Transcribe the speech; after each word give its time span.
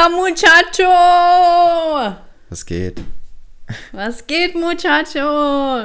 Hola, 0.00 0.08
Muchacho! 0.08 0.88
Was 2.48 2.64
geht? 2.64 3.02
Was 3.92 4.26
geht, 4.26 4.54
Muchacho? 4.54 5.84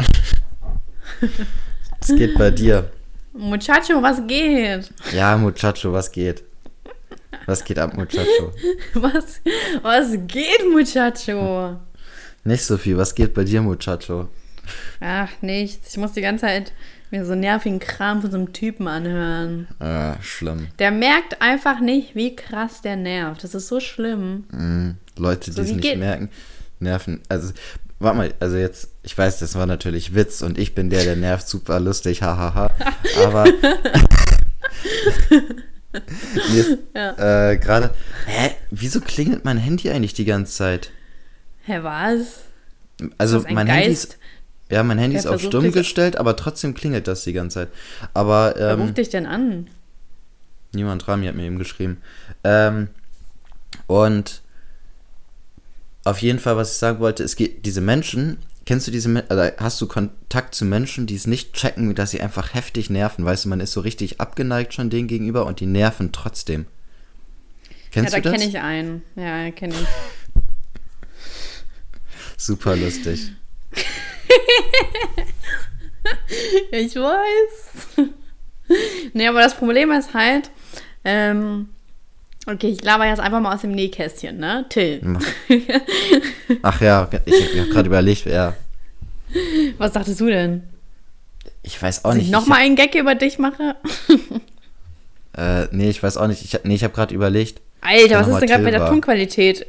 Was 2.00 2.16
geht 2.16 2.38
bei 2.38 2.50
dir? 2.52 2.92
Muchacho, 3.34 4.02
was 4.02 4.26
geht? 4.26 4.90
Ja, 5.12 5.36
Muchacho, 5.36 5.92
was 5.92 6.10
geht? 6.10 6.44
Was 7.46 7.64
geht 7.64 7.78
ab, 7.78 7.94
Muchacho? 7.98 8.54
Was, 8.94 9.42
was 9.82 10.12
geht, 10.28 10.66
Muchacho? 10.72 11.78
Nicht 12.46 12.64
so 12.64 12.78
viel. 12.78 12.98
Was 12.98 13.14
geht 13.14 13.34
bei 13.34 13.44
dir, 13.44 13.62
Muchacho? 13.62 14.30
Ach, 15.02 15.30
nichts. 15.42 15.90
Ich 15.92 15.98
muss 15.98 16.14
die 16.14 16.22
ganze 16.22 16.46
Zeit 16.46 16.72
mir 17.12 17.26
so 17.26 17.36
nervigen 17.36 17.80
Kram 17.80 18.22
von 18.22 18.32
so 18.32 18.38
einem 18.38 18.52
Typen 18.54 18.88
anhören. 18.88 19.68
Ah, 19.80 20.16
schlimm. 20.22 20.68
Der 20.80 20.92
merkt 20.92 21.42
einfach 21.42 21.80
nicht, 21.80 22.16
wie 22.16 22.36
krass 22.36 22.82
der 22.82 22.96
nervt. 22.96 23.44
Das 23.44 23.54
ist 23.56 23.68
so 23.68 23.80
schlimm. 23.80 24.46
Mhm. 24.52 24.96
Leute, 25.18 25.52
die 25.52 25.56
So, 25.56 25.62
es 25.62 25.70
wie 25.70 25.74
nicht 25.74 25.84
geht- 25.84 26.00
merken, 26.00 26.30
nerven. 26.80 27.22
Also, 27.30 27.54
warte 28.00 28.18
mal, 28.18 28.34
also 28.40 28.58
jetzt, 28.58 28.90
ich 29.04 29.18
weiß, 29.18 29.40
das 29.40 29.56
war 29.56 29.66
natürlich 29.66 30.14
Witz 30.16 30.42
und 30.42 30.58
ich 30.58 30.76
bin 30.76 30.90
der, 30.90 31.04
der 31.04 31.16
nervt, 31.16 31.48
super 31.48 31.80
lustig, 31.80 32.22
hahaha. 32.22 32.70
Aber. 33.24 33.46
mir 36.52 36.60
ist 36.60 36.78
Ja. 36.94 37.52
äh, 37.52 37.58
gerade. 37.58 37.94
Hä? 38.26 38.52
Wieso 38.72 39.00
klingelt 39.02 39.46
mein 39.46 39.58
Handy 39.58 39.90
eigentlich 39.90 40.14
die 40.14 40.26
ganze 40.26 40.54
Zeit? 40.54 40.92
Hä, 41.64 41.80
was? 41.82 42.42
Also, 43.18 43.40
mein 43.50 43.68
Handy 43.68 43.88
Geist? 43.90 44.04
ist. 44.14 44.18
Ja, 44.70 44.82
mein 44.84 44.98
Handy 44.98 45.14
Wer 45.14 45.20
ist 45.20 45.28
auf 45.28 45.42
stumm 45.42 45.72
gestellt, 45.72 46.18
aber 46.18 46.36
trotzdem 46.36 46.74
klingelt 46.74 47.08
das 47.08 47.24
die 47.24 47.34
ganze 47.34 47.54
Zeit. 47.54 47.70
Aber 48.14 48.54
Wer 48.58 48.72
ähm, 48.72 48.82
ruft 48.82 48.98
dich 48.98 49.10
denn 49.10 49.26
an? 49.26 49.68
niemand 50.76 51.08
Rami 51.08 51.26
hat 51.26 51.36
mir 51.36 51.46
eben 51.46 51.58
geschrieben. 51.58 52.02
Ähm, 52.44 52.90
und 53.88 54.42
auf 56.04 56.22
jeden 56.22 56.40
Fall, 56.40 56.58
was 56.58 56.74
ich 56.74 56.78
sagen 56.78 57.00
wollte, 57.00 57.24
es 57.24 57.36
geht 57.36 57.66
diese 57.66 57.82
Menschen, 57.82 58.38
kennst 58.66 58.88
du 58.88 58.92
diese 58.92 59.10
oder 59.30 59.54
hast 59.58 59.82
du 59.82 59.88
Kontakt 59.88 60.54
zu 60.54 60.66
Menschen, 60.66 61.08
die 61.08 61.16
es 61.16 61.26
nicht 61.26 61.54
checken, 61.54 61.96
dass 61.96 62.12
sie 62.12 62.22
einfach 62.22 62.54
heftig 62.54 62.90
nerven? 62.90 63.26
Weißt 63.26 63.46
du, 63.46 63.50
man 63.50 63.60
ist 63.60 63.72
so 63.72 63.82
richtig 63.82 64.22
abgeneigt 64.22 64.74
schon 64.74 64.90
denen 64.90 65.08
gegenüber 65.08 65.46
und 65.46 65.60
die 65.60 65.66
nerven 65.66 66.12
trotzdem. 66.12 66.68
Kennst 67.92 68.14
ja, 68.14 68.20
du 68.20 68.24
da 68.24 68.32
das? 68.32 68.40
kenne 68.40 68.52
ich 68.52 68.60
einen. 68.60 69.02
Ja, 69.16 69.50
kenne 69.52 69.74
ich. 69.74 69.88
Super 72.38 72.76
lustig. 72.76 73.32
Ich 76.72 76.96
weiß. 76.96 78.08
nee, 79.14 79.28
aber 79.28 79.42
das 79.42 79.56
Problem 79.56 79.92
ist 79.92 80.14
halt, 80.14 80.52
ähm, 81.04 81.70
okay, 82.48 82.68
ich 82.68 82.84
laber 82.84 83.06
jetzt 83.08 83.20
einfach 83.20 83.40
mal 83.40 83.54
aus 83.56 83.62
dem 83.62 83.72
Nähkästchen, 83.72 84.38
ne? 84.38 84.66
Till. 84.70 85.02
Ach 86.62 86.82
ja, 86.82 87.10
ich, 87.26 87.34
ich 87.54 87.60
habe 87.60 87.70
gerade 87.70 87.88
überlegt, 87.88 88.26
ja. 88.26 88.56
Was 89.78 89.94
dachtest 89.94 90.20
du 90.20 90.28
denn? 90.28 90.64
Ich 91.64 91.82
weiß 91.82 92.06
auch 92.06 92.10
Dass 92.10 92.16
nicht. 92.16 92.24
ich 92.26 92.30
ich 92.30 92.34
nochmal 92.34 92.60
einen 92.60 92.76
Gag 92.76 92.96
über 92.96 93.16
dich 93.16 93.40
mache? 93.40 93.76
Äh, 95.38 95.68
nee, 95.72 95.90
ich 95.90 96.02
weiß 96.02 96.16
auch 96.16 96.28
nicht. 96.28 96.46
Ich, 96.46 96.58
nee, 96.64 96.76
ich 96.76 96.84
habe 96.86 96.94
gerade 96.94 97.14
überlegt. 97.14 97.60
Alter, 97.82 98.22
was 98.22 98.28
ist 98.30 98.40
denn 98.40 98.48
gerade 98.48 98.64
mit 98.64 98.74
der. 98.74 98.88
Tonqualität? 98.88 99.66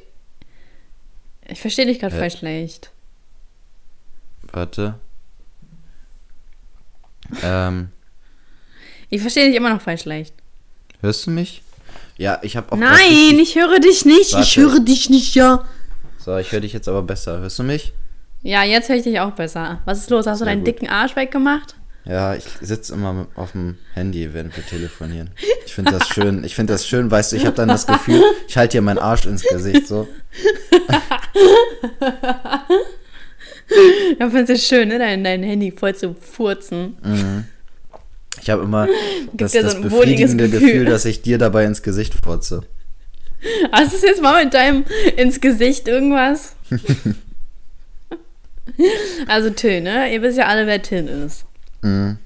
Ich 1.48 1.60
verstehe 1.60 1.86
dich 1.86 1.98
gerade 1.98 2.14
Äh. 2.14 2.18
voll 2.20 2.30
schlecht. 2.30 2.92
Warte. 4.56 4.94
Ähm, 7.42 7.90
Ich 9.10 9.20
verstehe 9.20 9.48
dich 9.48 9.54
immer 9.54 9.68
noch 9.68 9.82
voll 9.82 9.98
schlecht. 9.98 10.32
hörst 11.02 11.26
du 11.26 11.30
mich? 11.30 11.62
Ja, 12.16 12.38
ich 12.42 12.56
habe 12.56 12.72
auch. 12.72 12.78
Nein, 12.78 13.38
ich 13.38 13.54
höre 13.56 13.80
dich 13.80 14.06
nicht. 14.06 14.32
Warte. 14.32 14.46
Ich 14.46 14.56
höre 14.56 14.80
dich 14.80 15.10
nicht, 15.10 15.34
ja. 15.34 15.66
So, 16.18 16.38
ich 16.38 16.50
höre 16.52 16.60
dich 16.62 16.72
jetzt 16.72 16.88
aber 16.88 17.02
besser. 17.02 17.38
Hörst 17.40 17.58
du 17.58 17.64
mich? 17.64 17.92
Ja, 18.42 18.64
jetzt 18.64 18.88
höre 18.88 18.96
ich 18.96 19.02
dich 19.02 19.20
auch 19.20 19.32
besser. 19.32 19.82
Was 19.84 19.98
ist 19.98 20.08
los? 20.08 20.26
Hast 20.26 20.40
du 20.40 20.46
deinen 20.46 20.60
gut. 20.60 20.68
dicken 20.68 20.88
Arsch 20.88 21.16
weggemacht? 21.16 21.74
Ja, 22.06 22.34
ich 22.34 22.44
sitze 22.62 22.94
immer 22.94 23.26
auf 23.34 23.52
dem 23.52 23.76
Handy, 23.92 24.32
während 24.32 24.56
wir 24.56 24.64
telefonieren. 24.64 25.32
Ich 25.66 25.74
finde 25.74 25.92
das 25.92 26.08
schön. 26.08 26.44
Ich 26.44 26.54
finde 26.54 26.72
das 26.72 26.86
schön, 26.86 27.10
weißt 27.10 27.32
du, 27.32 27.36
ich 27.36 27.44
habe 27.44 27.56
dann 27.56 27.68
das 27.68 27.86
Gefühl, 27.86 28.22
ich 28.48 28.56
halte 28.56 28.78
dir 28.78 28.80
meinen 28.80 29.00
Arsch 29.00 29.26
ins 29.26 29.42
Gesicht 29.42 29.86
so. 29.86 30.08
Ja, 34.18 34.30
findest 34.30 34.50
du 34.50 34.58
schön, 34.58 34.88
ne? 34.88 34.98
Dein, 34.98 35.24
dein 35.24 35.42
Handy 35.42 35.72
voll 35.72 35.94
zu 35.94 36.14
furzen. 36.14 36.96
Ich 38.40 38.50
habe 38.50 38.62
immer 38.62 38.88
das, 39.32 39.52
dir 39.52 39.62
so 39.62 39.68
das 39.68 39.80
befriedigende 39.80 40.48
Gefühl. 40.48 40.68
Gefühl, 40.68 40.84
dass 40.86 41.04
ich 41.04 41.22
dir 41.22 41.38
dabei 41.38 41.64
ins 41.64 41.82
Gesicht 41.82 42.14
furze. 42.14 42.62
Hast 43.72 43.92
du 43.92 43.96
es 43.96 44.02
jetzt 44.02 44.22
mal 44.22 44.44
mit 44.44 44.54
deinem 44.54 44.84
ins 45.16 45.40
Gesicht 45.40 45.88
irgendwas? 45.88 46.54
also 49.26 49.50
Till, 49.50 49.80
ne? 49.82 50.12
Ihr 50.12 50.22
wisst 50.22 50.38
ja 50.38 50.46
alle, 50.46 50.66
wer 50.66 50.82
Till 50.82 51.06
ist. 51.06 51.44
Mhm. 51.82 52.18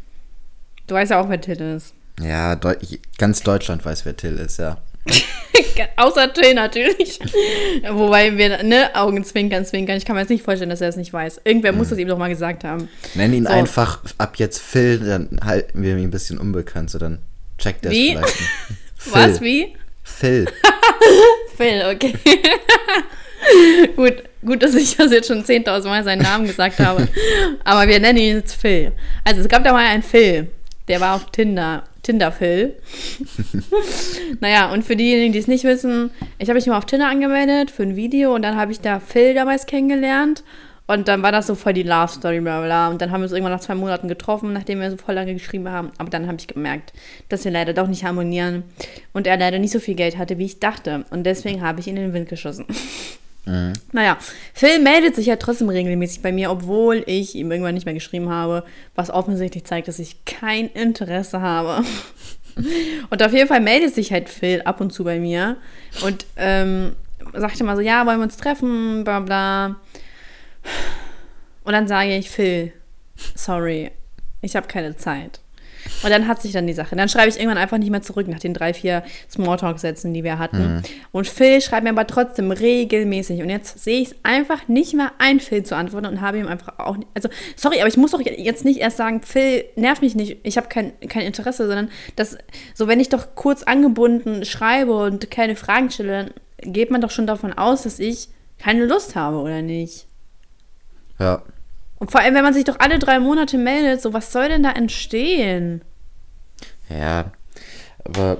Du 0.86 0.94
weißt 0.94 1.10
ja 1.10 1.20
auch, 1.20 1.28
wer 1.28 1.40
Till 1.40 1.60
ist. 1.76 1.94
Ja, 2.20 2.54
Deu 2.56 2.74
ganz 3.18 3.42
Deutschland 3.42 3.84
weiß, 3.84 4.04
wer 4.04 4.16
Till 4.16 4.36
ist, 4.36 4.58
ja. 4.58 4.78
Außer 5.96 6.32
Till 6.32 6.54
natürlich. 6.54 7.18
Wobei 7.90 8.36
wir, 8.36 8.62
ne, 8.62 8.90
Augenzwinkern, 8.94 9.64
zwinkern. 9.64 9.96
Ich 9.96 10.04
kann 10.04 10.14
mir 10.14 10.20
jetzt 10.20 10.30
nicht 10.30 10.44
vorstellen, 10.44 10.70
dass 10.70 10.80
er 10.80 10.88
es 10.88 10.96
nicht 10.96 11.12
weiß. 11.12 11.40
Irgendwer 11.44 11.72
Mhm. 11.72 11.78
muss 11.78 11.88
das 11.88 11.98
ihm 11.98 12.08
doch 12.08 12.18
mal 12.18 12.28
gesagt 12.28 12.64
haben. 12.64 12.88
Nenn 13.14 13.32
ihn 13.32 13.44
So. 13.44 13.50
einfach 13.52 14.00
ab 14.18 14.34
jetzt 14.36 14.58
Phil, 14.60 14.98
dann 14.98 15.40
halten 15.44 15.82
wir 15.82 15.96
ihn 15.96 16.04
ein 16.04 16.10
bisschen 16.10 16.38
unbekannt, 16.38 16.90
so 16.90 16.98
dann 16.98 17.18
checkt 17.58 17.84
er 17.84 17.90
es 17.90 17.96
Wie? 17.96 18.10
vielleicht. 18.10 18.40
nicht. 18.40 18.50
Was, 19.14 19.38
Phil. 19.38 19.46
wie? 19.46 19.76
Phil. 20.02 20.46
Phil, 21.56 21.82
okay. 21.94 22.14
gut, 23.96 24.22
gut, 24.44 24.62
dass 24.62 24.74
ich 24.74 24.96
das 24.96 25.12
jetzt 25.12 25.28
schon 25.28 25.44
10.000 25.44 25.84
Mal 25.88 26.04
seinen 26.04 26.22
Namen 26.22 26.46
gesagt 26.46 26.78
habe. 26.78 27.08
Aber 27.64 27.88
wir 27.88 27.98
nennen 28.00 28.18
ihn 28.18 28.36
jetzt 28.36 28.54
Phil. 28.60 28.92
Also 29.24 29.40
es 29.40 29.48
gab 29.48 29.64
da 29.64 29.72
mal 29.72 29.86
einen 29.86 30.02
Phil, 30.02 30.50
der 30.88 31.00
war 31.00 31.16
auf 31.16 31.30
Tinder. 31.30 31.84
Tinder 32.02 32.32
Phil. 32.32 32.76
naja, 34.40 34.72
und 34.72 34.84
für 34.84 34.96
diejenigen, 34.96 35.32
die 35.32 35.38
es 35.38 35.48
nicht 35.48 35.64
wissen, 35.64 36.10
ich 36.38 36.48
habe 36.48 36.58
mich 36.58 36.66
mal 36.66 36.78
auf 36.78 36.86
Tinder 36.86 37.08
angemeldet 37.08 37.70
für 37.70 37.82
ein 37.82 37.96
Video 37.96 38.34
und 38.34 38.42
dann 38.42 38.56
habe 38.56 38.72
ich 38.72 38.80
da 38.80 39.00
Phil 39.00 39.34
damals 39.34 39.66
kennengelernt. 39.66 40.42
Und 40.86 41.06
dann 41.06 41.22
war 41.22 41.30
das 41.30 41.46
so 41.46 41.54
voll 41.54 41.72
die 41.72 41.84
Love 41.84 42.08
Story, 42.08 42.40
bla 42.40 42.60
bla. 42.62 42.88
Und 42.88 43.00
dann 43.00 43.12
haben 43.12 43.20
wir 43.20 43.26
uns 43.26 43.32
irgendwann 43.32 43.52
nach 43.52 43.60
zwei 43.60 43.76
Monaten 43.76 44.08
getroffen, 44.08 44.52
nachdem 44.52 44.80
wir 44.80 44.90
so 44.90 44.96
voll 44.96 45.14
lange 45.14 45.34
geschrieben 45.34 45.68
haben. 45.68 45.92
Aber 45.98 46.10
dann 46.10 46.26
habe 46.26 46.38
ich 46.40 46.48
gemerkt, 46.48 46.92
dass 47.28 47.44
wir 47.44 47.52
leider 47.52 47.74
doch 47.74 47.86
nicht 47.86 48.02
harmonieren. 48.02 48.64
Und 49.12 49.28
er 49.28 49.36
leider 49.36 49.60
nicht 49.60 49.70
so 49.70 49.78
viel 49.78 49.94
Geld 49.94 50.18
hatte, 50.18 50.38
wie 50.38 50.46
ich 50.46 50.58
dachte. 50.58 51.04
Und 51.10 51.22
deswegen 51.22 51.62
habe 51.62 51.78
ich 51.78 51.86
ihn 51.86 51.96
in 51.96 52.06
den 52.06 52.12
Wind 52.12 52.28
geschossen. 52.28 52.66
Naja, 53.92 54.18
Phil 54.54 54.78
meldet 54.80 55.16
sich 55.16 55.26
ja 55.26 55.36
trotzdem 55.36 55.68
regelmäßig 55.68 56.22
bei 56.22 56.32
mir, 56.32 56.50
obwohl 56.50 57.02
ich 57.06 57.34
ihm 57.34 57.50
irgendwann 57.50 57.74
nicht 57.74 57.84
mehr 57.84 57.94
geschrieben 57.94 58.28
habe, 58.28 58.64
was 58.94 59.10
offensichtlich 59.10 59.64
zeigt, 59.64 59.88
dass 59.88 59.98
ich 59.98 60.24
kein 60.24 60.68
Interesse 60.68 61.40
habe. 61.40 61.84
Und 63.10 63.22
auf 63.22 63.32
jeden 63.32 63.48
Fall 63.48 63.60
meldet 63.60 63.94
sich 63.94 64.12
halt 64.12 64.28
Phil 64.28 64.62
ab 64.62 64.80
und 64.80 64.92
zu 64.92 65.04
bei 65.04 65.18
mir 65.18 65.56
und 66.04 66.26
ähm, 66.36 66.96
sagt 67.32 67.60
immer 67.60 67.76
so, 67.76 67.80
ja, 67.80 68.04
wollen 68.06 68.18
wir 68.18 68.24
uns 68.24 68.36
treffen, 68.36 69.04
bla 69.04 69.20
bla. 69.20 69.76
Und 71.64 71.72
dann 71.72 71.86
sage 71.86 72.16
ich, 72.16 72.28
Phil, 72.28 72.72
sorry, 73.34 73.92
ich 74.42 74.56
habe 74.56 74.66
keine 74.66 74.96
Zeit. 74.96 75.40
Und 76.02 76.10
dann 76.10 76.26
hat 76.28 76.40
sich 76.40 76.52
dann 76.52 76.66
die 76.66 76.72
Sache. 76.72 76.96
Dann 76.96 77.08
schreibe 77.08 77.28
ich 77.28 77.36
irgendwann 77.36 77.58
einfach 77.58 77.78
nicht 77.78 77.90
mehr 77.90 78.02
zurück 78.02 78.28
nach 78.28 78.38
den 78.38 78.54
drei, 78.54 78.74
vier 78.74 79.02
Smalltalk-Sätzen, 79.30 80.12
die 80.14 80.24
wir 80.24 80.38
hatten. 80.38 80.82
Und 81.12 81.28
Phil 81.28 81.60
schreibt 81.60 81.84
mir 81.84 81.90
aber 81.90 82.06
trotzdem 82.06 82.50
regelmäßig. 82.50 83.42
Und 83.42 83.50
jetzt 83.50 83.78
sehe 83.82 84.00
ich 84.00 84.10
es 84.10 84.16
einfach 84.22 84.68
nicht 84.68 84.94
mehr 84.94 85.12
ein, 85.18 85.40
Phil 85.40 85.62
zu 85.62 85.76
antworten 85.76 86.06
und 86.06 86.20
habe 86.20 86.38
ihm 86.38 86.46
einfach 86.46 86.78
auch. 86.78 86.96
Also, 87.14 87.28
sorry, 87.56 87.80
aber 87.80 87.88
ich 87.88 87.96
muss 87.96 88.12
doch 88.12 88.20
jetzt 88.20 88.64
nicht 88.64 88.80
erst 88.80 88.96
sagen, 88.96 89.22
Phil, 89.22 89.64
nerv 89.76 90.00
mich 90.00 90.14
nicht, 90.14 90.38
ich 90.42 90.56
habe 90.56 90.68
kein, 90.68 90.92
kein 91.08 91.22
Interesse, 91.22 91.66
sondern 91.66 91.90
das, 92.16 92.38
so 92.74 92.88
wenn 92.88 93.00
ich 93.00 93.08
doch 93.08 93.34
kurz 93.34 93.62
angebunden 93.62 94.44
schreibe 94.44 94.96
und 94.96 95.30
keine 95.30 95.56
Fragen 95.56 95.90
stelle, 95.90 96.32
dann 96.62 96.72
geht 96.72 96.90
man 96.90 97.00
doch 97.00 97.10
schon 97.10 97.26
davon 97.26 97.52
aus, 97.52 97.82
dass 97.82 97.98
ich 97.98 98.28
keine 98.58 98.84
Lust 98.84 99.16
habe, 99.16 99.38
oder 99.38 99.62
nicht? 99.62 100.06
Ja. 101.18 101.42
Und 102.00 102.10
vor 102.10 102.20
allem, 102.20 102.34
wenn 102.34 102.42
man 102.42 102.54
sich 102.54 102.64
doch 102.64 102.80
alle 102.80 102.98
drei 102.98 103.20
Monate 103.20 103.56
meldet, 103.58 104.02
so 104.02 104.12
was 104.12 104.32
soll 104.32 104.48
denn 104.48 104.62
da 104.64 104.72
entstehen? 104.72 105.82
Ja. 106.88 107.30
Aber 108.04 108.38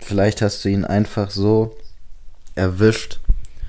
vielleicht 0.00 0.42
hast 0.42 0.64
du 0.64 0.68
ihn 0.70 0.84
einfach 0.84 1.30
so 1.30 1.76
erwischt, 2.56 3.20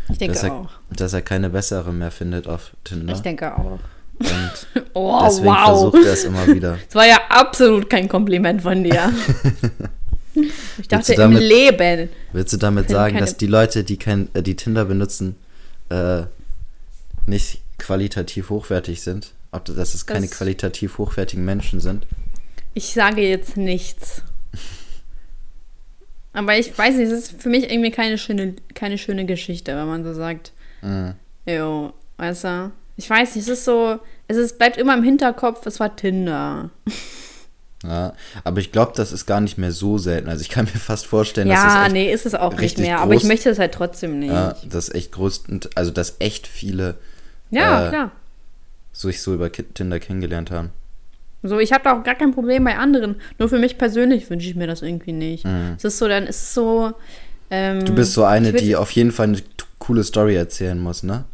Ich 0.10 0.18
denke 0.18 0.34
dass 0.34 0.44
er, 0.44 0.54
auch. 0.54 0.70
dass 0.90 1.14
er 1.14 1.22
keine 1.22 1.50
bessere 1.50 1.94
mehr 1.94 2.10
findet 2.12 2.48
auf 2.48 2.72
Tinder. 2.84 3.14
Ich 3.14 3.20
denke 3.22 3.56
auch. 3.56 3.80
Und 4.20 4.68
Oh, 4.94 5.22
deswegen 5.26 5.46
wow. 5.48 5.66
versucht 5.92 6.06
er 6.06 6.14
es 6.14 6.24
immer 6.24 6.48
wieder. 6.48 6.78
Das 6.88 6.96
war 6.96 7.06
ja 7.08 7.18
absolut 7.30 7.90
kein 7.90 8.08
Kompliment 8.10 8.62
von 8.62 8.84
dir. 8.84 9.12
Ich 10.80 10.88
dachte 10.88 11.14
du 11.14 11.22
im 11.22 11.32
damit- 11.34 11.44
Leben. 11.44 12.10
Willst 12.32 12.52
du 12.54 12.58
damit 12.58 12.90
sagen, 12.90 13.20
dass 13.20 13.38
die 13.38 13.46
Leute, 13.46 13.84
die, 13.84 13.98
kein, 13.98 14.30
äh, 14.34 14.42
die 14.42 14.56
Tinder 14.56 14.86
benutzen, 14.86 15.36
äh, 15.90 16.24
nicht 17.28 17.62
qualitativ 17.84 18.50
hochwertig 18.50 19.02
sind? 19.02 19.32
Ob, 19.52 19.66
dass 19.66 19.94
es 19.94 20.06
keine 20.06 20.28
Das- 20.28 20.38
qualitativ 20.38 20.98
hochwertigen 20.98 21.46
Menschen 21.46 21.80
sind? 21.80 22.08
Ich 22.74 22.94
sage 22.94 23.22
jetzt 23.22 23.56
nichts. 23.56 24.24
Aber 26.34 26.58
ich 26.58 26.76
weiß 26.76 26.96
nicht, 26.96 27.12
es 27.12 27.30
ist 27.30 27.42
für 27.42 27.50
mich 27.50 27.70
irgendwie 27.72 27.92
keine 27.92 28.18
schöne, 28.18 28.56
keine 28.74 28.98
schöne 28.98 29.26
Geschichte, 29.26 29.76
wenn 29.76 29.86
man 29.86 30.04
so 30.04 30.14
sagt. 30.14 30.52
Mhm. 30.82 31.14
Jo, 31.46 31.94
weißt 32.18 32.44
du? 32.46 32.72
Ich 32.98 33.10
weiß 33.10 33.36
nicht, 33.36 33.44
es 33.48 33.60
ist 33.60 33.66
so, 33.66 34.00
es 34.28 34.38
ist, 34.38 34.58
bleibt 34.58 34.78
immer 34.78 34.96
im 34.98 35.04
Hinterkopf, 35.04 35.66
es 35.68 35.80
war 35.80 35.96
Tinder. 35.96 36.72
Ja, 37.84 38.14
aber 38.44 38.60
ich 38.62 38.72
glaube, 38.72 38.94
das 38.96 39.12
ist 39.12 39.26
gar 39.26 39.42
nicht 39.42 39.58
mehr 39.58 39.72
so 39.72 39.98
selten. 39.98 40.30
Also 40.30 40.42
ich 40.42 40.50
kann 40.50 40.66
mir 40.66 40.72
fast 40.80 41.06
vorstellen, 41.06 41.50
dass 41.50 41.58
Ja, 41.60 41.76
das 41.76 41.84
echt, 41.86 41.94
nee, 41.94 42.12
ist 42.14 42.26
es 42.26 42.34
auch 42.34 42.56
nicht 42.58 42.78
mehr. 42.80 43.00
Aber 43.00 43.14
ich 43.14 43.24
groß- 43.24 43.28
möchte 43.28 43.50
es 43.50 43.60
halt 43.60 43.74
trotzdem 43.74 44.20
nicht. 44.20 44.32
ja, 44.32 44.56
das 44.68 44.90
echt 44.94 45.12
groß, 45.12 45.44
also 45.76 45.92
dass 45.92 46.16
echt 46.20 46.48
viele 46.48 46.96
Ja, 47.54 47.86
Äh, 47.88 47.90
klar. 47.90 48.12
sich 48.92 49.22
so 49.22 49.34
über 49.34 49.52
Tinder 49.52 50.00
kennengelernt 50.00 50.52
haben. 50.52 50.70
So, 51.46 51.60
ich 51.60 51.74
habe 51.74 51.84
da 51.84 52.00
auch 52.00 52.04
gar 52.04 52.16
kein 52.16 52.32
Problem 52.34 52.64
bei 52.64 52.78
anderen. 52.78 53.16
Nur 53.38 53.50
für 53.50 53.60
mich 53.60 53.78
persönlich 53.78 54.30
wünsche 54.30 54.48
ich 54.48 54.56
mir 54.56 54.68
das 54.68 54.82
irgendwie 54.82 55.12
nicht. 55.12 55.46
Es 55.78 55.84
ist 55.84 55.98
so, 55.98 56.08
dann 56.08 56.26
ist 56.26 56.42
es 56.42 56.54
so. 56.54 56.94
Ähm, 57.50 57.80
Mhm. 57.80 57.86
Du 57.86 57.96
bist 57.96 58.14
so 58.14 58.24
eine, 58.24 58.50
ich 58.52 58.56
die 58.62 58.76
auf 58.78 58.92
jeden 58.92 59.12
Fall 59.12 59.28
eine 59.28 59.42
coole 59.80 60.04
Story 60.04 60.36
erzählen 60.36 60.80
muss, 60.80 61.04
ne? 61.04 61.26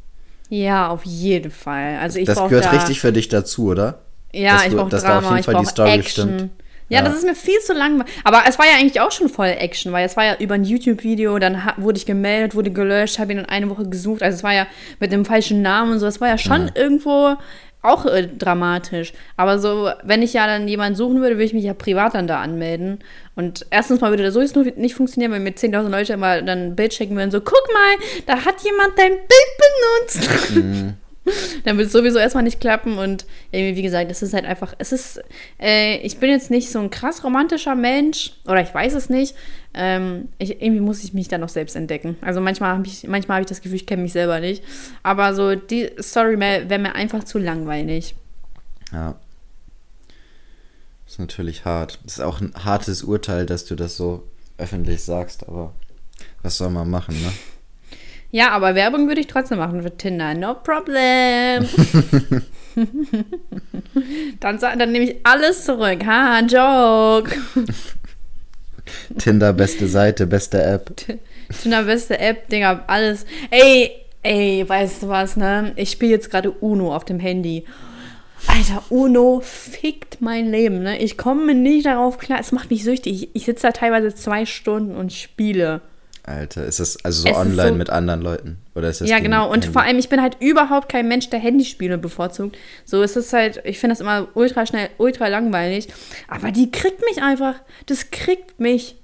Ja, 0.50 0.88
auf 0.89 1.06
jeden 1.06 1.51
Fall. 1.51 1.98
Also 2.00 2.18
ich 2.18 2.25
das 2.25 2.38
gehört 2.50 2.66
da, 2.66 2.71
richtig 2.71 3.00
für 3.00 3.13
dich 3.13 3.27
dazu, 3.30 3.68
oder? 3.68 4.00
Ja, 4.33 4.54
dass 4.56 4.66
ich 4.68 4.75
brauche 4.75 4.89
dass 4.89 5.04
da 5.04 5.18
auf 5.19 5.24
Drama, 5.24 5.30
jeden 5.36 5.39
ich 5.42 5.45
Fall 5.45 5.54
die 5.56 5.57
brauche 5.60 5.69
Story 5.69 5.92
Action. 5.92 6.33
stimmt. 6.33 6.51
Ja, 6.90 7.00
Ja. 7.00 7.06
das 7.06 7.16
ist 7.16 7.24
mir 7.26 7.36
viel 7.36 7.60
zu 7.60 7.74
langweilig. 7.74 8.12
Aber 8.24 8.42
es 8.48 8.58
war 8.60 8.66
ja 8.66 8.74
eigentlich 8.80 9.00
auch 9.02 9.12
schon 9.12 9.30
voll 9.30 9.48
Action, 9.48 9.92
weil 9.92 10.06
es 10.06 10.18
war 10.18 10.26
ja 10.26 10.36
über 10.40 10.56
ein 10.56 10.64
YouTube-Video, 10.64 11.38
dann 11.40 11.62
wurde 11.78 11.98
ich 11.98 12.06
gemeldet, 12.06 12.56
wurde 12.56 12.72
gelöscht, 12.72 13.20
habe 13.20 13.32
ihn 13.32 13.40
in 13.40 13.46
eine 13.46 13.70
Woche 13.70 13.88
gesucht. 13.88 14.22
Also 14.24 14.36
es 14.38 14.44
war 14.44 14.54
ja 14.54 14.68
mit 15.00 15.12
dem 15.12 15.24
falschen 15.26 15.62
Namen 15.62 15.94
und 15.94 16.00
so. 16.00 16.08
Es 16.08 16.20
war 16.20 16.28
ja 16.28 16.38
schon 16.38 16.72
irgendwo 16.76 17.36
auch 17.82 18.06
äh, 18.06 18.28
dramatisch. 18.28 19.14
Aber 19.38 19.58
so, 19.60 19.90
wenn 20.04 20.22
ich 20.22 20.34
ja 20.34 20.48
dann 20.48 20.68
jemanden 20.68 20.96
suchen 20.98 21.22
würde, 21.22 21.36
würde 21.36 21.46
ich 21.46 21.54
mich 21.54 21.64
ja 21.64 21.74
privat 21.74 22.14
dann 22.14 22.28
da 22.28 22.42
anmelden. 22.42 23.00
Und 23.36 23.66
erstens 23.70 24.02
mal 24.02 24.10
würde 24.12 24.24
das 24.24 24.34
sowieso 24.34 24.60
nicht 24.76 24.96
funktionieren, 24.96 25.32
wenn 25.32 25.44
mir 25.44 25.52
10.000 25.54 25.88
Leute 25.90 26.18
mal 26.18 26.44
dann 26.44 26.60
ein 26.72 26.76
Bild 26.76 26.94
schicken 26.94 27.16
würden, 27.16 27.32
so, 27.32 27.40
guck 27.40 27.64
mal, 27.74 28.08
da 28.26 28.44
hat 28.44 28.56
jemand 28.64 28.98
dein 28.98 29.12
Bild 29.12 30.18
benutzt. 30.18 30.96
dann 31.64 31.78
wird 31.78 31.88
es 31.88 31.94
sowieso 31.94 32.20
erstmal 32.20 32.44
nicht 32.44 32.60
klappen 32.60 32.98
und 32.98 33.26
irgendwie, 33.52 33.78
wie 33.78 33.81
gesagt, 33.81 34.12
es 34.12 34.22
ist 34.22 34.34
halt 34.34 34.46
einfach, 34.46 34.74
es 34.78 34.92
ist, 34.92 35.22
äh, 35.60 35.98
ich 35.98 36.18
bin 36.18 36.30
jetzt 36.30 36.52
nicht 36.52 36.72
so 36.72 36.80
ein 36.80 36.90
krass 36.90 37.24
romantischer 37.24 37.76
Mensch 37.76 38.34
oder 38.46 38.62
ich 38.62 38.74
weiß 38.74 38.94
es 38.94 39.10
nicht. 39.10 39.36
Ähm, 39.74 40.30
ich, 40.38 40.62
irgendwie 40.62 40.81
muss 40.81 41.04
ich 41.04 41.14
mich 41.14 41.28
da 41.28 41.38
noch 41.38 41.50
selbst 41.50 41.76
entdecken. 41.76 42.18
Also 42.22 42.42
manchmal 42.42 42.74
habe 42.76 42.88
ich, 42.88 43.08
manchmal 43.08 43.36
habe 43.36 43.44
ich 43.44 43.50
das 43.50 43.62
Gefühl, 43.62 43.76
ich 43.76 43.86
kenne 43.86 44.02
mich 44.02 44.14
selber 44.14 44.40
nicht. 44.40 44.64
Aber 45.04 45.34
so 45.34 45.56
die 45.56 45.92
Story 46.02 46.40
wäre 46.40 46.80
mir 46.80 46.96
einfach 46.96 47.24
zu 47.24 47.38
langweilig. 47.38 48.16
Ja. 48.92 49.16
Ist 51.08 51.20
natürlich 51.20 51.66
hart. 51.66 52.00
Ist 52.06 52.22
auch 52.22 52.42
ein 52.42 52.54
hartes 52.54 53.04
Urteil, 53.04 53.46
dass 53.46 53.66
du 53.66 53.76
das 53.76 53.98
so 53.98 54.24
öffentlich 54.58 55.04
sagst, 55.04 55.48
aber 55.48 55.74
was 56.44 56.58
soll 56.58 56.70
man 56.70 56.90
machen, 56.90 57.20
ne? 57.20 57.31
Ja, 58.31 58.52
aber 58.52 58.76
Werbung 58.76 59.08
würde 59.08 59.22
ich 59.22 59.28
trotzdem 59.28 59.58
machen 59.58 59.81
für 59.81 59.96
Tinder. 59.98 60.36
No 60.36 60.54
problem. 60.54 61.68
dann, 64.40 64.60
dann 64.60 64.92
nehme 64.92 65.06
ich 65.06 65.16
alles 65.24 65.66
zurück. 65.66 66.06
Ha, 66.06 66.42
Joke. 66.42 67.31
Tinder, 69.18 69.54
beste 69.54 69.88
Seite, 69.88 70.28
beste 70.28 70.62
App. 70.62 70.92
Tinder 71.62 71.84
beste 71.84 72.20
App, 72.20 72.48
Digga, 72.50 72.84
alles. 72.88 73.26
Ey, 73.50 73.92
ey, 74.22 74.68
weißt 74.68 75.04
du 75.04 75.10
was, 75.10 75.36
ne? 75.36 75.72
Ich 75.76 75.92
spiele 75.92 76.12
jetzt 76.12 76.30
gerade 76.30 76.52
Uno 76.52 76.96
auf 76.96 77.06
dem 77.06 77.20
Handy. 77.20 77.66
Alter, 78.48 78.84
Uno 78.90 79.42
fickt 79.44 80.22
mein 80.22 80.52
Leben, 80.52 80.84
ne? 80.84 81.00
Ich 81.00 81.18
komme 81.18 81.56
nicht 81.56 81.88
darauf 81.88 82.20
klar. 82.20 82.40
Es 82.40 82.52
macht 82.52 82.70
mich 82.70 82.84
süchtig. 82.84 83.24
Ich, 83.24 83.30
ich 83.36 83.46
sitze 83.46 83.68
da 83.68 83.72
teilweise 83.72 84.14
zwei 84.14 84.46
Stunden 84.46 84.96
und 84.96 85.12
spiele. 85.12 85.81
Alter, 86.24 86.66
ist 86.66 86.80
das 86.80 87.04
also 87.04 87.24
so 87.24 87.30
Es 87.30 87.36
online 87.36 87.69
so- 87.69 87.75
mit 87.75 87.89
anderen 87.89 88.21
Leuten? 88.21 88.57
Oder 88.75 88.89
ist 88.89 89.01
das 89.01 89.10
Ja, 89.10 89.19
genau. 89.19 89.45
Und 89.48 89.63
Handy? 89.63 89.69
vor 89.74 89.81
allem, 89.81 89.98
ich 89.98 90.10
bin 90.10 90.21
halt 90.21 90.38
überhaupt 90.39 90.89
kein 90.89 91.07
Mensch, 91.07 91.30
der 91.30 91.39
Handyspiele 91.39 91.98
bevorzugt. 91.98 92.57
So 92.86 93.01
ist 93.01 93.16
es 93.16 93.33
halt, 93.33 93.62
ich 93.63 93.80
finde 93.80 93.94
das 93.94 94.01
immer 94.01 94.27
ultra 94.36 94.66
schnell, 94.66 94.89
ultra 94.98 95.27
langweilig. 95.27 95.88
Aber 96.27 96.51
die 96.51 96.69
kriegt 96.71 97.01
mich 97.06 97.24
einfach. 97.24 97.56
Das 97.88 98.12
kriegt 98.12 98.60
mich. 98.60 98.95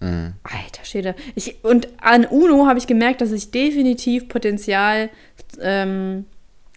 Mhm. 0.00 0.34
Alter 0.44 0.84
Schäde. 0.84 1.14
Ich, 1.34 1.64
und 1.64 1.88
an 2.00 2.24
Uno 2.26 2.66
habe 2.66 2.78
ich 2.78 2.86
gemerkt, 2.86 3.22
dass 3.22 3.32
ich 3.32 3.50
definitiv 3.50 4.28
Potenzial 4.28 5.08
ähm, 5.60 6.26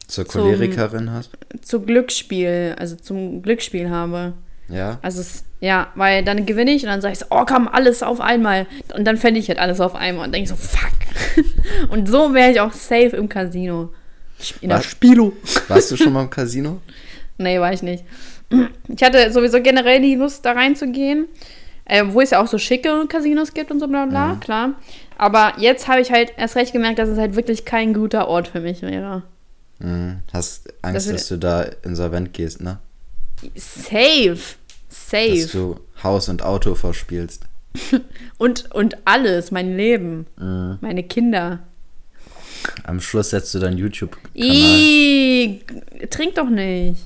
Zur 0.07 0.25
Cholerikerin 0.25 1.11
hast? 1.11 1.31
zu 1.61 1.81
Glücksspiel, 1.81 2.75
also 2.79 2.95
zum 2.95 3.41
Glücksspiel 3.41 3.89
habe. 3.89 4.33
Ja. 4.69 4.99
Also 5.01 5.21
es, 5.21 5.43
ja, 5.59 5.87
weil 5.95 6.23
dann 6.23 6.45
gewinne 6.45 6.71
ich 6.71 6.83
und 6.83 6.89
dann 6.89 7.01
sage 7.01 7.13
ich 7.13 7.19
so, 7.19 7.25
oh 7.29 7.43
komm, 7.45 7.67
alles 7.67 8.03
auf 8.03 8.21
einmal. 8.21 8.67
Und 8.95 9.05
dann 9.05 9.17
fände 9.17 9.39
ich 9.39 9.49
halt 9.49 9.59
alles 9.59 9.79
auf 9.79 9.95
einmal 9.95 10.25
und 10.25 10.33
denke 10.33 10.49
so, 10.49 10.55
fuck. 10.55 10.91
und 11.89 12.07
so 12.07 12.33
wäre 12.33 12.51
ich 12.51 12.59
auch 12.59 12.73
safe 12.73 13.15
im 13.15 13.29
Casino. 13.29 13.89
In 14.61 14.69
der 14.69 14.79
Was? 14.79 14.85
Spielo. 14.85 15.33
Warst 15.67 15.91
du 15.91 15.97
schon 15.97 16.13
mal 16.13 16.23
im 16.23 16.29
Casino? 16.29 16.81
Nee, 17.41 17.57
war 17.61 17.71
ich 17.71 17.81
nicht. 17.81 18.03
Ich 18.89 19.01
hatte 19.01 19.31
sowieso 19.31 19.61
generell 19.61 20.01
die 20.01 20.15
Lust, 20.15 20.43
da 20.43 20.51
reinzugehen. 20.51 21.25
Äh, 21.85 22.03
wo 22.09 22.19
es 22.19 22.31
ja 22.31 22.41
auch 22.41 22.47
so 22.47 22.57
schicke 22.57 23.07
Casinos 23.07 23.53
gibt 23.53 23.71
und 23.71 23.79
so 23.79 23.87
bla 23.87 24.05
bla, 24.05 24.35
klar. 24.41 24.73
Aber 25.17 25.53
jetzt 25.57 25.87
habe 25.87 26.01
ich 26.01 26.11
halt 26.11 26.33
erst 26.35 26.57
recht 26.57 26.73
gemerkt, 26.73 26.99
dass 26.99 27.07
es 27.07 27.17
halt 27.17 27.37
wirklich 27.37 27.63
kein 27.63 27.93
guter 27.93 28.27
Ort 28.27 28.49
für 28.49 28.59
mich 28.59 28.81
wäre. 28.81 29.23
Mhm. 29.79 30.19
Hast 30.33 30.71
Angst, 30.81 31.07
Das 31.07 31.13
dass 31.13 31.27
du 31.29 31.37
da 31.37 31.65
insolvent 31.83 32.33
gehst, 32.33 32.61
ne? 32.61 32.79
Safe. 33.55 34.37
Dass 35.11 35.41
Safe. 35.43 35.47
du 35.51 35.79
Haus 36.03 36.29
und 36.29 36.41
Auto 36.43 36.75
verspielst. 36.75 37.43
Und, 38.39 38.71
und 38.73 38.97
alles, 39.05 39.51
mein 39.51 39.77
Leben, 39.77 40.25
Mhm. 40.37 40.77
meine 40.81 41.03
Kinder. 41.03 41.59
Am 42.83 42.99
Schluss 42.99 43.29
setzt 43.29 43.53
du 43.53 43.59
deinen 43.59 43.77
YouTube-Kanal. 43.77 45.59
Trink 46.09 46.35
doch 46.35 46.49
nicht. 46.49 46.97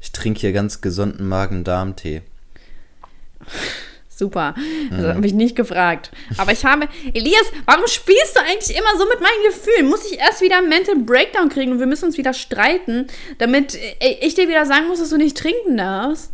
Ich 0.00 0.10
trinke 0.12 0.40
hier 0.40 0.52
ganz 0.52 0.80
gesunden 0.80 1.28
Magen-Darm-Tee. 1.28 2.22
Super. 4.08 4.54
Das 4.90 5.14
habe 5.16 5.26
ich 5.26 5.32
nicht 5.32 5.56
gefragt. 5.56 6.10
Aber 6.38 6.52
ich 6.52 6.64
habe. 6.64 6.88
Elias, 7.14 7.46
warum 7.64 7.86
spielst 7.86 8.36
du 8.36 8.40
eigentlich 8.40 8.76
immer 8.76 8.96
so 8.98 9.04
mit 9.08 9.20
meinen 9.20 9.44
Gefühlen? 9.46 9.88
Muss 9.88 10.04
ich 10.10 10.18
erst 10.18 10.40
wieder 10.42 10.58
einen 10.58 10.68
Mental 10.68 10.96
Breakdown 10.96 11.48
kriegen 11.48 11.72
und 11.72 11.78
wir 11.78 11.86
müssen 11.86 12.04
uns 12.06 12.18
wieder 12.18 12.34
streiten, 12.34 13.06
damit 13.38 13.74
äh, 13.74 14.16
ich 14.20 14.34
dir 14.34 14.48
wieder 14.48 14.66
sagen 14.66 14.86
muss, 14.88 14.98
dass 14.98 15.10
du 15.10 15.16
nicht 15.16 15.36
trinken 15.36 15.76
darfst? 15.76 16.30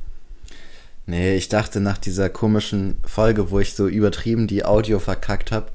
Nee, 1.09 1.37
ich 1.37 1.49
dachte 1.49 1.81
nach 1.81 1.97
dieser 1.97 2.29
komischen 2.29 2.99
Folge, 3.03 3.51
wo 3.51 3.61
ich 3.61 3.73
so 3.73 3.89
übertrieben 3.89 4.47
die 4.47 4.65
Audio 4.67 4.99
verkackt 4.99 5.53
habe, 5.53 5.69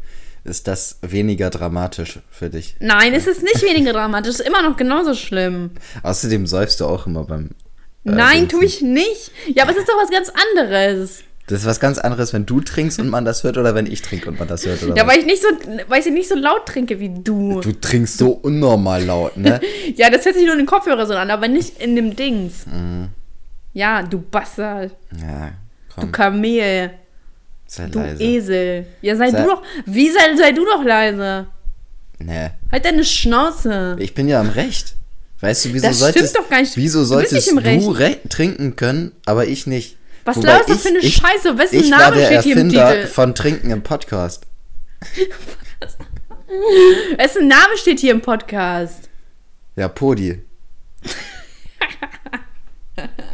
ist 0.44 0.68
das 0.68 1.00
weniger 1.02 1.50
dramatisch 1.50 2.20
für 2.30 2.52
dich. 2.52 2.76
Nein, 2.80 3.14
es 3.16 3.26
ist 3.26 3.42
nicht 3.42 3.64
weniger 3.64 3.94
dramatisch. 3.94 4.30
Es 4.36 4.40
ist 4.42 4.46
immer 4.48 4.62
noch 4.62 4.78
genauso 4.78 5.16
schlimm. 5.16 5.72
Außerdem 6.04 6.46
säufst 6.46 6.82
du 6.82 6.86
auch 6.86 7.08
immer 7.08 7.24
beim. 7.24 7.46
äh, 8.06 8.12
Nein, 8.12 8.48
tue 8.48 8.64
ich 8.66 8.82
nicht. 8.82 9.32
Ja, 9.56 9.64
aber 9.64 9.72
es 9.72 9.80
ist 9.80 9.90
doch 9.90 9.98
was 10.00 10.12
ganz 10.12 10.30
anderes. 10.52 11.24
Das 11.48 11.62
ist 11.62 11.66
was 11.66 11.80
ganz 11.80 11.98
anderes, 11.98 12.32
wenn 12.32 12.46
du 12.46 12.62
trinkst 12.62 13.00
und 13.00 13.10
man 13.10 13.26
das 13.26 13.44
hört 13.44 13.58
oder 13.58 13.74
wenn 13.74 13.88
ich 13.88 14.02
trinke 14.04 14.30
und 14.30 14.38
man 14.38 14.48
das 14.48 14.66
hört. 14.68 14.84
Oder 14.84 14.96
Ja, 14.96 15.08
was? 15.08 15.14
weil 15.14 15.20
ich 15.22 15.26
nicht 15.26 15.42
so, 15.42 15.48
weil 15.90 16.00
ich 16.02 16.06
nicht 16.12 16.30
so 16.30 16.36
laut 16.36 16.68
trinke 16.68 17.00
wie 17.00 17.10
du. 17.10 17.60
Du 17.60 17.72
trinkst 17.72 18.20
so 18.20 18.30
unnormal 18.32 19.04
laut, 19.04 19.36
ne? 19.36 19.60
Ja, 19.96 20.10
das 20.12 20.26
hört 20.26 20.36
sich 20.36 20.44
nur 20.44 20.54
in 20.54 20.60
den 20.60 20.68
Kopfhörer 20.68 21.08
so 21.08 21.16
an, 21.16 21.32
aber 21.32 21.48
nicht 21.48 21.82
in 21.82 21.96
dem 21.96 22.16
Dings. 22.16 22.66
Mhm. 22.68 23.10
Ja, 23.74 24.04
du 24.04 24.20
Bastard. 24.22 24.96
Ja, 25.20 25.52
Du 25.96 26.02
komm, 26.02 26.12
Kamel. 26.12 26.92
sei 27.68 27.88
Du 27.88 28.00
leise. 28.00 28.24
Esel. 28.24 28.86
Ja, 29.02 29.16
sei, 29.16 29.32
Sei- 29.32 29.42
du 29.42 29.48
doch. 29.48 29.64
Wie 29.86 30.10
sei, 30.12 30.36
sei 30.38 30.52
du 30.52 30.66
doch 30.66 30.84
leise? 30.84 31.48
Nee, 32.20 32.50
Halt 32.72 32.86
deine 32.86 33.04
Schnauze. 33.04 33.96
ich 34.00 34.14
bin 34.14 34.28
ja 34.28 34.40
am 34.40 34.50
Recht. 34.50 34.94
Weißt 35.42 35.66
du, 35.66 35.74
wieso 35.74 35.88
Das 35.88 36.00
solltest 36.00 36.30
stimmt 36.32 36.46
doch 36.46 36.50
gar 36.50 36.62
nicht. 36.62 36.78
Wieso 36.78 37.00
Du 37.00 37.06
solltest 37.06 37.52
du 37.52 37.58
re 37.92 38.18
trinken 38.30 38.76
können, 38.78 39.12
aber 39.26 39.46
ich 39.48 39.68
nicht? 39.68 39.98
Was 40.24 40.40
du 40.40 40.48
ich- 40.74 40.80
für 40.80 40.88
eine 40.90 41.00
ich- 41.00 41.16
Scheiße? 41.16 41.58
Wessen 41.58 41.76
Ich 41.80 41.92
war 41.92 41.98
Name 42.00 42.16
der 42.16 42.26
steht 42.28 42.44
hier 42.44 42.56
im 42.58 42.68
Erfinder 42.68 42.92
Titel? 42.94 43.08
von 43.08 43.36
Trinken 43.36 43.72
im 43.72 43.82
Podcast. 43.84 44.46
Wessen 47.18 47.48
Name 47.50 47.78
steht 47.78 48.00
hier 48.00 48.14
im 48.14 48.22
Podcast? 48.22 49.10
Ja, 49.76 49.90
Podi. 49.90 50.42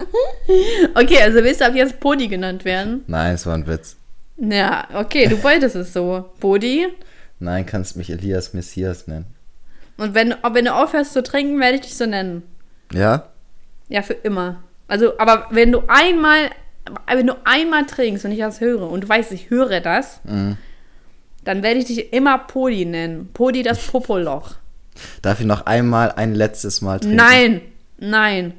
Okay, 0.95 1.21
also 1.21 1.43
willst 1.43 1.61
du 1.61 1.65
ab 1.65 1.75
jetzt 1.75 1.99
Podi 1.99 2.27
genannt 2.27 2.65
werden? 2.65 3.03
Nein, 3.07 3.35
es 3.35 3.45
war 3.45 3.53
ein 3.55 3.67
Witz. 3.67 3.95
Ja, 4.37 4.87
okay, 4.93 5.27
du 5.27 5.41
wolltest 5.43 5.75
es 5.75 5.93
so. 5.93 6.29
Podi. 6.39 6.87
Nein, 7.39 7.65
kannst 7.65 7.95
mich 7.95 8.09
Elias 8.09 8.53
Messias 8.53 9.07
nennen. 9.07 9.25
Und 9.97 10.13
wenn, 10.15 10.33
wenn 10.53 10.65
du 10.65 10.73
aufhörst 10.73 11.13
zu 11.13 11.21
trinken, 11.23 11.59
werde 11.59 11.75
ich 11.75 11.81
dich 11.81 11.95
so 11.97 12.05
nennen. 12.05 12.43
Ja? 12.93 13.29
Ja, 13.89 14.01
für 14.01 14.13
immer. 14.13 14.63
Also, 14.87 15.17
aber 15.19 15.47
wenn 15.51 15.71
du 15.71 15.83
einmal, 15.87 16.49
wenn 17.07 17.27
du 17.27 17.33
einmal 17.43 17.85
trinkst 17.85 18.25
und 18.25 18.31
ich 18.31 18.39
das 18.39 18.59
höre 18.61 18.89
und 18.89 19.03
du 19.03 19.09
weißt, 19.09 19.31
ich 19.33 19.49
höre 19.49 19.81
das, 19.81 20.19
Mhm. 20.23 20.57
dann 21.43 21.61
werde 21.63 21.79
ich 21.79 21.85
dich 21.85 22.13
immer 22.13 22.37
Podi 22.39 22.85
nennen. 22.85 23.29
Podi 23.33 23.61
das 23.63 23.79
Popoloch. 23.87 24.55
Darf 25.21 25.39
ich 25.39 25.45
noch 25.45 25.65
einmal 25.65 26.11
ein 26.13 26.33
letztes 26.33 26.81
Mal 26.81 26.99
trinken? 26.99 27.15
Nein, 27.17 27.61
nein. 27.97 28.53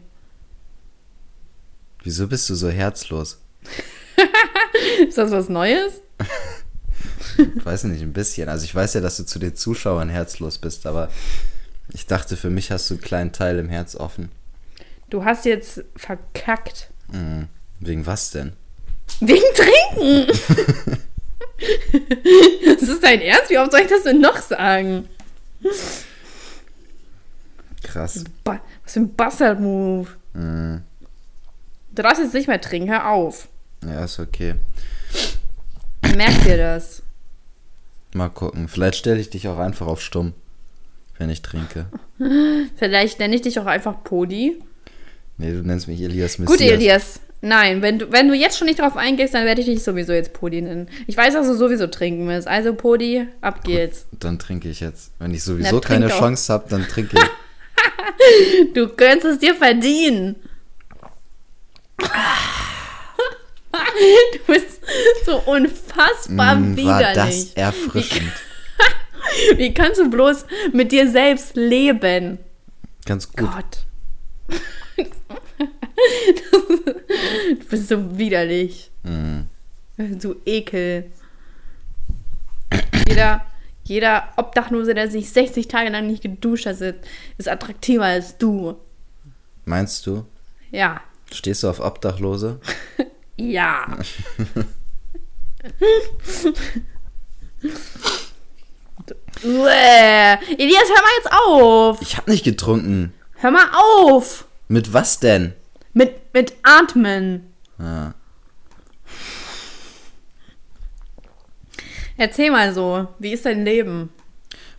Wieso 2.02 2.26
bist 2.26 2.48
du 2.48 2.54
so 2.54 2.70
herzlos? 2.70 3.38
Ist 5.06 5.18
das 5.18 5.30
was 5.30 5.48
Neues? 5.48 6.00
weiß 7.64 7.84
nicht, 7.84 8.02
ein 8.02 8.12
bisschen. 8.12 8.48
Also 8.48 8.64
ich 8.64 8.74
weiß 8.74 8.94
ja, 8.94 9.00
dass 9.00 9.16
du 9.16 9.24
zu 9.24 9.38
den 9.38 9.54
Zuschauern 9.54 10.08
herzlos 10.08 10.58
bist, 10.58 10.86
aber 10.86 11.10
ich 11.92 12.06
dachte, 12.06 12.36
für 12.36 12.50
mich 12.50 12.70
hast 12.70 12.90
du 12.90 12.94
einen 12.94 13.02
kleinen 13.02 13.32
Teil 13.32 13.58
im 13.58 13.68
Herz 13.68 13.94
offen. 13.96 14.30
Du 15.08 15.24
hast 15.24 15.44
jetzt 15.44 15.82
verkackt. 15.96 16.90
Mhm. 17.12 17.48
Wegen 17.80 18.06
was 18.06 18.30
denn? 18.30 18.52
Wegen 19.20 19.42
Trinken. 19.54 20.26
das 22.64 22.88
ist 22.88 23.02
dein 23.02 23.20
Ernst? 23.20 23.50
Wie 23.50 23.58
oft 23.58 23.72
soll 23.72 23.80
ich 23.80 23.88
das 23.88 24.04
denn 24.04 24.20
noch 24.20 24.40
sagen? 24.40 25.08
Krass. 27.82 28.24
Was 28.44 28.58
für 28.84 29.00
ein 29.00 29.14
Bastard-Move. 29.14 30.08
Mhm. 30.34 30.82
Du 31.92 32.02
darfst 32.02 32.22
jetzt 32.22 32.34
nicht 32.34 32.48
mehr 32.48 32.60
trinken, 32.60 32.88
hör 32.88 33.08
auf. 33.10 33.48
Ja, 33.84 34.04
ist 34.04 34.18
okay. 34.18 34.54
Merk 36.16 36.44
dir 36.44 36.56
das. 36.56 37.02
Mal 38.14 38.28
gucken. 38.28 38.68
Vielleicht 38.68 38.96
stelle 38.96 39.20
ich 39.20 39.30
dich 39.30 39.48
auch 39.48 39.58
einfach 39.58 39.86
auf 39.86 40.00
stumm, 40.00 40.34
wenn 41.18 41.30
ich 41.30 41.42
trinke. 41.42 41.86
Vielleicht 42.76 43.18
nenne 43.18 43.34
ich 43.34 43.42
dich 43.42 43.58
auch 43.58 43.66
einfach 43.66 44.02
Podi. 44.04 44.62
Nee, 45.38 45.52
du 45.52 45.62
nennst 45.62 45.88
mich 45.88 46.00
Elias 46.00 46.38
Messias. 46.38 46.58
Gut, 46.58 46.66
Elias. 46.66 47.20
Nein, 47.42 47.80
wenn 47.80 47.98
du, 47.98 48.12
wenn 48.12 48.28
du 48.28 48.34
jetzt 48.34 48.58
schon 48.58 48.66
nicht 48.66 48.80
drauf 48.80 48.96
eingehst, 48.96 49.32
dann 49.32 49.46
werde 49.46 49.62
ich 49.62 49.66
dich 49.66 49.82
sowieso 49.82 50.12
jetzt 50.12 50.34
Podi 50.34 50.60
nennen. 50.60 50.88
Ich 51.06 51.16
weiß, 51.16 51.32
dass 51.32 51.46
du 51.46 51.54
sowieso 51.54 51.86
trinken 51.86 52.28
willst. 52.28 52.46
Also 52.46 52.74
Podi, 52.74 53.26
ab 53.40 53.64
geht's. 53.64 54.06
Dann 54.12 54.38
trinke 54.38 54.68
ich 54.68 54.80
jetzt. 54.80 55.12
Wenn 55.18 55.32
ich 55.32 55.42
sowieso 55.42 55.76
Na, 55.76 55.80
keine. 55.80 56.08
Chance 56.08 56.52
habe, 56.52 56.68
dann 56.68 56.86
trinke 56.86 57.16
ich. 57.16 57.22
Du 58.74 58.88
könntest 58.88 59.24
es 59.24 59.38
dir 59.38 59.54
verdienen. 59.54 60.36
Du 64.32 64.52
bist 64.52 64.80
so 65.24 65.38
unfassbar 65.40 66.56
Mm, 66.56 66.76
war 66.84 67.00
das 67.14 67.16
widerlich. 67.16 67.56
erfrischend. 67.56 68.32
Wie 69.56 69.72
kannst 69.74 70.00
du 70.00 70.10
bloß 70.10 70.44
mit 70.72 70.90
dir 70.92 71.08
selbst 71.10 71.54
leben? 71.56 72.38
Ganz 73.06 73.30
gut. 73.30 73.48
Gott. 73.50 73.86
du 77.60 77.64
bist 77.68 77.88
so 77.88 78.18
widerlich. 78.18 78.90
Mm. 79.02 79.40
Du 80.20 80.36
Ekel. 80.46 81.10
Jeder, 83.08 83.44
jeder 83.84 84.28
Obdachlose, 84.36 84.94
der 84.94 85.10
sich 85.10 85.30
60 85.30 85.68
Tage 85.68 85.90
lang 85.90 86.06
nicht 86.06 86.22
geduscht 86.22 86.66
hat, 86.66 86.76
ist 87.38 87.48
attraktiver 87.48 88.04
als 88.04 88.36
du. 88.38 88.76
Meinst 89.64 90.06
du? 90.06 90.24
Ja. 90.70 91.00
Stehst 91.32 91.62
du 91.62 91.68
auf 91.68 91.80
Obdachlose? 91.80 92.60
Ja. 93.42 93.96
Uäh. 99.42 100.34
Elias, 100.58 100.88
hör 100.88 101.02
mal 101.02 101.16
jetzt 101.16 101.32
auf. 101.32 102.02
Ich 102.02 102.16
habe 102.16 102.30
nicht 102.30 102.44
getrunken. 102.44 103.14
Hör 103.36 103.50
mal 103.50 103.68
auf. 103.72 104.46
Mit 104.68 104.92
was 104.92 105.18
denn? 105.20 105.54
Mit, 105.94 106.32
mit 106.34 106.52
Atmen. 106.62 107.52
Ja. 107.78 108.14
Erzähl 112.16 112.50
mal 112.50 112.74
so. 112.74 113.08
Wie 113.18 113.32
ist 113.32 113.46
dein 113.46 113.64
Leben? 113.64 114.10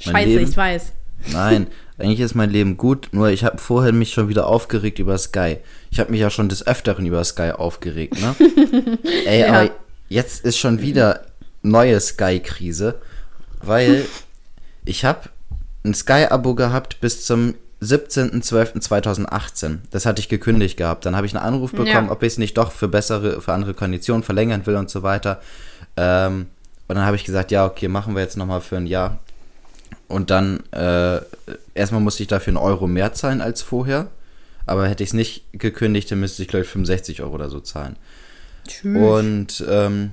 Mein 0.06 0.14
Scheiße, 0.16 0.28
Leben? 0.30 0.50
ich 0.52 0.58
weiß. 0.58 0.92
Nein, 1.32 1.68
eigentlich 2.02 2.20
ist 2.20 2.36
mein 2.36 2.50
Leben 2.50 2.78
gut, 2.78 3.10
nur 3.12 3.30
ich 3.30 3.44
habe 3.44 3.58
vorher 3.58 3.92
mich 3.94 4.12
schon 4.14 4.28
wieder 4.30 4.48
aufgeregt 4.48 5.00
über 5.00 5.18
Sky. 5.18 5.58
Ich 5.92 6.00
habe 6.00 6.12
mich 6.12 6.20
ja 6.22 6.30
schon 6.30 6.50
des 6.50 6.66
Öfteren 6.66 7.06
über 7.06 7.24
Sky 7.24 7.52
aufgeregt, 7.52 8.20
ne? 8.20 8.36
Ey, 9.26 9.42
Ja. 9.42 9.48
aber 9.50 9.70
jetzt 10.10 10.44
ist 10.46 10.58
schon 10.58 10.82
wieder 10.82 11.22
neue 11.64 12.00
Sky-Krise, 12.00 12.96
weil 13.62 14.06
ich 14.86 15.06
habe 15.06 15.30
ein 15.84 15.94
Sky-Abo 15.94 16.56
gehabt 16.56 17.00
bis 17.02 17.26
zum 17.26 17.56
17.12.2018. 17.82 19.80
Das 19.90 20.06
hatte 20.06 20.20
ich 20.20 20.30
gekündigt 20.30 20.78
gehabt. 20.78 21.06
Dann 21.06 21.16
habe 21.16 21.26
ich 21.26 21.36
einen 21.36 21.44
Anruf 21.44 21.72
bekommen, 21.72 21.88
Ja. 22.08 22.12
ob 22.12 22.22
ich 22.24 22.34
es 22.34 22.38
nicht 22.38 22.58
doch 22.58 22.72
für 22.72 22.88
bessere, 22.88 23.42
für 23.42 23.54
andere 23.54 23.74
Konditionen 23.74 24.24
verlängern 24.24 24.66
will 24.66 24.76
und 24.76 24.90
so 24.90 25.04
weiter. 25.04 25.42
Ähm, 25.98 26.48
und 26.88 26.96
dann 26.96 27.06
habe 27.06 27.16
ich 27.16 27.24
gesagt, 27.24 27.52
ja, 27.52 27.66
okay, 27.66 27.88
machen 27.88 28.16
wir 28.16 28.22
jetzt 28.22 28.38
nochmal 28.38 28.62
für 28.62 28.78
ein 28.78 28.86
Jahr. 28.88 29.20
Und 30.08 30.30
dann, 30.30 30.62
äh, 30.72 31.22
erstmal 31.74 32.02
musste 32.02 32.24
ich 32.24 32.28
dafür 32.28 32.52
einen 32.52 32.58
Euro 32.58 32.88
mehr 32.88 33.14
zahlen 33.14 33.42
als 33.42 33.62
vorher. 33.62 34.08
Aber 34.66 34.88
hätte 34.88 35.04
ich 35.04 35.10
es 35.10 35.14
nicht 35.14 35.44
gekündigt, 35.54 36.12
dann 36.12 36.20
müsste 36.20 36.42
ich, 36.44 36.48
glaube 36.48 36.64
ich, 36.66 36.70
65 36.70 37.22
Euro 37.22 37.34
oder 37.36 37.50
so 37.50 37.60
zahlen. 37.60 37.96
Tschüss. 38.68 38.96
Und, 38.98 39.66
ähm, 39.68 40.12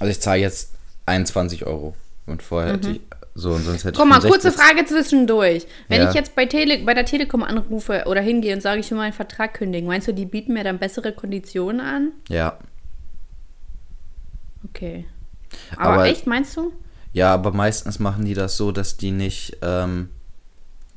also 0.00 0.10
ich 0.10 0.20
zahle 0.20 0.40
jetzt 0.40 0.72
21 1.06 1.66
Euro. 1.66 1.94
Und 2.26 2.42
vorher 2.42 2.74
hätte 2.74 2.90
ich, 2.90 3.00
so, 3.34 3.52
und 3.52 3.62
sonst 3.64 3.84
hätte 3.84 3.98
Mhm. 3.98 4.02
Guck 4.02 4.08
mal, 4.10 4.18
ich 4.18 4.24
kurze 4.30 4.50
65 4.52 4.60
Frage 4.60 4.86
zwischendurch. 4.86 5.66
Wenn 5.88 6.02
Ja. 6.02 6.08
ich 6.08 6.14
jetzt 6.14 6.34
bei, 6.34 6.44
Tele 6.46 6.78
bei 6.84 6.92
der 6.94 7.04
Telekom 7.06 7.42
anrufe 7.42 8.04
oder 8.06 8.20
hingehe 8.20 8.54
und 8.54 8.60
sage, 8.60 8.80
ich 8.80 8.90
will 8.90 8.98
meinen 8.98 9.12
Vertrag 9.12 9.54
kündigen, 9.54 9.86
meinst 9.86 10.08
du, 10.08 10.12
die 10.12 10.26
bieten 10.26 10.52
mir 10.52 10.64
dann 10.64 10.78
bessere 10.78 11.12
Konditionen 11.12 11.80
an? 11.80 12.12
Ja. 12.28 12.58
Okay. 14.68 15.06
Aber, 15.76 15.94
Aber- 15.94 16.06
echt, 16.06 16.26
meinst 16.26 16.56
du? 16.56 16.72
Ja, 17.12 17.32
aber 17.32 17.52
meistens 17.52 17.98
machen 17.98 18.24
die 18.24 18.34
das 18.34 18.56
so, 18.56 18.72
dass 18.72 18.96
die 18.96 19.10
nicht 19.10 19.58
ähm, 19.62 20.08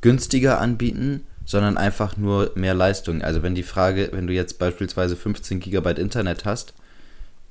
günstiger 0.02 0.60
anbieten, 0.60 1.26
sondern 1.46 1.78
einfach 1.78 2.18
nur 2.18 2.52
mehr 2.56 2.74
Leistung. 2.74 3.22
Also 3.22 3.44
wenn 3.44 3.56
die 3.56 3.64
Frage, 3.64 4.10
wenn 4.12 4.28
du 4.28 4.34
jetzt 4.34 4.60
beispielsweise 4.60 5.16
15 5.16 5.60
Gigabyte 5.60 6.00
Internet 6.00 6.46
hast, 6.46 6.74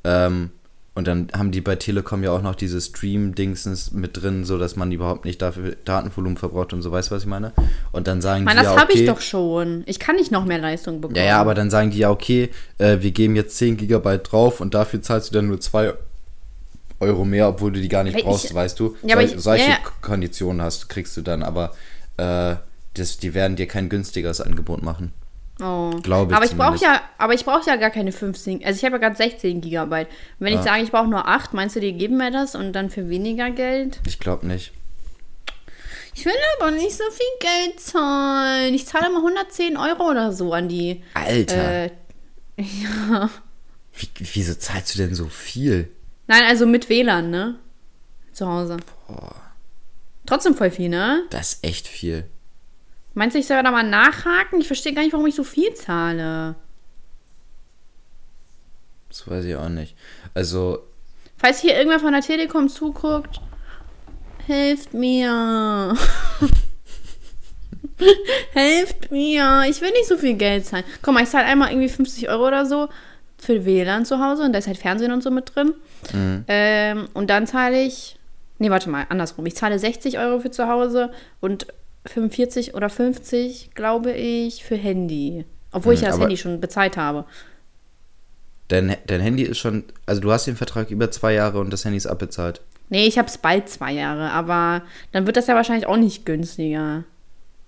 ähm, 0.05 0.51
und 0.95 1.07
dann 1.07 1.29
haben 1.33 1.53
die 1.53 1.61
bei 1.61 1.77
Telekom 1.77 2.25
ja 2.25 2.33
auch 2.33 2.43
noch 2.43 2.57
diese 2.57 2.81
Stream-Dingsens 2.81 3.93
mit 3.93 4.21
drin, 4.21 4.45
so 4.45 4.59
dass 4.59 4.75
man 4.75 4.91
überhaupt 4.91 5.25
nicht 5.25 5.41
dafür 5.41 5.77
Datenvolumen 5.85 6.37
verbraucht 6.37 6.73
und 6.73 6.83
so, 6.83 6.91
weißt 6.91 7.11
du, 7.11 7.15
was 7.15 7.23
ich 7.23 7.29
meine? 7.29 7.53
Und 7.93 8.09
dann 8.09 8.21
sagen 8.21 8.45
Mann, 8.45 8.57
die 8.57 8.65
das 8.65 8.75
ja, 8.75 8.81
habe 8.81 8.93
ich 8.93 8.99
okay, 8.99 9.07
doch 9.07 9.21
schon. 9.21 9.85
Ich 9.87 10.01
kann 10.01 10.17
nicht 10.17 10.33
noch 10.33 10.45
mehr 10.45 10.59
Leistung 10.59 11.01
bekommen. 11.01 11.17
Ja, 11.17 11.25
ja, 11.25 11.41
aber 11.41 11.55
dann 11.55 11.71
sagen 11.71 11.91
die 11.91 11.99
ja, 11.99 12.11
okay, 12.11 12.51
äh, 12.79 12.99
wir 13.01 13.13
geben 13.13 13.37
jetzt 13.37 13.57
10 13.57 13.77
Gigabyte 13.77 14.31
drauf 14.31 14.61
und 14.61 14.75
dafür 14.75 15.01
zahlst 15.01 15.31
du 15.31 15.35
dann 15.35 15.47
nur 15.47 15.61
2 15.61 15.95
Euro 17.01 17.25
mehr, 17.25 17.49
obwohl 17.49 17.73
du 17.73 17.81
die 17.81 17.89
gar 17.89 18.05
nicht 18.05 18.17
ich- 18.19 18.25
brauchst, 18.25 18.53
weißt 18.55 18.79
du? 18.79 18.97
Ja, 19.03 19.17
Sol- 19.17 19.25
ich- 19.25 19.41
solche 19.41 19.65
ja, 19.65 19.71
ja. 19.71 19.79
Konditionen 20.03 20.63
hast, 20.63 20.89
kriegst 20.89 21.17
du 21.17 21.23
dann, 21.23 21.43
aber 21.43 21.75
äh, 22.19 22.57
das, 22.95 23.19
die 23.19 23.35
werden 23.35 23.57
dir 23.57 23.67
kein 23.67 23.89
günstigeres 23.89 24.41
Angebot 24.41 24.83
machen. 24.83 25.13
Oh. 25.63 25.91
Glaube 26.03 26.33
ich 26.33 26.37
aber 26.37 26.45
ich 26.47 26.57
brauche 26.57 26.83
ja, 26.83 27.03
aber 27.19 27.35
ich 27.35 27.45
brauche 27.45 27.69
ja 27.69 27.77
gar 27.77 27.91
keine 27.91 28.13
15. 28.13 28.65
Also 28.65 28.79
ich 28.79 28.85
habe 28.85 28.95
ja 28.97 28.99
gerade 29.09 29.17
16 29.17 29.61
Gigabyte. 29.61 30.09
Und 30.09 30.47
wenn 30.47 30.55
ich 30.55 30.61
sage, 30.63 30.83
ich 30.83 30.91
brauche 30.91 31.07
nur 31.09 31.29
8, 31.29 31.53
meinst 31.53 31.77
du, 31.77 31.81
die 31.81 31.93
geben 31.93 32.17
mir 32.17 32.31
das 32.31 32.55
und 32.55 32.73
dann 32.73 32.89
für 32.89 33.11
weniger 33.11 33.51
Geld? 33.51 34.01
Ich 34.07 34.19
glaube 34.19 34.47
nicht. 34.47 34.73
Ich 36.15 36.25
will 36.25 36.33
aber 36.59 36.71
nicht 36.71 36.93
so 36.97 37.05
viel 37.11 37.27
Geld 37.41 37.79
zahlen. 37.81 38.73
Ich 38.75 38.87
zahle 38.87 39.07
immer 39.09 39.19
110 39.19 39.77
Euro 39.77 40.11
oder 40.11 40.33
so 40.33 40.53
an 40.55 40.69
die. 40.69 41.03
Alter, 41.15 41.85
Äh, 41.85 41.91
wie, 42.57 44.09
wieso 44.33 44.55
zahlst 44.55 44.95
du 44.95 44.99
denn 44.99 45.15
so 45.15 45.27
viel? 45.27 45.91
Nein, 46.31 46.45
also 46.45 46.65
mit 46.67 46.89
WLAN, 46.89 47.31
ne? 47.31 47.59
Zu 48.33 48.47
Hause. 48.47 48.79
Trotzdem 50.27 50.55
voll 50.55 50.71
viel, 50.71 50.89
ne? 50.89 51.25
Das 51.31 51.55
ist 51.55 51.65
echt 51.65 51.89
viel. 51.89 52.25
Meinst 53.15 53.35
du, 53.35 53.41
ich 53.41 53.47
soll 53.47 53.63
da 53.63 53.71
mal 53.71 53.83
nachhaken? 53.83 54.61
Ich 54.61 54.67
verstehe 54.67 54.95
gar 54.95 55.03
nicht, 55.03 55.13
warum 55.13 55.27
ich 55.27 55.35
so 55.35 55.45
viel 55.45 55.75
zahle. 55.75 56.55
Das 59.09 59.29
weiß 59.29 59.45
ich 59.45 59.57
auch 59.57 59.69
nicht. 59.69 59.97
Also, 60.33 60.79
Falls 61.37 61.61
hier 61.61 61.77
irgendwer 61.77 61.99
von 61.99 62.13
der 62.13 62.23
Telekom 62.23 62.69
zuguckt, 62.69 63.41
helft 64.47 64.95
mir. 64.95 65.97
helft 68.53 69.11
mir. 69.11 69.65
Ich 69.69 69.81
will 69.81 69.91
nicht 69.91 70.07
so 70.07 70.17
viel 70.17 70.35
Geld 70.35 70.67
zahlen. 70.67 70.85
Guck 71.03 71.15
mal, 71.15 71.23
ich 71.23 71.29
zahle 71.29 71.47
einmal 71.47 71.71
irgendwie 71.71 71.89
50 71.89 72.29
Euro 72.29 72.47
oder 72.47 72.67
so 72.67 72.89
für 73.43 73.65
WLAN 73.65 74.05
zu 74.05 74.19
Hause 74.25 74.43
und 74.45 74.53
da 74.53 74.59
ist 74.59 74.67
halt 74.67 74.79
Fernsehen 74.79 75.13
und 75.13 75.23
so 75.23 75.31
mit 75.31 75.55
drin. 75.55 75.75
Ähm, 76.49 77.09
und 77.15 77.31
dann 77.31 77.47
zahle 77.47 77.83
ich. 77.83 78.17
Nee, 78.59 78.71
warte 78.71 78.91
mal, 78.91 79.07
andersrum. 79.09 79.47
Ich 79.47 79.57
zahle 79.57 79.79
60 79.79 80.19
Euro 80.19 80.41
für 80.41 80.51
zu 80.51 80.69
Hause 80.69 81.11
und 81.41 81.67
45 82.07 82.75
oder 82.75 82.91
50, 82.91 83.71
glaube 83.75 84.13
ich, 84.13 84.65
für 84.65 84.77
Handy. 84.77 85.45
Obwohl 85.73 85.95
ich 85.95 86.01
Hm, 86.01 86.07
ja 86.07 86.11
das 86.13 86.21
Handy 86.21 86.37
schon 86.37 86.61
bezahlt 86.61 86.97
habe. 86.97 87.25
dein, 88.69 88.97
dein 89.07 89.21
Handy 89.21 89.43
ist 89.45 89.59
schon, 89.59 89.85
also 90.07 90.21
du 90.21 90.31
hast 90.31 90.47
den 90.47 90.57
Vertrag 90.57 90.91
über 90.91 91.11
zwei 91.11 91.33
Jahre 91.35 91.59
und 91.61 91.73
das 91.73 91.85
Handy 91.85 91.97
ist 91.97 92.07
abbezahlt. 92.07 92.61
Nee, 92.89 93.07
ich 93.07 93.19
habe 93.19 93.29
es 93.29 93.39
bald 93.39 93.69
zwei 93.69 93.93
Jahre, 93.93 94.31
aber 94.33 94.83
dann 95.13 95.27
wird 95.27 95.37
das 95.37 95.47
ja 95.47 95.55
wahrscheinlich 95.55 95.87
auch 95.87 95.97
nicht 95.97 96.27
günstiger. 96.27 97.05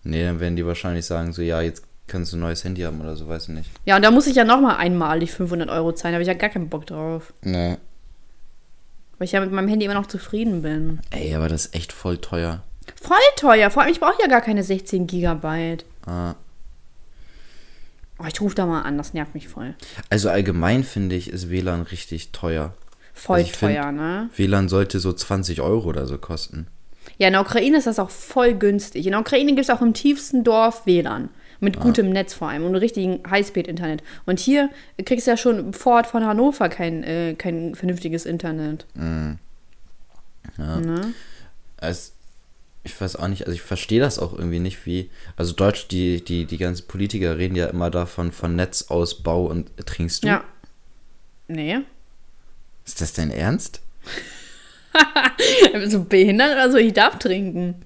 Nee, 0.05 0.25
dann 0.25 0.41
werden 0.41 0.57
die 0.57 0.67
wahrscheinlich 0.67 1.07
sagen, 1.07 1.33
so, 1.33 1.43
ja, 1.43 1.61
jetzt 1.63 1.85
kannst 2.13 2.33
du 2.33 2.37
ein 2.37 2.41
neues 2.41 2.63
Handy 2.63 2.83
haben 2.83 3.01
oder 3.01 3.17
so, 3.17 3.27
weiß 3.27 3.45
ich 3.45 3.55
nicht. 3.55 3.71
Ja, 3.87 3.97
und 3.97 4.03
da 4.03 4.11
muss 4.11 4.27
ich 4.27 4.37
ja 4.37 4.45
nochmal 4.45 4.77
einmalig 4.77 5.33
500 5.33 5.71
Euro 5.71 5.93
zahlen, 5.93 6.13
da 6.13 6.17
habe 6.17 6.23
ich 6.23 6.29
ja 6.29 6.35
gar 6.35 6.51
keinen 6.51 6.69
Bock 6.69 6.87
drauf. 6.87 7.33
Nee. 7.43 7.79
Weil 9.19 9.25
ich 9.25 9.33
ja 9.33 9.41
mit 9.41 9.51
meinem 9.51 9.69
Handy 9.69 9.87
immer 9.87 9.95
noch 9.95 10.07
zufrieden 10.07 10.63
bin. 10.63 11.01
Ey, 11.11 11.35
aber 11.35 11.49
das 11.49 11.67
ist 11.67 11.75
echt 11.75 11.93
voll 11.93 12.19
teuer. 12.19 12.63
Voll 13.01 13.17
teuer, 13.37 13.71
vor 13.71 13.83
allem 13.83 13.93
ich 13.93 14.01
brauche 14.01 14.21
ja 14.21 14.29
gar 14.29 14.43
keine 14.43 14.63
16 14.63 15.07
Gigabyte. 15.07 15.85
Ah. 16.07 16.35
Oh, 18.19 18.27
ich 18.33 18.41
rufe 18.41 18.55
da 18.55 18.67
mal 18.67 18.83
an, 18.83 18.99
das 18.99 19.15
nervt 19.15 19.35
mich 19.35 19.49
voll. 19.49 19.75
Also 20.11 20.29
allgemein 20.29 20.85
finde 20.85 21.17
ich, 21.17 21.31
ist 21.31 21.51
WLAN 21.51 21.83
richtig 21.83 22.31
teuer. 22.33 22.75
voll 23.15 23.39
Also 23.39 23.51
ich 23.51 23.57
find, 23.57 23.73
teuer, 23.73 23.91
ne? 23.91 24.31
WLAN 24.37 24.69
sollte 24.69 25.01
so 25.01 25.13
20 25.13 25.61
Euro 25.61 25.89
oder 25.89 26.07
so 26.07 26.19
kosten. 26.19 26.67
Ja, 27.19 27.29
in 27.29 27.33
der 27.33 27.43
Ukraine 27.43 27.79
ist 27.79 27.87
das 27.87 27.99
auch 27.99 28.11
voll 28.11 28.55
günstig. 28.55 29.07
In 29.07 29.13
der 29.13 29.21
Ukraine 29.21 29.53
gibt 29.53 29.69
es 29.69 29.71
auch 29.71 29.83
im 29.83 29.95
tiefsten 29.95 30.45
Dorf 30.45 30.87
WLAN. 30.87 31.31
Mit 31.63 31.79
gutem 31.79 32.11
Netz 32.11 32.35
vor 32.35 32.49
allem 32.49 32.65
und 32.65 32.75
richtigen 32.75 33.21
Highspeed-Internet. 33.31 34.03
Und 34.27 34.41
hier 34.41 34.69
kriegst 35.05 35.29
du 35.29 35.31
ja 35.31 35.37
schon 35.37 35.73
vor 35.73 35.95
Ort 35.95 36.09
von 36.09 36.25
Hannover 36.27 36.69
kein, 36.69 37.05
äh, 37.05 37.35
kein 37.39 37.77
vernünftiges 37.77 38.27
Internet. 38.27 38.85
Ja. 40.59 40.81
Ne? 40.81 41.15
Es, 41.77 42.15
ich 42.83 43.01
weiß 43.01 43.15
auch 43.15 43.29
nicht, 43.29 43.47
also 43.47 43.55
ich 43.55 43.63
verstehe 43.63 44.01
das 44.01 44.19
auch 44.19 44.33
irgendwie 44.33 44.59
nicht, 44.59 44.87
wie. 44.87 45.09
Also 45.37 45.53
Deutsch, 45.53 45.87
die, 45.87 46.25
die, 46.25 46.47
die 46.47 46.59
ganzen 46.59 46.89
Politiker 46.89 47.39
reden 47.39 47.55
ja 47.55 47.67
immer 47.67 47.91
davon, 47.91 48.33
von 48.33 48.57
Netzausbau 48.57 49.47
und 49.47 49.71
trinkst 49.87 50.25
du? 50.25 50.29
Ja. 50.29 50.45
Nee. 51.47 51.79
Ist 52.85 53.01
das 53.01 53.13
dein 53.13 53.31
Ernst? 53.31 53.81
Du 55.91 56.05
behindert 56.05 56.53
oder 56.53 56.71
so? 56.71 56.77
Ich 56.77 56.93
darf 56.93 57.19
trinken. 57.19 57.83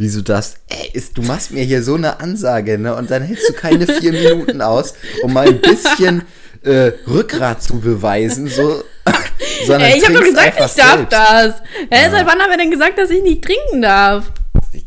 Wieso 0.00 0.22
das? 0.22 0.54
Ey, 0.66 0.88
ist, 0.94 1.18
du 1.18 1.22
machst 1.22 1.50
mir 1.50 1.62
hier 1.62 1.82
so 1.82 1.94
eine 1.94 2.20
Ansage, 2.20 2.78
ne? 2.78 2.96
Und 2.96 3.10
dann 3.10 3.22
hältst 3.22 3.50
du 3.50 3.52
keine 3.52 3.86
vier 3.86 4.12
Minuten 4.12 4.62
aus, 4.62 4.94
um 5.22 5.34
mal 5.34 5.46
ein 5.46 5.60
bisschen 5.60 6.22
äh, 6.62 6.92
Rückgrat 7.06 7.62
zu 7.62 7.80
beweisen, 7.80 8.48
so. 8.48 8.82
sondern 9.66 9.90
Ey, 9.90 9.98
ich 9.98 10.04
habe 10.06 10.14
doch 10.14 10.24
gesagt, 10.24 10.54
ich 10.58 10.72
darf 10.74 10.96
selbst. 10.96 11.12
das. 11.12 11.54
Hä, 11.90 12.08
seit 12.10 12.26
wann 12.26 12.40
haben 12.40 12.48
wir 12.48 12.56
denn 12.56 12.70
gesagt, 12.70 12.96
dass 12.96 13.10
ich 13.10 13.22
nicht 13.22 13.44
trinken 13.44 13.82
darf? 13.82 14.32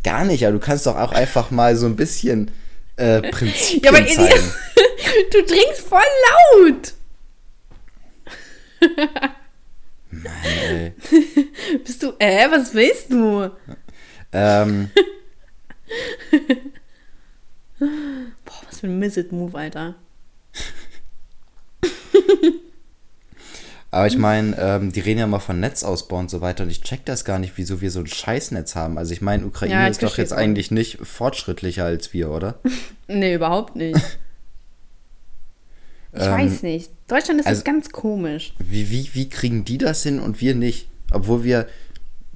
Gar 0.03 0.25
nicht, 0.25 0.43
aber 0.47 0.53
du 0.53 0.59
kannst 0.59 0.87
doch 0.87 0.97
auch 0.97 1.11
einfach 1.11 1.51
mal 1.51 1.75
so 1.75 1.85
ein 1.85 1.95
bisschen 1.95 2.49
äh, 2.95 3.21
Prinzipien 3.21 3.83
Ja, 3.83 3.91
aber 3.91 4.07
zeigen. 4.07 4.51
du 5.31 5.45
trinkst 5.45 5.81
voll 5.87 6.01
laut. 6.57 6.93
Mann, 10.09 10.33
ey. 10.71 10.93
Bist 11.85 12.01
du, 12.01 12.13
äh, 12.17 12.49
was 12.49 12.73
willst 12.73 13.11
du? 13.11 13.51
Ähm, 14.33 14.89
Boah, 17.79 18.61
was 18.69 18.79
für 18.79 18.87
ein 18.87 18.99
Miss-It-Move, 18.99 19.57
Alter. 19.57 19.95
aber 23.91 24.07
ich 24.07 24.17
meine, 24.17 24.57
ähm, 24.57 24.91
die 24.91 25.01
reden 25.01 25.19
ja 25.19 25.27
mal 25.27 25.39
von 25.39 25.59
Netzausbau 25.59 26.17
und 26.17 26.29
so 26.31 26.41
weiter 26.41 26.63
und 26.63 26.69
ich 26.71 26.81
check 26.81 27.05
das 27.05 27.25
gar 27.25 27.37
nicht, 27.37 27.53
wieso 27.57 27.79
wir 27.81 27.91
so 27.91 27.99
ein 27.99 28.07
Scheißnetz 28.07 28.75
haben. 28.75 28.97
Also 28.97 29.13
ich 29.13 29.21
meine, 29.21 29.45
Ukraine 29.45 29.73
Ja, 29.73 29.87
ist 29.87 30.01
doch 30.01 30.17
jetzt 30.17 30.33
eigentlich 30.33 30.71
nicht 30.71 30.97
fortschrittlicher 31.05 31.85
als 31.85 32.13
wir, 32.13 32.31
oder? 32.31 32.59
Nee, 33.07 33.35
überhaupt 33.35 33.75
nicht. 33.75 33.99
Ich 36.15 36.21
Ähm, 36.21 36.31
weiß 36.31 36.61
nicht. 36.61 36.91
Deutschland 37.07 37.39
ist 37.39 37.47
also- 37.47 37.61
das 37.61 37.65
ganz 37.65 37.89
komisch. 37.89 38.53
Wie, 38.59 38.91
wie, 38.91 39.09
wie 39.15 39.29
kriegen 39.29 39.65
die 39.65 39.79
das 39.79 40.03
hin 40.03 40.19
und 40.19 40.41
wir 40.41 40.53
nicht? 40.53 40.87
Obwohl 41.11 41.43
wir 41.43 41.67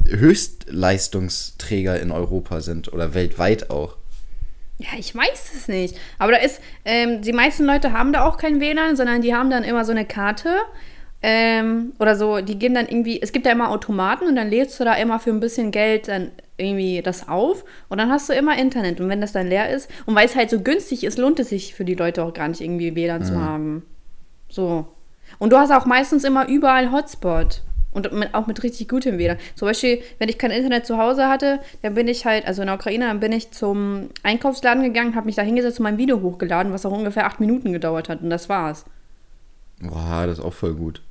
Höchstleistungsträger 0.09 1.99
in 1.99 2.11
Europa 2.11 2.61
sind 2.61 2.91
oder 2.93 3.13
weltweit 3.13 3.69
auch. 3.69 3.97
Ja, 4.79 4.89
ich 4.97 5.15
weiß 5.15 5.53
es 5.55 5.67
nicht. 5.67 5.97
Aber 6.19 6.31
da 6.33 6.37
ist, 6.37 6.61
ähm, 6.85 7.21
die 7.21 7.33
meisten 7.33 7.65
Leute 7.65 7.93
haben 7.93 8.13
da 8.13 8.25
auch 8.25 8.37
kein 8.37 8.59
WLAN, 8.59 8.95
sondern 8.95 9.21
die 9.21 9.33
haben 9.33 9.49
dann 9.49 9.63
immer 9.63 9.85
so 9.85 9.91
eine 9.91 10.05
Karte. 10.05 10.57
Ähm, 11.23 11.93
oder 11.97 12.15
so, 12.15 12.41
die 12.41 12.59
geben 12.59 12.75
dann 12.75 12.87
irgendwie, 12.87 13.19
es 13.19 13.31
gibt 13.31 13.47
da 13.47 13.51
immer 13.51 13.71
Automaten 13.71 14.27
und 14.27 14.35
dann 14.35 14.49
lädst 14.49 14.79
du 14.79 14.83
da 14.83 14.93
immer 14.93 15.19
für 15.19 15.31
ein 15.31 15.39
bisschen 15.39 15.71
Geld 15.71 16.07
dann 16.07 16.31
irgendwie 16.57 17.01
das 17.01 17.27
auf 17.27 17.65
und 17.89 17.97
dann 17.97 18.11
hast 18.11 18.29
du 18.29 18.33
immer 18.33 18.57
Internet. 18.57 19.01
Und 19.01 19.09
wenn 19.09 19.21
das 19.21 19.31
dann 19.31 19.47
leer 19.47 19.69
ist 19.71 19.89
und 20.05 20.13
weil 20.13 20.27
es 20.27 20.35
halt 20.35 20.51
so 20.51 20.61
günstig 20.61 21.03
ist, 21.03 21.17
lohnt 21.17 21.39
es 21.39 21.49
sich 21.49 21.73
für 21.73 21.85
die 21.85 21.95
Leute 21.95 22.23
auch 22.23 22.33
gar 22.33 22.47
nicht 22.47 22.61
irgendwie 22.61 22.95
WLAN 22.95 23.25
zu 23.25 23.39
haben. 23.39 23.83
So. 24.47 24.87
Und 25.39 25.51
du 25.51 25.57
hast 25.57 25.71
auch 25.71 25.85
meistens 25.85 26.23
immer 26.23 26.47
überall 26.47 26.91
Hotspot. 26.91 27.63
Und 27.97 28.13
mit, 28.13 28.35
auch 28.35 28.45
mit 28.45 28.61
richtig 28.61 28.87
gutem 28.87 29.17
WLAN. 29.17 29.37
Zum 29.55 29.67
Beispiel, 29.67 30.03
wenn 30.19 30.29
ich 30.29 30.37
kein 30.37 30.51
Internet 30.51 30.85
zu 30.85 30.99
Hause 30.99 31.27
hatte, 31.27 31.59
dann 31.81 31.95
bin 31.95 32.07
ich 32.07 32.25
halt, 32.27 32.45
also 32.45 32.61
in 32.61 32.67
der 32.67 32.75
Ukraine, 32.75 33.07
dann 33.07 33.19
bin 33.19 33.31
ich 33.31 33.49
zum 33.49 34.09
Einkaufsladen 34.21 34.83
gegangen, 34.83 35.15
habe 35.15 35.25
mich 35.25 35.35
da 35.35 35.41
hingesetzt 35.41 35.79
und 35.79 35.83
mein 35.83 35.97
Video 35.97 36.21
hochgeladen, 36.21 36.71
was 36.71 36.85
auch 36.85 36.91
ungefähr 36.91 37.25
acht 37.25 37.39
Minuten 37.39 37.73
gedauert 37.73 38.07
hat. 38.07 38.21
Und 38.21 38.29
das 38.29 38.49
war's. 38.49 38.85
Boah, 39.81 40.27
das 40.27 40.37
ist 40.37 40.45
auch 40.45 40.53
voll 40.53 40.75
gut. 40.75 41.01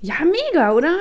Ja, 0.00 0.16
mega, 0.24 0.72
oder? 0.72 0.96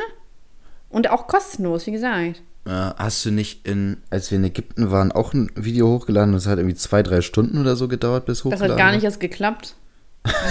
Und 0.89 1.09
auch 1.09 1.25
kostenlos, 1.25 1.87
wie 1.87 1.91
gesagt. 1.91 2.43
Äh, 2.65 2.69
hast 2.69 3.25
du 3.25 3.31
nicht 3.31 3.67
in, 3.67 3.97
als 4.11 4.29
wir 4.29 4.37
in 4.37 4.43
Ägypten 4.43 4.91
waren, 4.91 5.11
auch 5.11 5.33
ein 5.33 5.49
Video 5.55 5.87
hochgeladen? 5.87 6.35
Das 6.35 6.45
hat 6.45 6.59
irgendwie 6.59 6.75
zwei, 6.75 7.01
drei 7.01 7.21
Stunden 7.21 7.57
oder 7.59 7.75
so 7.75 7.87
gedauert, 7.87 8.25
bis 8.25 8.39
Das 8.39 8.45
hochgeladen 8.45 8.71
hat 8.73 8.77
gar 8.77 8.91
nicht 8.91 9.03
erst 9.03 9.19
geklappt. 9.19 9.75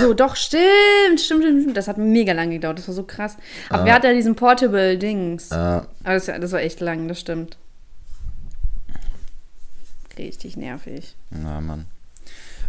So, 0.00 0.14
doch, 0.14 0.34
stimmt, 0.34 1.20
stimmt, 1.20 1.44
stimmt, 1.44 1.62
stimmt. 1.62 1.76
Das 1.76 1.86
hat 1.86 1.96
mega 1.96 2.32
lang 2.32 2.50
gedauert. 2.50 2.78
Das 2.78 2.88
war 2.88 2.94
so 2.94 3.04
krass. 3.04 3.36
Aber 3.68 3.84
wer 3.84 3.94
hat 3.94 4.02
da 4.04 4.12
diesen 4.12 4.34
Portable-Dings? 4.34 5.52
Äh, 5.52 5.54
Aber 5.54 5.86
das, 6.04 6.26
das 6.26 6.52
war 6.52 6.60
echt 6.60 6.80
lang, 6.80 7.06
das 7.06 7.20
stimmt. 7.20 7.56
Richtig 10.18 10.56
nervig. 10.56 11.14
na, 11.30 11.60
Mann. 11.60 11.86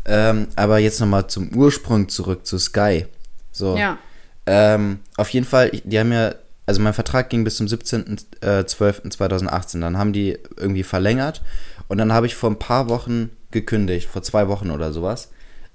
Ähm, 0.06 0.48
aber 0.56 0.80
jetzt 0.80 1.00
nochmal 1.00 1.28
zum 1.28 1.54
Ursprung 1.56 2.10
zurück, 2.10 2.46
zu 2.46 2.58
Sky. 2.58 3.06
So. 3.52 3.78
Ja. 3.78 3.98
Ähm, 4.46 5.00
auf 5.18 5.30
jeden 5.30 5.46
Fall, 5.46 5.70
die 5.72 6.00
haben 6.00 6.12
ja, 6.12 6.34
also 6.66 6.82
mein 6.82 6.94
Vertrag 6.94 7.30
ging 7.30 7.44
bis 7.44 7.58
zum 7.58 7.68
17.12.2018. 7.68 9.82
Dann 9.82 9.98
haben 9.98 10.14
die 10.14 10.40
irgendwie 10.58 10.84
verlängert 10.84 11.42
und 11.88 11.98
dann 11.98 12.14
habe 12.14 12.26
ich 12.26 12.36
vor 12.36 12.50
ein 12.50 12.60
paar 12.60 12.90
Wochen 12.90 13.30
gekündigt, 13.52 14.10
vor 14.10 14.24
zwei 14.24 14.48
Wochen 14.48 14.72
oder 14.72 14.94
sowas, 14.94 15.30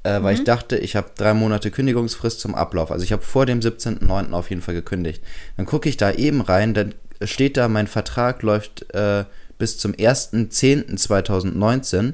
äh, 0.06 0.22
weil 0.22 0.34
ich 0.34 0.44
dachte, 0.44 0.78
ich 0.78 0.94
habe 0.94 1.10
drei 1.16 1.34
Monate 1.34 1.72
Kündigungsfrist 1.72 2.38
zum 2.38 2.54
Ablauf. 2.54 2.92
Also 2.92 3.02
ich 3.02 3.10
habe 3.12 3.22
vor 3.22 3.44
dem 3.44 3.58
17.09. 3.60 4.32
auf 4.32 4.50
jeden 4.50 4.62
Fall 4.62 4.74
gekündigt. 4.74 5.20
Dann 5.56 5.66
gucke 5.66 5.88
ich 5.88 5.96
da 5.96 6.12
eben 6.12 6.42
rein, 6.42 6.74
dann 6.74 6.94
steht 7.22 7.56
da, 7.56 7.66
mein 7.66 7.88
Vertrag 7.88 8.42
läuft 8.42 8.94
äh, 8.94 9.24
bis 9.58 9.78
zum 9.78 9.92
1.10.2019. 9.92 12.12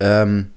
Ähm, 0.00 0.50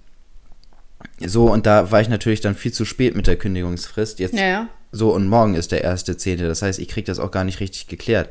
so, 1.20 1.52
und 1.52 1.68
da 1.68 1.92
war 1.92 2.02
ich 2.02 2.10
natürlich 2.10 2.42
dann 2.42 2.56
viel 2.56 2.74
zu 2.74 2.86
spät 2.86 3.16
mit 3.16 3.28
der 3.28 3.36
Kündigungsfrist. 3.36 4.18
Jetzt 4.20 4.34
Ja, 4.34 4.48
ja. 4.48 4.68
so, 4.92 5.14
und 5.14 5.28
morgen 5.28 5.54
ist 5.54 5.72
der 5.72 5.84
erste 5.84 6.18
Zehnte. 6.18 6.48
Das 6.48 6.64
heißt, 6.64 6.80
ich 6.80 6.88
kriege 6.88 7.06
das 7.06 7.20
auch 7.20 7.30
gar 7.30 7.44
nicht 7.44 7.60
richtig 7.60 7.86
geklärt. 7.88 8.30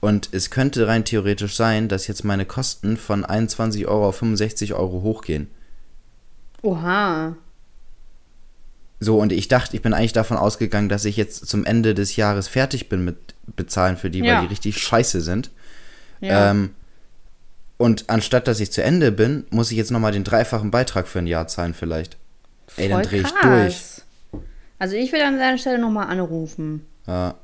Und 0.00 0.28
es 0.32 0.50
könnte 0.50 0.86
rein 0.86 1.04
theoretisch 1.04 1.56
sein, 1.56 1.88
dass 1.88 2.06
jetzt 2.06 2.22
meine 2.22 2.44
Kosten 2.44 2.96
von 2.96 3.24
21 3.24 3.88
Euro 3.88 4.06
auf 4.08 4.18
65 4.18 4.74
Euro 4.74 5.02
hochgehen. 5.02 5.48
Oha. 6.62 7.34
So, 8.98 9.18
und 9.18 9.30
ich 9.32 9.48
dachte, 9.48 9.76
ich 9.76 9.82
bin 9.82 9.92
eigentlich 9.92 10.14
davon 10.14 10.36
ausgegangen, 10.38 10.88
dass 10.88 11.04
ich 11.04 11.16
jetzt 11.16 11.46
zum 11.46 11.64
Ende 11.64 11.94
des 11.94 12.16
Jahres 12.16 12.48
fertig 12.48 12.88
bin 12.88 13.04
mit 13.04 13.16
Bezahlen 13.54 13.96
für 13.96 14.10
die, 14.10 14.20
Ja. 14.20 14.36
weil 14.36 14.42
die 14.42 14.48
richtig 14.48 14.78
scheiße 14.78 15.20
sind. 15.20 15.50
Ja. 16.20 16.50
Ähm, 16.50 16.70
und 17.76 18.08
anstatt 18.08 18.48
dass 18.48 18.58
ich 18.60 18.72
zu 18.72 18.82
Ende 18.82 19.12
bin, 19.12 19.44
muss 19.50 19.70
ich 19.70 19.76
jetzt 19.76 19.90
nochmal 19.90 20.12
den 20.12 20.24
dreifachen 20.24 20.70
Beitrag 20.70 21.08
für 21.08 21.18
ein 21.18 21.26
Jahr 21.26 21.46
zahlen 21.46 21.74
vielleicht. 21.74 22.16
Ey, 22.78 22.88
dann 22.88 23.02
Voll 23.02 23.10
drehe 23.10 23.20
ich 23.22 23.30
durch. 23.42 23.76
Also 24.78 24.96
ich 24.96 25.12
will 25.12 25.20
an 25.20 25.38
deiner 25.38 25.58
Stelle 25.58 25.78
nochmal 25.78 26.06
anrufen. 26.08 26.86
Ja. 27.06 27.34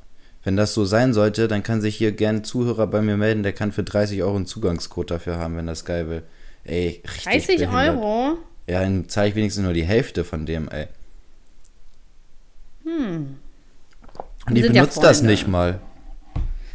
Wenn 0.45 0.57
das 0.57 0.75
so 0.75 0.85
sein 0.85 1.13
sollte, 1.13 1.47
dann 1.49 1.63
kann 1.63 1.81
sich 1.81 1.97
hier 1.97 2.13
gern 2.13 2.37
ein 2.37 2.45
Zuhörer 2.45 2.87
bei 2.89 3.01
mir 3.01 3.17
melden, 3.17 3.43
der 3.43 3.53
kann 3.53 3.73
für 3.73 3.85
30 3.85 4.23
Euro 4.23 4.37
einen 4.37 4.47
Zugangscode 4.47 5.11
dafür 5.13 5.39
haben, 5.39 5.57
wenn 5.57 5.67
das 5.67 5.85
geil 5.85 6.09
will. 6.09 6.23
Ey, 6.65 7.03
richtig 7.05 7.25
30 7.25 7.57
behindert. 7.59 7.97
Euro? 7.97 8.39
Ja, 8.67 8.81
dann 8.81 9.09
zahle 9.09 9.29
ich 9.29 9.35
wenigstens 9.35 9.65
nur 9.65 9.73
die 9.75 9.85
Hälfte 9.85 10.25
von 10.25 10.47
dem, 10.47 10.69
ey. 10.71 10.89
Hm. 12.85 13.37
Und 14.47 14.55
die 14.55 14.63
sind 14.63 14.75
ja 14.75 14.83
benutzt 14.83 15.03
das 15.03 15.23
nicht 15.23 15.47
mal. 15.49 15.79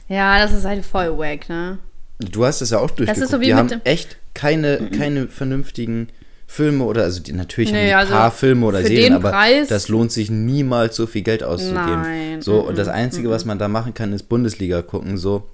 Ja, 0.07 0.39
das 0.39 0.53
ist 0.53 0.65
halt 0.65 0.85
voll 0.85 1.17
wack, 1.17 1.49
ne? 1.49 1.79
Du 2.19 2.45
hast 2.45 2.61
es 2.61 2.69
ja 2.69 2.79
auch 2.79 2.89
durchgeguckt. 2.89 3.23
ist 3.23 3.29
so 3.31 3.41
wie 3.41 3.47
die 3.47 3.53
haben 3.55 3.69
echt 3.83 4.17
keine, 4.33 4.89
keine 4.89 5.27
vernünftigen 5.27 6.07
Filme 6.47 6.85
oder, 6.85 7.03
also 7.03 7.21
die, 7.21 7.33
natürlich 7.33 7.71
Nee, 7.71 7.79
haben 7.81 7.87
die 7.87 7.93
also 7.95 8.13
ein 8.13 8.19
paar 8.19 8.31
Filme 8.31 8.65
oder 8.65 8.81
Serien, 8.81 9.13
aber 9.13 9.31
Preis- 9.31 9.67
das 9.67 9.89
lohnt 9.89 10.11
sich 10.13 10.31
niemals 10.31 10.95
so 10.95 11.05
viel 11.07 11.21
Geld 11.23 11.43
auszugeben. 11.43 12.01
Nein, 12.01 12.41
So, 12.41 12.61
und 12.61 12.77
das 12.77 12.87
Einzige, 12.87 13.29
was 13.29 13.43
man 13.43 13.59
da 13.59 13.67
machen 13.67 13.93
kann, 13.93 14.13
ist 14.13 14.23
Bundesliga 14.29 14.81
gucken, 14.81 15.17
so. 15.17 15.47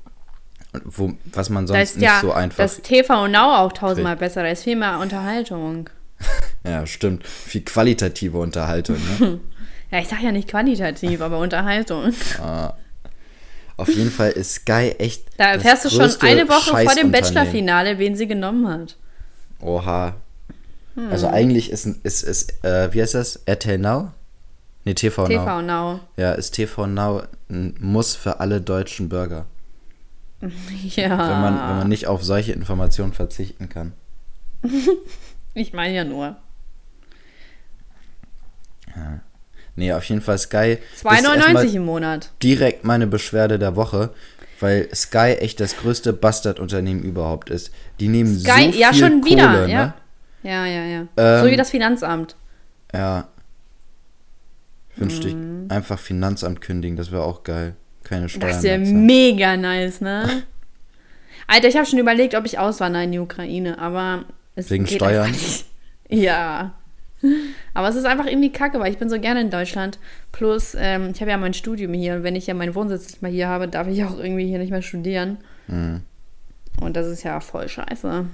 Wo, 0.85 1.13
was 1.31 1.49
man 1.49 1.67
sonst 1.67 1.81
ist 1.81 1.95
nicht 1.97 2.05
ja 2.05 2.19
so 2.21 2.31
einfach. 2.31 2.57
das 2.63 2.81
TV 2.81 3.27
Now 3.27 3.57
auch 3.57 3.73
tausendmal 3.73 4.15
besser. 4.15 4.41
Da 4.43 4.49
ist 4.49 4.63
viel 4.63 4.75
mehr 4.75 4.99
Unterhaltung. 4.99 5.89
Ja, 6.65 6.85
stimmt. 6.87 7.27
Viel 7.27 7.65
qualitative 7.65 8.37
Unterhaltung, 8.37 8.95
ne? 9.19 9.39
Ja, 9.93 9.99
ich 9.99 10.07
sag 10.07 10.23
ja 10.23 10.31
nicht 10.31 10.47
quantitativ, 10.47 11.21
aber 11.21 11.37
Unterhaltung. 11.37 12.11
Auf 13.77 13.89
jeden 13.89 14.09
Fall 14.09 14.31
ist 14.31 14.55
Sky 14.55 14.95
echt. 14.97 15.23
Da 15.37 15.51
erfährst 15.51 15.85
du 15.85 15.89
schon 15.91 16.09
eine 16.21 16.49
Woche 16.49 16.75
vor 16.83 16.95
dem. 16.95 17.11
Bachelor-Finale, 17.11 17.99
wen 17.99 18.15
sie 18.15 18.25
genommen 18.25 18.67
hat. 18.67 18.97
Oha. 19.61 20.15
Hm. 20.95 21.11
Also 21.11 21.27
eigentlich 21.27 21.69
ist, 21.69 21.85
ist, 21.85 22.23
ist 22.23 22.65
äh, 22.65 22.91
wie 22.91 23.03
heißt 23.03 23.13
das? 23.13 23.35
RTL 23.45 23.77
Now? 23.77 24.11
Nee, 24.83 24.95
TV, 24.95 25.27
Now. 25.27 25.29
TV 25.29 25.61
Now. 25.61 25.99
Ja, 26.17 26.31
ist 26.31 26.55
TV 26.55 26.87
Now 26.87 27.23
ein 27.51 27.75
Muss 27.79 28.15
für 28.15 28.39
alle 28.39 28.61
deutschen 28.61 29.09
Bürger. 29.09 29.45
Ja. 30.95 31.09
Wenn, 31.11 31.41
man, 31.41 31.69
wenn 31.69 31.77
man 31.77 31.87
nicht 31.87 32.07
auf 32.07 32.23
solche 32.23 32.51
Informationen 32.51 33.13
verzichten 33.13 33.69
kann. 33.69 33.93
Ich 35.55 35.71
meine 35.71 35.93
ja 35.93 36.03
nur. 36.03 36.35
Nee, 39.75 39.91
auf 39.93 40.03
jeden 40.05 40.21
Fall 40.21 40.37
Sky. 40.37 40.77
2,99 41.01 41.73
im 41.73 41.85
Monat. 41.85 42.31
Direkt 42.41 42.83
meine 42.83 43.07
Beschwerde 43.07 43.57
der 43.57 43.75
Woche, 43.75 44.11
weil 44.59 44.87
Sky 44.93 45.35
echt 45.39 45.59
das 45.59 45.77
größte 45.77 46.13
Bastardunternehmen 46.13 47.03
überhaupt 47.03 47.49
ist. 47.49 47.71
Die 47.99 48.07
nehmen 48.07 48.37
Sky, 48.39 48.65
so 48.65 48.71
viel 48.71 48.79
ja, 48.79 48.93
schon 48.93 49.21
Kohle, 49.21 49.31
wieder, 49.31 49.67
ne? 49.67 49.73
ja. 49.73 49.93
Ja, 50.43 50.65
ja, 50.65 50.83
ja. 50.83 51.07
Ähm, 51.17 51.43
so 51.43 51.51
wie 51.51 51.55
das 51.55 51.69
Finanzamt. 51.69 52.35
Ja. 52.93 53.29
Wünschte 54.95 55.29
ich 55.29 55.35
einfach 55.69 55.97
Finanzamt 55.97 56.61
kündigen, 56.61 56.97
das 56.97 57.11
wäre 57.11 57.23
auch 57.23 57.43
geil. 57.43 57.75
Keine 58.03 58.29
Steuern. 58.29 58.47
Das 58.47 58.57
ist 58.57 58.63
ja 58.63 58.77
mega 58.77 59.57
nice, 59.57 60.01
ne? 60.01 60.43
Alter, 61.47 61.67
ich 61.67 61.75
habe 61.75 61.85
schon 61.85 61.99
überlegt, 61.99 62.35
ob 62.35 62.45
ich 62.45 62.59
auswandere 62.59 63.05
in 63.05 63.11
die 63.11 63.19
Ukraine, 63.19 63.79
aber 63.79 64.25
es 64.55 64.69
Wegen 64.69 64.85
geht 64.85 64.97
Steuern? 64.97 65.31
nicht. 65.31 65.65
Ja. 66.09 66.75
Aber 67.73 67.87
es 67.87 67.95
ist 67.95 68.05
einfach 68.05 68.25
irgendwie 68.25 68.51
kacke, 68.51 68.79
weil 68.79 68.91
ich 68.91 68.97
bin 68.97 69.09
so 69.09 69.19
gerne 69.19 69.41
in 69.41 69.49
Deutschland. 69.49 69.99
Plus, 70.31 70.75
ähm, 70.77 71.11
ich 71.13 71.21
habe 71.21 71.31
ja 71.31 71.37
mein 71.37 71.53
Studium 71.53 71.93
hier 71.93 72.15
und 72.15 72.23
wenn 72.23 72.35
ich 72.35 72.47
ja 72.47 72.53
meinen 72.53 72.75
Wohnsitz 72.75 73.07
nicht 73.07 73.21
mehr 73.21 73.31
hier 73.31 73.47
habe, 73.47 73.67
darf 73.67 73.87
ich 73.87 74.03
auch 74.03 74.17
irgendwie 74.17 74.47
hier 74.47 74.59
nicht 74.59 74.71
mehr 74.71 74.81
studieren. 74.81 75.37
Mhm. 75.67 76.01
Und 76.81 76.95
das 76.95 77.07
ist 77.07 77.23
ja 77.23 77.39
voll 77.39 77.67
scheiße. 77.67 78.25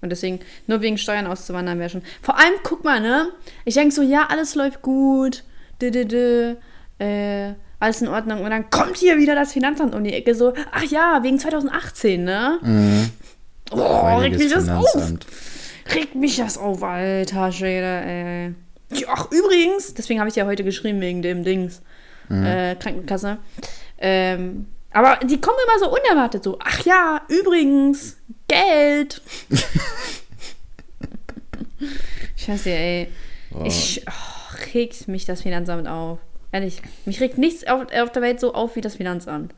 Und 0.00 0.10
deswegen, 0.10 0.40
nur 0.66 0.80
wegen 0.80 0.96
Steuern 0.96 1.26
auszuwandern 1.26 1.78
wäre 1.78 1.90
schon. 1.90 2.02
Vor 2.22 2.38
allem, 2.38 2.54
guck 2.62 2.84
mal, 2.84 3.00
ne? 3.00 3.30
Ich 3.64 3.74
denke 3.74 3.94
so, 3.94 4.02
ja, 4.02 4.26
alles 4.28 4.54
läuft 4.54 4.82
gut. 4.82 5.44
Dö, 5.82 5.90
dö, 5.90 6.04
dö, 6.04 6.54
äh, 6.98 7.54
alles 7.80 8.02
in 8.02 8.08
Ordnung. 8.08 8.42
Und 8.42 8.50
dann 8.50 8.70
kommt 8.70 8.96
hier 8.96 9.18
wieder 9.18 9.34
das 9.34 9.52
Finanzamt 9.52 9.94
um 9.94 10.04
die 10.04 10.12
Ecke 10.12 10.34
so, 10.34 10.54
ach 10.72 10.84
ja, 10.84 11.20
wegen 11.22 11.38
2018, 11.38 12.24
ne? 12.24 12.58
Mhm. 12.62 13.10
Oh, 13.72 14.16
regt 14.18 14.38
mich 14.38 14.52
das 14.52 14.68
auf. 14.68 14.86
Regt 15.94 16.14
mich 16.14 16.36
das 16.36 16.58
auf, 16.58 16.82
alter 16.82 17.52
Schwede, 17.52 17.86
ey. 17.86 18.54
Ach, 19.08 19.30
übrigens, 19.30 19.94
deswegen 19.94 20.20
habe 20.20 20.30
ich 20.30 20.36
ja 20.36 20.46
heute 20.46 20.64
geschrieben 20.64 21.00
wegen 21.00 21.22
dem 21.22 21.44
Dings. 21.44 21.82
Äh, 22.30 22.76
Krankenkasse. 22.76 23.38
Ähm, 23.98 24.66
aber 24.92 25.18
die 25.24 25.40
kommen 25.40 25.56
immer 25.66 25.78
so 25.78 25.90
unerwartet 25.90 26.44
so. 26.44 26.58
Ach 26.62 26.84
ja, 26.84 27.22
übrigens, 27.28 28.16
Geld. 28.48 29.22
Scheiße, 32.36 32.70
ey. 32.70 33.08
Boah. 33.50 33.66
Ich 33.66 34.04
oh, 34.06 34.72
regt 34.74 35.08
mich 35.08 35.24
das 35.24 35.42
Finanzamt 35.42 35.88
auf. 35.88 36.18
Ehrlich, 36.52 36.80
mich 37.04 37.20
regt 37.20 37.38
nichts 37.38 37.66
auf, 37.66 37.86
auf 37.92 38.12
der 38.12 38.22
Welt 38.22 38.40
so 38.40 38.54
auf 38.54 38.76
wie 38.76 38.80
das 38.80 38.96
Finanzamt. 38.96 39.54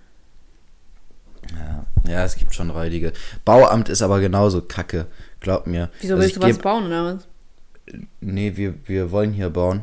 Ja. 1.53 1.85
ja, 2.11 2.25
es 2.25 2.37
gibt 2.37 2.55
schon 2.55 2.71
räudige. 2.71 3.13
Bauamt 3.45 3.89
ist 3.89 4.03
aber 4.03 4.21
genauso 4.21 4.63
kacke, 4.63 5.07
glaub 5.41 5.67
mir. 5.67 5.91
Wieso 6.01 6.15
Also 6.15 6.25
willst 6.25 6.37
du 6.37 6.43
was 6.43 6.59
bauen 6.59 6.87
oder 6.87 7.17
was? 7.17 7.27
Nee, 8.21 8.53
wir, 8.57 8.75
wir 8.87 9.11
wollen 9.11 9.33
hier 9.33 9.51
bauen. 9.51 9.83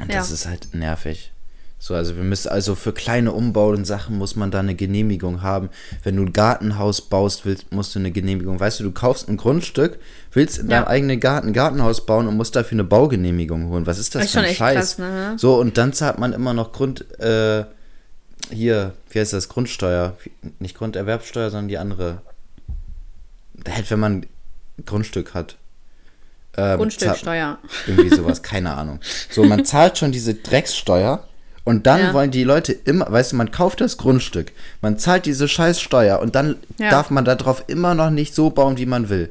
Und 0.00 0.10
Ja. 0.10 0.18
das 0.18 0.30
ist 0.30 0.46
halt 0.46 0.74
nervig. 0.74 1.30
So, 1.78 1.94
also 1.96 2.14
wir 2.16 2.22
müssen, 2.22 2.48
also 2.48 2.76
für 2.76 2.92
kleine 2.92 3.32
Umbauten 3.32 3.84
Sachen 3.84 4.16
muss 4.16 4.36
man 4.36 4.52
da 4.52 4.60
eine 4.60 4.76
Genehmigung 4.76 5.42
haben. 5.42 5.68
Wenn 6.04 6.14
du 6.14 6.22
ein 6.22 6.32
Gartenhaus 6.32 7.00
baust, 7.00 7.44
willst, 7.44 7.72
musst 7.72 7.94
du 7.94 7.98
eine 7.98 8.12
Genehmigung. 8.12 8.60
Weißt 8.60 8.78
du, 8.78 8.84
du 8.84 8.92
kaufst 8.92 9.28
ein 9.28 9.36
Grundstück, 9.36 9.98
willst 10.30 10.58
in 10.58 10.70
Ja. 10.70 10.78
deinem 10.78 10.88
eigenen 10.88 11.18
Garten 11.18 11.48
ein 11.48 11.52
Gartenhaus 11.52 12.06
bauen 12.06 12.28
und 12.28 12.36
musst 12.36 12.54
dafür 12.54 12.76
eine 12.76 12.84
Baugenehmigung 12.84 13.66
holen. 13.68 13.84
Was 13.86 13.98
ist 13.98 14.14
das 14.14 14.22
Das 14.22 14.26
ist 14.30 14.32
für 14.40 14.46
ein 14.46 14.54
Scheiß? 14.54 14.76
krass, 14.76 14.98
ne? 14.98 15.34
So, 15.38 15.58
und 15.58 15.76
dann 15.76 15.92
zahlt 15.92 16.18
man 16.20 16.32
immer 16.32 16.54
noch 16.54 16.70
Grund, 16.72 17.04
äh, 17.18 17.64
hier, 18.50 18.92
wie 19.10 19.18
heißt 19.18 19.32
das, 19.32 19.48
Grundsteuer. 19.48 20.16
Nicht 20.60 20.76
Grunderwerbsteuer, 20.76 21.50
sondern 21.50 21.68
die 21.68 21.78
andere. 21.78 22.22
Halt, 23.68 23.90
wenn 23.90 23.98
man 24.00 24.26
Grundstück 24.86 25.34
hat. 25.34 25.56
Zahlt- 26.54 26.76
Grundstücksteuer. 26.78 27.58
irgendwie 27.86 28.14
sowas, 28.14 28.42
keine 28.42 28.74
Ahnung. 28.74 29.00
So, 29.30 29.44
man 29.44 29.64
zahlt 29.64 29.96
schon 29.98 30.12
diese 30.12 30.34
Dreckssteuer 30.34 31.26
und 31.64 31.86
dann 31.86 32.00
Ja. 32.00 32.12
wollen 32.14 32.30
die 32.30 32.44
Leute 32.44 32.72
immer, 32.72 33.10
weißt 33.10 33.32
du, 33.32 33.36
man 33.36 33.50
kauft 33.50 33.80
das 33.80 33.96
Grundstück, 33.96 34.52
man 34.82 34.98
zahlt 34.98 35.24
diese 35.26 35.48
Scheißsteuer 35.48 36.20
und 36.20 36.34
dann 36.34 36.56
Ja. 36.78 36.90
darf 36.90 37.08
man 37.10 37.24
darauf 37.24 37.64
immer 37.68 37.94
noch 37.94 38.10
nicht 38.10 38.34
so 38.34 38.50
bauen, 38.50 38.76
wie 38.76 38.86
man 38.86 39.08
will. 39.08 39.30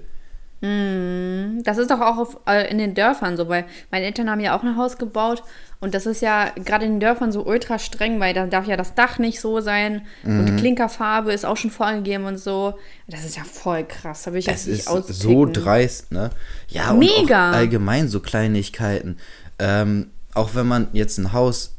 Das 0.62 1.78
ist 1.80 1.90
doch 1.90 2.00
auch 2.02 2.18
auf, 2.18 2.38
äh, 2.48 2.70
in 2.72 2.78
den 2.78 2.94
Dörfern 2.94 3.36
so, 3.36 3.50
weil 3.50 3.66
meine 3.90 4.06
Eltern 4.06 4.30
haben 4.30 4.40
ja 4.40 4.56
auch 4.56 4.62
ein 4.64 4.78
Haus 4.78 4.98
gebaut 5.00 5.42
und 5.80 5.96
das 5.96 6.06
ist 6.06 6.22
ja 6.22 6.50
gerade 6.64 6.86
in 6.86 6.94
den 6.94 7.00
Dörfern 7.00 7.32
so 7.32 7.44
ultra 7.44 7.80
streng, 7.80 8.20
weil 8.20 8.36
da 8.36 8.46
darf 8.46 8.68
ja 8.68 8.78
das 8.78 8.94
Dach 8.94 9.18
nicht 9.18 9.42
so 9.42 9.60
sein 9.60 10.06
und 10.24 10.42
Mhm. 10.42 10.46
die 10.46 10.56
Klinkerfarbe 10.58 11.34
ist 11.34 11.46
auch 11.46 11.58
schon 11.58 11.72
vorgegeben 11.72 12.26
und 12.26 12.38
so. 12.38 12.76
Das 13.08 13.26
ist 13.26 13.38
ja 13.38 13.44
voll 13.44 13.84
krass. 13.86 14.22
Da 14.24 14.34
will 14.34 14.40
ich 14.40 14.48
Es 14.48 14.68
jetzt 14.68 14.88
nicht 14.88 15.10
ist 15.10 15.20
so 15.22 15.46
dreist, 15.46 16.12
ne? 16.12 16.30
Ja, 16.68 16.92
und 16.92 17.00
Mega. 17.00 17.50
auch 17.50 17.56
allgemein 17.56 18.08
so 18.08 18.20
Kleinigkeiten. 18.20 19.18
Ähm, 19.58 20.12
auch 20.36 20.54
wenn 20.54 20.68
man 20.68 20.90
jetzt 20.94 21.18
ein 21.18 21.34
Haus 21.34 21.76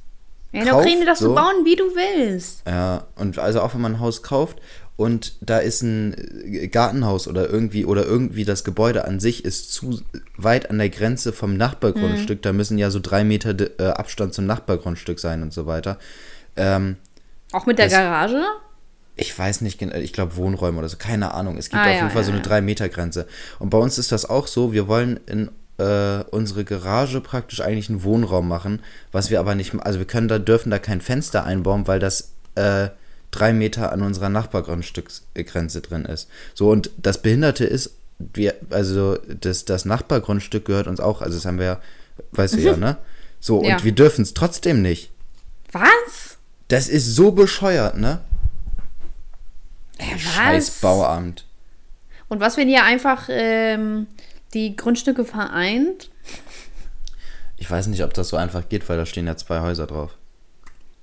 Ja, 0.53 0.65
kauft, 0.65 0.85
kriegen 0.87 1.01
die 1.01 1.07
das 1.07 1.21
so. 1.21 1.35
bauen, 1.35 1.65
wie 1.65 1.77
du 1.77 1.85
willst. 1.95 2.63
Ja, 2.67 3.05
und 3.17 3.39
also 3.39 3.61
auch 3.63 3.75
wenn 3.75 3.81
man 3.81 3.95
ein 3.95 4.01
Haus 4.01 4.23
kauft 4.25 4.59
und 5.03 5.35
da 5.41 5.59
ist 5.59 5.83
ein 5.83 6.17
Gartenhaus 6.71 7.29
oder 7.29 7.49
irgendwie 7.51 7.85
oder 7.85 8.05
irgendwie 8.07 8.45
das 8.45 8.65
Gebäude 8.65 9.05
an 9.05 9.21
sich 9.21 9.45
ist 9.45 9.73
zu 9.73 10.01
weit 10.37 10.71
an 10.71 10.79
der 10.79 10.89
Grenze 10.89 11.33
vom 11.33 11.57
Nachbargrundstück, 11.57 12.39
Mhm. 12.39 12.43
da 12.43 12.53
müssen 12.53 12.79
ja 12.79 12.91
so 12.91 13.01
drei 13.01 13.25
Meter 13.25 13.55
äh, 13.79 13.89
Abstand 13.89 14.33
zum 14.35 14.47
Nachbargrundstück 14.47 15.21
sein 15.21 15.43
und 15.43 15.53
so 15.53 15.67
weiter. 15.67 15.99
Ähm, 16.57 16.97
Auch 17.53 17.67
mit 17.67 17.79
der 17.79 17.87
Das- 17.87 17.95
Garage? 17.95 18.43
ich 19.17 19.39
weiß 19.39 19.61
nicht 19.61 19.79
genau, 19.79 19.95
ich 19.97 20.13
glaube 20.15 20.37
Wohnräume 20.37 20.79
oder 20.79 20.89
so, 20.89 20.97
keine 20.97 21.35
Ahnung. 21.35 21.59
Es 21.59 21.69
gibt 21.69 21.77
Ah, 21.81 21.83
auf 21.83 21.89
ja, 21.89 21.95
jeden 21.97 22.11
Fall 22.11 22.23
ja, 22.23 22.27
so 22.27 22.33
eine 22.33 22.41
ja. 22.43 22.47
3-Meter-Grenze. 22.47 23.27
Und 23.59 23.69
bei 23.71 23.79
uns 23.79 23.99
ist 23.99 24.11
das 24.11 24.25
auch 24.29 24.47
so, 24.47 24.73
wir 24.73 24.89
wollen 24.89 25.21
in 25.27 25.51
äh, 25.79 26.23
unsere 26.31 26.65
Garage 26.65 27.21
praktisch 27.21 27.61
eigentlich 27.61 27.89
einen 27.89 28.05
Wohnraum 28.05 28.47
machen, 28.49 28.81
was 29.11 29.31
wir 29.31 29.41
aber 29.41 29.55
nicht, 29.55 29.75
also 29.81 29.99
wir 29.99 30.07
können 30.07 30.29
da, 30.29 30.39
dürfen 30.39 30.71
da 30.71 30.79
kein 30.79 31.01
Fenster 31.01 31.45
einbauen, 31.45 31.87
weil 31.89 31.99
das 31.99 32.33
äh, 32.55 32.89
drei 33.33 33.53
Meter 33.53 33.91
an 33.91 34.03
unserer 34.03 34.29
Nachbargrundstücksgrenze 34.29 35.81
drin 35.81 36.05
ist. 36.05 36.29
So, 36.55 36.71
und 36.71 36.91
das 36.97 37.21
Behinderte 37.21 37.65
ist, 37.65 37.97
wir, 38.19 38.55
also 38.71 39.17
das, 39.17 39.65
das 39.65 39.85
Nachbargrundstück 39.85 40.65
gehört 40.67 40.87
uns 40.87 41.01
auch, 41.01 41.21
also 41.23 41.37
das 41.37 41.45
haben 41.45 41.59
wir 41.59 41.67
ja, 41.67 41.81
weißt 42.33 42.55
du 42.55 42.59
ja, 42.61 42.77
ne? 42.77 42.99
So, 43.41 43.65
Ja. 43.65 43.75
und 43.77 43.85
wir 43.85 43.93
dürfen 43.93 44.23
es 44.23 44.35
trotzdem 44.35 44.83
nicht. 44.83 45.11
Was? 45.73 46.37
Das 46.69 46.89
ist 46.89 47.15
so 47.17 47.33
bescheuert, 47.33 47.97
ne? 47.97 48.21
Äh, 49.99 50.19
Scheiß? 50.19 50.81
Bauamt. 50.81 51.45
Und 52.29 52.41
was, 52.41 52.57
wenn 52.57 52.69
ihr 52.69 52.85
einfach 52.85 53.29
ähm, 53.29 54.07
die 54.55 54.77
Grundstücke 54.77 55.25
vereint? 55.25 56.11
Ich 57.57 57.71
weiß 57.71 57.89
nicht, 57.89 58.05
ob 58.05 58.15
das 58.15 58.29
so 58.29 58.37
einfach 58.37 58.69
geht, 58.69 58.89
weil 58.89 58.97
da 58.97 59.07
stehen 59.07 59.27
ja 59.27 59.37
zwei 59.37 59.61
Häuser 59.61 59.87
drauf. 59.87 60.17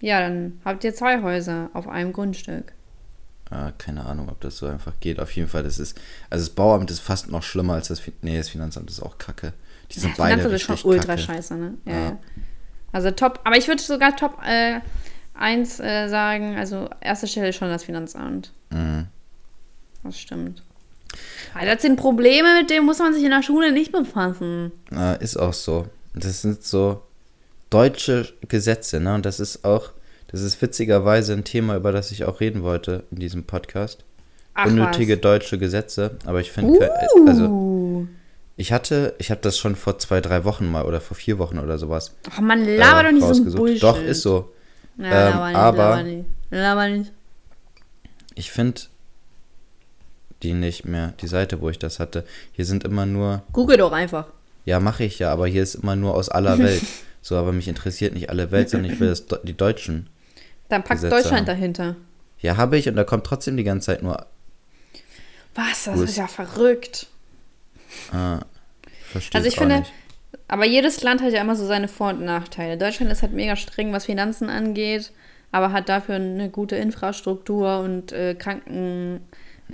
Ja, 0.02 0.22
dann 0.22 0.60
habt 0.64 0.84
ihr 0.84 0.94
zwei 0.94 1.22
Häuser 1.22 1.70
auf 1.74 1.88
einem 1.88 2.14
Grundstück. 2.14 2.74
Ah, 3.50 3.72
keine 3.78 4.06
Ahnung, 4.06 4.30
ob 4.30 4.40
das 4.42 4.58
so 4.58 4.68
einfach 4.68 4.94
geht. 5.00 5.20
Auf 5.20 5.32
jeden 5.36 5.48
Fall, 5.48 5.64
das 5.64 5.80
ist, 5.80 6.00
also 6.30 6.46
das 6.46 6.54
Bauamt 6.54 6.92
ist 6.92 7.00
fast 7.00 7.32
noch 7.32 7.42
schlimmer 7.44 7.74
als 7.74 7.88
das, 7.88 8.00
Fin 8.00 8.14
nee, 8.22 8.38
das 8.38 8.50
Finanzamt 8.50 8.90
ist 8.90 9.02
auch 9.02 9.18
kacke. 9.18 9.54
Die 9.92 10.00
sind 10.00 10.12
Ja, 10.12 10.16
beide 10.18 10.36
Finanzamt 10.42 10.56
ist 10.56 10.62
schon 10.82 10.90
ultra 10.90 11.16
kacke. 11.16 11.22
scheiße, 11.24 11.56
ne? 11.56 11.74
Ja. 11.86 11.92
Ja. 11.94 12.00
ja. 12.10 12.20
Also 12.92 13.12
top, 13.12 13.40
aber 13.44 13.58
ich 13.58 13.68
würde 13.68 13.82
sogar 13.82 14.16
Top 14.16 14.40
äh, 14.46 14.80
1 15.34 15.80
äh, 15.80 16.08
sagen, 16.10 16.58
also 16.58 16.90
erste 17.02 17.28
Stelle 17.28 17.54
schon 17.54 17.70
das 17.70 17.84
Finanzamt. 17.84 18.52
Mhm. 18.70 19.08
Das 20.04 20.20
stimmt. 20.20 20.64
Weil 21.54 21.66
das 21.66 21.82
sind 21.82 21.96
Probleme, 21.98 22.60
mit 22.60 22.70
denen 22.70 22.86
muss 22.86 23.00
man 23.00 23.14
sich 23.14 23.24
in 23.24 23.32
der 23.32 23.42
Schule 23.44 23.72
nicht 23.72 23.92
befassen. 23.92 24.72
Ah, 24.92 25.14
ist 25.14 25.38
auch 25.38 25.54
so. 25.54 25.88
Das 26.14 26.42
sind 26.42 26.64
so 26.64 27.02
deutsche 27.69 28.27
Gesetze, 28.47 28.99
ne? 28.99 29.13
Und 29.15 29.25
das 29.25 29.39
ist 29.39 29.63
auch, 29.65 29.91
das 30.27 30.41
ist 30.41 30.62
witzigerweise 30.62 31.34
ein 31.34 31.43
Thema, 31.43 31.75
über 31.75 31.91
das 31.91 32.12
ich 32.12 32.25
auch 32.25 32.39
reden 32.39 32.63
wollte 32.63 33.03
in 33.12 33.19
diesem 33.19 33.43
Podcast. 33.43 34.03
Ach, 34.53 34.65
Unnötige 34.67 35.15
was. 35.15 35.21
deutsche 35.21 35.58
Gesetze, 35.58 36.17
aber 36.25 36.41
ich 36.41 36.51
finde, 36.51 36.91
also 37.27 37.45
Uh. 37.45 38.08
ich 38.58 38.71
hatte, 38.73 39.13
ich 39.19 39.32
habe 39.32 39.39
das 39.41 39.58
schon 39.58 39.75
vor 39.75 39.99
zwei, 39.99 40.19
drei 40.21 40.43
Wochen 40.43 40.69
mal 40.69 40.86
oder 40.86 40.99
vor 40.99 41.15
vier 41.15 41.38
Wochen 41.39 41.60
oder 41.60 41.77
sowas 41.77 42.13
Ach 42.29 42.41
man, 42.41 42.65
laber 42.65 43.01
äh, 43.01 43.03
doch 43.05 43.12
nicht 43.12 43.21
so 43.21 43.27
rausgesucht. 43.27 43.58
Bullshit. 43.58 43.84
Doch, 43.84 44.01
ist 44.01 44.21
so. 44.21 44.51
Ja, 44.97 45.05
Ähm, 45.05 45.12
laber 45.12 45.47
nicht, 45.47 45.55
aber- 45.58 45.77
laber 45.77 46.03
nicht. 46.03 46.25
Laber 46.51 46.88
nicht. 46.89 47.12
Ich 48.36 48.51
finde 48.51 48.82
die 50.43 50.53
nicht 50.53 50.86
mehr, 50.86 51.13
die 51.21 51.27
Seite, 51.27 51.62
wo 51.62 51.69
ich 51.69 51.79
das 51.79 51.99
hatte. 51.99 52.23
Hier 52.53 52.65
sind 52.65 52.84
immer 52.84 53.05
nur, 53.05 53.43
Google 53.53 53.77
doch 53.77 53.91
einfach. 53.91 54.25
ja, 54.65 54.79
mache 54.79 55.03
ich 55.03 55.19
ja, 55.19 55.32
aber 55.32 55.47
hier 55.47 55.63
ist 55.63 55.75
immer 55.75 55.95
nur 55.95 56.15
aus 56.15 56.29
aller 56.29 56.58
Welt. 56.60 56.82
So, 57.21 57.36
aber 57.36 57.51
mich 57.51 57.67
interessiert 57.67 58.13
nicht 58.13 58.29
alle 58.29 58.51
Welt, 58.51 58.69
sondern 58.69 58.91
ich 58.91 58.99
will 58.99 59.10
das, 59.10 59.25
die 59.43 59.55
Deutschen. 59.58 60.10
Dann 60.69 60.84
packt 60.84 61.01
Gesetze 61.01 61.15
Deutschland 61.15 61.39
haben. 61.39 61.45
dahinter. 61.58 61.95
Ja, 62.39 62.58
habe 62.58 62.77
ich 62.77 62.88
und 62.88 62.95
da 62.95 63.03
kommt 63.03 63.25
trotzdem 63.25 63.58
die 63.58 63.63
ganze 63.63 63.88
Zeit 63.88 64.03
nur, 64.03 64.25
Was? 65.55 65.86
Das 65.86 65.99
ist 65.99 66.17
ja 66.17 66.27
verrückt. 66.27 67.08
ah, 68.13 68.39
verstehe 69.12 69.38
Also 69.39 69.47
ich 69.49 69.55
finde, 69.58 69.79
nicht. 69.79 69.91
aber 70.47 70.65
jedes 70.65 71.01
Land 71.03 71.21
hat 71.21 71.34
ja 71.34 71.41
immer 71.41 71.55
so 71.55 71.65
seine 71.65 71.88
Vor- 71.88 72.10
und 72.12 72.21
Nachteile. 72.23 72.77
Deutschland 72.77 73.12
ist 73.12 73.21
halt 73.21 73.34
mega 73.34 73.55
streng, 73.55 73.91
was 73.91 74.05
Finanzen 74.05 74.49
angeht, 74.49 75.12
aber 75.51 75.71
hat 75.73 75.89
dafür 75.89 76.15
eine 76.15 76.49
gute 76.49 76.75
Infrastruktur 76.77 77.79
und 77.79 78.12
äh, 78.13 78.36
Kranken, 78.36 79.21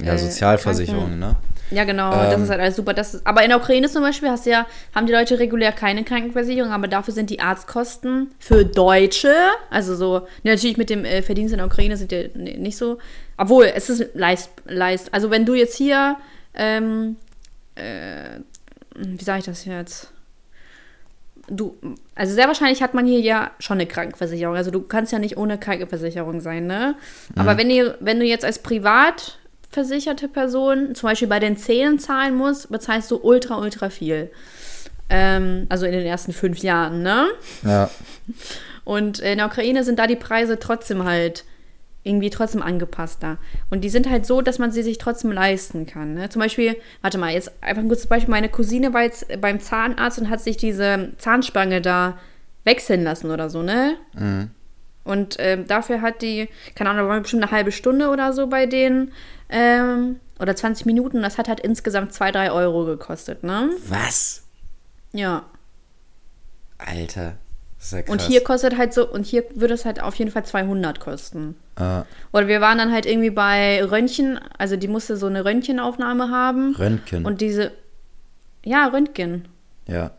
Ja, 0.04 0.14
äh, 0.14 0.18
Sozialversicherung, 0.18 1.02
Kranken- 1.06 1.20
ne? 1.20 1.36
Ja, 1.72 1.84
genau, 1.84 2.12
das 2.12 2.36
Ähm. 2.36 2.44
ist 2.44 2.50
halt 2.52 2.62
alles 2.62 2.76
super. 2.76 2.94
Das 2.94 3.16
ist, 3.16 3.26
aber 3.26 3.42
in 3.42 3.50
der 3.50 3.58
Ukraine 3.58 3.90
zum 3.90 4.04
Beispiel 4.04 4.30
hast 4.30 4.46
ja, 4.46 4.68
haben 4.94 5.08
die 5.08 5.14
Leute 5.14 5.40
regulär 5.40 5.72
keine 5.72 6.04
Krankenversicherung, 6.04 6.72
aber 6.72 6.88
dafür 6.88 7.12
sind 7.14 7.32
die 7.32 7.40
Arztkosten 7.40 8.30
für 8.38 8.66
Deutsche, 8.66 9.34
also 9.72 9.96
so, 9.96 10.28
natürlich 10.44 10.78
mit 10.78 10.92
dem 10.92 11.06
äh, 11.06 11.24
Verdienst 11.24 11.54
in 11.54 11.58
der 11.58 11.66
Ukraine 11.66 11.98
sind 11.98 12.12
die 12.12 12.30
nicht 12.36 12.78
so, 12.78 13.00
obwohl 13.38 13.66
es 13.66 13.90
ist 13.90 14.14
leist, 14.14 14.52
leist. 14.66 15.12
Also 15.12 15.32
wenn 15.32 15.46
du 15.46 15.56
jetzt 15.56 15.76
hier, 15.76 16.18
ähm, 16.54 17.16
äh, 17.74 18.40
wie 18.96 19.24
sage 19.24 19.40
ich 19.40 19.46
das 19.46 19.66
jetzt? 19.66 20.12
Du, 21.48 21.76
also 22.16 22.34
sehr 22.34 22.48
wahrscheinlich 22.48 22.82
hat 22.82 22.94
man 22.94 23.06
hier 23.06 23.20
ja 23.20 23.52
schon 23.60 23.78
eine 23.78 23.86
Krankenversicherung. 23.88 24.56
Also 24.56 24.72
du 24.72 24.82
kannst 24.82 25.12
ja 25.12 25.20
nicht 25.20 25.38
ohne 25.38 25.58
Krankenversicherung 25.60 26.42
sein, 26.42 26.66
ne? 26.66 26.96
Aber 27.36 27.58
wenn, 27.58 27.70
ihr, 27.70 27.98
wenn 28.00 28.20
du 28.20 28.26
jetzt 28.26 28.44
als 28.46 28.60
privat 28.60 29.38
versicherte 29.76 30.28
Person 30.28 30.96
zum 30.96 31.10
Beispiel 31.10 31.28
bei 31.28 31.40
den 31.40 31.58
Zähnen 31.58 32.00
zahlen 32.00 32.36
musst, 32.36 32.72
bezahlst 32.72 33.12
du 33.12 33.18
ultra, 33.18 33.60
ultra 33.60 33.90
viel. 33.90 34.32
Ähm, 35.10 35.68
also 35.70 35.86
in 35.86 35.92
den 35.92 36.06
ersten 36.06 36.34
fünf 36.34 36.60
Jahren, 36.60 37.04
ne? 37.04 37.28
Ja. 37.64 37.92
Und 38.86 39.20
in 39.20 39.38
der 39.38 39.48
Ukraine 39.48 39.84
sind 39.84 40.00
da 40.00 40.08
die 40.08 40.16
Preise 40.16 40.58
trotzdem 40.60 41.04
halt 41.04 41.44
irgendwie 42.04 42.30
trotzdem 42.30 42.62
angepasster. 42.62 43.38
Und 43.70 43.82
die 43.82 43.90
sind 43.90 44.10
halt 44.10 44.26
so, 44.26 44.42
dass 44.42 44.60
man 44.60 44.72
sie 44.72 44.84
sich 44.84 44.98
trotzdem 45.00 45.32
leisten 45.32 45.88
kann. 45.88 46.14
Ne? 46.14 46.30
Zum 46.30 46.40
Beispiel, 46.40 46.78
warte 47.02 47.18
mal, 47.18 47.34
jetzt 47.34 47.52
einfach 47.62 47.82
ein 47.82 47.88
kurzes 47.88 48.08
Beispiel. 48.08 48.30
Meine 48.32 48.48
Cousine 48.48 48.94
war 48.94 49.02
jetzt 49.02 49.26
beim 49.42 49.60
Zahnarzt 49.60 50.20
und 50.20 50.30
hat 50.30 50.40
sich 50.40 50.56
diese 50.56 51.14
Zahnspange 51.18 51.82
da 51.82 52.18
wechseln 52.64 53.04
lassen 53.04 53.32
oder 53.32 53.50
so, 53.50 53.64
ne? 53.64 53.98
Und 55.06 55.38
ähm, 55.40 55.68
dafür 55.68 56.02
hat 56.02 56.22
die, 56.22 56.50
keine 56.76 56.90
Ahnung, 56.90 57.06
da 57.06 57.10
war 57.10 57.22
bestimmt 57.22 57.44
eine 57.44 57.52
halbe 57.52 57.72
Stunde 57.72 58.10
oder 58.10 58.34
so 58.34 58.48
bei 58.48 58.66
denen. 58.66 59.14
Ähm, 59.50 60.20
oder 60.40 60.56
20 60.56 60.86
Minuten. 60.86 61.22
Das 61.22 61.38
hat 61.38 61.48
halt 61.48 61.60
insgesamt 61.62 62.14
2, 62.14 62.32
3 62.32 62.52
Euro 62.52 62.86
gekostet, 62.86 63.44
ne? 63.44 63.70
Was? 63.88 64.44
Ja. 65.14 65.46
Alter. 66.78 67.36
Das 67.78 67.86
ist 67.86 67.92
ja 67.94 68.02
krass. 68.02 68.12
Und 68.12 68.22
hier 68.22 68.44
kostet 68.44 68.78
halt 68.78 68.94
so, 68.94 69.08
und 69.08 69.26
hier 69.26 69.46
würde 69.54 69.76
es 69.76 69.86
halt 69.86 70.02
auf 70.02 70.16
jeden 70.16 70.32
Fall 70.32 70.44
200 70.44 71.00
kosten. 71.00 71.56
Äh, 71.78 72.02
Oder 72.34 72.48
wir 72.48 72.60
waren 72.60 72.78
dann 72.78 72.92
halt 72.92 73.06
irgendwie 73.06 73.30
bei 73.30 73.84
Röntgen, 73.84 74.40
also 74.58 74.76
die 74.76 74.88
musste 74.88 75.18
so 75.18 75.28
eine 75.28 75.46
Röntgenaufnahme 75.46 76.30
haben. 76.32 76.76
Röntgen. 76.76 77.26
Und 77.26 77.42
diese, 77.42 77.72
ja, 78.64 78.88
Röntgen, 78.88 79.48
ja. 79.88 80.12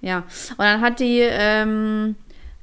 ja. 0.00 0.18
Und 0.50 0.60
dann 0.60 0.80
hat 0.80 1.00
die, 1.00 1.20
ähm, 1.20 2.16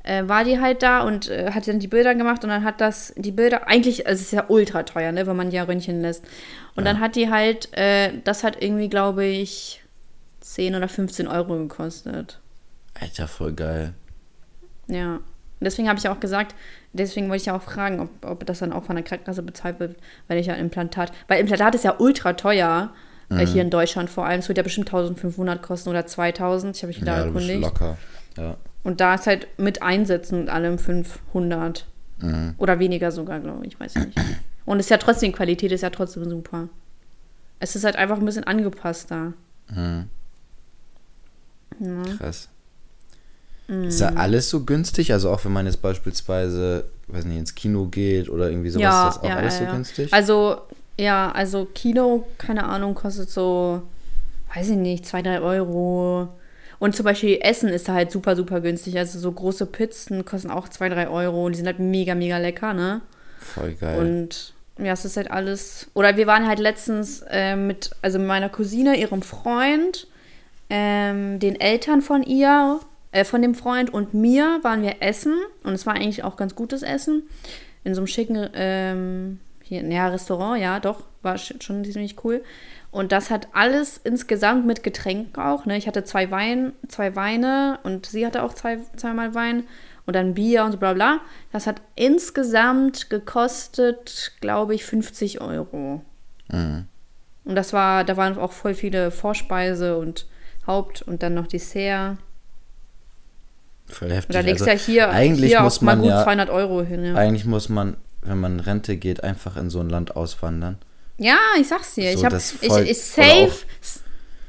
äh, 0.06 0.28
war 0.28 0.44
die 0.44 0.60
halt 0.60 0.82
da 0.84 1.02
und 1.02 1.30
äh, 1.30 1.52
hat 1.52 1.68
dann 1.68 1.80
die 1.80 1.88
Bilder 1.88 2.15
gemacht 2.15 2.44
und 2.44 2.50
dann 2.50 2.63
hat 2.63 2.80
das, 2.82 3.13
die 3.18 3.32
Bilder, 3.32 3.68
eigentlich, 3.68 4.08
also 4.08 4.20
es 4.22 4.28
ist 4.28 4.32
ja 4.34 4.46
ultra 4.48 4.84
teuer, 4.84 5.12
ne, 5.12 5.26
wenn 5.28 5.36
man 5.36 5.52
ja 5.52 5.63
Röntgen 5.63 6.02
lässt. 6.02 6.24
Und 6.76 6.86
dann 6.86 7.00
hat 7.00 7.15
die 7.15 7.30
halt, 7.30 7.76
äh, 7.78 8.12
das 8.24 8.44
hat 8.44 8.62
irgendwie, 8.62 8.89
glaube 8.89 9.26
ich, 9.26 9.84
10 10.41 10.76
oder 10.76 10.88
15 10.88 11.28
Euro 11.28 11.58
gekostet. 11.58 12.39
Alter, 13.00 13.28
voll 13.28 13.54
geil. 13.54 13.94
Ja. 14.88 15.20
Deswegen 15.62 15.88
habe 15.88 15.98
ich 15.98 16.04
ja 16.04 16.12
auch 16.13 16.20
gesagt, 16.20 16.54
deswegen 16.94 17.28
wollte 17.30 17.41
ich 17.41 17.46
ja 17.48 17.56
auch 17.56 17.62
fragen, 17.62 18.00
ob, 18.02 18.10
ob 18.26 18.46
das 18.46 18.60
dann 18.60 18.74
auch 18.74 18.84
von 18.84 18.96
der 18.98 19.04
Krankenkasse 19.06 19.41
bezahlt 19.41 19.80
wird, 19.80 19.96
weil 20.28 20.38
ich 20.38 20.48
ja 20.48 20.54
Implantat, 20.54 21.12
weil 21.28 21.39
Implantat 21.39 21.74
ist 21.76 21.84
ja 21.86 21.96
ultra 21.98 22.34
teuer, 22.34 22.94
Mhm. 23.28 23.39
äh, 23.39 23.48
hier 23.48 23.63
in 23.63 23.72
Deutschland 23.72 24.08
vor 24.12 24.28
allem. 24.28 24.39
Es 24.41 24.50
wird 24.50 24.58
ja 24.60 24.63
bestimmt 24.63 24.88
1500 24.89 25.60
kosten 25.63 25.89
oder 25.89 26.06
2000, 26.06 26.76
ich 26.76 26.84
habe 26.84 26.89
mich 26.89 27.02
wieder 27.02 27.18
Ja, 27.18 27.24
erkundigt. 27.26 27.60
locker. 27.60 27.98
Ja. 28.38 28.56
Und 28.86 29.02
da 29.02 29.15
ist 29.15 29.28
halt 29.28 29.48
mit 29.58 29.82
Einsätzen 29.82 30.39
und 30.39 30.50
allem 30.50 30.78
500 30.80 31.86
Mhm. 32.19 32.54
oder 32.58 32.80
weniger 32.80 33.12
sogar, 33.12 33.41
glaube 33.41 33.65
ich, 33.67 33.78
weiß 33.78 33.98
ich 33.98 34.06
nicht. 34.06 34.17
Und 34.65 34.80
es 34.80 34.86
ist 34.86 34.89
ja 34.89 34.98
trotzdem, 34.98 35.34
Qualität 35.34 35.74
ist 35.74 35.82
ja 35.82 35.89
trotzdem 35.89 36.30
super. 36.30 36.69
Es 37.60 37.76
ist 37.76 37.84
halt 37.84 37.98
einfach 37.98 38.17
ein 38.17 38.26
bisschen 38.26 38.45
angepasster. 38.45 39.34
Mhm. 39.69 40.06
Ja. 41.80 42.04
Krass. 42.17 42.48
Mhm. 43.67 43.84
Ist 43.86 44.00
da 44.02 44.10
alles 44.15 44.50
so 44.50 44.63
günstig? 44.63 45.12
Also 45.12 45.30
auch 45.32 45.43
wenn 45.43 45.52
man 45.52 45.65
jetzt 45.65 45.82
beispielsweise, 45.82 46.86
weiß 47.08 47.26
nicht, 47.26 47.38
ins 47.38 47.56
Kino 47.56 47.86
geht 47.88 48.30
oder 48.30 48.50
irgendwie 48.50 48.69
sowas, 48.69 48.84
Ja, 48.84 49.08
ist 49.10 49.15
das 49.17 49.24
auch 49.24 49.30
ja, 49.30 49.36
alles 49.36 49.58
so 49.58 49.65
günstig? 49.65 50.13
Also, 50.13 50.62
ja, 50.98 51.32
also 51.32 51.65
Kino, 51.65 52.26
keine 52.38 52.63
Ahnung, 52.65 52.95
kostet 52.95 53.30
so, 53.30 53.82
weiß 54.54 54.69
ich 54.69 54.78
nicht, 54.78 55.06
2, 55.06 55.21
3 55.24 55.41
Euro. 55.41 56.30
Und 56.79 56.95
zum 56.95 57.03
Beispiel 57.05 57.39
Essen 57.41 57.69
ist 57.69 57.88
da 57.88 57.93
halt 57.93 58.11
super, 58.11 58.35
super 58.35 58.61
günstig. 58.61 58.97
Also 58.97 59.17
so 59.19 59.31
große 59.31 59.65
Pizzen 59.65 60.25
kosten 60.25 60.51
auch 60.51 60.67
2, 60.69 60.89
3 60.89 61.07
Euro 61.09 61.45
und 61.45 61.53
die 61.53 61.57
sind 61.57 61.67
halt 61.67 61.79
mega, 61.79 62.15
mega 62.15 62.38
lecker, 62.38 62.73
ne? 62.73 63.01
Voll 63.39 63.73
geil. 63.73 63.99
Und 63.99 64.53
ja, 64.77 64.91
es 64.93 65.05
ist 65.05 65.15
halt 65.17 65.31
alles. 65.31 65.89
Oder 65.93 66.17
wir 66.17 66.27
waren 66.27 66.47
halt 66.47 66.59
letztens 66.59 67.23
äh, 67.29 67.55
mit, 67.55 67.91
also 68.01 68.19
mit 68.19 68.27
meiner 68.27 68.49
Cousine, 68.49 68.97
ihrem 68.97 69.21
Freund, 69.21 70.07
ähm, 70.69 71.39
den 71.39 71.59
Eltern 71.59 72.01
von 72.01 72.23
ihr, 72.23 72.79
äh, 73.11 73.23
von 73.23 73.41
dem 73.41 73.55
Freund 73.55 73.93
und 73.93 74.13
mir 74.13 74.59
waren 74.63 74.81
wir 74.81 74.95
essen. 75.01 75.35
Und 75.63 75.73
es 75.73 75.85
war 75.85 75.93
eigentlich 75.93 76.23
auch 76.23 76.35
ganz 76.35 76.55
gutes 76.55 76.81
Essen. 76.83 77.23
In 77.83 77.93
so 77.93 78.01
einem 78.01 78.07
schicken, 78.07 78.49
ähm, 78.55 79.39
hier, 79.63 79.83
ja, 79.85 80.07
Restaurant, 80.09 80.59
ja, 80.61 80.79
doch, 80.79 81.03
war 81.21 81.35
sch- 81.35 81.61
schon 81.61 81.85
ziemlich 81.85 82.23
cool. 82.23 82.43
Und 82.95 83.12
das 83.12 83.29
hat 83.29 83.49
alles 83.51 83.99
insgesamt 84.01 84.65
mit 84.65 84.81
Getränken 84.81 85.43
auch. 85.43 85.65
Ne? 85.65 85.75
Ich 85.75 85.86
hatte 85.86 86.05
zwei 86.05 86.31
Wein, 86.31 86.71
zwei 86.88 87.13
Weine 87.17 87.77
und 87.84 88.05
sie 88.05 88.25
hatte 88.25 88.41
auch 88.41 88.53
zwei, 88.53 88.77
zweimal 88.95 89.36
Wein 89.36 89.65
und 90.05 90.15
dann 90.15 90.34
Bier 90.34 90.63
und 90.63 90.71
so 90.71 90.77
bla 90.77 90.93
bla. 90.93 91.19
Das 91.51 91.67
hat 91.67 91.81
insgesamt 91.95 93.10
gekostet, 93.10 94.31
glaube 94.39 94.75
ich, 94.75 94.86
50 94.86 95.41
Euro. 95.41 96.03
Mhm. 96.47 96.86
Und 97.43 97.55
das 97.55 97.73
war, 97.73 98.05
da 98.05 98.15
waren 98.15 98.38
auch 98.38 98.53
voll 98.53 98.73
viele 98.73 99.12
Vorspeise 99.12 99.97
und 99.97 100.25
Haupt 100.65 101.01
und 101.01 101.21
dann 101.21 101.34
noch 101.34 101.47
Dessert. 101.47 102.15
Voll 103.88 104.08
Und 104.08 104.13
heftig. 104.13 104.34
da 104.34 104.39
legst 104.39 104.65
also, 104.69 104.71
ja 104.71 104.77
hier, 104.77 105.10
eigentlich 105.10 105.51
hier 105.51 105.60
muss 105.63 105.79
auch 105.79 105.81
mal 105.81 105.97
man 105.97 106.03
gut 106.03 106.12
ja, 106.12 106.23
200 106.23 106.49
Euro 106.49 106.81
hin. 106.81 107.03
Ja. 107.03 107.15
eigentlich 107.15 107.43
muss 107.43 107.67
man, 107.67 107.97
wenn 108.21 108.39
man 108.39 108.53
in 108.53 108.60
Rente 108.62 108.95
geht, 108.95 109.21
einfach 109.21 109.58
in 109.58 109.69
so 109.69 109.81
ein 109.81 109.89
Land 109.89 110.15
auswandern. 110.15 110.77
Ja, 111.17 111.38
ich 111.60 111.67
sag's 111.67 111.95
dir. 111.95 112.12
So, 112.13 112.19
ich 112.19 112.25
hab, 112.25 112.32
das 112.32 112.54
ich, 112.62 112.71
ich 112.71 113.01
safe. 113.01 113.51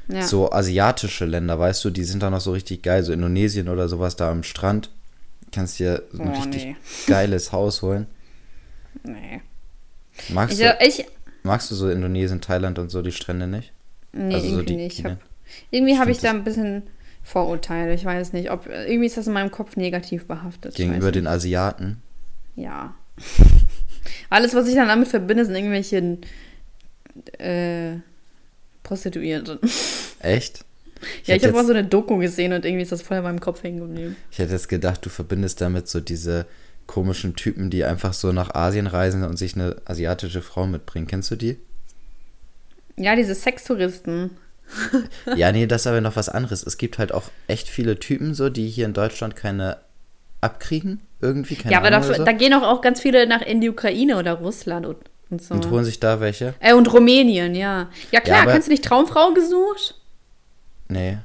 Ja. 0.09 0.21
So 0.21 0.51
asiatische 0.51 1.25
Länder, 1.25 1.59
weißt 1.59 1.83
du, 1.83 1.89
die 1.89 2.03
sind 2.05 2.23
da 2.23 2.29
noch 2.29 2.39
so 2.39 2.51
richtig 2.53 2.81
geil, 2.81 3.03
so 3.03 3.11
Indonesien 3.11 3.67
oder 3.67 3.89
sowas 3.89 4.15
da 4.15 4.31
am 4.31 4.43
Strand. 4.43 4.89
Kannst 5.51 5.79
dir 5.79 6.03
so 6.11 6.23
ein 6.23 6.29
Oh, 6.29 6.39
richtig 6.39 6.63
nee. 6.65 6.75
geiles 7.07 7.51
Haus 7.51 7.81
holen. 7.81 8.07
Nee. 9.03 9.41
Magst, 10.29 10.59
Ich, 10.59 10.65
du, 10.65 10.77
ich, 10.85 11.05
magst 11.43 11.69
du 11.71 11.75
so 11.75 11.89
Indonesien, 11.89 12.39
Thailand 12.41 12.79
und 12.79 12.89
so 12.89 13.01
die 13.01 13.11
Strände 13.11 13.47
nicht? 13.47 13.71
nee, 14.13 14.33
Also 14.35 14.47
so 14.47 14.53
irgendwie 14.55 14.65
die- 14.65 14.75
nicht. 14.77 14.99
Ich 14.99 15.05
hab, 15.05 15.17
irgendwie 15.71 15.93
Ich 15.93 15.99
habe 15.99 16.11
ich 16.11 16.19
da 16.19 16.29
ein 16.31 16.43
bisschen 16.45 16.83
Vorurteile. 17.23 17.93
Ich 17.93 18.05
weiß 18.05 18.31
nicht. 18.33 18.49
Ob, 18.51 18.65
irgendwie 18.67 19.05
ist 19.07 19.17
das 19.17 19.27
in 19.27 19.33
meinem 19.33 19.51
Kopf 19.51 19.75
negativ 19.75 20.25
behaftet. 20.25 20.75
Gegenüber 20.75 21.11
den 21.11 21.27
Asiaten. 21.27 22.01
Ja. 22.55 22.95
Alles, 24.29 24.55
was 24.55 24.67
ich 24.67 24.75
dann 24.75 24.87
damit 24.87 25.07
verbinde, 25.09 25.45
sind 25.45 25.55
irgendwelche 25.55 26.17
äh, 27.39 27.99
Prostituierte. 28.83 29.59
Echt? 30.19 30.65
ja, 31.25 31.35
ich 31.35 31.43
habe 31.43 31.53
mal 31.53 31.65
so 31.65 31.73
eine 31.73 31.85
Doku 31.85 32.17
gesehen 32.17 32.53
und 32.53 32.65
irgendwie 32.65 32.83
ist 32.83 32.91
das 32.91 33.01
voll 33.01 33.17
in 33.17 33.23
meinem 33.23 33.39
Kopf 33.39 33.63
hängen 33.63 33.79
geblieben. 33.79 34.15
Ich 34.31 34.39
hätte 34.39 34.53
jetzt 34.53 34.69
gedacht, 34.69 35.05
du 35.05 35.09
verbindest 35.09 35.61
damit 35.61 35.87
so 35.87 35.99
diese 35.99 36.45
komischen 36.87 37.35
Typen, 37.35 37.69
die 37.69 37.83
einfach 37.83 38.13
so 38.13 38.31
nach 38.31 38.55
Asien 38.55 38.87
reisen 38.87 39.23
und 39.23 39.37
sich 39.37 39.55
eine 39.55 39.75
asiatische 39.85 40.41
Frau 40.41 40.65
mitbringen. 40.65 41.07
Kennst 41.07 41.29
du 41.29 41.35
die? 41.35 41.57
Ja, 42.95 43.15
diese 43.15 43.35
Sextouristen. 43.35 44.31
ja, 45.35 45.51
nee, 45.51 45.67
das 45.67 45.81
ist 45.81 45.87
aber 45.87 46.01
noch 46.01 46.15
was 46.15 46.29
anderes. 46.29 46.63
Es 46.63 46.77
gibt 46.77 46.97
halt 46.97 47.11
auch 47.11 47.29
echt 47.47 47.67
viele 47.67 47.99
Typen 47.99 48.33
so, 48.33 48.49
die 48.49 48.67
hier 48.67 48.85
in 48.85 48.93
Deutschland 48.93 49.35
keine 49.35 49.77
abkriegen. 50.41 51.01
Irgendwie, 51.21 51.55
keine 51.55 51.73
ja, 51.73 51.79
aber 51.79 51.87
Ahnung. 51.87 52.09
oder 52.09 52.17
so, 52.17 52.25
da 52.25 52.31
gehen 52.31 52.53
auch, 52.53 52.63
auch 52.63 52.81
ganz 52.81 53.01
viele 53.01 53.27
nach 53.27 53.41
in 53.41 53.61
die 53.61 53.69
Ukraine 53.69 54.17
oder 54.17 54.33
Russland 54.33 54.85
und, 54.85 54.97
und 55.29 55.41
so. 55.41 55.53
und 55.53 55.69
holen 55.69 55.83
sich 55.85 55.99
da 55.99 56.19
welche. 56.19 56.53
äh, 56.59 56.73
und 56.73 56.91
Rumänien, 56.91 57.55
ja. 57.55 57.89
Ja, 58.11 58.19
klar, 58.21 58.43
aber- 58.43 58.51
kennst 58.53 58.67
du 58.67 58.71
nicht 58.71 58.83
Traumfrau 58.85 59.33
gesucht? 59.33 59.95
Nee. 60.87 61.17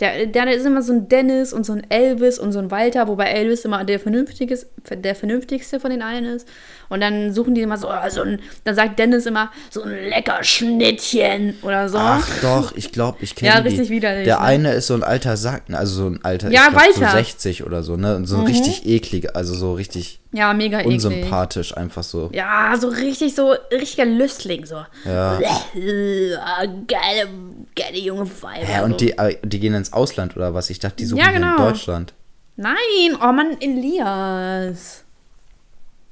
Der, 0.00 0.26
der 0.26 0.52
ist 0.54 0.64
immer 0.64 0.80
so 0.80 0.92
ein 0.92 1.08
Dennis 1.08 1.52
und 1.52 1.66
so 1.66 1.72
ein 1.72 1.84
Elvis 1.90 2.38
und 2.38 2.52
so 2.52 2.60
ein 2.60 2.70
Walter, 2.70 3.08
wobei 3.08 3.30
Elvis 3.30 3.64
immer 3.64 3.82
der, 3.84 3.98
Vernünftiges, 3.98 4.66
der 4.90 5.14
vernünftigste 5.16 5.80
von 5.80 5.90
den 5.90 6.02
allen 6.02 6.24
ist. 6.24 6.46
Und 6.88 7.00
dann 7.00 7.34
suchen 7.34 7.54
die 7.56 7.62
immer 7.62 7.76
so, 7.76 7.88
ah, 7.88 8.08
so 8.08 8.22
ein, 8.22 8.40
dann 8.64 8.74
sagt 8.76 8.98
Dennis 8.98 9.26
immer, 9.26 9.50
so 9.70 9.82
ein 9.82 9.90
lecker 10.08 10.42
Schnittchen 10.44 11.54
oder 11.62 11.88
so. 11.88 11.98
Ach 11.98 12.26
doch, 12.40 12.72
ich 12.76 12.92
glaube, 12.92 13.18
ich 13.22 13.34
kenne 13.34 13.52
Ja, 13.52 13.60
die. 13.60 13.68
richtig 13.68 13.90
widerlich, 13.90 14.24
Der 14.24 14.36
ne? 14.36 14.42
eine 14.44 14.72
ist 14.74 14.86
so 14.86 14.94
ein 14.94 15.02
alter 15.02 15.36
Sack, 15.36 15.68
ne, 15.68 15.76
also 15.76 16.02
so 16.02 16.06
ein 16.08 16.20
alter, 16.24 16.50
Ja, 16.50 16.66
ich 16.68 16.72
glaub, 16.72 16.92
so 16.94 17.00
Walter. 17.00 17.16
60 17.16 17.64
oder 17.64 17.82
so, 17.82 17.96
ne? 17.96 18.14
Und 18.16 18.26
so 18.26 18.36
ein 18.36 18.42
Mhm. 18.42 18.46
richtig 18.46 18.86
eklig, 18.86 19.34
also 19.34 19.54
so 19.54 19.74
richtig 19.74 20.20
Ja, 20.32 20.54
mega 20.54 20.78
eklig. 20.80 20.94
unsympathisch, 20.94 21.76
einfach 21.76 22.02
so. 22.04 22.30
Ja, 22.32 22.74
so 22.80 22.88
richtig 22.88 23.34
so, 23.34 23.54
richtiger 23.72 24.04
Lüstling, 24.06 24.64
so. 24.64 24.76
Ja. 25.04 25.38
Geile, 26.86 27.28
geile 27.74 27.98
junge 27.98 28.28
Weiber. 28.42 28.66
Hä, 28.66 28.82
und 28.82 29.00
die, 29.00 29.16
äh, 29.16 29.36
die 29.42 29.60
gehen 29.60 29.74
ins 29.74 29.92
Ausland 29.92 30.36
oder 30.36 30.54
was? 30.54 30.70
Ich 30.70 30.78
dachte, 30.78 30.96
die 30.96 31.06
suchen 31.06 31.20
Ja, 31.20 31.28
hier 31.28 31.36
in 31.36 31.42
genau. 31.42 31.56
Deutschland. 31.56 32.14
Nein, 32.56 33.16
oh 33.20 33.32
Mann, 33.32 33.56
Elias. 33.60 35.04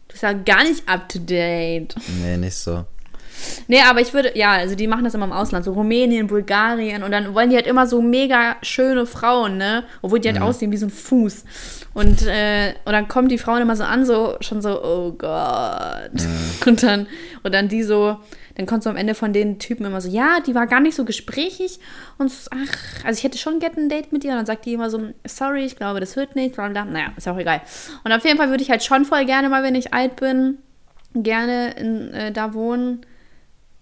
Du 0.09 0.13
bist 0.13 0.23
ja 0.23 0.33
gar 0.33 0.63
nicht 0.63 0.89
up 0.89 1.09
to 1.09 1.19
date. 1.19 1.95
Nee, 2.23 2.37
nicht 2.37 2.55
so. 2.57 2.85
Nee, 3.69 3.81
aber 3.83 4.01
ich 4.01 4.15
würde, 4.15 4.37
ja, 4.37 4.53
also 4.53 4.75
die 4.75 4.87
machen 4.87 5.05
das 5.05 5.15
immer 5.15 5.27
im 5.27 5.33
Ausland, 5.33 5.65
so 5.65 5.73
Rumänien, 5.73 6.27
Bulgarien 6.27 7.03
und 7.03 7.11
dann 7.11 7.35
wollen 7.35 7.51
die 7.51 7.57
halt 7.57 7.67
immer 7.67 7.87
so 7.87 8.01
mega 8.01 8.57
schöne 8.63 9.07
Frauen, 9.07 9.59
ne? 9.59 9.85
Obwohl 10.03 10.21
die 10.21 10.29
halt 10.29 10.41
aussehen 10.41 10.73
wie 10.73 10.77
so 10.77 10.87
ein 10.87 10.91
Fuß. 10.91 11.45
Und, 11.95 12.23
äh, 12.27 12.75
und 12.85 12.93
dann 12.93 13.09
kommen 13.09 13.29
die 13.29 13.39
Frauen 13.39 13.63
immer 13.63 13.77
so 13.77 13.85
an, 13.85 14.07
so 14.07 14.37
schon 14.41 14.63
so, 14.63 14.83
oh 14.83 15.13
Gott. 15.13 16.11
Und 16.67 16.83
dann, 16.83 17.07
und 17.43 17.55
dann 17.55 17.69
die 17.69 17.83
so, 17.83 18.17
dann 18.57 18.65
kommt 18.65 18.83
so 18.83 18.91
am 18.91 18.97
Ende 18.97 19.15
von 19.15 19.35
den 19.35 19.59
Typen 19.59 19.85
immer 19.85 20.01
so, 20.01 20.09
ja, 20.09 20.41
die 20.41 20.55
war 20.55 20.67
gar 20.67 20.81
nicht 20.81 20.95
so 20.95 21.05
gesprächig 21.05 21.79
und 22.17 22.33
ach, 22.51 23.05
also 23.05 23.19
ich 23.19 23.25
hätte 23.25 23.37
schon 23.37 23.59
gerne 23.59 23.77
ein 23.77 23.89
Date 23.91 24.13
mit 24.13 24.25
ihr. 24.25 24.31
Und 24.31 24.39
dann 24.39 24.47
sagt 24.47 24.65
die 24.65 24.73
immer 24.73 24.89
so, 24.89 25.13
sorry, 25.27 25.65
ich 25.65 25.77
glaube, 25.77 26.01
das 26.01 26.17
wird 26.17 26.37
nicht, 26.37 26.55
bla. 26.55 26.69
Naja, 26.69 27.13
ist 27.17 27.27
ja 27.27 27.35
auch 27.35 27.39
egal. 27.39 27.61
Und 28.03 28.13
auf 28.13 28.25
jeden 28.25 28.39
Fall 28.39 28.49
würde 28.49 28.63
ich 28.63 28.71
halt 28.71 28.83
schon 28.83 29.05
voll 29.05 29.27
gerne 29.27 29.51
mal, 29.51 29.63
wenn 29.63 29.75
ich 29.75 29.93
alt 29.93 30.17
bin, 30.17 30.59
gerne 31.13 31.73
in, 31.73 32.15
äh, 32.15 32.33
da 32.33 32.55
wohnen. 32.55 33.05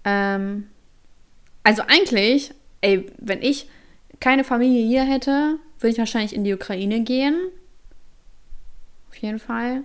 Ähm, 0.05 0.69
also 1.63 1.83
eigentlich, 1.87 2.53
ey, 2.81 3.07
wenn 3.19 3.43
ich 3.43 3.69
keine 4.19 4.43
Familie 4.43 4.85
hier 4.85 5.05
hätte, 5.05 5.59
würde 5.79 5.93
ich 5.93 5.99
wahrscheinlich 5.99 6.35
in 6.35 6.43
die 6.43 6.53
Ukraine 6.53 7.03
gehen. 7.03 7.37
Auf 9.09 9.17
jeden 9.17 9.39
Fall. 9.39 9.83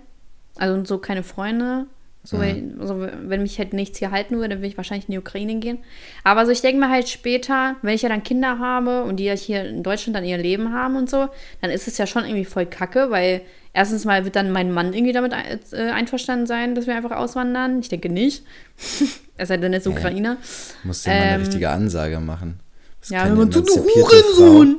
Also 0.56 0.74
und 0.74 0.88
so 0.88 0.98
keine 0.98 1.22
Freunde. 1.22 1.86
So, 2.30 2.38
wenn, 2.40 2.80
also 2.80 3.00
wenn 3.24 3.42
mich 3.42 3.58
halt 3.58 3.72
nichts 3.72 3.98
hier 3.98 4.10
halten 4.12 4.36
würde, 4.36 4.50
dann 4.50 4.58
würde 4.58 4.68
ich 4.68 4.76
wahrscheinlich 4.76 5.08
in 5.08 5.12
die 5.12 5.18
Ukraine 5.18 5.56
gehen. 5.56 5.78
Aber 6.22 6.40
also 6.40 6.52
ich 6.52 6.60
denke 6.60 6.78
mir 6.78 6.88
halt 6.88 7.08
später, 7.08 7.76
wenn 7.82 7.94
ich 7.94 8.02
ja 8.02 8.08
dann 8.08 8.22
Kinder 8.22 8.58
habe 8.60 9.02
und 9.02 9.16
die 9.16 9.24
ja 9.24 9.34
hier 9.34 9.64
in 9.64 9.82
Deutschland 9.82 10.14
dann 10.16 10.24
ihr 10.24 10.38
Leben 10.38 10.72
haben 10.72 10.94
und 10.96 11.10
so, 11.10 11.28
dann 11.60 11.70
ist 11.70 11.88
es 11.88 11.98
ja 11.98 12.06
schon 12.06 12.24
irgendwie 12.24 12.44
voll 12.44 12.66
kacke, 12.66 13.10
weil 13.10 13.40
erstens 13.72 14.04
mal 14.04 14.24
wird 14.24 14.36
dann 14.36 14.52
mein 14.52 14.70
Mann 14.72 14.92
irgendwie 14.92 15.12
damit 15.12 15.32
ein- 15.32 15.58
äh, 15.72 15.90
einverstanden 15.90 16.46
sein, 16.46 16.74
dass 16.76 16.86
wir 16.86 16.94
einfach 16.94 17.16
auswandern. 17.16 17.80
Ich 17.80 17.88
denke 17.88 18.08
nicht. 18.08 18.44
er 19.36 19.46
sei 19.46 19.56
denn 19.56 19.72
jetzt 19.72 19.86
Ja. 19.86 19.92
Ukrainer. 19.92 20.36
Musst 20.84 21.06
du 21.06 21.10
ja 21.10 21.16
mal 21.16 21.22
eine 21.22 21.34
Ähm, 21.34 21.40
richtige 21.42 21.68
Ansage 21.70 22.20
machen. 22.20 22.60
Bist 23.00 23.10
Ja, 23.12 23.24
wenn 23.24 23.36
man 23.36 23.50
so 23.50 23.58
emanzipierte 23.60 24.00
Hurensohn. 24.36 24.76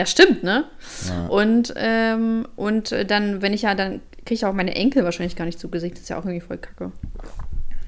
Ja, 0.00 0.06
stimmt, 0.06 0.42
ne? 0.42 0.64
Ja. 1.08 1.26
Und, 1.26 1.74
ähm, 1.76 2.48
und 2.56 2.90
dann, 3.08 3.42
wenn 3.42 3.52
ich 3.52 3.62
ja, 3.62 3.74
dann 3.74 4.00
kriege 4.24 4.32
ich 4.32 4.46
auch 4.46 4.54
meine 4.54 4.74
Enkel 4.74 5.04
wahrscheinlich 5.04 5.36
gar 5.36 5.44
nicht 5.44 5.60
zugesicht. 5.60 5.96
Das 5.96 6.04
ist 6.04 6.08
ja 6.08 6.18
auch 6.18 6.24
irgendwie 6.24 6.40
voll 6.40 6.56
kacke. 6.56 6.90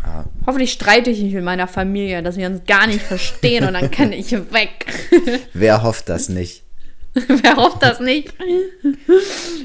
Ja. 0.04 0.26
Hoffentlich 0.46 0.72
streite 0.72 1.08
ich 1.08 1.22
nicht 1.22 1.32
mit 1.32 1.42
meiner 1.42 1.66
Familie, 1.66 2.22
dass 2.22 2.36
wir 2.36 2.48
uns 2.48 2.66
gar 2.66 2.86
nicht 2.86 3.00
verstehen 3.00 3.66
und 3.66 3.72
dann 3.72 3.90
kann 3.90 4.12
ich 4.12 4.30
weg. 4.30 4.92
Wer 5.54 5.82
hofft 5.82 6.10
das 6.10 6.28
nicht? 6.28 6.64
Wer 7.14 7.56
hofft 7.56 7.82
das 7.82 7.98
nicht? 8.00 8.34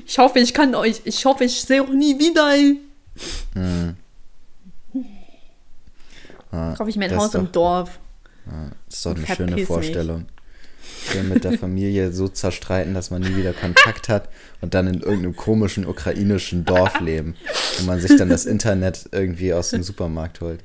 Ich 0.06 0.18
hoffe, 0.18 0.40
ich 0.40 0.54
kann 0.54 0.74
euch, 0.74 1.02
ich 1.04 1.26
hoffe, 1.26 1.44
ich 1.44 1.60
sehe 1.64 1.84
euch 1.84 1.90
nie 1.90 2.18
wieder. 2.18 2.56
Ja, 6.54 6.76
Kaufe 6.76 6.90
ich 6.90 6.96
mir 6.96 7.06
ein 7.06 7.12
das 7.12 7.20
Haus 7.20 7.32
doch, 7.32 7.42
im 7.42 7.52
Dorf. 7.52 8.00
Das 8.88 9.00
ist 9.00 9.06
doch 9.06 9.16
eine 9.18 9.36
schöne 9.36 9.56
mich. 9.56 9.66
Vorstellung. 9.66 10.20
Schön 10.20 10.37
mit 11.16 11.44
der 11.44 11.54
Familie 11.54 12.12
so 12.12 12.28
zerstreiten, 12.28 12.94
dass 12.94 13.12
man 13.12 13.22
nie 13.22 13.36
wieder 13.36 13.54
Kontakt 13.54 14.10
hat 14.10 14.30
und 14.62 14.74
dann 14.74 14.88
in 14.88 15.02
irgendeinem 15.02 15.36
komischen 15.36 15.86
ukrainischen 15.86 16.66
Dorf 16.66 17.00
leben, 17.00 17.36
wo 17.78 17.86
man 17.86 18.00
sich 18.00 18.16
dann 18.18 18.30
das 18.30 18.46
Internet 18.46 19.10
irgendwie 19.12 19.54
aus 19.54 19.70
dem 19.70 19.84
Supermarkt 19.84 20.42
holt. 20.42 20.62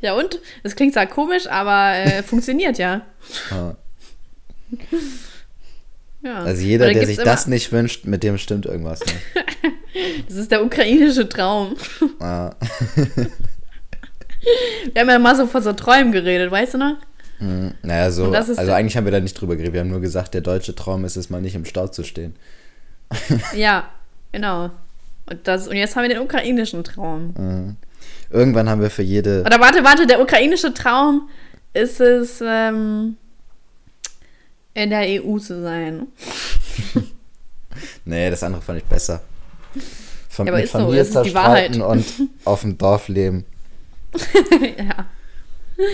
Ja, 0.00 0.14
und? 0.14 0.40
Das 0.62 0.76
klingt 0.76 0.92
zwar 0.92 1.06
komisch, 1.06 1.48
aber 1.48 1.94
äh, 1.94 2.22
funktioniert 2.22 2.78
ja. 2.78 3.02
Ja. 3.50 3.76
ja. 6.22 6.38
Also 6.44 6.62
jeder, 6.62 6.92
der 6.92 7.06
sich 7.06 7.16
das 7.16 7.46
nicht 7.46 7.72
wünscht, 7.72 8.04
mit 8.04 8.22
dem 8.22 8.38
stimmt 8.38 8.66
irgendwas 8.66 9.00
nicht. 9.00 9.16
Das 10.28 10.36
ist 10.36 10.52
der 10.52 10.64
ukrainische 10.64 11.28
Traum. 11.28 11.74
Ja. 12.20 12.54
Wir 14.92 15.00
haben 15.00 15.08
ja 15.08 15.18
mal 15.18 15.34
so 15.34 15.46
von 15.46 15.62
so 15.62 15.72
Träumen 15.72 16.12
geredet, 16.12 16.52
weißt 16.52 16.74
du 16.74 16.78
noch? 16.78 16.96
Hm, 17.38 17.72
Naja, 17.82 18.10
so, 18.10 18.32
also 18.32 18.72
eigentlich 18.72 18.96
haben 18.96 19.04
wir 19.04 19.12
da 19.12 19.20
nicht 19.20 19.40
drüber 19.40 19.54
geredet. 19.56 19.72
Wir 19.72 19.80
haben 19.80 19.90
nur 19.90 20.00
gesagt, 20.00 20.34
der 20.34 20.40
deutsche 20.40 20.74
Traum 20.74 21.04
ist 21.04 21.16
es 21.16 21.30
mal 21.30 21.40
nicht 21.40 21.54
im 21.54 21.64
Stau 21.64 21.88
zu 21.88 22.02
stehen. 22.04 22.34
Ja, 23.54 23.88
genau. 24.32 24.70
Und, 25.26 25.46
das, 25.46 25.68
und 25.68 25.76
jetzt 25.76 25.94
haben 25.96 26.02
wir 26.02 26.08
den 26.10 26.18
ukrainischen 26.22 26.84
Traum. 26.84 27.34
Mhm. 27.36 27.76
Irgendwann 28.30 28.68
haben 28.68 28.80
wir 28.80 28.90
für 28.90 29.02
jede. 29.02 29.42
Oder 29.42 29.60
warte, 29.60 29.84
warte, 29.84 30.06
der 30.06 30.20
ukrainische 30.20 30.74
Traum 30.74 31.28
ist 31.74 32.00
es, 32.00 32.42
ähm, 32.44 33.16
in 34.74 34.90
der 34.90 35.22
EU 35.24 35.38
zu 35.38 35.60
sein. 35.62 36.06
Nee, 38.04 38.30
das 38.30 38.42
andere 38.42 38.60
fand 38.62 38.78
ich 38.78 38.84
besser. 38.84 39.20
Von, 40.28 40.46
Ja, 40.46 40.52
aber 40.52 40.62
ist 40.62 40.72
so, 40.72 40.78
Familie 40.78 40.98
das 40.98 41.08
ist 41.08 41.16
die 41.16 41.22
zerstreiten 41.32 41.82
und 41.82 42.04
auf 42.44 42.62
dem 42.62 42.76
Dorf 42.76 43.06
leben. 43.08 43.44
ja. 44.76 45.06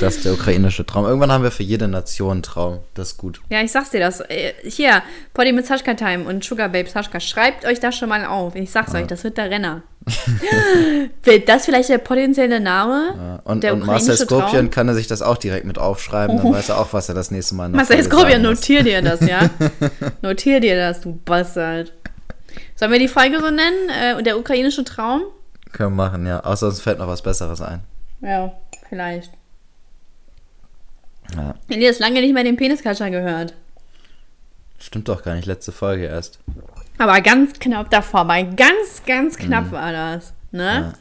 Das 0.00 0.16
ist 0.16 0.24
der 0.24 0.32
ukrainische 0.32 0.86
Traum. 0.86 1.04
Irgendwann 1.04 1.30
haben 1.30 1.44
wir 1.44 1.50
für 1.50 1.62
jede 1.62 1.88
Nation 1.88 2.32
einen 2.32 2.42
Traum. 2.42 2.80
Das 2.94 3.12
ist 3.12 3.18
gut. 3.18 3.40
ja, 3.50 3.60
ich 3.60 3.70
sag's 3.70 3.90
dir 3.90 4.00
das. 4.00 4.20
Äh, 4.20 4.54
Hier, 4.64 5.02
Poddy 5.34 5.52
mit 5.52 5.66
Sascha 5.66 5.94
Time 5.94 6.24
und 6.24 6.42
Sugar 6.42 6.70
Babe 6.70 6.88
Sascha, 6.88 7.20
schreibt 7.20 7.66
euch 7.66 7.80
das 7.80 7.94
schon 7.96 8.08
mal 8.08 8.24
auf. 8.24 8.54
Ich 8.56 8.70
sag's 8.70 8.94
euch, 8.94 9.06
das 9.06 9.24
wird 9.24 9.36
der 9.36 9.50
Renner. 9.50 9.82
Wird 11.22 11.48
das 11.48 11.64
vielleicht 11.64 11.88
der 11.88 11.96
potenzielle 11.96 12.60
Name? 12.60 13.14
Ja. 13.16 13.40
Und, 13.50 13.62
Der 13.64 13.72
und 13.72 13.86
Marcel 13.86 14.16
Skorpion 14.16 14.68
kann 14.70 14.86
er 14.86 14.94
sich 14.94 15.06
das 15.06 15.22
auch 15.22 15.38
direkt 15.38 15.64
mit 15.64 15.78
aufschreiben. 15.78 16.36
Dann 16.36 16.52
weiß 16.52 16.68
er 16.68 16.78
auch, 16.78 16.92
was 16.92 17.08
er 17.08 17.14
das 17.14 17.30
nächste 17.30 17.54
Mal 17.54 17.70
noch 17.70 17.76
Marcel 17.78 18.02
Skorpion, 18.02 18.42
notier 18.42 18.82
dir 18.82 19.00
das, 19.00 19.20
ja? 19.26 19.48
notier 20.22 20.60
dir 20.60 20.76
das, 20.76 21.00
du 21.00 21.18
Bastard. 21.24 21.92
Sollen 22.74 22.92
wir 22.92 22.98
die 22.98 23.08
Folge 23.08 23.40
so 23.40 23.46
nennen? 23.50 23.88
Äh, 23.88 24.22
der 24.22 24.38
ukrainische 24.38 24.84
Traum? 24.84 25.22
Können 25.72 25.96
wir 25.96 26.04
machen, 26.04 26.26
ja. 26.26 26.40
Außer 26.40 26.66
uns 26.66 26.80
fällt 26.82 26.98
noch 26.98 27.08
was 27.08 27.22
Besseres 27.22 27.62
ein. 27.62 27.80
Ja, 28.20 28.52
vielleicht. 28.90 29.30
Ja. 31.36 31.54
Elias 31.68 31.98
lange 31.98 32.20
nicht 32.20 32.34
mehr 32.34 32.44
den 32.44 32.56
Peniskatscher 32.56 33.10
gehört. 33.10 33.54
Stimmt 34.78 35.08
doch 35.08 35.22
gar 35.22 35.34
nicht. 35.34 35.46
Letzte 35.46 35.72
Folge 35.72 36.04
erst. 36.04 36.38
Aber 36.98 37.20
ganz 37.20 37.58
knapp 37.58 37.90
davor, 37.90 38.24
bei 38.26 38.42
ganz, 38.42 39.02
ganz 39.06 39.36
knapp 39.36 39.72
war 39.72 39.92
das. 39.92 40.32
Ne? 40.52 40.64
Ja. 40.64 40.92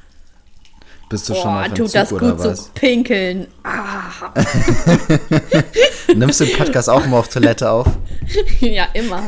Bist 1.10 1.30
du 1.30 1.36
schon 1.36 1.44
Boah, 1.44 1.60
auf 1.62 1.66
dem 1.66 1.76
tut 1.76 1.92
Zug 1.92 1.94
das 1.94 2.10
gut 2.10 2.40
was? 2.40 2.66
so 2.66 2.72
pinkeln. 2.74 3.48
Ah, 3.64 4.34
Nimmst 6.16 6.40
du 6.40 6.46
den 6.46 6.58
Podcast 6.58 6.90
auch 6.90 7.06
immer 7.06 7.18
auf 7.18 7.28
Toilette 7.28 7.70
auf? 7.70 7.88
ja, 8.62 8.88
immer. 8.94 9.22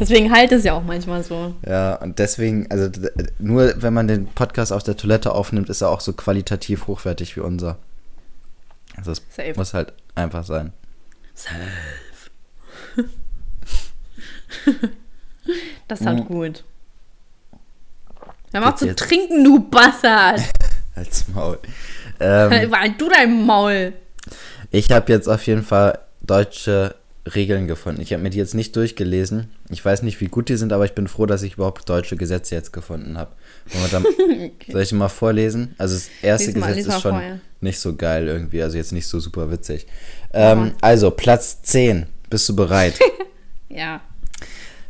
Deswegen 0.00 0.32
halt 0.32 0.50
es 0.50 0.64
ja 0.64 0.72
auch 0.72 0.82
manchmal 0.82 1.22
so. 1.22 1.54
Ja, 1.66 1.94
und 1.96 2.18
deswegen, 2.18 2.70
also 2.70 2.88
nur 3.38 3.74
wenn 3.76 3.92
man 3.92 4.08
den 4.08 4.26
Podcast 4.26 4.72
auf 4.72 4.82
der 4.82 4.96
Toilette 4.96 5.32
aufnimmt, 5.32 5.68
ist 5.68 5.82
er 5.82 5.90
auch 5.90 6.00
so 6.00 6.12
qualitativ 6.12 6.86
hochwertig 6.86 7.36
wie 7.36 7.40
unser. 7.40 7.76
Also 8.98 9.12
das 9.12 9.22
Safe. 9.30 9.54
muss 9.56 9.74
halt 9.74 9.92
einfach 10.14 10.44
sein. 10.44 10.72
Das 15.86 16.00
ist 16.00 16.06
halt 16.06 16.18
Mhm. 16.20 16.26
gut. 16.26 16.64
Auf 18.52 18.78
Geht 18.78 18.78
zu 18.78 18.94
trinken, 18.96 19.44
du 19.44 19.68
Bastard. 19.68 20.40
Als 20.94 21.28
Maul. 21.28 21.58
Ähm, 22.18 22.50
Halt 22.72 23.00
du 23.00 23.08
dein 23.08 23.46
Maul. 23.46 23.92
ich 24.70 24.90
habe 24.90 25.12
jetzt 25.12 25.28
auf 25.28 25.46
jeden 25.46 25.62
Fall 25.62 25.98
deutsche 26.22 26.94
Regeln 27.34 27.66
gefunden. 27.66 28.00
Ich 28.00 28.12
habe 28.12 28.22
mir 28.22 28.30
die 28.30 28.38
jetzt 28.38 28.54
nicht 28.54 28.74
durchgelesen. 28.74 29.48
Ich 29.70 29.84
weiß 29.84 30.02
nicht, 30.02 30.20
wie 30.20 30.28
gut 30.28 30.48
die 30.48 30.56
sind, 30.56 30.72
aber 30.72 30.84
ich 30.86 30.94
bin 30.94 31.08
froh, 31.08 31.26
dass 31.26 31.42
ich 31.42 31.54
überhaupt 31.54 31.88
deutsche 31.88 32.16
Gesetze 32.16 32.54
jetzt 32.54 32.72
gefunden 32.72 33.18
habe. 33.18 33.32
Dann- 33.90 34.04
Soll 34.70 34.82
ich 34.82 34.88
die 34.88 34.94
mal 34.94 35.08
vorlesen? 35.08 35.74
Also 35.78 35.94
das 35.96 36.08
erste 36.22 36.58
mal- 36.58 36.68
Gesetz 36.68 36.86
ist 36.86 37.02
schon 37.02 37.12
vor, 37.12 37.22
ja. 37.22 37.38
nicht 37.60 37.78
so 37.78 37.94
geil 37.96 38.26
irgendwie, 38.28 38.62
also 38.62 38.76
jetzt 38.78 38.92
nicht 38.92 39.06
so 39.06 39.20
super 39.20 39.50
witzig. 39.50 39.86
Ähm, 40.32 40.72
also 40.80 41.10
Platz 41.10 41.60
10. 41.62 42.06
Bist 42.30 42.48
du 42.48 42.56
bereit? 42.56 42.94
Ja. 43.70 44.00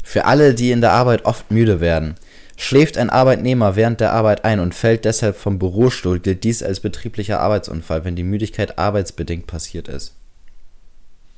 Für 0.05 0.25
alle, 0.27 0.55
die 0.55 0.71
in 0.71 0.81
der 0.81 0.93
Arbeit 0.93 1.25
oft 1.25 1.51
müde 1.51 1.81
werden. 1.81 2.15
Schläft 2.57 2.97
ein 2.97 3.11
Arbeitnehmer 3.11 3.75
während 3.75 3.99
der 4.01 4.13
Arbeit 4.13 4.45
ein 4.45 4.61
und 4.61 4.73
fällt 4.73 5.05
deshalb 5.05 5.37
vom 5.37 5.59
Bürostuhl, 5.59 6.21
gilt 6.21 6.45
dies 6.45 6.63
als 6.63 6.79
betrieblicher 6.79 7.41
Arbeitsunfall, 7.41 8.05
wenn 8.05 8.15
die 8.15 8.23
Müdigkeit 8.23 8.79
arbeitsbedingt 8.79 9.49
passiert 9.49 9.89
ist. 9.89 10.15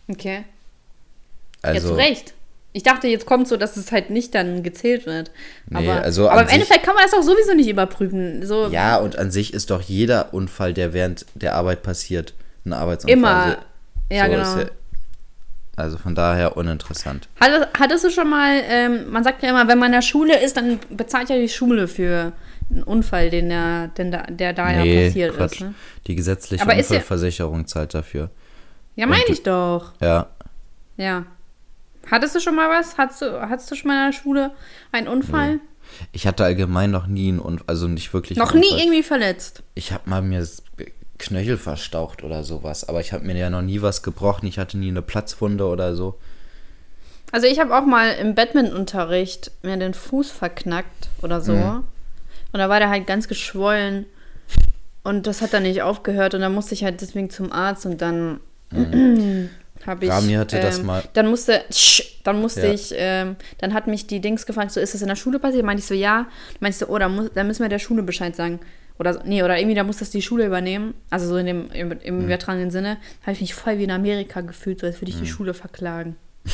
Okay. 0.09 0.45
Also, 1.63 1.89
ja, 1.89 1.95
zu 1.95 1.99
Recht. 1.99 2.35
Ich 2.73 2.85
dachte, 2.85 3.09
jetzt 3.09 3.27
kommt 3.27 3.49
so, 3.49 3.57
dass 3.57 3.77
es 3.77 3.91
halt 3.91 4.11
nicht 4.11 4.33
dann 4.35 4.63
gezählt 4.63 5.05
wird. 5.05 5.33
Nee, 5.69 5.89
aber 5.91 6.03
also 6.03 6.29
aber 6.31 6.43
im 6.43 6.49
Endeffekt 6.49 6.85
kann 6.85 6.95
man 6.95 7.03
das 7.05 7.13
auch 7.15 7.23
sowieso 7.25 7.53
nicht 7.55 7.69
überprüfen. 7.69 8.47
So, 8.47 8.69
ja, 8.69 8.97
und 8.99 9.19
an 9.19 9.33
sich 9.33 9.53
ist 9.53 9.71
doch 9.71 9.83
jeder 9.83 10.33
Unfall, 10.33 10.73
der 10.73 10.93
während 10.93 11.27
der 11.35 11.57
Arbeit 11.57 11.83
passiert, 11.83 12.33
ein 12.65 12.73
Arbeitsunfall. 12.73 13.19
Immer. 13.19 13.29
Also, 13.45 13.57
ja, 14.13 14.25
so 14.27 14.31
genau. 14.31 14.43
ist 14.43 14.57
ja- 14.69 14.71
also 15.77 15.99
von 15.99 16.15
daher 16.15 16.57
uninteressant. 16.57 17.29
Hattest, 17.41 17.69
hattest 17.79 18.05
du 18.05 18.11
schon 18.11 18.29
mal, 18.31 18.61
ähm, 18.69 19.11
man 19.11 19.25
sagt 19.25 19.43
ja 19.43 19.49
immer, 19.51 19.67
wenn 19.67 19.79
man 19.79 19.87
in 19.87 19.93
der 19.95 20.03
Schule 20.03 20.39
ist, 20.41 20.57
dann 20.57 20.79
bezahlt 20.91 21.29
ja 21.31 21.37
die 21.39 21.49
Schule 21.49 21.89
für 21.89 22.33
einen 22.71 22.83
Unfall, 22.85 23.31
den 23.31 23.49
der, 23.49 23.89
den 23.99 24.13
da, 24.13 24.23
der 24.29 24.53
da 24.53 24.71
ja 24.73 24.83
nee, 24.85 25.07
passiert 25.07 25.37
Quatsch. 25.37 25.53
ist. 25.55 25.61
Ne? 25.63 25.75
Die 26.07 26.15
gesetzliche 26.15 26.63
Aber 26.63 26.77
ist 26.77 26.91
ja- 26.91 26.99
Unfallversicherung 26.99 27.67
zahlt 27.67 27.95
dafür. 27.95 28.31
Ja, 28.95 29.07
meine 29.07 29.25
ich 29.29 29.43
doch. 29.43 29.93
Ja, 30.01 30.29
Ja. 30.97 31.25
Hattest 32.11 32.35
du 32.35 32.41
schon 32.41 32.57
mal 32.57 32.69
was? 32.69 32.99
Hattest 32.99 33.23
du, 33.23 33.41
hattest 33.49 33.71
du 33.71 33.75
schon 33.75 33.89
mal 33.89 34.07
in 34.07 34.13
der 34.13 34.19
Schule 34.19 34.51
einen 34.93 35.09
Unfall? 35.09 35.61
Ich 36.13 36.27
hatte 36.27 36.45
allgemein 36.45 36.91
noch 36.91 37.07
nie 37.07 37.29
einen 37.29 37.41
Unfall, 37.41 37.65
also 37.67 37.89
nicht 37.89 38.13
wirklich. 38.13 38.39
Noch 38.39 38.55
nie 38.55 38.79
irgendwie 38.79 39.03
verletzt. 39.03 39.63
Ich 39.75 39.93
habe 39.93 40.09
mal 40.09 40.23
mir 40.23 40.47
Knöchel 41.19 41.59
verstaucht 41.59 42.25
oder 42.25 42.43
sowas, 42.45 42.89
aber 42.89 43.01
ich 43.01 43.13
habe 43.13 43.25
mir 43.25 43.37
ja 43.37 43.51
noch 43.51 43.63
nie 43.63 43.83
was 43.83 44.03
gebrochen. 44.03 44.47
Ich 44.47 44.59
hatte 44.59 44.79
nie 44.79 44.89
eine 44.89 45.03
Platzwunde 45.03 45.67
oder 45.67 45.95
so. 45.95 46.19
Also 47.33 47.47
ich 47.47 47.61
habe 47.61 47.77
auch 47.77 47.85
mal 47.85 48.13
im 48.13 48.35
Badmintonunterricht 48.35 49.53
mir 49.63 49.77
den 49.77 49.95
Fuß 49.95 50.31
verknackt 50.31 51.09
oder 51.23 51.41
so. 51.41 51.53
Mhm. 51.53 51.85
Und 52.53 52.59
da 52.59 52.69
war 52.69 52.81
der 52.81 52.91
halt 52.91 53.07
ganz 53.07 53.29
geschwollen. 53.29 54.07
Und 55.05 55.27
das 55.27 55.41
hat 55.41 55.53
dann 55.53 55.63
nicht 55.63 55.83
aufgehört. 55.83 56.35
Und 56.35 56.41
dann 56.41 56.53
musste 56.53 56.75
ich 56.75 56.83
halt 56.83 57.01
deswegen 57.01 57.31
zum 57.31 57.53
Arzt 57.53 57.87
und 57.87 58.01
dann 58.01 58.41
habe 59.87 60.05
ich. 60.05 60.11
Mhm. 60.11 60.17
Rami 60.17 60.33
hatte 60.35 60.61
das 60.61 60.79
ähm, 60.79 60.87
mal- 60.87 61.03
Dann 61.15 61.29
musste, 61.29 61.63
dann 62.25 62.41
musste 62.41 62.67
Ja. 62.67 62.73
ich, 62.73 62.93
ähm, 62.97 63.37
dann 63.59 63.75
hat 63.75 63.87
mich 63.87 64.07
die 64.07 64.21
Dings 64.21 64.47
gefragt, 64.47 64.71
so 64.73 64.81
ist 64.81 64.95
das 64.95 65.03
in 65.03 65.09
der 65.09 65.17
Schule 65.17 65.39
passiert? 65.39 65.65
Meinte 65.65 65.81
ich 65.81 65.87
so, 65.87 65.95
ja. 65.95 66.27
Meinte 66.61 66.75
ich 66.75 66.79
so, 66.79 66.89
oh, 66.89 66.99
dann, 66.99 67.15
muss, 67.15 67.31
dann 67.35 67.47
müssen 67.47 67.63
wir 67.63 67.69
der 67.69 67.79
Schule 67.79 68.03
Bescheid 68.03 68.35
sagen. 68.37 68.61
Oder 68.99 69.23
nee, 69.25 69.43
oder 69.43 69.59
irgendwie, 69.59 69.75
da 69.75 69.83
muss 69.85 69.97
das 69.97 70.11
die 70.11 70.21
Schule 70.21 70.45
übernehmen. 70.45 70.93
Also 71.09 71.27
so 71.27 71.37
in 71.39 71.47
dem, 71.47 71.71
im, 71.73 71.93
im 72.03 72.19
Mhm. 72.19 72.25
übertragenen 72.27 72.71
Sinne. 72.71 72.99
habe 73.23 73.33
ich 73.33 73.41
mich 73.41 73.55
voll 73.55 73.79
wie 73.79 73.85
in 73.85 73.91
Amerika 73.91 74.43
gefühlt, 74.43 74.81
so 74.81 74.87
als 74.87 75.01
würde 75.01 75.11
ich 75.13 75.19
die 75.19 75.27
Schule 75.27 75.55
verklagen. 75.55 76.17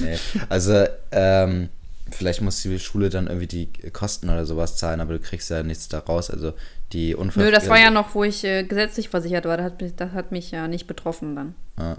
Nee. 0.00 0.16
Also, 0.48 0.86
ähm, 1.12 1.68
vielleicht 2.14 2.40
muss 2.40 2.62
die 2.62 2.78
Schule 2.78 3.10
dann 3.10 3.26
irgendwie 3.26 3.46
die 3.46 3.66
Kosten 3.90 4.28
oder 4.28 4.46
sowas 4.46 4.76
zahlen, 4.76 5.00
aber 5.00 5.12
du 5.14 5.18
kriegst 5.20 5.50
ja 5.50 5.62
nichts 5.62 5.88
daraus. 5.88 6.30
Also 6.30 6.54
die 6.92 7.14
Unfall. 7.14 7.44
Nö, 7.44 7.50
das 7.50 7.68
war 7.68 7.78
ja 7.78 7.90
noch, 7.90 8.14
wo 8.14 8.24
ich 8.24 8.44
äh, 8.44 8.62
gesetzlich 8.64 9.08
versichert 9.08 9.44
war. 9.44 9.56
Das 9.56 9.66
hat, 9.66 9.80
mich- 9.80 9.94
das 9.96 10.12
hat 10.12 10.32
mich 10.32 10.50
ja 10.50 10.68
nicht 10.68 10.86
betroffen 10.86 11.34
dann. 11.36 11.54
Ja, 11.78 11.98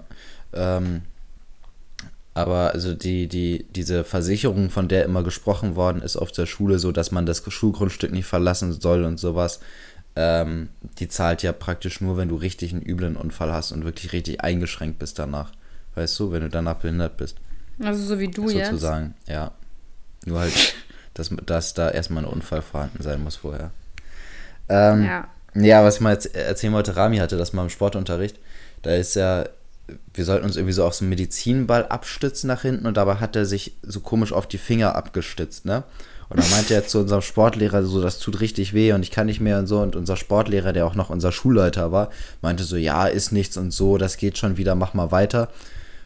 ähm, 0.54 1.02
aber 2.34 2.72
also 2.72 2.92
die, 2.92 3.28
die, 3.28 3.64
diese 3.70 4.04
Versicherung, 4.04 4.68
von 4.68 4.88
der 4.88 5.04
immer 5.04 5.22
gesprochen 5.22 5.74
worden 5.74 6.02
ist 6.02 6.16
auf 6.16 6.32
der 6.32 6.46
Schule, 6.46 6.78
so 6.78 6.92
dass 6.92 7.10
man 7.10 7.24
das 7.24 7.42
Schulgrundstück 7.46 8.12
nicht 8.12 8.26
verlassen 8.26 8.72
soll 8.78 9.04
und 9.04 9.18
sowas, 9.18 9.60
ähm, 10.16 10.68
die 10.98 11.08
zahlt 11.08 11.42
ja 11.42 11.52
praktisch 11.52 12.00
nur, 12.00 12.16
wenn 12.18 12.28
du 12.28 12.36
richtig 12.36 12.72
einen 12.72 12.82
üblen 12.82 13.16
Unfall 13.16 13.52
hast 13.52 13.72
und 13.72 13.84
wirklich 13.84 14.12
richtig 14.12 14.42
eingeschränkt 14.42 14.98
bist 14.98 15.18
danach. 15.18 15.50
Weißt 15.94 16.18
du, 16.18 16.30
wenn 16.30 16.42
du 16.42 16.50
danach 16.50 16.74
behindert 16.76 17.16
bist. 17.16 17.36
Also 17.82 18.02
so 18.04 18.18
wie 18.18 18.28
du 18.28 18.48
jetzt. 18.50 18.66
sozusagen, 18.70 19.14
ja. 19.26 19.52
Nur 20.26 20.40
halt, 20.40 20.74
dass, 21.14 21.30
dass 21.46 21.72
da 21.72 21.88
erstmal 21.90 22.24
ein 22.24 22.30
Unfall 22.30 22.60
vorhanden 22.60 23.02
sein 23.02 23.22
muss 23.22 23.36
vorher. 23.36 23.70
Ähm, 24.68 25.04
Ja. 25.04 25.28
ja, 25.54 25.84
was 25.84 25.96
ich 25.96 26.00
mal 26.02 26.12
jetzt 26.12 26.34
erzählen 26.34 26.72
wollte, 26.74 26.96
Rami 26.96 27.18
hatte 27.18 27.38
das 27.38 27.52
mal 27.54 27.62
im 27.62 27.70
Sportunterricht. 27.70 28.36
Da 28.82 28.94
ist 28.94 29.14
ja, 29.16 29.46
wir 30.12 30.24
sollten 30.24 30.44
uns 30.44 30.56
irgendwie 30.56 30.74
so 30.74 30.84
auf 30.84 30.94
so 30.94 31.04
einen 31.04 31.10
Medizinball 31.10 31.86
abstützen 31.86 32.48
nach 32.48 32.62
hinten 32.62 32.86
und 32.86 32.96
dabei 32.96 33.14
hat 33.16 33.36
er 33.36 33.46
sich 33.46 33.72
so 33.82 34.00
komisch 34.00 34.32
auf 34.32 34.46
die 34.46 34.58
Finger 34.58 34.94
abgestützt, 34.94 35.64
ne? 35.64 35.84
Und 36.28 36.40
dann 36.40 36.50
meinte 36.50 36.74
er 36.74 36.84
zu 36.84 36.98
unserem 36.98 37.22
Sportlehrer 37.22 37.84
so, 37.84 38.02
das 38.02 38.18
tut 38.18 38.40
richtig 38.40 38.74
weh 38.74 38.92
und 38.92 39.04
ich 39.04 39.12
kann 39.12 39.26
nicht 39.26 39.40
mehr 39.40 39.60
und 39.60 39.68
so. 39.68 39.78
Und 39.78 39.94
unser 39.94 40.16
Sportlehrer, 40.16 40.72
der 40.72 40.84
auch 40.84 40.96
noch 40.96 41.08
unser 41.08 41.30
Schulleiter 41.30 41.92
war, 41.92 42.10
meinte 42.42 42.64
so, 42.64 42.76
ja, 42.76 43.06
ist 43.06 43.30
nichts 43.30 43.56
und 43.56 43.70
so, 43.70 43.96
das 43.96 44.16
geht 44.16 44.36
schon 44.36 44.56
wieder, 44.56 44.74
mach 44.74 44.92
mal 44.92 45.12
weiter. 45.12 45.50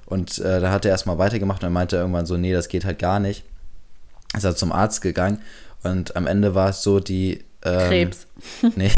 Und 0.04 0.38
äh, 0.40 0.60
da 0.60 0.72
hat 0.72 0.84
er 0.84 0.90
erstmal 0.90 1.16
weitergemacht 1.16 1.62
und 1.62 1.68
dann 1.68 1.72
meinte 1.72 1.96
er 1.96 2.02
irgendwann 2.02 2.26
so, 2.26 2.36
nee, 2.36 2.52
das 2.52 2.68
geht 2.68 2.84
halt 2.84 2.98
gar 2.98 3.18
nicht. 3.18 3.44
Ist 4.36 4.44
er 4.44 4.54
zum 4.56 4.72
Arzt 4.72 5.00
gegangen 5.02 5.40
und 5.82 6.16
am 6.16 6.26
Ende 6.26 6.54
war 6.54 6.70
es 6.70 6.82
so, 6.82 7.00
die 7.00 7.44
ähm, 7.64 7.88
Krebs. 7.88 8.26
Nee, 8.76 8.90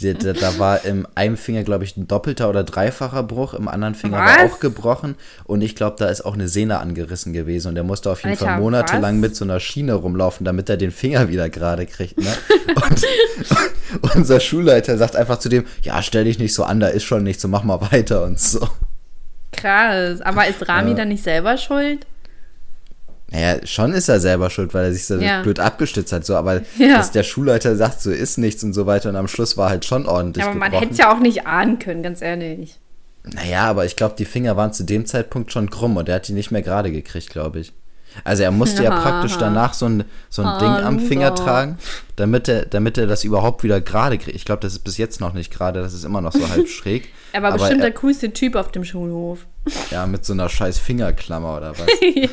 die, 0.00 0.14
da, 0.14 0.32
da 0.32 0.58
war 0.58 0.84
im 0.84 1.06
einem 1.14 1.36
Finger, 1.36 1.62
glaube 1.64 1.84
ich, 1.84 1.96
ein 1.96 2.06
doppelter 2.06 2.48
oder 2.48 2.62
dreifacher 2.62 3.22
Bruch, 3.22 3.52
im 3.54 3.68
anderen 3.68 3.94
Finger 3.94 4.18
war 4.18 4.44
Was? 4.44 4.52
auch 4.52 4.60
gebrochen 4.60 5.16
und 5.44 5.60
ich 5.62 5.74
glaube, 5.76 5.96
da 5.98 6.08
ist 6.08 6.24
auch 6.24 6.34
eine 6.34 6.46
Sehne 6.48 6.78
angerissen 6.78 7.32
gewesen 7.32 7.68
und 7.68 7.74
der 7.74 7.84
musste 7.84 8.10
auf 8.10 8.22
jeden 8.22 8.36
Fall 8.36 8.48
Alter, 8.48 8.60
monatelang 8.60 9.16
was? 9.16 9.20
mit 9.28 9.36
so 9.36 9.44
einer 9.44 9.60
Schiene 9.60 9.94
rumlaufen, 9.94 10.44
damit 10.44 10.68
er 10.68 10.76
den 10.76 10.90
Finger 10.92 11.28
wieder 11.28 11.48
gerade 11.50 11.86
kriegt. 11.86 12.18
Ne? 12.18 12.32
Und, 12.76 14.14
unser 14.14 14.38
Schulleiter 14.40 14.96
sagt 14.96 15.16
einfach 15.16 15.38
zu 15.40 15.48
dem, 15.48 15.64
ja, 15.82 16.00
stell 16.02 16.24
dich 16.24 16.38
nicht 16.38 16.54
so 16.54 16.62
an, 16.64 16.78
da 16.80 16.86
ist 16.88 17.02
schon 17.04 17.24
nichts, 17.24 17.42
so 17.42 17.48
mach 17.48 17.64
mal 17.64 17.80
weiter 17.92 18.22
und 18.22 18.38
so. 18.38 18.66
Krass. 19.52 20.20
Aber 20.20 20.46
ist 20.46 20.68
Rami 20.68 20.90
Ja. 20.90 20.96
dann 20.96 21.08
nicht 21.08 21.24
selber 21.24 21.56
schuld? 21.58 22.06
Naja, 23.32 23.64
schon 23.64 23.92
ist 23.92 24.08
er 24.08 24.18
selber 24.20 24.50
schuld, 24.50 24.74
weil 24.74 24.86
er 24.86 24.92
sich 24.92 25.06
so 25.06 25.16
Ja. 25.16 25.42
blöd 25.42 25.60
abgestützt 25.60 26.12
hat, 26.12 26.26
so, 26.26 26.34
aber 26.36 26.62
Ja. 26.78 26.96
dass 26.96 27.12
der 27.12 27.22
Schulleiter 27.22 27.76
sagt, 27.76 28.00
so 28.00 28.10
ist 28.10 28.38
nichts 28.38 28.62
und 28.64 28.72
so 28.72 28.86
weiter 28.86 29.08
und 29.08 29.16
am 29.16 29.28
Schluss 29.28 29.56
war 29.56 29.70
halt 29.70 29.84
schon 29.84 30.06
ordentlich 30.06 30.44
Ja, 30.44 30.50
aber 30.50 30.58
man 30.58 30.72
hätte 30.72 30.92
es 30.92 30.98
ja 30.98 31.14
auch 31.14 31.20
nicht 31.20 31.46
ahnen 31.46 31.78
können, 31.78 32.02
ganz 32.02 32.22
ehrlich. 32.22 32.78
Naja, 33.22 33.64
aber 33.64 33.84
ich 33.84 33.96
glaube, 33.96 34.14
die 34.18 34.24
Finger 34.24 34.56
waren 34.56 34.72
zu 34.72 34.82
dem 34.82 35.06
Zeitpunkt 35.06 35.52
schon 35.52 35.70
krumm 35.70 35.96
und 35.96 36.08
er 36.08 36.16
hat 36.16 36.26
die 36.28 36.32
nicht 36.32 36.50
mehr 36.50 36.62
gerade 36.62 36.90
gekriegt, 36.90 37.30
glaube 37.30 37.60
ich. 37.60 37.72
Also 38.24 38.42
er 38.42 38.50
musste 38.50 38.82
ja 38.82 38.90
Aha. 38.90 39.02
praktisch 39.02 39.36
danach 39.38 39.72
so 39.74 39.86
ein, 39.86 40.02
so 40.30 40.42
ein 40.42 40.48
Ah, 40.48 40.58
Ding 40.58 40.84
am 40.84 40.98
Finger 40.98 41.30
Loser. 41.30 41.44
tragen, 41.44 41.78
damit 42.16 42.48
er, 42.48 42.66
damit 42.66 42.98
er 42.98 43.06
das 43.06 43.22
überhaupt 43.22 43.62
wieder 43.62 43.80
gerade 43.80 44.18
kriegt. 44.18 44.34
Ich 44.34 44.44
glaube, 44.44 44.62
das 44.62 44.72
ist 44.72 44.80
bis 44.80 44.96
jetzt 44.98 45.20
noch 45.20 45.32
nicht 45.32 45.52
gerade, 45.52 45.80
das 45.80 45.94
ist 45.94 46.04
immer 46.04 46.20
noch 46.20 46.32
so 46.32 46.48
halb 46.48 46.66
schräg. 46.68 47.08
Er 47.32 47.42
war 47.42 47.52
bestimmt 47.52 47.82
er, 47.82 47.90
der 47.90 47.92
coolste 47.92 48.32
Typ 48.32 48.56
auf 48.56 48.72
dem 48.72 48.84
Schulhof. 48.84 49.46
ja, 49.92 50.06
mit 50.08 50.24
so 50.24 50.32
einer 50.32 50.48
scheiß 50.48 50.78
Fingerklammer 50.78 51.58
oder 51.58 51.70
was. 51.78 51.86
ja. 52.14 52.28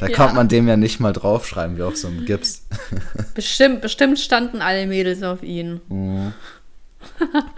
Da 0.00 0.06
Ja. 0.08 0.16
kommt 0.16 0.34
man 0.34 0.48
dem 0.48 0.68
ja 0.68 0.76
nicht 0.76 1.00
mal 1.00 1.12
draufschreiben, 1.12 1.76
wie 1.78 1.82
auf 1.82 1.96
so 1.96 2.08
einem 2.08 2.24
Gips. 2.26 2.66
Bestimmt, 3.34 3.80
bestimmt 3.80 4.18
standen 4.18 4.60
alle 4.60 4.86
Mädels 4.86 5.22
auf 5.22 5.42
ihn. 5.42 5.80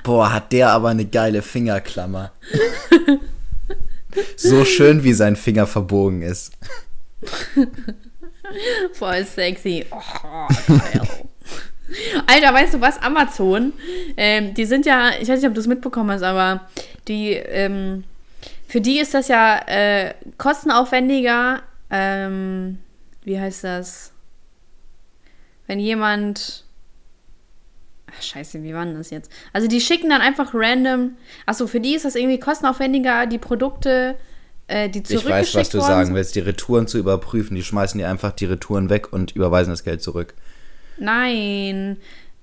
Boah, 0.04 0.32
hat 0.32 0.52
der 0.52 0.70
aber 0.70 0.90
eine 0.90 1.04
geile 1.06 1.42
Fingerklammer. 1.42 2.32
so 4.36 4.64
schön, 4.64 5.02
wie 5.04 5.12
sein 5.12 5.36
Finger 5.36 5.66
verbogen 5.66 6.22
ist. 6.22 6.52
Voll 8.92 9.24
sexy. 9.24 9.84
Oh, 9.90 10.48
geil. 10.68 11.08
Alter, 12.26 12.54
weißt 12.54 12.74
du 12.74 12.80
was? 12.80 13.00
Amazon, 13.02 13.72
ähm, 14.16 14.54
die 14.54 14.64
sind 14.64 14.86
ja, 14.86 15.10
ich 15.20 15.28
weiß 15.28 15.40
nicht, 15.40 15.48
ob 15.48 15.54
du 15.54 15.60
es 15.60 15.66
mitbekommen 15.66 16.10
hast, 16.10 16.22
aber 16.22 16.66
die, 17.08 17.32
ähm, 17.32 18.04
für 18.66 18.80
die 18.80 18.98
ist 19.00 19.14
das 19.14 19.28
ja 19.28 19.58
äh, 19.66 20.14
kostenaufwendiger, 20.38 21.62
ähm, 21.90 22.78
wie 23.24 23.38
heißt 23.38 23.64
das? 23.64 24.12
Wenn 25.66 25.78
jemand. 25.78 26.64
Ach, 28.16 28.22
scheiße, 28.22 28.62
wie 28.62 28.74
war 28.74 28.84
denn 28.84 28.96
das 28.96 29.10
jetzt? 29.10 29.30
Also 29.52 29.66
die 29.66 29.80
schicken 29.80 30.10
dann 30.10 30.20
einfach 30.20 30.50
random. 30.54 31.16
Achso, 31.46 31.66
für 31.66 31.80
die 31.80 31.94
ist 31.94 32.04
das 32.04 32.14
irgendwie 32.14 32.38
kostenaufwendiger, 32.38 33.26
die 33.26 33.38
Produkte, 33.38 34.16
äh, 34.68 34.88
die 34.88 35.00
Ich 35.00 35.06
zurückgeschickt 35.06 35.32
weiß, 35.32 35.54
was 35.54 35.68
du 35.70 35.80
sagen 35.80 36.06
sind. 36.06 36.14
willst, 36.14 36.34
die 36.36 36.40
Retouren 36.40 36.86
zu 36.86 36.98
überprüfen. 36.98 37.56
Die 37.56 37.64
schmeißen 37.64 37.98
dir 37.98 38.08
einfach 38.08 38.32
die 38.32 38.44
Retouren 38.44 38.88
weg 38.90 39.12
und 39.12 39.32
überweisen 39.32 39.70
das 39.70 39.84
Geld 39.84 40.02
zurück. 40.02 40.34
Nein. 40.98 41.96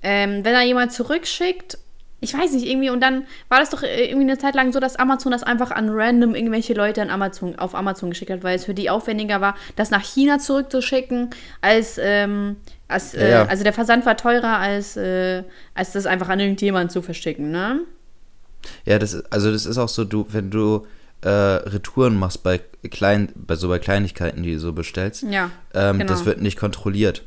Ähm, 0.03 0.43
wenn 0.43 0.53
da 0.53 0.61
jemand 0.63 0.91
zurückschickt, 0.91 1.77
ich 2.23 2.35
weiß 2.35 2.51
nicht, 2.53 2.67
irgendwie, 2.67 2.91
und 2.91 3.01
dann 3.01 3.25
war 3.49 3.59
das 3.59 3.71
doch 3.71 3.81
äh, 3.81 4.05
irgendwie 4.05 4.29
eine 4.29 4.37
Zeit 4.37 4.53
lang 4.55 4.71
so, 4.71 4.79
dass 4.79 4.95
Amazon 4.95 5.31
das 5.31 5.41
einfach 5.41 5.71
an 5.71 5.89
random 5.89 6.35
irgendwelche 6.35 6.73
Leute 6.73 7.01
an 7.01 7.09
Amazon, 7.09 7.57
auf 7.57 7.73
Amazon 7.75 8.11
geschickt 8.11 8.31
hat, 8.31 8.43
weil 8.43 8.55
es 8.55 8.65
für 8.65 8.75
die 8.75 8.89
aufwendiger 8.91 9.41
war, 9.41 9.55
das 9.75 9.89
nach 9.89 10.03
China 10.03 10.37
zurückzuschicken, 10.37 11.31
als, 11.61 11.99
ähm, 12.01 12.57
als 12.87 13.15
äh, 13.15 13.23
Ja, 13.23 13.27
ja. 13.29 13.45
also 13.45 13.63
der 13.63 13.73
Versand 13.73 14.05
war 14.05 14.15
teurer, 14.17 14.59
als, 14.59 14.95
äh, 14.97 15.43
als 15.73 15.91
das 15.93 16.05
einfach 16.05 16.29
an 16.29 16.39
irgendjemanden 16.39 16.89
zu 16.91 17.01
verschicken, 17.01 17.49
ne? 17.51 17.79
Ja, 18.85 18.99
das 18.99 19.13
ist, 19.15 19.33
also 19.33 19.51
das 19.51 19.65
ist 19.65 19.79
auch 19.79 19.89
so, 19.89 20.05
du, 20.05 20.27
wenn 20.29 20.51
du 20.51 20.85
äh, 21.21 21.29
Retouren 21.29 22.15
machst 22.15 22.43
bei 22.43 22.59
klein, 22.91 23.29
bei 23.35 23.55
so 23.55 23.67
bei 23.67 23.79
Kleinigkeiten, 23.79 24.43
die 24.43 24.53
du 24.53 24.59
so 24.59 24.73
bestellst, 24.73 25.23
Ja, 25.23 25.49
ähm, 25.73 25.97
genau. 25.97 26.11
das 26.11 26.25
wird 26.25 26.41
nicht 26.41 26.57
kontrolliert. 26.59 27.23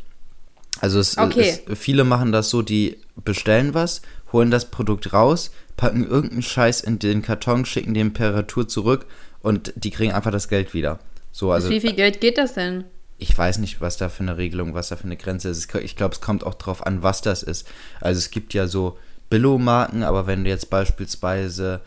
Also 0.85 1.01
es, 1.01 1.17
Okay. 1.17 1.61
es, 1.67 1.79
viele 1.79 2.05
machen 2.05 2.31
das 2.31 2.51
so, 2.51 2.61
die 2.61 2.99
bestellen 3.25 3.73
was, 3.73 4.03
holen 4.33 4.51
das 4.51 4.71
Produkt 4.71 5.15
raus, 5.15 5.51
packen 5.79 6.07
irgendeinen 6.07 6.43
Scheiß 6.43 6.83
in 6.83 6.99
den 6.99 7.23
Karton, 7.23 7.65
schicken 7.65 7.95
den 7.95 8.13
per 8.13 8.35
Retour 8.35 8.69
zurück 8.69 9.07
und 9.41 9.73
die 9.77 9.91
kriegen 9.91 10.13
einfach 10.13 10.31
das 10.31 10.49
Geld 10.49 10.75
wieder. 10.75 10.99
So, 11.33 11.53
also 11.53 11.69
Bis 11.71 11.77
wie 11.77 11.89
viel 11.89 11.97
Geld 11.97 12.21
geht 12.21 12.37
das 12.37 12.53
denn? 12.53 12.85
ich 13.17 13.37
weiß 13.39 13.59
nicht, 13.59 13.81
was 13.81 13.97
da 13.97 14.11
für 14.11 14.25
eine 14.25 14.37
Regelung, 14.37 14.75
was 14.75 14.89
da 14.89 14.97
für 14.97 15.05
eine 15.05 15.17
Grenze 15.17 15.49
ist. 15.49 15.75
Ich 15.77 15.97
glaube, 15.97 16.15
es 16.15 16.21
kommt 16.21 16.45
auch 16.45 16.55
drauf 16.55 16.85
an, 16.87 17.03
was 17.03 17.23
das 17.23 17.43
ist. 17.43 17.67
Also 18.03 18.19
es 18.19 18.31
gibt 18.31 18.53
ja 18.53 18.67
so 18.67 18.99
Billo-Marken, 19.31 20.03
aber 20.03 20.27
wenn 20.27 20.45
du 20.45 20.51
jetzt 20.51 20.69
beispielsweise, 20.69 21.81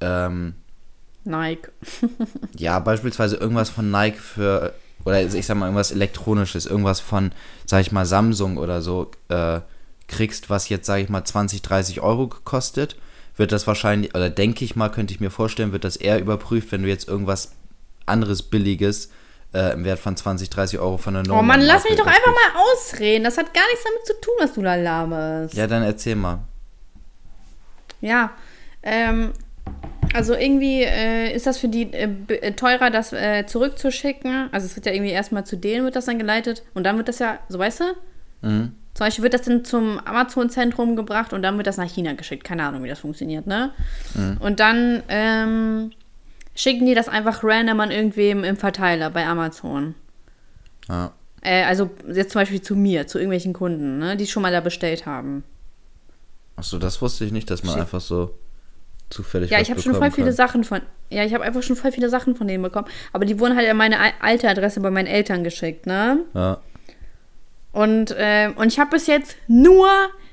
ähm, 0.00 0.54
Nike. 1.24 1.70
ja, 2.56 2.78
beispielsweise 2.78 3.34
irgendwas 3.36 3.70
von 3.70 3.90
Nike 3.90 4.18
für, 4.18 4.74
oder 5.04 5.22
ich 5.22 5.46
sag 5.46 5.56
mal 5.56 5.66
irgendwas 5.66 5.92
Elektronisches, 5.92 6.66
irgendwas 6.66 7.00
von, 7.00 7.32
sag 7.66 7.80
ich 7.80 7.92
mal, 7.92 8.06
Samsung 8.06 8.56
oder 8.56 8.82
so, 8.82 9.10
äh, 9.28 9.60
kriegst, 10.08 10.50
was 10.50 10.68
jetzt, 10.68 10.86
sag 10.86 11.00
ich 11.00 11.08
mal, 11.08 11.24
20, 11.24 11.62
30 11.62 12.00
Euro 12.00 12.28
gekostet, 12.28 12.96
wird 13.36 13.52
das 13.52 13.66
wahrscheinlich, 13.66 14.14
oder 14.14 14.30
denke 14.30 14.64
ich 14.64 14.76
mal, 14.76 14.90
könnte 14.90 15.12
ich 15.12 15.20
mir 15.20 15.30
vorstellen, 15.30 15.72
wird 15.72 15.84
das 15.84 15.96
eher 15.96 16.20
überprüft, 16.20 16.72
wenn 16.72 16.82
du 16.82 16.88
jetzt 16.88 17.08
irgendwas 17.08 17.52
anderes 18.06 18.42
Billiges 18.42 19.10
äh, 19.52 19.72
im 19.72 19.84
Wert 19.84 19.98
von 19.98 20.16
20, 20.16 20.50
30 20.50 20.78
Euro 20.78 20.98
von 20.98 21.14
der 21.14 21.22
Oh 21.32 21.42
Mann, 21.42 21.60
lass 21.60 21.84
mich 21.84 21.96
doch 21.96 22.06
einfach 22.06 22.26
mal 22.26 22.62
ausreden. 22.72 23.24
Das 23.24 23.38
hat 23.38 23.54
gar 23.54 23.66
nichts 23.68 23.84
damit 23.84 24.06
zu 24.06 24.20
tun, 24.20 24.34
was 24.38 24.52
du 24.54 24.62
da 24.62 24.74
laberst. 24.74 25.54
Ja, 25.54 25.66
dann 25.66 25.82
erzähl 25.82 26.16
mal. 26.16 26.40
Ja, 28.00 28.32
ähm, 28.82 29.32
Also 30.14 30.34
irgendwie 30.34 30.82
äh, 30.82 31.34
ist 31.34 31.46
das 31.46 31.58
für 31.58 31.68
die 31.68 31.92
äh, 31.92 32.08
äh, 32.28 32.52
teurer, 32.52 32.90
das 32.90 33.12
äh, 33.12 33.46
zurückzuschicken. 33.46 34.48
Also 34.52 34.66
es 34.66 34.76
wird 34.76 34.86
ja 34.86 34.92
irgendwie 34.92 35.10
erstmal 35.10 35.44
zu 35.44 35.56
denen 35.56 35.84
wird 35.84 35.96
das 35.96 36.04
dann 36.04 36.18
geleitet 36.18 36.62
und 36.72 36.84
dann 36.84 36.96
wird 36.96 37.08
das 37.08 37.18
ja, 37.18 37.40
so 37.48 37.58
weißt 37.58 37.80
du? 37.80 37.84
Mhm. 38.48 38.72
Zum 38.94 39.06
Beispiel 39.06 39.24
wird 39.24 39.34
das 39.34 39.42
dann 39.42 39.64
zum 39.64 39.98
Amazon-Zentrum 39.98 40.94
gebracht 40.94 41.32
und 41.32 41.42
dann 41.42 41.56
wird 41.56 41.66
das 41.66 41.78
nach 41.78 41.90
China 41.90 42.12
geschickt. 42.12 42.44
Keine 42.44 42.62
Ahnung, 42.62 42.84
wie 42.84 42.88
das 42.88 43.00
funktioniert, 43.00 43.44
ne? 43.44 43.72
Und 44.38 44.60
dann 44.60 45.02
ähm, 45.08 45.90
schicken 46.54 46.86
die 46.86 46.94
das 46.94 47.08
einfach 47.08 47.42
random 47.42 47.80
an 47.80 47.90
irgendwem 47.90 48.44
im 48.44 48.56
Verteiler 48.56 49.10
bei 49.10 49.26
Amazon. 49.26 49.96
Ja. 50.88 51.12
Äh, 51.40 51.64
also 51.64 51.90
jetzt 52.06 52.30
zum 52.30 52.42
Beispiel 52.42 52.62
zu 52.62 52.76
mir, 52.76 53.08
zu 53.08 53.18
irgendwelchen 53.18 53.52
Kunden, 53.52 53.98
ne? 53.98 54.16
Die 54.16 54.28
schon 54.28 54.42
mal 54.44 54.52
da 54.52 54.60
bestellt 54.60 55.06
haben. 55.06 55.42
Achso, 56.54 56.78
das 56.78 57.02
wusste 57.02 57.24
ich 57.24 57.32
nicht, 57.32 57.50
dass 57.50 57.64
man 57.64 57.72
Shit. 57.72 57.80
einfach 57.82 58.00
so 58.00 58.38
zufällig 59.10 59.50
Ja, 59.50 59.60
ich 59.60 59.70
habe 59.70 59.80
schon 59.80 59.94
voll 59.94 60.10
viele 60.10 60.28
kann. 60.28 60.36
Sachen 60.36 60.64
von. 60.64 60.80
Ja, 61.10 61.24
ich 61.24 61.34
habe 61.34 61.44
einfach 61.44 61.62
schon 61.62 61.76
voll 61.76 61.92
viele 61.92 62.08
Sachen 62.08 62.34
von 62.36 62.48
denen 62.48 62.62
bekommen. 62.62 62.88
Aber 63.12 63.24
die 63.24 63.38
wurden 63.38 63.56
halt 63.56 63.68
an 63.68 63.76
meine 63.76 64.00
al- 64.00 64.12
alte 64.20 64.48
Adresse 64.48 64.80
bei 64.80 64.90
meinen 64.90 65.06
Eltern 65.06 65.44
geschickt, 65.44 65.86
ne? 65.86 66.20
Ja. 66.34 66.60
Und, 67.72 68.10
äh, 68.12 68.50
und 68.54 68.68
ich 68.68 68.78
habe 68.78 68.90
bis 68.90 69.06
jetzt 69.06 69.36
nur 69.48 69.88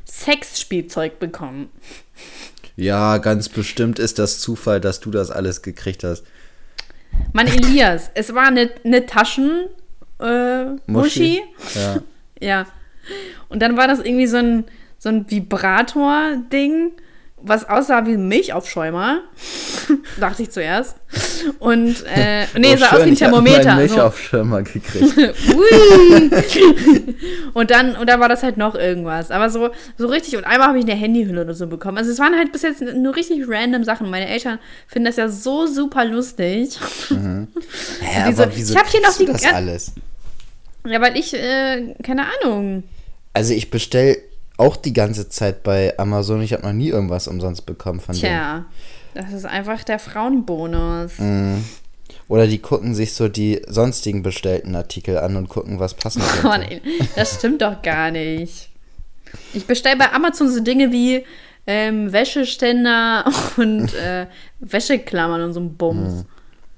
Sexspielzeug 0.05 1.19
bekommen. 1.19 1.69
ja, 2.75 3.17
ganz 3.17 3.49
bestimmt 3.49 3.99
ist 3.99 4.19
das 4.19 4.39
Zufall, 4.39 4.79
dass 4.79 4.99
du 4.99 5.11
das 5.11 5.31
alles 5.31 5.61
gekriegt 5.61 6.03
hast. 6.03 6.23
Mann, 7.33 7.47
Elias, 7.47 8.09
es 8.13 8.33
war 8.33 8.47
eine, 8.47 8.69
eine 8.83 9.05
Taschen. 9.05 9.67
Äh, 10.19 10.65
Muschi. 10.87 11.41
Ja. 11.75 11.97
Ja. 12.43 12.65
Und 13.49 13.61
dann 13.61 13.77
war 13.77 13.87
das 13.87 13.99
irgendwie 13.99 14.25
so 14.25 14.37
ein, 14.37 14.63
so 14.97 15.09
ein 15.09 15.29
Vibrator-Ding, 15.29 16.91
was 17.43 17.67
aussah 17.67 18.05
wie 18.05 18.13
ein 18.13 18.27
Milchaufschäumer. 18.27 19.21
Dachte 20.19 20.43
ich 20.43 20.51
zuerst. 20.51 20.95
Und, 21.59 22.03
äh, 22.13 22.45
nee, 22.57 22.73
Oh, 22.73 22.77
sah 22.77 22.89
aus 22.91 22.91
wie 22.91 22.97
schön, 22.97 23.01
ein 23.09 23.13
ich 23.13 23.23
hab 23.23 23.31
meinen 23.31 23.45
Thermometer. 23.45 23.71
So. 23.71 23.77
Milchaufschirmer 23.95 24.61
gekriegt. 24.63 25.17
Ui. 25.17 26.31
und 27.53 27.71
dann 27.71 27.95
und 27.95 28.07
dann 28.09 28.19
war 28.19 28.29
das 28.29 28.43
halt 28.43 28.57
noch 28.57 28.75
irgendwas. 28.75 29.31
Aber 29.31 29.49
so, 29.49 29.69
so 29.97 30.07
richtig. 30.07 30.37
Und 30.37 30.43
einmal 30.45 30.69
habe 30.69 30.79
ich 30.79 30.85
eine 30.85 30.95
Handyhülle 30.95 31.41
oder 31.41 31.53
so 31.53 31.67
bekommen. 31.67 31.97
Also 31.97 32.11
es 32.11 32.19
waren 32.19 32.35
halt 32.37 32.51
bis 32.51 32.61
jetzt 32.61 32.81
nur 32.81 33.15
richtig 33.15 33.43
random 33.47 33.83
Sachen. 33.83 34.09
Meine 34.09 34.27
Eltern 34.27 34.59
finden 34.87 35.05
das 35.07 35.15
ja 35.17 35.27
so 35.29 35.67
super 35.67 36.05
lustig. 36.05 36.77
Hä, 37.09 38.23
Diese- 38.29 38.43
aber 38.43 38.55
wieso 38.55 38.73
ich 38.73 38.79
hab 38.79 38.87
hier 38.87 39.01
noch 39.01 39.17
die 39.17 39.25
das 39.25 39.45
alles? 39.45 39.93
Ja, 40.87 40.99
weil 41.01 41.15
ich, 41.17 41.33
äh, 41.33 41.93
keine 42.03 42.23
Ahnung. 42.43 42.83
Also 43.33 43.53
ich 43.53 43.69
bestell 43.69 44.17
auch 44.61 44.75
die 44.77 44.93
ganze 44.93 45.27
Zeit 45.27 45.63
bei 45.63 45.97
Amazon. 45.97 46.41
Ich 46.41 46.53
habe 46.53 46.63
noch 46.63 46.73
nie 46.73 46.89
irgendwas 46.89 47.27
umsonst 47.27 47.65
bekommen 47.65 47.99
von 47.99 48.13
denen. 48.15 48.21
Tja, 48.21 48.65
das 49.15 49.33
ist 49.33 49.45
einfach 49.45 49.83
der 49.83 49.99
Frauenbonus. 49.99 51.17
Mhm. 51.17 51.63
Oder 52.27 52.47
die 52.47 52.59
gucken 52.59 52.93
sich 52.95 53.13
so 53.13 53.27
die 53.27 53.61
sonstigen 53.67 54.21
bestellten 54.23 54.75
Artikel 54.75 55.17
an 55.17 55.35
und 55.35 55.49
gucken, 55.49 55.79
was 55.79 55.95
passen 55.95 56.21
Oh, 56.43 56.49
könnte. 56.49 56.67
nee, 56.69 56.81
das 57.15 57.35
stimmt 57.35 57.61
doch 57.61 57.81
gar 57.81 58.11
nicht. 58.11 58.69
Ich 59.53 59.65
bestelle 59.65 59.97
bei 59.97 60.11
Amazon 60.13 60.49
so 60.49 60.61
Dinge 60.61 60.91
wie 60.91 61.25
ähm, 61.67 62.11
Wäscheständer 62.11 63.25
und 63.57 63.93
äh, 63.95 64.27
Wäscheklammern 64.59 65.41
und 65.41 65.53
so 65.53 65.59
ein 65.59 65.75
Bums. 65.75 66.25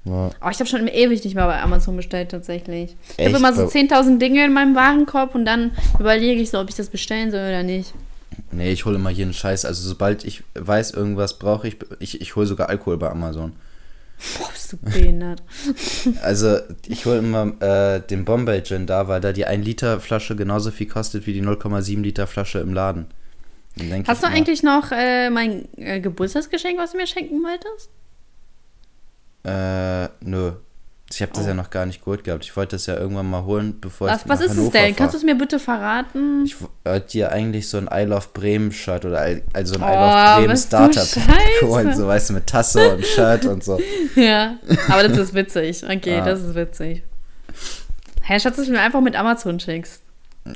Ja. 0.04 0.30
Oh, 0.42 0.48
ich 0.50 0.58
habe 0.58 0.66
schon 0.66 0.86
ewig 0.86 1.24
nicht 1.24 1.34
mehr 1.34 1.46
bei 1.46 1.60
Amazon 1.62 1.96
bestellt, 1.96 2.30
tatsächlich. 2.30 2.94
Ich 3.16 3.26
habe 3.26 3.38
immer 3.38 3.54
so 3.54 3.62
Bei- 3.64 3.70
10.000 3.70 4.18
Dinge 4.18 4.44
in 4.44 4.52
meinem 4.52 4.74
Warenkorb 4.74 5.34
und 5.34 5.44
dann 5.46 5.72
überlege 5.98 6.40
ich 6.40 6.50
so, 6.50 6.60
ob 6.60 6.68
ich 6.68 6.74
das 6.74 6.88
bestellen 6.90 7.30
soll 7.30 7.40
oder 7.40 7.62
nicht. 7.62 7.94
Nee, 8.50 8.72
ich 8.72 8.84
hole 8.84 8.96
immer 8.96 9.10
jeden 9.10 9.32
Scheiß. 9.32 9.64
Also 9.64 9.88
sobald 9.88 10.24
ich 10.24 10.42
weiß, 10.54 10.90
irgendwas 10.90 11.38
brauche 11.38 11.68
ich, 11.68 11.76
ich, 12.00 12.20
ich 12.20 12.36
hole 12.36 12.46
sogar 12.46 12.68
Alkohol 12.68 12.98
bei 12.98 13.08
Amazon. 13.10 13.52
Boah, 14.38 14.48
bist 14.52 14.72
du 14.72 14.76
behindert. 14.76 15.42
Also 16.22 16.58
ich 16.86 17.06
hole 17.06 17.18
immer 17.18 17.52
äh, 17.60 18.00
den 18.00 18.24
Bombay 18.24 18.62
Gin 18.62 18.86
da, 18.86 19.08
weil 19.08 19.20
da 19.20 19.32
die 19.32 19.46
1 19.46 19.64
Liter 19.64 20.00
Flasche 20.00 20.36
genauso 20.36 20.70
viel 20.70 20.86
kostet 20.86 21.26
wie 21.26 21.32
die 21.32 21.42
0,7 21.42 22.02
Liter 22.02 22.26
Flasche 22.26 22.58
im 22.58 22.74
Laden. 22.74 23.06
Hast 24.06 24.22
du 24.22 24.26
immer, 24.26 24.36
eigentlich 24.36 24.62
noch 24.62 24.92
äh, 24.92 25.30
mein 25.30 25.66
äh, 25.76 26.00
Geburtstagsgeschenk, 26.00 26.78
was 26.78 26.92
du 26.92 26.98
mir 26.98 27.06
schenken 27.06 27.42
wolltest? 27.42 27.90
Äh, 29.44 30.08
nö. 30.20 30.52
Ich 31.12 31.20
habe 31.22 31.30
das 31.32 31.44
Oh. 31.44 31.48
ja 31.48 31.54
noch 31.54 31.70
gar 31.70 31.86
nicht 31.86 32.00
geholt 32.00 32.24
gehabt. 32.24 32.44
Ich 32.44 32.56
wollte 32.56 32.74
das 32.76 32.86
ja 32.86 32.96
irgendwann 32.96 33.28
mal 33.30 33.44
holen, 33.44 33.78
bevor 33.80 34.08
Was, 34.08 34.22
ich 34.22 34.28
was 34.28 34.40
ist 34.40 34.52
es 34.52 34.56
Hannover 34.56 34.72
denn? 34.78 34.96
Kannst 34.96 35.14
du 35.14 35.18
fahr. 35.18 35.28
es 35.28 35.32
mir 35.32 35.38
bitte 35.38 35.58
verraten? 35.60 36.44
Ich 36.44 36.56
wollte 36.84 37.08
dir 37.08 37.30
eigentlich 37.30 37.68
so 37.68 37.76
ein 37.78 37.88
I 37.92 38.04
Love 38.04 38.26
Bremen 38.32 38.72
Shirt 38.72 39.04
oder 39.04 39.30
I- 39.30 39.42
also 39.52 39.74
ein 39.76 39.82
I 39.82 39.84
Oh, 39.84 39.94
Love 40.00 40.40
Bremen 40.40 40.94
scheiße. 40.94 41.20
holen, 41.62 41.94
so 41.94 42.06
weißt 42.08 42.30
du, 42.30 42.32
mit 42.34 42.46
Tasse 42.46 42.94
und 42.96 43.04
Shirt 43.04 43.44
und 43.44 43.62
so. 43.62 43.78
Ja, 44.16 44.56
aber 44.88 45.06
das 45.06 45.16
ist 45.18 45.34
witzig. 45.34 45.84
Okay, 45.84 46.16
Ja. 46.16 46.24
das 46.24 46.40
ist 46.40 46.54
witzig. 46.54 47.02
Hä, 48.22 48.40
Schatz, 48.40 48.56
dass 48.56 48.66
du 48.66 48.72
mir 48.72 48.80
einfach 48.80 49.02
mit 49.02 49.14
Amazon 49.14 49.60
schickst. 49.60 50.00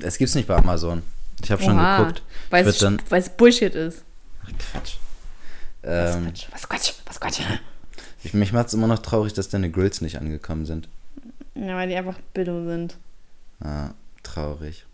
Es 0.03 0.16
gibt's 0.18 0.34
nicht 0.34 0.49
bei 0.49 0.57
Amazon. 0.57 1.03
Ich 1.45 1.53
habe 1.53 1.62
schon 1.62 1.76
geguckt. 1.78 2.22
Weil 2.51 2.66
es, 2.66 2.82
es 3.11 3.28
Bullshit 3.28 3.74
ist. 3.74 4.03
Ach, 4.45 4.49
Quatsch. 4.72 4.95
Was 5.82 6.16
Ähm, 6.16 6.24
Quatsch, 6.24 6.47
was 6.51 6.68
Quatsch, 6.68 6.93
was 7.07 7.20
Quatsch. 7.20 7.41
Ich, 8.23 8.35
mich 8.35 8.53
macht's 8.53 8.75
immer 8.75 8.87
noch 8.87 8.99
traurig, 8.99 9.33
dass 9.33 9.49
deine 9.49 9.71
Grills 9.71 10.01
nicht 10.01 10.19
angekommen 10.19 10.66
sind. 10.66 10.89
Ja, 11.55 11.77
weil 11.77 11.89
die 11.89 11.97
einfach 11.97 12.19
Billo 12.35 12.64
sind. 12.64 12.97
Ah, 13.61 13.91
traurig. 14.23 14.85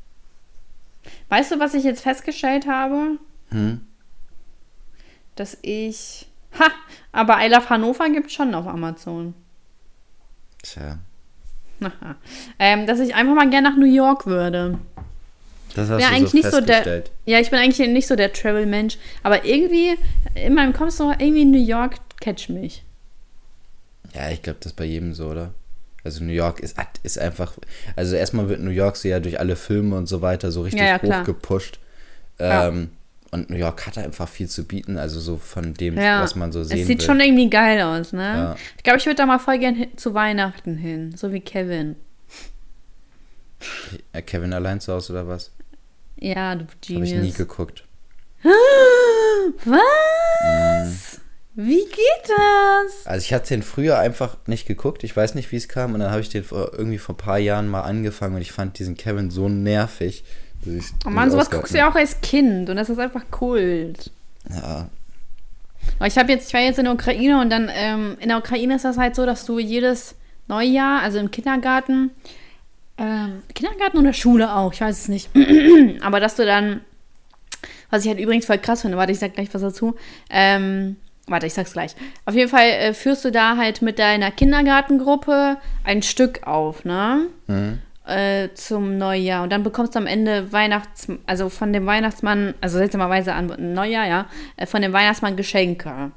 Weißt 1.28 1.52
du, 1.52 1.60
was 1.60 1.74
ich 1.74 1.84
jetzt 1.84 2.02
festgestellt 2.02 2.66
habe? 2.66 3.18
Hm? 3.50 3.80
Dass 5.36 5.58
ich. 5.62 6.26
Ha! 6.58 6.66
Aber 7.12 7.44
I 7.44 7.48
Love 7.48 7.68
Hannover 7.68 8.08
gibt 8.10 8.30
schon 8.30 8.54
auf 8.54 8.66
Amazon. 8.66 9.34
Tja. 10.62 10.98
Ähm, 12.58 12.86
dass 12.86 13.00
ich 13.00 13.14
einfach 13.14 13.34
mal 13.34 13.50
gerne 13.50 13.68
nach 13.68 13.76
New 13.76 13.84
York 13.92 14.26
würde. 14.26 14.78
Das 15.74 15.90
hast 15.90 16.00
Ja, 16.00 16.08
du 16.08 16.14
eigentlich 16.14 16.30
so 16.30 16.36
nicht 16.36 16.50
so 16.50 16.60
der. 16.60 17.04
Ja, 17.26 17.40
ich 17.40 17.50
bin 17.50 17.58
eigentlich 17.58 17.88
nicht 17.88 18.06
so 18.06 18.16
der 18.16 18.32
Travel-Mensch. 18.32 18.96
Aber 19.22 19.44
irgendwie, 19.44 19.98
in 20.34 20.54
meinem 20.54 20.72
Kopf 20.72 20.90
so, 20.90 21.10
irgendwie 21.10 21.44
New 21.44 21.62
York 21.62 21.96
catch 22.20 22.48
mich. 22.48 22.84
Ja, 24.14 24.30
ich 24.30 24.42
glaube, 24.42 24.58
das 24.60 24.72
ist 24.72 24.76
bei 24.76 24.84
jedem 24.84 25.12
so, 25.14 25.28
oder? 25.28 25.52
Also 26.04 26.22
New 26.22 26.32
York 26.32 26.60
ist, 26.60 26.76
ist 27.02 27.18
einfach, 27.18 27.54
also 27.96 28.14
erstmal 28.14 28.48
wird 28.48 28.60
New 28.60 28.70
York 28.70 28.96
so 28.96 29.08
ja 29.08 29.20
durch 29.20 29.40
alle 29.40 29.56
Filme 29.56 29.96
und 29.96 30.06
so 30.06 30.20
weiter 30.22 30.52
so 30.52 30.62
richtig 30.62 30.80
Ja, 30.82 31.00
ja, 31.02 31.20
hochgepusht. 31.20 31.78
Ähm, 32.38 32.90
und 33.30 33.48
New 33.50 33.56
York 33.56 33.86
hat 33.86 33.96
einfach 33.98 34.28
viel 34.28 34.48
zu 34.48 34.64
bieten, 34.64 34.96
also 34.98 35.18
so 35.18 35.38
von 35.38 35.74
dem, 35.74 35.98
Ja, 35.98 36.20
was 36.22 36.34
man 36.36 36.52
so 36.52 36.62
sehen 36.62 36.78
es 36.80 36.86
sieht 36.86 36.98
will. 37.00 37.06
schon 37.06 37.20
irgendwie 37.20 37.48
geil 37.50 37.80
aus, 37.82 38.12
ne? 38.12 38.22
Ja. 38.22 38.56
Ich 38.76 38.82
glaube, 38.84 38.98
ich 38.98 39.06
würde 39.06 39.16
da 39.16 39.26
mal 39.26 39.38
voll 39.38 39.58
gern 39.58 39.86
zu 39.96 40.14
Weihnachten 40.14 40.76
hin, 40.76 41.14
so 41.16 41.32
wie 41.32 41.40
Kevin. 41.40 41.96
Kevin 44.26 44.52
allein 44.52 44.80
zu 44.80 44.92
Hause 44.92 45.12
oder 45.14 45.26
was? 45.26 45.50
Ja, 46.20 46.54
du 46.54 46.64
Habe 46.64 47.04
ich 47.04 47.12
nie 47.12 47.18
Genius. 47.18 47.34
geguckt. 47.36 47.84
Was? 49.64 51.20
Wie 51.56 51.84
geht 51.84 52.24
das? 52.26 53.06
Also 53.06 53.24
ich 53.24 53.32
hatte 53.32 53.48
den 53.48 53.62
früher 53.62 53.98
einfach 53.98 54.36
nicht 54.46 54.66
geguckt, 54.66 55.04
ich 55.04 55.16
weiß 55.16 55.36
nicht, 55.36 55.52
wie 55.52 55.56
es 55.56 55.68
kam, 55.68 55.94
und 55.94 56.00
dann 56.00 56.10
habe 56.10 56.20
ich 56.20 56.28
den 56.28 56.42
vor, 56.42 56.72
irgendwie 56.72 56.98
vor 56.98 57.14
ein 57.14 57.18
paar 57.18 57.38
Jahren 57.38 57.68
mal 57.68 57.82
angefangen 57.82 58.34
und 58.34 58.42
ich 58.42 58.50
fand 58.50 58.78
diesen 58.78 58.96
Kevin 58.96 59.30
so 59.30 59.48
nervig. 59.48 60.24
dass 60.64 60.92
Oh 61.06 61.10
Mann, 61.10 61.30
sowas 61.30 61.50
guckst 61.50 61.72
du 61.72 61.78
ja 61.78 61.88
auch 61.90 61.94
als 61.94 62.20
Kind 62.22 62.68
und 62.70 62.76
das 62.76 62.90
ist 62.90 62.98
einfach 62.98 63.22
Kult. 63.30 64.10
Ja, 64.50 64.88
Aber 65.98 66.06
ich 66.06 66.18
habe 66.18 66.32
jetzt, 66.32 66.48
ich 66.48 66.54
war 66.54 66.60
jetzt 66.60 66.78
in 66.78 66.86
der 66.86 66.94
Ukraine 66.94 67.40
und 67.40 67.50
dann 67.50 67.70
ähm, 67.72 68.16
in 68.20 68.28
der 68.28 68.38
Ukraine 68.38 68.74
ist 68.74 68.84
das 68.84 68.98
halt 68.98 69.14
so, 69.14 69.24
dass 69.24 69.46
du 69.46 69.60
jedes 69.60 70.16
Neujahr, 70.48 71.02
also 71.02 71.18
im 71.18 71.30
Kindergarten, 71.30 72.10
ähm, 72.98 73.42
Kindergarten 73.54 73.98
oder 73.98 74.12
Schule 74.12 74.52
auch, 74.54 74.72
ich 74.72 74.80
weiß 74.80 75.02
es 75.02 75.08
nicht, 75.08 75.30
aber 76.02 76.18
dass 76.18 76.34
du 76.34 76.44
dann, 76.44 76.80
was 77.90 78.02
ich 78.02 78.08
halt 78.08 78.18
übrigens 78.18 78.46
voll 78.46 78.58
krass 78.58 78.82
finde, 78.82 78.96
warte, 78.96 79.12
ich 79.12 79.20
sag 79.20 79.34
gleich 79.34 79.54
was 79.54 79.62
dazu, 79.62 79.94
ähm, 80.30 80.96
warte, 81.26 81.46
ich 81.46 81.54
sag's 81.54 81.72
gleich. 81.72 81.94
Auf 82.26 82.34
jeden 82.34 82.50
Fall 82.50 82.66
äh, 82.66 82.94
führst 82.94 83.24
du 83.24 83.30
da 83.30 83.56
halt 83.56 83.82
mit 83.82 83.98
deiner 83.98 84.30
Kindergartengruppe 84.30 85.58
ein 85.84 86.02
Stück 86.02 86.46
auf, 86.46 86.84
ne? 86.84 87.26
Mhm. 87.46 87.78
Äh, 88.06 88.48
zum 88.54 88.98
Neujahr. 88.98 89.42
Und 89.42 89.50
dann 89.50 89.62
bekommst 89.62 89.94
du 89.94 89.98
am 89.98 90.06
Ende 90.06 90.52
Weihnachts... 90.52 91.08
Also 91.26 91.48
von 91.48 91.72
dem 91.72 91.86
Weihnachtsmann, 91.86 92.54
also 92.60 92.78
seltsamerweise 92.78 93.32
an 93.32 93.74
Neujahr, 93.74 94.06
ja, 94.06 94.26
äh, 94.56 94.66
von 94.66 94.82
dem 94.82 94.92
Weihnachtsmann 94.92 95.36
Geschenke. 95.36 96.12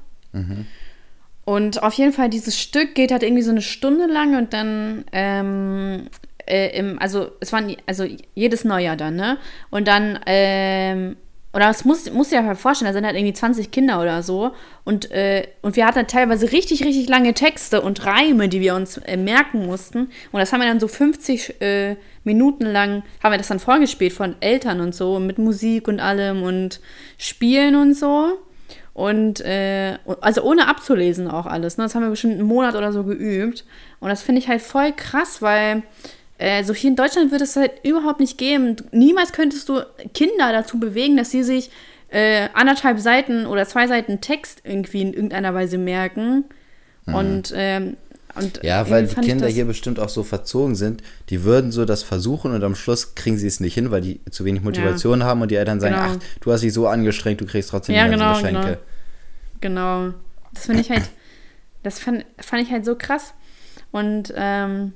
Und 1.46 1.82
auf 1.82 1.94
jeden 1.94 2.12
Fall, 2.12 2.28
dieses 2.28 2.60
Stück 2.60 2.94
geht 2.94 3.10
halt 3.10 3.22
irgendwie 3.22 3.42
so 3.42 3.50
eine 3.50 3.62
Stunde 3.62 4.06
lang 4.06 4.36
und 4.36 4.52
dann, 4.52 5.06
ähm, 5.12 6.08
äh, 6.46 6.78
im, 6.78 6.98
also 6.98 7.32
es 7.40 7.52
waren, 7.54 7.74
also 7.86 8.04
jedes 8.34 8.64
Neujahr 8.64 8.96
dann, 8.96 9.16
ne? 9.16 9.38
Und 9.70 9.88
dann, 9.88 10.20
ähm, 10.26 11.16
oder 11.52 11.70
es 11.70 11.84
muss, 11.84 12.10
muss 12.12 12.30
ja 12.30 12.54
vorstellen, 12.54 12.90
da 12.90 12.92
sind 12.92 13.06
halt 13.06 13.16
irgendwie 13.16 13.32
20 13.32 13.70
Kinder 13.70 14.02
oder 14.02 14.22
so. 14.22 14.52
Und, 14.84 15.10
äh, 15.10 15.48
und 15.62 15.76
wir 15.76 15.86
hatten 15.86 15.96
halt 15.96 16.10
teilweise 16.10 16.52
richtig, 16.52 16.84
richtig 16.84 17.08
lange 17.08 17.32
Texte 17.32 17.80
und 17.80 18.04
Reime, 18.04 18.50
die 18.50 18.60
wir 18.60 18.74
uns 18.74 18.98
äh, 18.98 19.16
merken 19.16 19.64
mussten. 19.64 20.10
Und 20.30 20.40
das 20.40 20.52
haben 20.52 20.60
wir 20.60 20.68
dann 20.68 20.78
so 20.78 20.88
50 20.88 21.60
äh, 21.62 21.96
Minuten 22.24 22.66
lang, 22.66 23.02
haben 23.22 23.32
wir 23.32 23.38
das 23.38 23.48
dann 23.48 23.60
vorgespielt 23.60 24.12
von 24.12 24.36
Eltern 24.40 24.80
und 24.82 24.94
so, 24.94 25.18
mit 25.18 25.38
Musik 25.38 25.88
und 25.88 26.00
allem 26.00 26.42
und 26.42 26.80
Spielen 27.16 27.76
und 27.76 27.94
so. 27.94 28.38
Und 28.92 29.40
äh, 29.40 29.96
also 30.20 30.42
ohne 30.42 30.68
abzulesen 30.68 31.28
auch 31.30 31.46
alles. 31.46 31.78
Ne? 31.78 31.84
Das 31.84 31.94
haben 31.94 32.02
wir 32.02 32.10
bestimmt 32.10 32.34
einen 32.34 32.42
Monat 32.42 32.74
oder 32.74 32.92
so 32.92 33.04
geübt. 33.04 33.64
Und 34.00 34.10
das 34.10 34.22
finde 34.22 34.40
ich 34.40 34.48
halt 34.48 34.60
voll 34.60 34.92
krass, 34.92 35.40
weil 35.40 35.82
äh, 36.38 36.62
so 36.62 36.72
hier 36.72 36.90
in 36.90 36.96
Deutschland 36.96 37.32
wird 37.32 37.42
es 37.42 37.56
halt 37.56 37.72
überhaupt 37.82 38.20
nicht 38.20 38.38
geben. 38.38 38.76
Niemals 38.92 39.32
könntest 39.32 39.68
du 39.68 39.82
Kinder 40.14 40.52
dazu 40.52 40.78
bewegen, 40.78 41.16
dass 41.16 41.30
sie 41.30 41.42
sich 41.42 41.70
äh, 42.10 42.48
anderthalb 42.54 43.00
Seiten 43.00 43.46
oder 43.46 43.66
zwei 43.66 43.86
Seiten 43.86 44.20
Text 44.20 44.62
irgendwie 44.64 45.02
in 45.02 45.12
irgendeiner 45.12 45.52
Weise 45.52 45.78
merken. 45.78 46.44
Mhm. 47.06 47.14
Und, 47.14 47.52
ähm, 47.56 47.96
und 48.34 48.60
ja, 48.62 48.88
weil 48.88 49.06
die 49.06 49.14
Kinder 49.16 49.48
hier 49.48 49.64
bestimmt 49.64 49.98
auch 49.98 50.08
so 50.08 50.22
verzogen 50.22 50.76
sind, 50.76 51.02
die 51.28 51.42
würden 51.42 51.72
so 51.72 51.84
das 51.84 52.04
versuchen 52.04 52.54
und 52.54 52.62
am 52.62 52.76
Schluss 52.76 53.16
kriegen 53.16 53.36
sie 53.36 53.48
es 53.48 53.58
nicht 53.58 53.74
hin, 53.74 53.90
weil 53.90 54.00
die 54.00 54.20
zu 54.30 54.44
wenig 54.44 54.62
Motivation 54.62 55.20
ja. 55.20 55.26
haben 55.26 55.42
und 55.42 55.50
die 55.50 55.56
Eltern 55.56 55.80
sagen, 55.80 55.96
genau. 55.96 56.06
ach, 56.06 56.40
du 56.40 56.52
hast 56.52 56.60
dich 56.60 56.72
so 56.72 56.86
angestrengt, 56.86 57.40
du 57.40 57.46
kriegst 57.46 57.70
trotzdem 57.70 57.96
ja, 57.96 58.04
die 58.04 58.16
ganzen 58.16 58.26
genau, 58.26 58.38
Geschenke. 58.38 58.78
Genau. 59.60 60.04
genau. 60.04 60.14
Das 60.54 60.66
finde 60.66 60.82
ich 60.82 60.90
halt, 60.90 61.02
das 61.82 61.98
fand, 61.98 62.24
fand 62.38 62.62
ich 62.62 62.70
halt 62.70 62.84
so 62.84 62.94
krass. 62.94 63.34
Und 63.90 64.32
ähm, 64.36 64.92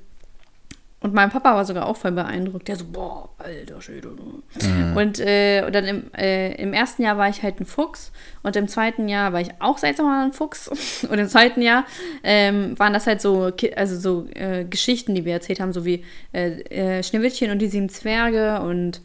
und 1.03 1.13
mein 1.15 1.31
Papa 1.31 1.55
war 1.55 1.65
sogar 1.65 1.87
auch 1.87 1.97
voll 1.97 2.13
beeindruckt. 2.13 2.69
Der 2.69 2.77
so, 2.77 2.85
boah, 2.85 3.29
alter 3.39 3.83
Schädel. 3.83 4.13
Mhm. 4.13 4.97
Und, 4.97 5.19
äh, 5.19 5.65
und 5.67 5.75
dann 5.75 5.85
im, 5.85 6.15
äh, 6.15 6.55
im 6.55 6.73
ersten 6.73 7.03
Jahr 7.03 7.19
war 7.19 7.29
ich 7.29 7.43
halt 7.43 7.61
ein 7.61 7.67
Fuchs 7.67 8.13
und 8.43 8.55
im 8.55 8.69
zweiten 8.69 9.09
Jahr 9.09 9.33
war 9.33 9.41
ich 9.41 9.51
auch 9.59 9.79
seltsam 9.79 10.07
ein 10.07 10.33
Fuchs. 10.33 10.69
Und 11.09 11.19
im 11.19 11.29
zweiten 11.29 11.61
Jahr 11.61 11.85
ähm, 12.23 12.79
waren 12.79 12.93
das 12.93 13.07
halt 13.07 13.21
so, 13.21 13.53
also 13.77 13.99
so 13.99 14.27
äh, 14.35 14.65
Geschichten, 14.65 15.15
die 15.15 15.25
wir 15.25 15.33
erzählt 15.33 15.61
haben, 15.61 15.73
so 15.73 15.85
wie 15.85 16.05
äh, 16.33 16.61
äh, 16.99 17.03
Schneewittchen 17.03 17.51
und 17.51 17.59
die 17.59 17.69
sieben 17.69 17.89
Zwerge 17.89 18.61
und 18.61 19.01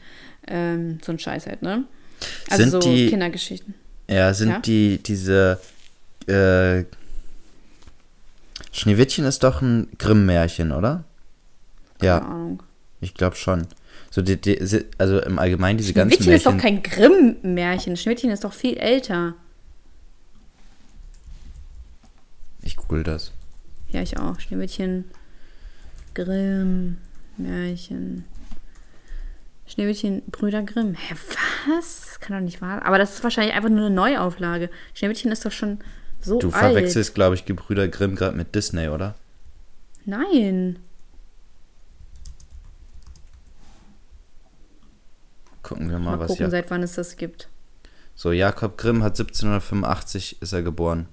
ähm, 0.47 0.99
so 1.03 1.11
ein 1.11 1.19
Scheiß 1.19 1.47
halt, 1.47 1.61
ne? 1.61 1.83
Also 2.49 2.63
sind 2.63 2.71
so 2.71 2.79
die, 2.79 3.07
Kindergeschichten. 3.07 3.73
Ja, 4.09 4.33
sind 4.33 4.49
ja? 4.49 4.59
die, 4.59 4.99
diese 4.99 5.59
äh, 6.27 6.83
Schneewittchen 8.71 9.25
ist 9.25 9.43
doch 9.43 9.61
ein 9.61 9.87
Grimm-Märchen, 9.97 10.71
oder? 10.71 11.03
Keine 11.99 12.11
ja. 12.11 12.19
Ahnung. 12.19 12.63
Ich 13.01 13.13
glaube 13.13 13.35
schon. 13.35 13.67
So 14.09 14.21
die, 14.21 14.39
die, 14.39 14.59
also 14.97 15.19
im 15.19 15.39
Allgemeinen 15.39 15.77
diese 15.77 15.93
ganzen 15.93 16.23
Schneewittchen 16.23 16.33
ist 16.33 16.45
doch 16.45 16.57
kein 16.57 16.81
Grimm-Märchen. 16.81 17.97
Schneewittchen 17.97 18.31
ist 18.31 18.43
doch 18.43 18.53
viel 18.53 18.77
älter. 18.77 19.35
Ich 22.61 22.77
google 22.77 23.03
das. 23.03 23.31
Ja, 23.89 24.01
ich 24.01 24.17
auch. 24.17 24.39
Schneewittchen, 24.39 25.05
Grimm, 26.13 26.97
Märchen. 27.37 28.25
Schneewittchen, 29.67 30.23
Brüder 30.31 30.63
Grimm. 30.63 30.95
Hä, 30.95 31.15
was? 31.67 32.05
Das 32.05 32.19
kann 32.19 32.37
doch 32.37 32.43
nicht 32.43 32.61
wahr 32.61 32.83
Aber 32.85 32.97
das 32.97 33.15
ist 33.15 33.23
wahrscheinlich 33.23 33.53
einfach 33.53 33.69
nur 33.69 33.85
eine 33.85 33.95
Neuauflage. 33.95 34.69
Schneewittchen 34.93 35.31
ist 35.31 35.45
doch 35.45 35.51
schon 35.51 35.79
so 36.21 36.39
du 36.39 36.47
alt. 36.47 36.55
Du 36.55 36.59
verwechselst, 36.59 37.13
glaube 37.15 37.35
ich, 37.35 37.45
Gebrüder 37.45 37.87
Grimm 37.87 38.15
gerade 38.15 38.35
mit 38.35 38.55
Disney, 38.55 38.87
oder? 38.87 39.15
Nein. 40.05 40.79
Gucken 45.67 45.89
wir 45.89 45.99
mal, 45.99 46.11
mal 46.11 46.19
was 46.19 46.27
gucken, 46.27 46.49
seit 46.49 46.71
wann 46.71 46.81
es 46.81 46.93
das 46.93 47.17
gibt. 47.17 47.49
So, 48.15 48.31
Jakob 48.31 48.77
Grimm 48.77 49.03
hat 49.03 49.19
1785 49.19 50.41
ist 50.41 50.53
er 50.53 50.63
geboren. 50.63 51.07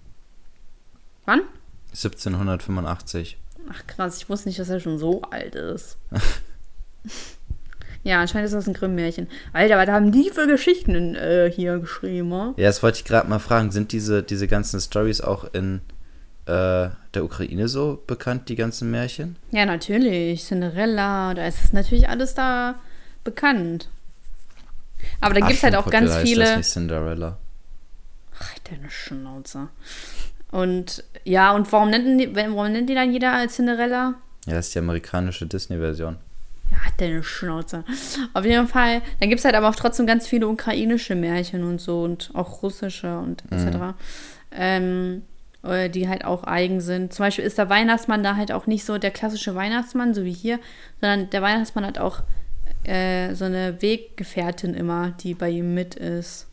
Wann? 1.25 1.41
1785. 1.89 3.37
Ach 3.69 3.87
krass, 3.89 4.19
ich 4.19 4.29
wusste 4.29 4.49
nicht, 4.49 4.61
dass 4.61 4.69
er 4.69 4.79
schon 4.79 4.99
so 4.99 5.23
alt 5.23 5.57
ist. 5.57 5.97
ja, 8.05 8.21
anscheinend 8.21 8.47
ist 8.47 8.55
das 8.55 8.69
ein 8.69 8.75
Grimm-Märchen. 8.75 9.27
Alter, 9.53 9.77
was 9.77 9.89
haben 9.89 10.13
die 10.13 10.31
für 10.31 10.47
Geschichten 10.47 11.17
äh, 11.17 11.51
hier 11.53 11.81
geschrieben? 11.81 12.31
Oder? 12.31 12.55
Ja, 12.57 12.69
das 12.69 12.81
wollte 12.81 12.99
ich 12.99 13.05
gerade 13.05 13.29
mal 13.29 13.41
fragen. 13.41 13.73
Sind 13.73 13.91
diese, 13.91 14.23
diese 14.23 14.47
ganzen 14.47 14.81
Stories 14.81 15.21
auch 15.21 15.53
in 15.53 15.81
äh, 16.47 16.91
der 17.13 17.25
Ukraine 17.25 17.67
so 17.67 18.05
bekannt, 18.07 18.49
die 18.49 18.55
ganzen 18.55 18.93
Märchen? 18.93 19.35
Ja, 19.51 19.67
natürlich. 19.67 20.45
Cinderella, 20.45 21.35
da 21.35 21.45
ist 21.45 21.65
es 21.65 21.73
natürlich 21.73 22.09
alles 22.09 22.35
da 22.35 22.77
bekannt. 23.25 23.89
Aber 25.21 25.35
da 25.35 25.41
gibt 25.41 25.59
es 25.59 25.63
halt 25.63 25.77
auch 25.77 25.89
ganz 25.91 26.17
viele. 26.17 26.45
Das 26.45 26.57
nicht 26.57 26.71
Cinderella. 26.71 27.39
Ach, 28.39 28.59
deine 28.65 28.91
Schnauze. 28.91 29.69
Und 30.51 31.03
ja, 31.25 31.53
und 31.53 31.71
warum 31.73 31.91
nennt, 31.91 32.21
die, 32.21 32.35
warum 32.35 32.73
nennt 32.73 32.89
die 32.89 32.95
dann 32.95 33.13
jeder 33.13 33.33
als 33.33 33.57
Cinderella? 33.57 34.15
Ja, 34.47 34.55
das 34.55 34.67
ist 34.67 34.75
die 34.75 34.79
amerikanische 34.79 35.47
Disney-Version. 35.47 36.17
Ja, 36.71 36.79
deine 36.97 37.23
Schnauze. 37.23 37.85
Auf 38.35 38.45
jeden 38.45 38.69
Fall. 38.69 39.03
Dann 39.21 39.29
gibt 39.29 39.41
es 39.41 39.45
halt 39.45 39.55
aber 39.55 39.69
auch 39.69 39.75
trotzdem 39.75 40.07
ganz 40.07 40.27
viele 40.27 40.49
ukrainische 40.49 41.15
Märchen 41.15 41.65
und 41.65 41.81
so 41.81 42.03
und 42.03 42.31
auch 42.35 42.63
russische 42.63 43.19
und 43.19 43.45
etc. 43.51 43.77
Mhm. 43.77 43.95
Ähm, 44.53 45.23
äh, 45.65 45.89
die 45.89 46.09
halt 46.09 46.25
auch 46.25 46.45
eigen 46.45 46.81
sind. 46.81 47.13
Zum 47.13 47.25
Beispiel 47.25 47.45
ist 47.45 47.59
der 47.59 47.69
Weihnachtsmann 47.69 48.23
da 48.23 48.37
halt 48.37 48.53
auch 48.53 48.67
nicht 48.67 48.85
so 48.85 48.99
der 48.99 49.11
klassische 49.11 49.55
Weihnachtsmann, 49.55 50.15
so 50.15 50.25
wie 50.25 50.33
hier, 50.33 50.59
sondern 51.01 51.31
der 51.31 51.43
Weihnachtsmann 51.43 51.87
hat 51.87 51.99
auch 51.99 52.23
äh, 52.85 53.35
so 53.35 53.45
eine 53.45 53.81
Weggefährtin 53.81 54.75
immer, 54.75 55.13
die 55.23 55.35
bei 55.35 55.51
ihm 55.51 55.75
mit 55.75 55.95
ist. 55.95 56.47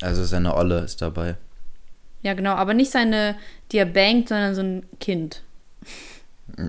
Also 0.00 0.24
seine 0.24 0.54
Olle 0.54 0.80
ist 0.80 1.02
dabei. 1.02 1.36
Ja, 2.22 2.34
genau, 2.34 2.52
aber 2.52 2.74
nicht 2.74 2.90
seine, 2.90 3.36
die 3.70 3.78
er 3.78 3.86
bangt, 3.86 4.28
sondern 4.28 4.54
so 4.54 4.62
ein 4.62 4.82
Kind. 5.00 5.42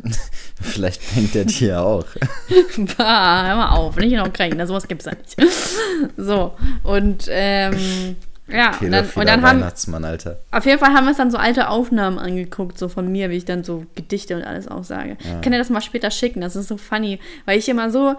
Vielleicht 0.61 1.01
bangt 1.13 1.35
er 1.35 1.45
die 1.45 1.65
ja 1.65 1.81
auch. 1.81 2.05
bah, 2.97 3.47
hör 3.47 3.55
mal 3.55 3.69
auf, 3.71 3.95
nicht 3.97 4.15
noch 4.15 4.31
kränken, 4.31 4.65
sowas 4.65 4.87
gibt's 4.87 5.05
ja 5.05 5.13
nicht. 5.13 5.35
so, 6.17 6.55
und 6.83 7.25
ähm, 7.29 8.15
ja, 8.47 8.77
und 8.81 8.91
dann, 8.91 9.09
und 9.15 9.27
dann 9.27 9.41
haben 9.41 10.05
Alter. 10.05 10.39
Auf 10.51 10.65
jeden 10.65 10.79
Fall 10.79 10.93
haben 10.93 11.05
wir 11.05 11.09
uns 11.09 11.17
dann 11.17 11.31
so 11.31 11.37
alte 11.37 11.69
Aufnahmen 11.69 12.19
angeguckt, 12.19 12.77
so 12.77 12.89
von 12.89 13.11
mir, 13.11 13.29
wie 13.29 13.37
ich 13.37 13.45
dann 13.45 13.63
so 13.63 13.85
Gedichte 13.95 14.35
und 14.35 14.43
alles 14.43 14.67
auch 14.67 14.83
sage. 14.83 15.17
Ja. 15.23 15.35
Ich 15.35 15.41
kann 15.41 15.53
dir 15.53 15.59
das 15.59 15.69
mal 15.69 15.81
später 15.81 16.11
schicken, 16.11 16.41
das 16.41 16.55
ist 16.55 16.67
so 16.67 16.77
funny, 16.77 17.19
weil 17.45 17.57
ich 17.57 17.69
immer 17.69 17.89
so, 17.89 18.15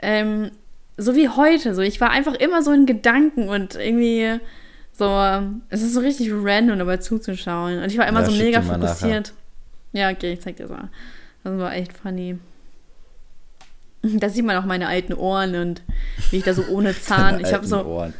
ähm, 0.00 0.50
so 0.96 1.14
wie 1.14 1.28
heute, 1.28 1.74
so 1.74 1.82
ich 1.82 2.00
war 2.00 2.10
einfach 2.10 2.34
immer 2.34 2.62
so 2.62 2.72
in 2.72 2.86
Gedanken 2.86 3.48
und 3.48 3.76
irgendwie 3.76 4.40
so, 4.92 5.06
es 5.68 5.80
ist 5.82 5.94
so 5.94 6.00
richtig 6.00 6.30
random 6.32 6.80
dabei 6.80 6.96
zuzuschauen. 6.96 7.80
Und 7.80 7.92
ich 7.92 7.98
war 7.98 8.08
immer 8.08 8.20
ja, 8.20 8.26
so 8.26 8.32
mega 8.32 8.60
fokussiert. 8.62 9.32
Ja, 9.92 10.10
okay, 10.10 10.32
ich 10.32 10.40
zeig 10.40 10.56
dir 10.56 10.64
das 10.64 10.76
mal. 10.76 10.88
Das 11.44 11.56
war 11.56 11.72
echt 11.74 11.96
funny. 11.96 12.38
Da 14.02 14.28
sieht 14.28 14.44
man 14.44 14.56
auch 14.56 14.64
meine 14.64 14.88
alten 14.88 15.14
Ohren 15.14 15.54
und 15.54 15.82
wie 16.30 16.38
ich 16.38 16.44
da 16.44 16.52
so 16.52 16.64
ohne 16.68 16.96
Zahn, 17.00 17.40
ich 17.40 17.52
habe 17.52 17.66
so 17.66 17.84
Ohren. 17.84 18.12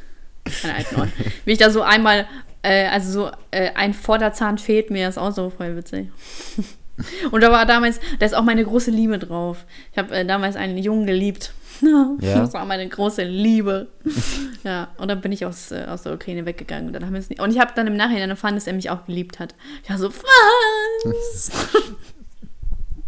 meine 0.63 0.77
alten 0.77 0.97
Ohren, 0.97 1.13
wie 1.45 1.53
ich 1.53 1.59
da 1.59 1.71
so 1.71 1.83
einmal, 1.83 2.27
äh, 2.63 2.87
also 2.87 3.11
so 3.11 3.31
äh, 3.51 3.71
ein 3.75 3.93
Vorderzahn 3.93 4.59
fehlt 4.59 4.91
mir, 4.91 5.09
ist 5.09 5.19
auch 5.19 5.33
so 5.33 5.51
voll 5.51 5.77
witzig. 5.77 6.09
Und 7.31 7.43
da 7.43 7.51
war 7.53 7.67
damals, 7.67 8.01
da 8.19 8.27
ist 8.27 8.35
auch 8.35 8.43
meine 8.43 8.65
große 8.65 8.91
Liebe 8.91 9.19
drauf. 9.19 9.67
Ich 9.93 9.99
habe 9.99 10.15
äh, 10.15 10.25
damals 10.25 10.57
einen 10.57 10.79
Jungen 10.79 11.07
geliebt. 11.07 11.53
Ja. 12.21 12.41
Das 12.41 12.53
war 12.53 12.65
meine 12.65 12.89
große 12.89 13.23
Liebe. 13.23 13.89
ja, 14.65 14.89
und 14.99 15.09
dann 15.09 15.21
bin 15.21 15.33
ich 15.33 15.47
aus, 15.47 15.71
äh, 15.71 15.87
aus 15.89 16.03
der 16.03 16.15
Ukraine 16.15 16.47
weggegangen. 16.47 16.89
Und, 16.89 16.93
dann 16.93 17.05
haben 17.05 17.13
wir 17.13 17.21
es 17.21 17.29
nicht, 17.29 17.41
und 17.41 17.51
ich 17.51 17.59
habe 17.59 17.73
dann 17.75 17.87
im 17.87 17.97
Nachhinein 17.97 18.31
erfahren, 18.31 18.55
dass 18.55 18.67
er 18.67 18.73
mich 18.73 18.91
auch 18.91 19.07
geliebt 19.07 19.39
hat. 19.39 19.55
Ich 19.85 19.91
war 19.91 19.99
so, 19.99 20.11
was? 20.11 21.51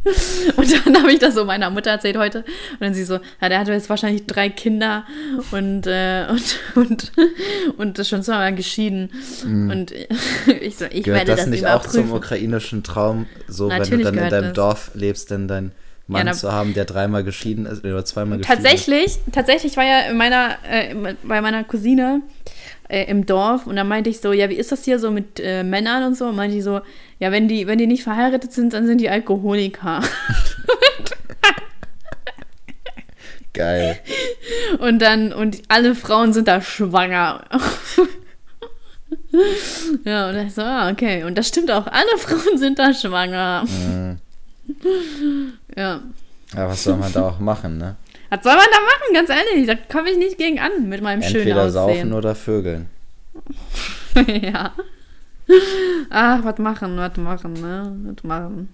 Und 0.56 0.86
dann 0.86 0.96
habe 0.96 1.12
ich 1.12 1.18
das 1.18 1.34
so 1.34 1.44
meiner 1.44 1.68
Mutter 1.68 1.90
erzählt 1.90 2.16
heute. 2.16 2.38
Und 2.38 2.80
dann 2.80 2.94
sie 2.94 3.04
so, 3.04 3.18
ja, 3.40 3.48
der 3.48 3.58
hatte 3.58 3.72
jetzt 3.72 3.90
wahrscheinlich 3.90 4.26
drei 4.26 4.48
Kinder 4.48 5.04
und, 5.50 5.86
äh, 5.86 6.26
und, 6.30 6.58
und, 6.74 7.12
und 7.76 7.98
ist 7.98 8.08
schon 8.08 8.22
zweimal 8.22 8.54
geschieden. 8.54 9.10
Mm. 9.44 9.70
Und 9.70 9.92
ich 10.60 10.78
so, 10.78 10.86
ich 10.86 11.04
gehört 11.04 11.26
werde 11.26 11.32
das, 11.32 11.40
das 11.40 11.48
nicht 11.48 11.66
auch 11.66 11.86
zum 11.86 12.12
ukrainischen 12.12 12.82
Traum, 12.82 13.26
so 13.46 13.68
Natürlich 13.68 13.90
wenn 13.90 13.98
du 13.98 14.04
dann 14.04 14.24
in 14.24 14.30
deinem 14.30 14.44
das. 14.44 14.52
Dorf 14.54 14.90
lebst, 14.94 15.30
denn 15.30 15.48
dein 15.48 15.72
Mann 16.10 16.26
ja, 16.26 16.32
zu 16.32 16.52
haben, 16.52 16.74
der 16.74 16.84
dreimal 16.84 17.22
geschieden 17.24 17.66
ist 17.66 17.84
oder 17.84 18.04
zweimal 18.04 18.38
geschieden 18.38 18.62
tatsächlich, 18.62 19.06
ist? 19.06 19.20
Tatsächlich 19.32 19.76
war 19.76 19.84
ja 19.84 20.10
in 20.10 20.16
meiner, 20.16 20.58
äh, 20.68 21.14
bei 21.22 21.40
meiner 21.40 21.62
Cousine 21.62 22.22
äh, 22.88 23.04
im 23.04 23.26
Dorf 23.26 23.66
und 23.66 23.76
da 23.76 23.84
meinte 23.84 24.10
ich 24.10 24.20
so, 24.20 24.32
ja, 24.32 24.50
wie 24.50 24.56
ist 24.56 24.72
das 24.72 24.84
hier 24.84 24.98
so 24.98 25.12
mit 25.12 25.38
äh, 25.40 25.62
Männern 25.62 26.02
und 26.04 26.16
so? 26.16 26.26
Und 26.26 26.36
meinte 26.36 26.56
ich 26.56 26.64
so, 26.64 26.80
ja, 27.20 27.30
wenn 27.30 27.46
die, 27.46 27.66
wenn 27.68 27.78
die 27.78 27.86
nicht 27.86 28.02
verheiratet 28.02 28.52
sind, 28.52 28.72
dann 28.72 28.86
sind 28.86 29.00
die 29.00 29.08
Alkoholiker. 29.08 30.02
Geil. 33.52 33.98
Und 34.78 35.00
dann, 35.00 35.32
und 35.32 35.62
alle 35.68 35.94
Frauen 35.94 36.32
sind 36.32 36.48
da 36.48 36.60
schwanger. 36.60 37.44
ja, 40.04 40.28
und 40.28 40.46
ich 40.46 40.54
so, 40.54 40.62
ah, 40.62 40.90
okay. 40.90 41.24
Und 41.24 41.36
das 41.38 41.48
stimmt 41.48 41.70
auch, 41.70 41.86
alle 41.86 42.18
Frauen 42.18 42.58
sind 42.58 42.78
da 42.78 42.92
schwanger. 42.94 43.64
Mhm. 43.64 44.18
Ja. 45.76 46.00
Ja, 46.54 46.68
was 46.68 46.82
soll 46.82 46.96
man 46.96 47.12
da 47.12 47.28
auch 47.28 47.38
machen, 47.38 47.78
ne? 47.78 47.96
Was 48.28 48.42
soll 48.42 48.54
man 48.54 48.66
da 48.70 48.80
machen, 48.80 49.14
ganz 49.14 49.30
ehrlich? 49.30 49.66
Da 49.66 49.74
komme 49.92 50.10
ich 50.10 50.18
nicht 50.18 50.38
gegen 50.38 50.58
an 50.58 50.88
mit 50.88 51.02
meinem 51.02 51.22
Entweder 51.22 51.44
schönen 51.44 51.58
Aussehen. 51.58 51.66
Entweder 51.66 51.70
saufen 51.70 52.12
oder 52.12 52.34
vögeln. 52.34 52.88
ja. 54.42 54.72
Ach, 56.10 56.44
was 56.44 56.58
machen, 56.58 56.96
was 56.96 57.16
machen, 57.16 57.52
ne? 57.54 57.92
Was 58.04 58.24
machen. 58.24 58.68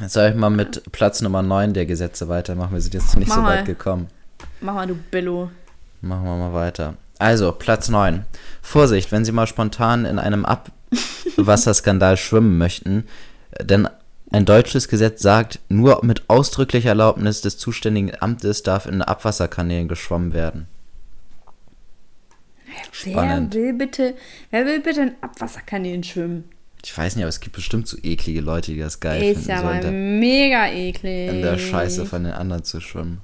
Jetzt 0.00 0.12
soll 0.12 0.30
ich 0.30 0.34
mal 0.34 0.50
mit 0.50 0.82
Platz 0.92 1.20
Nummer 1.22 1.42
9 1.42 1.72
der 1.72 1.86
Gesetze 1.86 2.28
weitermachen. 2.28 2.74
Wir 2.74 2.80
sind 2.80 2.94
jetzt 2.94 3.16
nicht 3.16 3.28
Mach 3.28 3.36
so 3.36 3.42
weit 3.42 3.64
gekommen. 3.64 4.08
Mach 4.60 4.74
mal, 4.74 4.86
du 4.86 4.94
Billo. 4.94 5.50
Machen 6.02 6.24
wir 6.24 6.36
mal 6.36 6.52
weiter. 6.52 6.94
Also, 7.18 7.52
Platz 7.52 7.88
9. 7.88 8.26
Vorsicht, 8.60 9.10
wenn 9.10 9.24
Sie 9.24 9.32
mal 9.32 9.46
spontan 9.46 10.04
in 10.04 10.18
einem 10.18 10.44
Abwasserskandal 11.36 12.16
schwimmen 12.16 12.58
möchten, 12.58 13.04
denn 13.60 13.88
ein 14.32 14.44
deutsches 14.44 14.88
Gesetz 14.88 15.22
sagt, 15.22 15.60
nur 15.68 16.04
mit 16.04 16.28
ausdrücklicher 16.28 16.90
Erlaubnis 16.90 17.40
des 17.42 17.58
zuständigen 17.58 18.12
Amtes 18.20 18.62
darf 18.62 18.86
in 18.86 19.02
Abwasserkanälen 19.02 19.88
geschwommen 19.88 20.32
werden. 20.32 20.66
Spannend. 22.92 23.54
Wer 23.54 23.62
will 23.62 23.72
bitte, 23.74 24.14
wer 24.50 24.66
will 24.66 24.80
bitte 24.80 25.02
in 25.02 25.12
Abwasserkanälen 25.20 26.02
schwimmen? 26.02 26.44
Ich 26.84 26.96
weiß 26.96 27.16
nicht, 27.16 27.24
aber 27.24 27.30
es 27.30 27.40
gibt 27.40 27.56
bestimmt 27.56 27.88
so 27.88 27.96
eklige 28.02 28.40
Leute, 28.40 28.72
die 28.72 28.78
das 28.78 29.00
geil 29.00 29.22
Ist 29.22 29.38
finden, 29.44 29.50
ja 29.50 29.58
so 29.58 29.64
mal 29.64 29.80
der, 29.80 29.90
mega 29.92 30.66
eklig. 30.68 31.28
in 31.30 31.42
der 31.42 31.58
Scheiße 31.58 32.06
von 32.06 32.24
den 32.24 32.32
anderen 32.32 32.64
zu 32.64 32.80
schwimmen. 32.80 33.20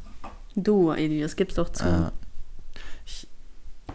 Du, 0.56 0.92
Edi, 0.92 1.20
das 1.20 1.36
gibt's 1.36 1.54
doch 1.54 1.68
zu. 1.70 1.84
Äh, 1.84 2.10
ich 3.06 3.26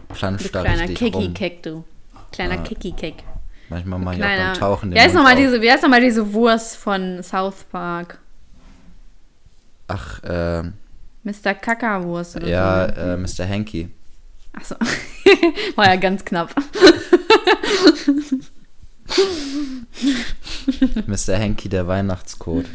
plansch 0.08 0.42
du 0.44 0.48
da 0.50 0.62
kleiner 0.62 0.88
richtig 0.88 1.14
rum. 1.14 1.22
Keki-Keck, 1.34 1.62
du. 1.62 1.84
Kleiner 2.32 2.54
Ah. 2.60 2.62
Keki-Keck. 2.62 3.14
Manchmal 3.70 3.98
mache 3.98 4.16
ich 4.16 4.22
auch 4.22 4.26
beim 4.28 4.54
Tauchen 4.54 4.92
Wie 4.92 4.98
heißt 4.98 5.14
Mund 5.14 5.16
nochmal 5.16 5.34
auf. 5.34 5.38
diese, 5.40 5.60
wie 5.62 5.70
heißt 5.70 5.82
noch 5.82 5.90
mal 5.90 6.00
diese 6.00 6.32
Wurst 6.32 6.76
von 6.76 7.22
South 7.22 7.64
Park? 7.70 8.18
Ach, 9.88 10.22
äh, 10.24 10.62
Mr. 11.24 11.54
Kackerwurst 11.54 12.36
oder 12.36 12.48
ja, 12.48 12.88
so. 12.94 13.00
äh, 13.00 13.16
Mr. 13.16 13.48
Hanky. 13.48 13.88
Achso. 14.52 14.74
War 15.76 15.86
ja 15.86 15.96
ganz 15.96 16.24
knapp. 16.24 16.54
Mr. 21.06 21.38
Hanky, 21.38 21.68
der 21.68 21.86
Weihnachtscode. 21.86 22.66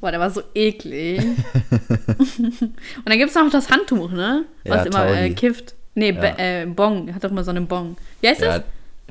Boah, 0.00 0.10
der 0.10 0.20
war 0.20 0.30
so 0.30 0.42
eklig. 0.54 1.18
Und 2.38 3.06
dann 3.06 3.18
gibt's 3.18 3.34
noch 3.34 3.48
das 3.50 3.70
Handtuch, 3.70 4.10
ne? 4.10 4.44
Was 4.64 4.84
Ja, 4.84 4.90
immer 4.90 5.06
äh, 5.08 5.30
kifft. 5.30 5.74
Nee, 5.94 6.10
Ja. 6.10 6.36
Äh, 6.38 6.66
Bong. 6.66 7.14
Hat 7.14 7.24
doch 7.24 7.30
immer 7.30 7.44
so 7.44 7.50
einen 7.50 7.66
Bong. 7.66 7.96
Wie 8.20 8.28
heißt 8.28 8.40
Ja, 8.42 8.58
das? 8.58 8.66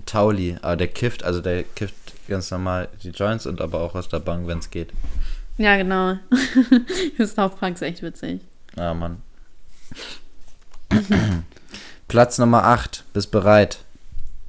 Tauli, 0.05 0.57
aber 0.61 0.75
der 0.75 0.87
kifft, 0.87 1.23
also 1.23 1.41
der 1.41 1.63
kifft 1.63 1.95
ganz 2.27 2.49
normal 2.51 2.89
die 3.03 3.09
Joints 3.09 3.45
und 3.45 3.61
aber 3.61 3.81
auch 3.81 3.95
aus 3.95 4.09
der 4.09 4.19
Bank, 4.19 4.47
wenn 4.47 4.59
es 4.59 4.69
geht. 4.69 4.89
Ja, 5.57 5.77
genau. 5.77 6.17
South 7.17 7.55
Park 7.55 7.75
ist 7.75 7.81
echt 7.81 8.01
witzig. 8.01 8.41
Ah, 8.75 8.93
Mann. 8.93 9.21
Platz 12.07 12.37
Nummer 12.37 12.65
8. 12.65 13.03
Bist 13.13 13.31
bereit? 13.31 13.79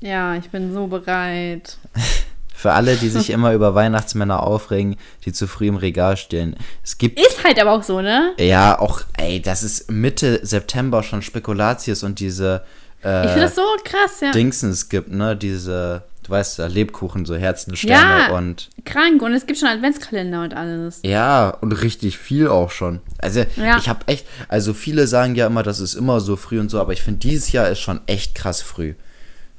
Ja, 0.00 0.34
ich 0.34 0.50
bin 0.50 0.72
so 0.72 0.86
bereit. 0.86 1.78
Für 2.54 2.72
alle, 2.72 2.96
die 2.96 3.10
sich 3.10 3.30
immer 3.30 3.52
über 3.52 3.74
Weihnachtsmänner 3.74 4.42
aufregen, 4.42 4.96
die 5.24 5.32
zu 5.32 5.46
früh 5.46 5.68
im 5.68 5.76
Regal 5.76 6.16
stehen. 6.16 6.56
Es 6.82 6.96
gibt 6.96 7.20
Ist 7.20 7.44
halt 7.44 7.60
aber 7.60 7.72
auch 7.72 7.82
so, 7.82 8.00
ne? 8.00 8.32
ja 8.38 8.78
auch, 8.78 9.02
ey, 9.18 9.42
das 9.42 9.62
ist 9.62 9.90
Mitte 9.90 10.40
September 10.42 11.02
schon 11.02 11.20
Spekulatius 11.20 12.02
und 12.02 12.20
diese 12.20 12.64
Ich 13.04 13.30
finde 13.30 13.32
äh, 13.36 13.40
das 13.40 13.54
so 13.54 13.62
krass, 13.84 14.20
ja. 14.20 14.30
Dingsens 14.32 14.88
gibt, 14.88 15.10
ne? 15.12 15.36
Diese, 15.36 16.02
du 16.22 16.30
weißt 16.30 16.58
ja, 16.58 16.66
Lebkuchen, 16.66 17.26
so 17.26 17.34
Herzensterne 17.36 18.28
Ja. 18.30 18.36
und 18.36 18.70
Krank. 18.86 19.20
Und 19.20 19.34
es 19.34 19.46
gibt 19.46 19.58
schon 19.58 19.68
Adventskalender 19.68 20.42
und 20.42 20.54
alles. 20.54 21.00
Ja, 21.04 21.50
und 21.50 21.72
richtig 21.72 22.16
viel 22.18 22.48
auch 22.48 22.70
schon. 22.70 23.00
Also, 23.18 23.44
Ja. 23.56 23.76
ich 23.78 23.88
habe 23.88 24.00
echt, 24.06 24.26
also 24.48 24.72
viele 24.72 25.06
sagen 25.06 25.34
ja 25.34 25.46
immer, 25.46 25.62
das 25.62 25.80
ist 25.80 25.94
immer 25.94 26.20
so 26.20 26.36
früh 26.36 26.58
und 26.58 26.70
so, 26.70 26.80
aber 26.80 26.92
ich 26.94 27.02
finde, 27.02 27.20
dieses 27.20 27.52
Jahr 27.52 27.68
ist 27.68 27.80
schon 27.80 28.00
echt 28.06 28.34
krass 28.34 28.62
früh. 28.62 28.94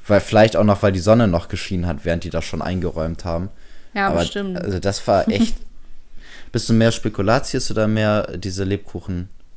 Weil 0.08 0.22
vielleicht 0.22 0.56
auch 0.56 0.64
noch, 0.64 0.82
weil 0.84 0.92
die 0.92 1.00
Sonne 1.00 1.28
noch 1.28 1.48
geschienen 1.48 1.88
hat, 1.88 1.98
während 2.04 2.24
die 2.24 2.30
das 2.30 2.46
schon 2.46 2.62
eingeräumt 2.62 3.26
haben. 3.26 3.50
Ja, 3.94 4.08
aber 4.08 4.20
bestimmt. 4.20 4.58
Also, 4.60 4.80
das 4.80 5.06
war 5.08 5.28
echt. 5.30 5.56
Bist 6.52 6.70
du 6.70 6.74
mehr 6.74 6.92
Spekulatius 6.92 7.70
oder 7.72 7.88
mehr 7.88 8.38
diese 8.38 8.64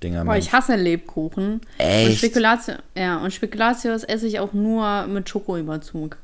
Lebkuchen-Dinger? 0.01 0.25
Boah, 0.25 0.37
ich 0.37 0.53
hasse 0.53 0.77
Lebkuchen. 0.77 1.53
Und 1.55 1.63
Echt? 1.79 2.19
Spekulatius, 2.19 2.79
ja, 2.95 3.19
und 3.19 3.33
Spekulatius 3.33 4.05
esse 4.05 4.27
ich 4.27 4.39
auch 4.41 4.53
nur 4.53 5.07
mit 5.07 5.29
Schokoüberzug. 5.29 6.17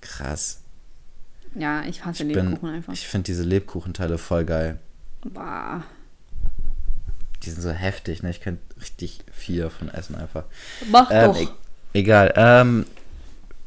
Krass. 0.00 0.60
Ja, 1.54 1.82
ich 1.84 2.04
hasse 2.04 2.24
Ich, 2.24 2.32
bin- 2.32 2.50
Lebkuchen 2.50 2.74
einfach. 2.74 2.92
ich 2.92 3.06
finde 3.06 3.24
diese 3.26 3.42
Lebkuchenteile 3.44 4.18
voll 4.18 4.44
geil. 4.44 4.78
Bah. 5.24 5.82
Die 7.42 7.50
sind 7.50 7.60
so 7.62 7.70
heftig, 7.70 8.22
ne? 8.22 8.30
Ich 8.30 8.40
könnte 8.40 8.62
richtig 8.80 9.20
viel 9.32 9.60
davon 9.62 9.88
essen 9.88 10.14
einfach. 10.14 10.44
Mach 10.90 11.08
Ähm, 11.10 11.32
doch. 11.32 11.40
e 11.40 11.48
egal. 11.94 12.32
Ähm, 12.36 12.86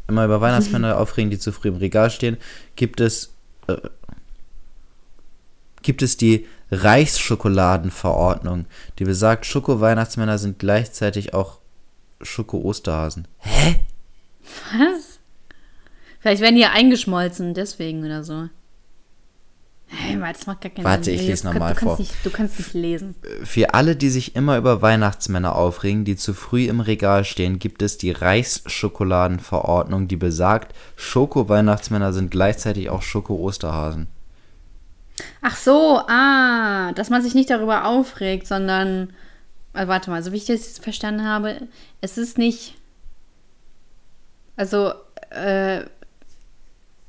immer 0.08 0.26
über 0.26 0.40
Weihnachtsmänner 0.42 0.98
aufregen, 1.00 1.30
die 1.30 1.40
zu 1.40 1.52
früh 1.52 1.70
im 1.70 1.76
Regal 1.76 2.10
stehen. 2.10 2.38
Gibt 2.76 3.00
es 3.02 3.34
äh, 3.68 3.76
gibt 5.82 6.02
es 6.02 6.18
die 6.18 6.48
Reichsschokoladenverordnung, 6.72 8.66
die 9.00 9.04
besagt, 9.06 9.46
Schoko-Weihnachtsmänner 9.46 10.38
sind 10.38 10.60
gleichzeitig 10.60 11.34
auch 11.34 11.60
Schoko-Osterhasen. 12.22 13.28
Hä? 13.40 13.80
Was? 14.72 15.20
Vielleicht 16.20 16.42
werden 16.42 16.56
die 16.56 16.62
ja 16.62 16.72
eingeschmolzen, 16.72 17.54
deswegen 17.54 18.04
oder 18.06 18.24
so. 18.24 18.50
Hey, 19.88 20.20
das 20.20 20.48
macht 20.48 20.62
gar 20.62 20.72
keinen 20.72 20.84
Warte, 20.84 21.04
Sinn. 21.06 21.14
ich 21.16 21.22
lese 21.28 21.44
du 21.44 21.48
noch 21.50 21.54
kann- 21.54 21.60
mal 21.60 21.74
du 21.74 21.80
kannst 21.80 21.86
vor. 21.86 22.00
Nicht, 22.00 22.14
du 22.26 22.30
kannst 22.32 22.58
nicht 22.58 22.74
lesen. 22.74 23.16
Für 23.44 23.76
alle, 23.76 23.96
die 23.96 24.10
sich 24.10 24.36
immer 24.36 24.58
über 24.58 24.82
Weihnachtsmänner 24.82 25.56
aufregen, 25.56 26.06
die 26.06 26.16
zu 26.16 26.34
früh 26.34 26.66
im 26.66 26.80
Regal 26.80 27.24
stehen, 27.24 27.60
gibt 27.60 27.84
es 27.84 28.00
die 28.00 28.10
Reichsschokoladenverordnung, 28.10 30.08
die 30.08 30.16
besagt, 30.18 30.76
Schoko-Weihnachtsmänner 30.96 32.14
sind 32.14 32.32
gleichzeitig 32.32 32.90
auch 32.90 33.04
Schoko-Osterhasen. 33.04 34.08
Ach 35.42 35.56
so, 35.56 36.02
ah, 36.08 36.92
dass 36.94 37.10
man 37.10 37.22
sich 37.22 37.36
nicht 37.36 37.50
darüber 37.50 37.86
aufregt, 37.86 38.48
sondern. 38.48 39.14
Also 39.74 39.90
warte 39.90 40.10
mal, 40.10 40.24
so 40.24 40.32
wie 40.32 40.38
ich 40.38 40.46
das 40.46 40.78
verstanden 40.80 41.26
habe, 41.26 41.68
es 42.00 42.18
ist 42.18 42.38
nicht. 42.38 42.76
Also, 44.56 44.94
äh, 45.32 45.82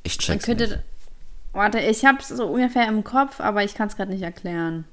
Ich 0.02 0.18
check's 0.18 0.44
könnte. 0.44 0.66
nicht. 0.68 0.78
Warte, 1.52 1.78
ich 1.78 2.04
hab's 2.04 2.28
so 2.28 2.46
ungefähr 2.46 2.88
im 2.88 3.04
Kopf, 3.04 3.40
aber 3.40 3.62
ich 3.62 3.74
kann 3.74 3.88
es 3.88 3.96
gerade 3.96 4.10
nicht 4.10 4.22
erklären. 4.22 4.84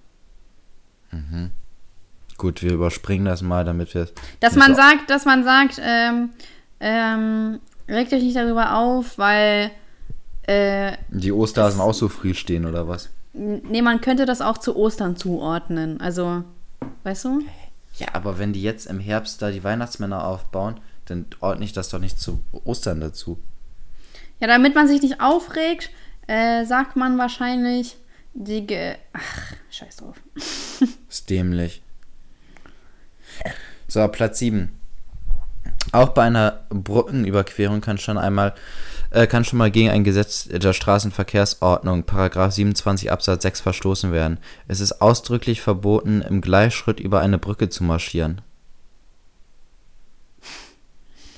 Gut, 2.37 2.61
wir 2.61 2.73
überspringen 2.73 3.25
das 3.25 3.41
mal, 3.41 3.65
damit 3.65 3.93
wir 3.93 4.07
Dass 4.39 4.55
man 4.55 4.75
sagt, 4.75 5.09
dass 5.09 5.25
man 5.25 5.43
sagt, 5.43 5.79
ähm, 5.83 6.31
ähm, 6.79 7.59
regt 7.87 8.13
euch 8.13 8.23
nicht 8.23 8.35
darüber 8.35 8.75
auf, 8.75 9.17
weil. 9.17 9.71
Äh, 10.43 10.97
die 11.09 11.31
Osterhasen 11.31 11.81
auch 11.81 11.93
so 11.93 12.09
früh 12.09 12.33
stehen 12.33 12.65
oder 12.65 12.87
was? 12.87 13.09
nee, 13.33 13.81
man 13.81 14.01
könnte 14.01 14.25
das 14.25 14.41
auch 14.41 14.57
zu 14.57 14.75
Ostern 14.75 15.17
zuordnen. 15.17 15.99
Also, 15.99 16.43
weißt 17.03 17.25
du? 17.25 17.41
Ja, 17.95 18.07
aber 18.13 18.39
wenn 18.39 18.53
die 18.53 18.61
jetzt 18.61 18.85
im 18.87 18.99
Herbst 18.99 19.41
da 19.41 19.51
die 19.51 19.63
Weihnachtsmänner 19.63 20.25
aufbauen, 20.25 20.79
dann 21.05 21.25
ordne 21.41 21.65
ich 21.65 21.73
das 21.73 21.89
doch 21.89 21.99
nicht 21.99 22.19
zu 22.19 22.41
Ostern 22.63 23.01
dazu. 23.01 23.39
Ja, 24.39 24.47
damit 24.47 24.75
man 24.75 24.87
sich 24.87 25.01
nicht 25.01 25.21
aufregt, 25.21 25.89
äh, 26.27 26.65
sagt 26.65 26.95
man 26.95 27.17
wahrscheinlich 27.17 27.97
die. 28.33 28.65
Ge 28.65 28.95
Ach, 29.13 29.53
scheiß 29.69 29.97
drauf. 29.97 30.15
Ist 31.09 31.29
dämlich. 31.29 31.81
So, 33.87 34.07
Platz 34.07 34.39
7. 34.39 34.69
Auch 35.91 36.09
bei 36.09 36.23
einer 36.23 36.65
Brückenüberquerung 36.69 37.81
kann 37.81 37.97
schon 37.97 38.17
einmal 38.17 38.55
äh, 39.13 39.27
kann 39.27 39.45
schon 39.45 39.59
mal 39.59 39.71
gegen 39.71 39.89
ein 39.89 40.03
Gesetz 40.03 40.47
der 40.47 40.73
Straßenverkehrsordnung, 40.73 42.03
Paragraph 42.03 42.53
27 42.53 43.11
Absatz 43.11 43.43
6 43.43 43.61
verstoßen 43.61 44.11
werden. 44.11 44.39
Es 44.67 44.79
ist 44.79 45.01
ausdrücklich 45.01 45.61
verboten, 45.61 46.21
im 46.21 46.41
Gleichschritt 46.41 46.99
über 46.99 47.21
eine 47.21 47.37
Brücke 47.37 47.69
zu 47.69 47.83
marschieren. 47.83 48.41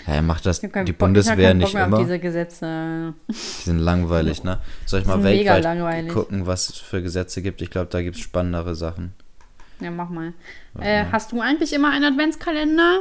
Ja, 0.07 0.21
macht 0.21 0.45
das 0.45 0.61
die 0.61 0.93
Bundeswehr 0.93 1.53
Bock 1.53 1.57
nicht 1.57 1.73
immer? 1.73 1.97
Diese 1.97 2.19
Gesetze. 2.19 3.13
Die 3.28 3.34
sind 3.34 3.80
langweilig, 3.80 4.43
ne? 4.43 4.59
Soll 4.86 5.01
ich 5.01 5.07
mal 5.07 5.23
weltweit 5.23 5.63
langweilig. 5.63 6.13
gucken, 6.13 6.45
was 6.45 6.69
es 6.69 6.78
für 6.78 7.01
Gesetze 7.01 7.41
gibt? 7.41 7.61
Ich 7.61 7.71
glaube, 7.71 7.88
da 7.89 8.01
gibt 8.03 8.15
es 8.15 8.21
spannendere 8.21 8.76
Sachen. 8.76 9.13
Ja, 9.80 9.89
mach 9.89 10.09
mal. 10.09 10.34
Äh, 10.80 11.05
hast 11.11 11.32
du 11.32 11.41
eigentlich 11.41 11.73
immer 11.73 11.91
einen 11.91 12.05
Adventskalender? 12.05 12.99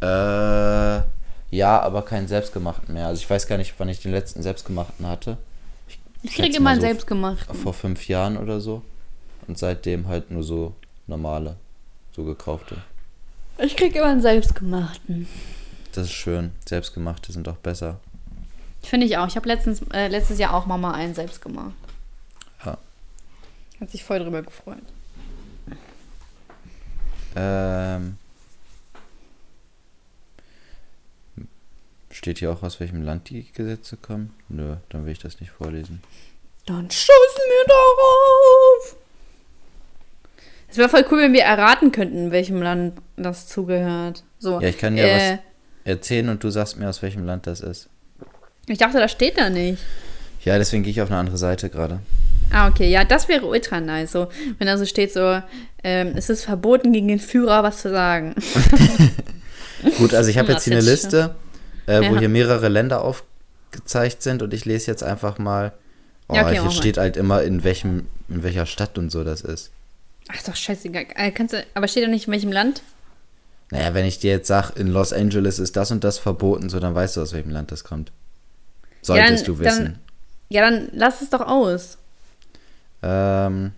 Äh, 0.00 1.02
ja, 1.50 1.80
aber 1.80 2.02
keinen 2.02 2.28
selbstgemachten 2.28 2.94
mehr. 2.94 3.08
Also 3.08 3.20
ich 3.20 3.28
weiß 3.28 3.46
gar 3.46 3.58
nicht, 3.58 3.74
wann 3.78 3.88
ich 3.88 4.00
den 4.00 4.12
letzten 4.12 4.42
selbstgemachten 4.42 5.06
hatte. 5.06 5.36
Ich 6.22 6.32
schätze 6.32 6.42
kriege 6.42 6.56
immer 6.58 6.70
einen 6.70 6.80
so 6.80 6.86
selbstgemachten. 6.86 7.54
Vor 7.56 7.74
fünf 7.74 8.06
Jahren 8.08 8.36
oder 8.36 8.60
so. 8.60 8.82
Und 9.48 9.58
seitdem 9.58 10.06
halt 10.06 10.30
nur 10.30 10.44
so 10.44 10.74
normale, 11.06 11.56
so 12.14 12.24
gekaufte. 12.24 12.76
Ich 13.58 13.76
kriege 13.76 13.98
immer 13.98 14.08
einen 14.08 14.22
selbstgemachten. 14.22 15.26
Das 15.92 16.06
ist 16.06 16.12
schön. 16.12 16.52
Selbstgemachte 16.66 17.32
sind 17.32 17.48
auch 17.48 17.56
besser. 17.56 17.98
Finde 18.82 19.06
ich 19.06 19.16
auch. 19.18 19.26
Ich 19.26 19.36
habe 19.36 19.48
letztens 19.48 19.82
äh, 19.92 20.08
letztes 20.08 20.38
Jahr 20.38 20.54
auch 20.54 20.66
Mama 20.66 20.92
einen 20.92 21.14
selbst 21.14 21.42
gemacht. 21.42 21.74
Ja. 22.64 22.78
Hat 23.80 23.90
sich 23.90 24.04
voll 24.04 24.20
drüber 24.20 24.42
gefreut. 24.42 24.78
Ähm. 27.34 28.18
Steht 32.20 32.40
hier 32.40 32.52
auch, 32.52 32.62
aus 32.62 32.80
welchem 32.80 33.00
Land 33.00 33.30
die 33.30 33.50
Gesetze 33.50 33.96
kommen? 33.96 34.34
Nö, 34.50 34.76
dann 34.90 35.06
will 35.06 35.12
ich 35.12 35.20
das 35.20 35.40
nicht 35.40 35.52
vorlesen. 35.52 36.02
Dann 36.66 36.90
scheißen 36.90 37.08
wir 37.08 37.66
darauf. 37.66 38.96
Es 40.68 40.76
wäre 40.76 40.90
voll 40.90 41.06
cool, 41.10 41.22
wenn 41.22 41.32
wir 41.32 41.44
erraten 41.44 41.92
könnten, 41.92 42.30
welchem 42.30 42.60
Land 42.60 43.00
das 43.16 43.48
zugehört. 43.48 44.22
So, 44.38 44.60
Ja, 44.60 44.68
ich 44.68 44.76
kann 44.76 44.96
dir 44.96 45.04
äh, 45.04 45.30
was 45.30 45.38
erzählen 45.84 46.28
und 46.28 46.44
du 46.44 46.50
sagst 46.50 46.76
mir, 46.76 46.90
aus 46.90 47.00
welchem 47.00 47.24
Land 47.24 47.46
das 47.46 47.62
ist. 47.62 47.88
Ich 48.66 48.76
dachte, 48.76 48.98
das 48.98 49.12
steht 49.12 49.38
da 49.38 49.48
nicht. 49.48 49.82
Ja, 50.44 50.58
deswegen 50.58 50.82
gehe 50.82 50.90
ich 50.90 51.00
auf 51.00 51.10
eine 51.10 51.20
andere 51.20 51.38
Seite 51.38 51.70
gerade. 51.70 52.00
Ah, 52.50 52.68
okay, 52.68 52.90
ja, 52.90 53.02
das 53.04 53.28
wäre 53.28 53.46
ultra 53.46 53.80
nice. 53.80 54.12
So, 54.12 54.28
wenn 54.58 54.66
da 54.66 54.76
so 54.76 54.84
steht, 54.84 55.10
so, 55.14 55.40
ähm, 55.82 56.12
es 56.16 56.28
ist 56.28 56.44
verboten, 56.44 56.92
gegen 56.92 57.08
den 57.08 57.18
Führer 57.18 57.62
was 57.62 57.80
zu 57.80 57.88
sagen. 57.88 58.34
Gut, 59.96 60.12
also 60.12 60.28
ich 60.28 60.36
habe 60.36 60.52
jetzt 60.52 60.64
hier 60.64 60.74
eine 60.74 60.84
Liste, 60.84 61.34
äh, 61.90 62.00
wo 62.08 62.14
Ja. 62.14 62.18
hier 62.20 62.28
mehrere 62.28 62.68
Länder 62.68 63.02
aufgezeigt 63.02 64.22
sind 64.22 64.42
und 64.42 64.54
ich 64.54 64.64
lese 64.64 64.90
jetzt 64.90 65.02
einfach 65.02 65.38
mal. 65.38 65.72
Oh, 66.28 66.34
Ja, 66.34 66.42
okay, 66.42 66.52
hier 66.52 66.62
mach 66.62 66.70
mal. 66.70 66.76
steht 66.76 66.96
halt 66.98 67.16
immer, 67.16 67.42
in 67.42 67.64
welchem, 67.64 68.06
in 68.28 68.42
welcher 68.42 68.66
Stadt 68.66 68.96
und 68.98 69.10
so 69.10 69.24
das 69.24 69.40
ist. 69.42 69.70
Ach, 70.28 70.36
ist 70.36 70.46
doch 70.48 70.54
scheißegal. 70.56 71.06
Äh, 71.16 71.32
kannst 71.32 71.54
du, 71.54 71.64
aber 71.74 71.88
steht 71.88 72.04
da 72.04 72.08
nicht 72.08 72.26
in 72.28 72.32
welchem 72.32 72.52
Land? 72.52 72.82
Naja, 73.72 73.94
wenn 73.94 74.04
ich 74.04 74.18
dir 74.18 74.30
jetzt 74.32 74.46
sage, 74.48 74.72
in 74.78 74.88
Los 74.88 75.12
Angeles 75.12 75.58
ist 75.58 75.76
das 75.76 75.90
und 75.90 76.02
das 76.04 76.18
verboten, 76.18 76.68
so 76.68 76.78
dann 76.80 76.94
weißt 76.94 77.16
du, 77.16 77.22
aus 77.22 77.32
welchem 77.32 77.50
Land 77.50 77.70
das 77.72 77.84
kommt. 77.84 78.12
Solltest 79.02 79.46
dann- 79.48 79.54
du 79.56 79.58
wissen. 79.60 79.84
dann- 79.84 79.98
Ja, 80.48 80.62
dann 80.68 80.88
lass 80.92 81.22
es 81.22 81.30
doch 81.30 81.40
aus. 81.46 81.96
Ähm. 83.02 83.72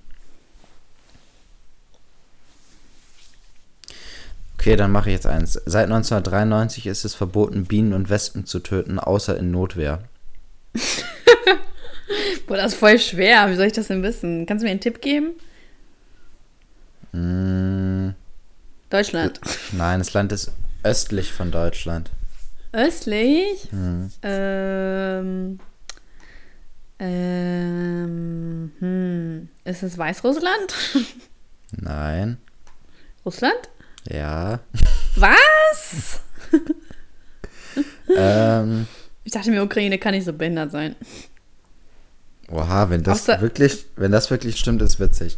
Okay, 4.62 4.76
dann 4.76 4.92
mache 4.92 5.10
ich 5.10 5.14
jetzt 5.14 5.26
eins. 5.26 5.54
Seit 5.66 5.86
1993 5.86 6.86
ist 6.86 7.04
es 7.04 7.16
verboten, 7.16 7.64
Bienen 7.64 7.92
und 7.92 8.10
Wespen 8.10 8.46
zu 8.46 8.60
töten, 8.60 9.00
außer 9.00 9.36
in 9.36 9.50
Notwehr. 9.50 10.04
Boah, 12.46 12.58
das 12.58 12.74
ist 12.74 12.78
voll 12.78 12.96
schwer. 13.00 13.50
Wie 13.50 13.56
soll 13.56 13.66
ich 13.66 13.72
das 13.72 13.88
denn 13.88 14.04
wissen? 14.04 14.46
Kannst 14.46 14.62
du 14.62 14.66
mir 14.66 14.70
einen 14.70 14.78
Tipp 14.78 15.02
geben? 15.02 15.30
Mm, 17.10 18.10
Deutschland. 18.88 19.40
nein, 19.72 19.98
das 19.98 20.12
Land 20.12 20.30
ist 20.30 20.52
östlich 20.84 21.32
von 21.32 21.50
Deutschland. 21.50 22.12
Östlich? 22.70 23.66
Hm. 23.72 24.12
Ähm. 24.22 25.58
Ähm. 27.00 28.72
Hm. 28.78 29.48
Ist 29.64 29.82
es 29.82 29.98
Weißrussland? 29.98 30.72
Nein. 31.72 32.38
Russland? 33.24 33.71
Ja. 34.08 34.60
Was? 35.16 36.20
ähm. 38.16 38.86
Ich 39.24 39.32
dachte 39.32 39.50
mir, 39.50 39.62
Ukraine 39.62 39.98
kann 39.98 40.14
nicht 40.14 40.24
so 40.24 40.32
behindert 40.32 40.72
sein. 40.72 40.96
Oha, 42.50 42.90
wenn 42.90 43.02
das 43.02 43.28
Außer- 43.28 43.40
wirklich, 43.40 43.86
wenn 43.96 44.12
das 44.12 44.30
wirklich 44.30 44.58
stimmt, 44.58 44.82
ist 44.82 44.98
witzig. 45.00 45.36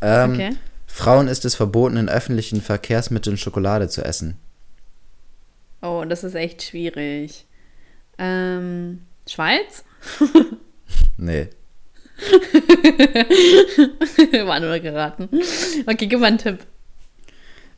Ähm, 0.00 0.32
Okay. 0.34 0.50
Frauen 0.86 1.26
ist 1.26 1.44
es 1.44 1.56
verboten, 1.56 1.96
in 1.96 2.08
öffentlichen 2.08 2.62
Verkehrsmitteln 2.62 3.36
Schokolade 3.36 3.88
zu 3.88 4.04
essen. 4.04 4.36
Oh, 5.82 6.04
das 6.08 6.22
ist 6.22 6.36
echt 6.36 6.62
schwierig. 6.62 7.44
Ähm. 8.18 9.02
Schweiz? 9.28 9.82
Nee. 11.16 11.48
War 14.44 14.60
nur 14.60 14.78
geraten. 14.78 15.28
Okay, 15.86 16.06
gib 16.06 16.20
mal 16.20 16.26
einen 16.26 16.38
Tipp. 16.38 16.58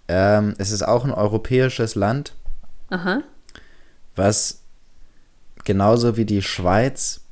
Ähm, 0.09 0.55
es 0.59 0.71
ist 0.71 0.83
auch 0.83 1.05
ein 1.05 1.13
europäisches 1.13 1.95
Land, 1.95 2.35
Aha. 2.91 3.23
was 4.15 4.63
genauso 5.65 6.17
wie 6.17 6.25
die 6.25 6.43
Schweiz 6.43 7.23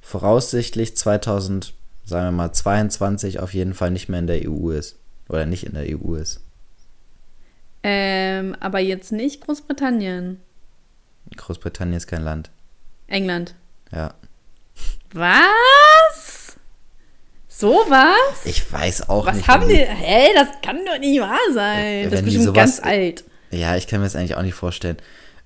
voraussichtlich 0.00 0.96
2000, 0.96 1.74
sagen 2.04 2.26
wir 2.26 2.32
mal 2.32 2.52
22 2.52 3.40
auf 3.40 3.54
jeden 3.54 3.74
Fall 3.74 3.90
nicht 3.90 4.08
mehr 4.08 4.20
in 4.20 4.26
der 4.26 4.48
EU 4.48 4.70
ist. 4.70 4.96
Oder 5.28 5.44
nicht 5.44 5.64
in 5.64 5.74
der 5.74 5.84
EU 5.86 6.14
ist. 6.14 6.40
Ähm, 7.82 8.56
aber 8.60 8.78
jetzt 8.78 9.12
nicht 9.12 9.42
Großbritannien. 9.42 10.40
Großbritannien 11.36 11.96
ist 11.96 12.06
kein 12.06 12.22
Land. 12.22 12.50
England. 13.06 13.54
Ja. 13.92 14.14
Was? 15.12 16.27
So 17.60 17.70
was? 17.88 18.44
Ich 18.46 18.72
weiß 18.72 19.08
auch 19.08 19.26
Was 19.26 19.34
nicht. 19.38 19.48
haben 19.48 19.62
wenn 19.62 19.70
die? 19.70 19.84
Hä, 19.84 20.28
das 20.32 20.46
kann 20.62 20.78
doch 20.86 20.96
nicht 21.00 21.20
wahr 21.20 21.36
sein. 21.52 22.04
Wenn 22.04 22.10
das 22.10 22.20
ist 22.20 22.24
bestimmt 22.26 22.44
sowas- 22.44 22.56
ganz 22.56 22.80
alt. 22.80 23.24
Ja, 23.50 23.74
ich 23.76 23.88
kann 23.88 23.98
mir 23.98 24.06
das 24.06 24.14
eigentlich 24.14 24.36
auch 24.36 24.42
nicht 24.42 24.54
vorstellen. 24.54 24.96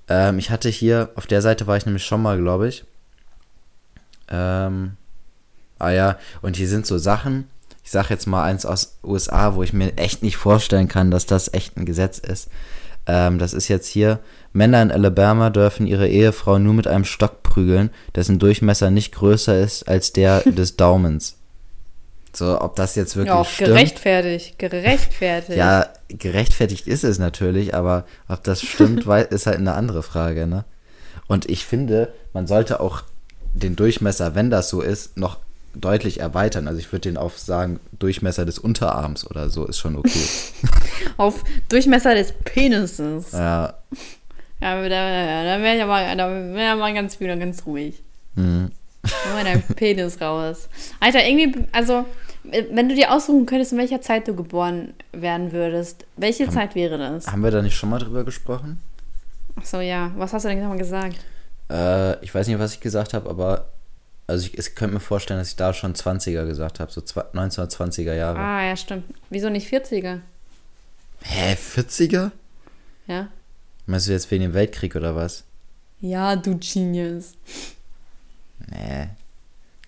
Ähm, 0.09 0.39
ich 0.39 0.51
hatte 0.51 0.69
hier, 0.69 1.09
auf 1.15 1.27
der 1.27 1.41
Seite 1.41 1.67
war 1.67 1.79
ich 1.79 1.87
nämlich 1.87 2.05
schon 2.05 2.21
mal, 2.21 2.37
glaube 2.37 2.69
ich. 2.69 2.85
Ähm, 4.29 4.99
ah 5.79 5.89
ja, 5.91 6.19
und 6.43 6.57
hier 6.57 6.69
sind 6.69 6.85
so 6.87 6.99
Sachen, 6.99 7.49
ich 7.83 7.91
sag 7.91 8.11
jetzt 8.11 8.27
mal 8.27 8.45
eins 8.45 8.67
aus 8.67 8.99
USA, 9.03 9.55
wo 9.55 9.63
ich 9.63 9.73
mir 9.73 9.97
echt 9.97 10.23
nicht 10.23 10.37
vorstellen 10.37 10.89
kann, 10.89 11.11
dass 11.11 11.25
das 11.25 11.55
echt 11.55 11.79
ein 11.79 11.87
Gesetz 11.87 12.19
ist. 12.19 12.49
Ähm, 13.07 13.39
das 13.39 13.55
ist 13.55 13.69
jetzt 13.69 13.89
hier, 13.89 14.19
Männer 14.53 14.83
in 14.83 14.93
Alabama 14.93 15.49
dürfen 15.49 15.87
ihre 15.87 16.09
Ehefrau 16.09 16.59
nur 16.59 16.75
mit 16.75 16.87
einem 16.87 17.07
Stock 17.07 17.43
prügeln, 17.43 17.89
dessen 18.15 18.39
Durchmesser 18.39 18.91
nicht 18.91 19.15
größer 19.15 19.59
ist 19.59 19.89
als 19.89 20.13
der 20.13 20.41
des 20.45 20.77
Daumens. 20.77 21.39
So, 22.35 22.61
ob 22.61 22.77
das 22.77 22.95
jetzt 22.95 23.17
wirklich 23.17 23.35
Ja, 23.35 23.45
stimmt. 23.45 23.69
gerechtfertigt. 23.69 24.59
Gerechtfertigt. 24.59 25.59
Ja, 25.59 25.89
gerechtfertigt 26.09 26.87
ist 26.87 27.05
es 27.05 27.19
natürlich, 27.19 27.75
aber 27.75 28.05
ob 28.29 28.43
das 28.45 28.63
stimmt, 28.63 29.07
ist 29.31 29.47
halt 29.47 29.59
eine 29.59 29.75
andere 29.75 30.03
Frage, 30.03 30.47
ne? 30.47 30.65
Und 31.29 31.49
ich 31.51 31.65
finde, 31.67 32.13
man 32.33 32.47
sollte 32.47 32.81
auch 32.81 33.03
den 33.55 33.77
Durchmesser, 33.77 34.35
wenn 34.35 34.51
das 34.51 34.71
so 34.71 34.81
ist, 34.81 35.17
noch 35.17 35.39
deutlich 35.75 36.21
erweitern. 36.21 36.69
Also 36.69 36.79
ich 36.79 36.91
würde 36.93 37.09
den 37.09 37.17
auf 37.17 37.39
sagen, 37.39 37.81
Durchmesser 37.99 38.45
des 38.45 38.59
Unterarms 38.59 39.27
oder 39.29 39.49
so 39.51 39.65
ist 39.67 39.79
schon 39.79 39.97
okay. 39.97 40.11
Auf 41.17 41.45
Durchmesser 41.69 42.15
des 42.15 42.33
Penises. 42.33 43.33
ja. 43.33 43.75
Ja, 44.61 44.77
da, 44.81 45.61
wäre 45.61 45.77
ich 45.77 45.83
aber, 45.83 46.15
da 46.15 46.31
wär 46.31 46.75
ich 46.75 46.79
mal 46.79 46.95
ganz 46.95 47.19
wieder 47.19 47.37
ganz 47.37 47.67
ruhig. 47.67 48.01
Mhm. 48.37 48.71
Hol 49.05 49.33
mal 49.35 49.45
dein 49.45 49.63
Penis 49.63 50.21
raus. 50.21 50.69
Alter, 51.01 51.27
irgendwie, 51.27 51.65
also, 51.73 52.05
wenn 52.45 52.89
du 52.89 52.95
dir 52.95 53.13
aussuchen 53.13 53.47
könntest, 53.47 53.73
in 53.73 53.79
welcher 53.79 54.01
Zeit 54.01 54.29
du 54.29 54.35
geboren 54.35 54.95
werden 55.13 55.53
würdest, 55.53 56.07
welche 56.17 56.49
Zeit 56.49 56.75
wäre 56.75 56.99
das? 56.99 57.27
Haben 57.27 57.43
wir 57.43 57.51
da 57.51 57.63
nicht 57.63 57.77
schon 57.77 57.91
mal 57.91 57.99
drüber 57.99 58.25
gesprochen? 58.25 58.81
Ach 59.57 59.65
so, 59.65 59.81
ja. 59.81 60.11
Was 60.17 60.33
hast 60.33 60.45
du 60.45 60.49
denn 60.49 60.61
nochmal 60.61 60.79
gesagt? 60.79 61.17
Äh, 61.71 62.23
ich 62.25 62.35
weiß 62.35 62.47
nicht, 62.47 62.59
was 62.59 62.75
ich 62.75 62.81
gesagt 62.81 63.15
habe, 63.15 63.29
aber 63.29 63.67
also 64.27 64.47
ich, 64.47 64.57
ich 64.59 64.75
könnte 64.75 64.95
mir 64.95 65.01
vorstellen, 65.01 65.39
dass 65.41 65.49
ich 65.51 65.57
da 65.57 65.75
schon 65.75 65.95
20er 65.95 66.47
gesagt 66.47 66.81
habe, 66.81 66.91
so 66.91 67.01
zwei- 67.01 67.25
1920er 67.35 68.15
Jahre. 68.15 68.39
Ah, 68.39 68.65
ja, 68.65 68.77
stimmt. 68.77 69.05
Wieso 69.31 69.49
nicht 69.51 69.73
40er? 69.73 70.21
Hä, 71.23 71.55
40er? 71.55 72.31
Ja? 73.07 73.29
Meinst 73.87 74.09
du 74.09 74.13
jetzt 74.13 74.31
wegen 74.31 74.43
dem 74.45 74.55
Weltkrieg 74.55 74.95
oder 74.97 75.15
was? 75.17 75.45
Ja, 76.01 76.35
du 76.37 76.59
Genius. 76.59 77.33
Nee. 78.71 79.09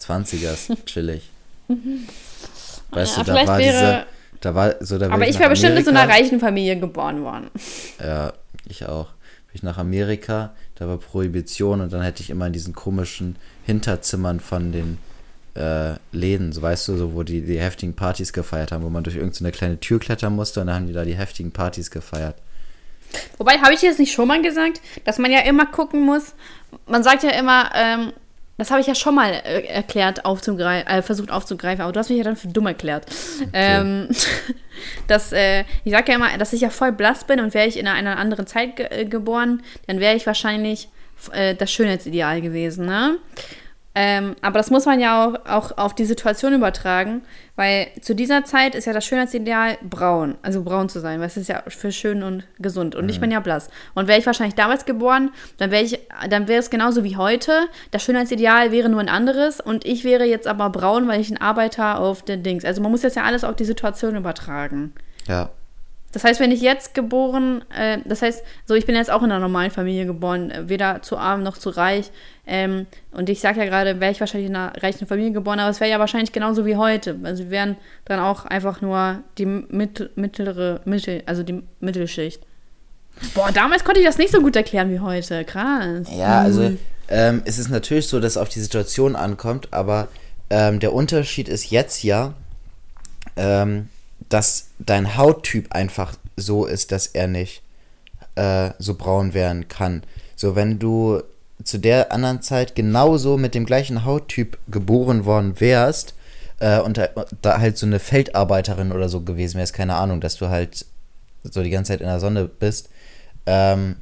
20er 0.00 0.52
ist 0.52 0.86
chillig. 0.86 1.30
Weißt 2.90 3.16
Ja, 3.16 3.22
du, 3.24 3.32
da 3.32 3.46
war 3.46 3.58
wäre- 3.58 3.62
diese. 3.62 4.06
Da 4.40 4.54
war 4.54 4.74
so, 4.80 4.98
da 4.98 5.10
Aber 5.10 5.26
ich 5.26 5.38
wäre 5.38 5.48
bestimmt 5.48 5.78
in 5.78 5.84
so 5.84 5.90
einer 5.90 6.06
reichen 6.08 6.38
Familie 6.38 6.78
geboren 6.78 7.22
worden. 7.22 7.50
Ja, 7.98 8.34
ich 8.68 8.84
auch. 8.86 9.06
Bin 9.46 9.54
ich 9.54 9.62
nach 9.62 9.78
Amerika, 9.78 10.52
da 10.74 10.86
war 10.86 10.98
Prohibition 10.98 11.80
und 11.80 11.92
dann 11.92 12.02
hätte 12.02 12.22
ich 12.22 12.28
immer 12.28 12.46
in 12.48 12.52
diesen 12.52 12.74
komischen 12.74 13.36
Hinterzimmern 13.64 14.40
von 14.40 14.70
den 14.72 14.98
äh, 15.56 15.94
Läden, 16.12 16.52
so 16.52 16.60
weißt 16.60 16.88
du, 16.88 16.96
so 16.96 17.14
wo 17.14 17.22
die 17.22 17.40
die 17.40 17.58
heftigen 17.58 17.94
Partys 17.94 18.32
gefeiert 18.34 18.72
haben, 18.72 18.82
wo 18.84 18.90
man 18.90 19.02
durch 19.04 19.16
irgendeine 19.16 19.52
kleine 19.52 19.80
Tür 19.80 19.98
klettern 19.98 20.34
musste 20.34 20.60
und 20.60 20.66
dann 20.66 20.76
haben 20.76 20.86
die 20.88 20.92
da 20.92 21.04
die 21.04 21.14
heftigen 21.16 21.52
Partys 21.52 21.90
gefeiert. 21.90 22.34
Wobei, 23.38 23.58
habe 23.58 23.72
ich 23.72 23.80
jetzt 23.80 24.00
nicht 24.00 24.12
schon 24.12 24.26
mal 24.28 24.42
gesagt, 24.42 24.80
dass 25.04 25.18
man 25.18 25.30
ja 25.30 25.40
immer 25.40 25.64
gucken 25.66 26.02
muss. 26.04 26.34
Man 26.86 27.02
sagt 27.04 27.22
ja 27.22 27.30
immer, 27.30 27.70
ähm, 27.74 28.12
das 28.56 28.70
habe 28.70 28.80
ich 28.80 28.86
ja 28.86 28.94
schon 28.94 29.14
mal 29.14 29.30
äh, 29.32 29.66
erklärt, 29.66 30.24
aufzugreifen, 30.24 30.88
äh, 30.88 31.02
versucht 31.02 31.30
aufzugreifen, 31.30 31.82
aber 31.82 31.92
du 31.92 31.98
hast 31.98 32.08
mich 32.08 32.18
ja 32.18 32.24
dann 32.24 32.36
für 32.36 32.48
dumm 32.48 32.66
erklärt. 32.66 33.06
Ähm, 33.52 34.08
dass, 35.08 35.32
äh, 35.32 35.64
ich 35.84 35.92
sage 35.92 36.12
ja 36.12 36.16
immer, 36.16 36.36
dass 36.38 36.52
ich 36.52 36.60
ja 36.60 36.70
voll 36.70 36.92
blass 36.92 37.24
bin 37.24 37.40
und 37.40 37.54
wäre 37.54 37.66
ich 37.66 37.78
in 37.78 37.88
einer 37.88 38.16
anderen 38.16 38.46
Zeit 38.46 38.76
ge 38.76 38.86
äh, 38.90 39.04
geboren, 39.04 39.62
dann 39.86 40.00
wäre 40.00 40.14
ich 40.14 40.26
wahrscheinlich 40.26 40.88
äh, 41.32 41.54
das 41.54 41.72
Schönheitsideal 41.72 42.40
gewesen, 42.40 42.86
ne? 42.86 43.16
Ähm, 43.96 44.34
aber 44.42 44.58
das 44.58 44.70
muss 44.70 44.86
man 44.86 44.98
ja 44.98 45.24
auch, 45.24 45.46
auch 45.46 45.78
auf 45.78 45.94
die 45.94 46.04
Situation 46.04 46.52
übertragen, 46.52 47.22
weil 47.54 47.86
zu 48.00 48.14
dieser 48.14 48.44
Zeit 48.44 48.74
ist 48.74 48.86
ja 48.86 48.92
das 48.92 49.04
Schönheitsideal 49.04 49.78
braun, 49.88 50.34
also 50.42 50.64
braun 50.64 50.88
zu 50.88 50.98
sein, 50.98 51.20
weil 51.20 51.28
es 51.28 51.36
ist 51.36 51.48
ja 51.48 51.62
für 51.68 51.92
schön 51.92 52.24
und 52.24 52.44
gesund 52.58 52.96
und 52.96 53.08
ich 53.08 53.20
bin 53.20 53.30
ja 53.30 53.38
blass. 53.38 53.70
Und 53.94 54.08
wäre 54.08 54.18
ich 54.18 54.26
wahrscheinlich 54.26 54.56
damals 54.56 54.84
geboren, 54.84 55.30
dann 55.58 55.70
wäre 55.70 55.84
ich, 55.84 56.00
dann 56.28 56.48
wäre 56.48 56.58
es 56.58 56.70
genauso 56.70 57.04
wie 57.04 57.16
heute. 57.16 57.68
Das 57.92 58.02
Schönheitsideal 58.02 58.72
wäre 58.72 58.88
nur 58.88 59.00
ein 59.00 59.08
anderes 59.08 59.60
und 59.60 59.84
ich 59.84 60.02
wäre 60.02 60.24
jetzt 60.24 60.48
aber 60.48 60.70
braun, 60.70 61.06
weil 61.06 61.20
ich 61.20 61.30
ein 61.30 61.40
Arbeiter 61.40 62.00
auf 62.00 62.22
den 62.22 62.42
Dings. 62.42 62.64
Also 62.64 62.82
man 62.82 62.90
muss 62.90 63.04
jetzt 63.04 63.14
ja 63.14 63.22
alles 63.22 63.44
auf 63.44 63.54
die 63.54 63.64
Situation 63.64 64.16
übertragen. 64.16 64.92
Ja. 65.28 65.50
Das 66.14 66.22
heißt, 66.22 66.38
wenn 66.38 66.52
ich 66.52 66.60
jetzt 66.60 66.94
geboren, 66.94 67.64
äh, 67.76 67.98
das 68.04 68.22
heißt, 68.22 68.44
so 68.66 68.74
ich 68.74 68.86
bin 68.86 68.94
jetzt 68.94 69.10
auch 69.10 69.22
in 69.22 69.32
einer 69.32 69.40
normalen 69.40 69.72
Familie 69.72 70.06
geboren, 70.06 70.50
äh, 70.52 70.68
weder 70.68 71.02
zu 71.02 71.18
arm 71.18 71.42
noch 71.42 71.58
zu 71.58 71.70
reich. 71.70 72.12
Ähm, 72.46 72.86
und 73.10 73.28
ich 73.28 73.40
sage 73.40 73.58
ja 73.58 73.66
gerade, 73.66 74.00
wäre 74.00 74.12
ich 74.12 74.20
wahrscheinlich 74.20 74.48
in 74.48 74.54
einer 74.54 74.72
reichen 74.80 75.08
Familie 75.08 75.32
geboren, 75.32 75.58
aber 75.58 75.70
es 75.70 75.80
wäre 75.80 75.90
ja 75.90 75.98
wahrscheinlich 75.98 76.30
genauso 76.30 76.64
wie 76.66 76.76
heute. 76.76 77.18
Also 77.24 77.44
wir 77.44 77.50
wären 77.50 77.76
dann 78.04 78.20
auch 78.20 78.44
einfach 78.44 78.80
nur 78.80 79.22
die 79.38 79.46
mittel, 79.46 80.10
mittlere, 80.14 80.80
mittel, 80.84 81.22
also 81.26 81.42
die 81.42 81.62
Mittelschicht. 81.80 82.40
Boah, 83.34 83.50
damals 83.52 83.82
konnte 83.82 84.00
ich 84.00 84.06
das 84.06 84.18
nicht 84.18 84.32
so 84.32 84.40
gut 84.40 84.54
erklären 84.54 84.90
wie 84.90 85.00
heute. 85.00 85.44
Krass. 85.44 86.08
Ja, 86.16 86.40
also 86.40 86.76
ähm, 87.08 87.42
es 87.44 87.58
ist 87.58 87.70
natürlich 87.70 88.06
so, 88.06 88.20
dass 88.20 88.32
es 88.32 88.36
auf 88.36 88.48
die 88.48 88.60
Situation 88.60 89.16
ankommt, 89.16 89.72
aber 89.72 90.08
ähm, 90.48 90.78
der 90.78 90.92
Unterschied 90.92 91.48
ist 91.48 91.70
jetzt 91.70 92.04
ja, 92.04 92.34
ähm, 93.36 93.88
dass 94.34 94.70
dein 94.80 95.16
Hauttyp 95.16 95.72
einfach 95.72 96.16
so 96.36 96.66
ist, 96.66 96.90
dass 96.90 97.06
er 97.06 97.28
nicht 97.28 97.62
äh, 98.34 98.70
so 98.80 98.94
braun 98.94 99.32
werden 99.32 99.68
kann. 99.68 100.02
So, 100.34 100.56
wenn 100.56 100.80
du 100.80 101.22
zu 101.62 101.78
der 101.78 102.10
anderen 102.10 102.42
Zeit 102.42 102.74
genauso 102.74 103.36
mit 103.36 103.54
dem 103.54 103.64
gleichen 103.64 104.04
Hauttyp 104.04 104.58
geboren 104.66 105.24
worden 105.24 105.60
wärst 105.60 106.14
äh, 106.58 106.80
und 106.80 106.98
da, 107.42 107.60
halt 107.60 107.78
so 107.78 107.86
eine 107.86 108.00
Feldarbeiterin 108.00 108.90
oder 108.90 109.08
so 109.08 109.20
gewesen 109.20 109.58
wärst, 109.58 109.72
keine 109.72 109.94
Ahnung, 109.94 110.20
dass 110.20 110.34
du 110.34 110.48
halt 110.48 110.84
so 111.44 111.62
die 111.62 111.70
ganze 111.70 111.92
Zeit 111.92 112.00
in 112.00 112.08
der 112.08 112.18
Sonne 112.18 112.46
bist, 112.46 112.88
ähm, 113.46 113.98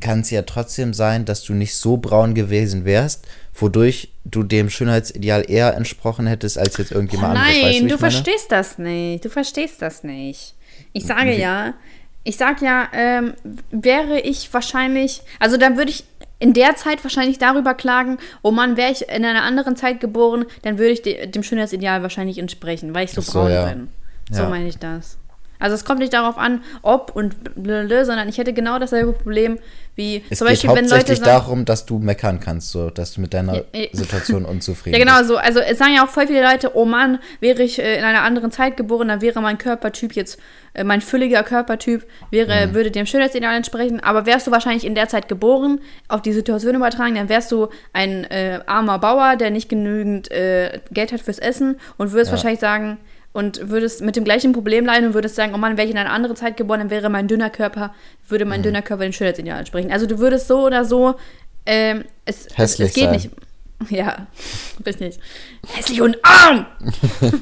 kann 0.00 0.20
es 0.20 0.30
ja 0.30 0.42
trotzdem 0.42 0.94
sein, 0.94 1.24
dass 1.24 1.42
du 1.42 1.54
nicht 1.54 1.74
so 1.74 1.96
braun 1.96 2.36
gewesen 2.36 2.84
wärst, 2.84 3.26
wodurch 3.56 4.12
du 4.24 4.42
dem 4.42 4.70
Schönheitsideal 4.70 5.48
eher 5.48 5.74
entsprochen 5.74 6.26
hättest 6.26 6.58
als 6.58 6.76
jetzt 6.76 6.92
irgendjemand 6.92 7.34
oh, 7.34 7.38
anderes. 7.38 7.56
Nein, 7.56 7.64
weißt 7.64 7.80
du, 7.82 7.86
du 7.88 7.98
verstehst 7.98 8.52
das 8.52 8.78
nicht. 8.78 9.24
Du 9.24 9.28
verstehst 9.28 9.82
das 9.82 10.04
nicht. 10.04 10.54
Ich 10.92 11.06
sage 11.06 11.30
Wie? 11.30 11.40
ja, 11.40 11.74
ich 12.24 12.36
sage 12.36 12.64
ja, 12.64 12.88
ähm, 12.92 13.34
wäre 13.70 14.20
ich 14.20 14.52
wahrscheinlich, 14.52 15.22
also 15.38 15.56
dann 15.56 15.76
würde 15.76 15.90
ich 15.90 16.04
in 16.38 16.52
der 16.52 16.76
Zeit 16.76 17.02
wahrscheinlich 17.04 17.38
darüber 17.38 17.74
klagen, 17.74 18.18
oh 18.42 18.50
Mann, 18.50 18.76
wäre 18.76 18.92
ich 18.92 19.08
in 19.08 19.24
einer 19.24 19.42
anderen 19.42 19.76
Zeit 19.76 20.00
geboren, 20.00 20.44
dann 20.62 20.78
würde 20.78 20.92
ich 20.92 21.02
de 21.02 21.26
dem 21.26 21.42
Schönheitsideal 21.42 22.02
wahrscheinlich 22.02 22.38
entsprechen, 22.38 22.94
weil 22.94 23.04
ich 23.04 23.12
so, 23.12 23.20
so 23.20 23.32
braun 23.32 23.52
ja. 23.52 23.66
bin. 23.66 23.88
So 24.30 24.42
ja. 24.42 24.48
meine 24.48 24.68
ich 24.68 24.78
das. 24.78 25.18
Also 25.58 25.74
es 25.74 25.84
kommt 25.84 26.00
nicht 26.00 26.12
darauf 26.12 26.38
an, 26.38 26.62
ob 26.82 27.14
und 27.14 27.36
blablabla, 27.54 28.04
sondern 28.04 28.28
ich 28.28 28.38
hätte 28.38 28.52
genau 28.52 28.78
dasselbe 28.78 29.12
Problem 29.12 29.58
wie 29.96 30.22
es 30.28 30.38
zum 30.38 30.46
Beispiel, 30.46 30.70
wenn 30.74 30.88
Leute 30.88 31.16
sagen, 31.16 31.24
darum, 31.24 31.64
dass 31.64 31.86
du 31.86 31.98
meckern 31.98 32.38
kannst, 32.38 32.70
so, 32.70 32.90
dass 32.90 33.14
du 33.14 33.22
mit 33.22 33.32
deiner 33.32 33.64
Situation 33.92 34.44
unzufrieden 34.44 34.92
bist. 34.92 35.08
Ja, 35.08 35.16
genau 35.18 35.26
so. 35.26 35.38
Also 35.38 35.60
es 35.60 35.78
sagen 35.78 35.94
ja 35.94 36.04
auch 36.04 36.10
voll 36.10 36.26
viele 36.26 36.42
Leute, 36.42 36.76
oh 36.76 36.84
Mann, 36.84 37.18
wäre 37.40 37.62
ich 37.62 37.78
äh, 37.78 37.98
in 37.98 38.04
einer 38.04 38.22
anderen 38.22 38.50
Zeit 38.50 38.76
geboren, 38.76 39.08
dann 39.08 39.22
wäre 39.22 39.40
mein 39.40 39.56
Körpertyp 39.56 40.12
jetzt, 40.12 40.38
äh, 40.74 40.84
mein 40.84 41.00
fülliger 41.00 41.42
Körpertyp 41.42 42.06
wäre, 42.30 42.66
mhm. 42.66 42.74
würde 42.74 42.90
dem 42.90 43.06
Schönheitsideal 43.06 43.56
entsprechen. 43.56 44.00
Aber 44.00 44.26
wärst 44.26 44.46
du 44.46 44.50
wahrscheinlich 44.50 44.84
in 44.84 44.94
der 44.94 45.08
Zeit 45.08 45.28
geboren, 45.28 45.80
auf 46.08 46.20
die 46.20 46.34
Situation 46.34 46.74
übertragen, 46.74 47.14
dann 47.14 47.30
wärst 47.30 47.50
du 47.50 47.68
ein 47.94 48.24
äh, 48.24 48.60
armer 48.66 48.98
Bauer, 48.98 49.36
der 49.36 49.50
nicht 49.50 49.70
genügend 49.70 50.30
äh, 50.30 50.78
Geld 50.90 51.10
hat 51.10 51.22
fürs 51.22 51.38
Essen 51.38 51.80
und 51.96 52.12
würdest 52.12 52.30
ja. 52.30 52.36
wahrscheinlich 52.36 52.60
sagen, 52.60 52.98
und 53.36 53.68
würdest 53.68 54.00
mit 54.00 54.16
dem 54.16 54.24
gleichen 54.24 54.54
Problem 54.54 54.86
leiden 54.86 55.08
und 55.08 55.14
würdest 55.14 55.36
sagen, 55.36 55.52
oh 55.54 55.58
Mann, 55.58 55.76
wäre 55.76 55.86
ich 55.86 55.92
in 55.92 55.98
einer 55.98 56.10
anderen 56.10 56.36
Zeit 56.36 56.56
geboren, 56.56 56.80
dann 56.80 56.90
wäre 56.90 57.10
mein 57.10 57.28
dünner 57.28 57.50
Körper, 57.50 57.94
würde 58.28 58.46
mein 58.46 58.60
mhm. 58.60 58.64
dünner 58.64 58.80
Körper 58.80 59.02
den 59.02 59.12
Schönheitsideal 59.12 59.58
entsprechen. 59.58 59.92
Also 59.92 60.06
du 60.06 60.18
würdest 60.18 60.48
so 60.48 60.64
oder 60.64 60.86
so, 60.86 61.16
ähm, 61.66 62.04
es, 62.24 62.46
es, 62.56 62.80
es, 62.80 62.94
geht 62.94 63.04
sein. 63.04 63.12
nicht. 63.12 63.30
Ja, 63.90 64.26
richtig. 64.86 65.18
Hässlich 65.66 66.00
und 66.00 66.16
arm! 66.22 66.64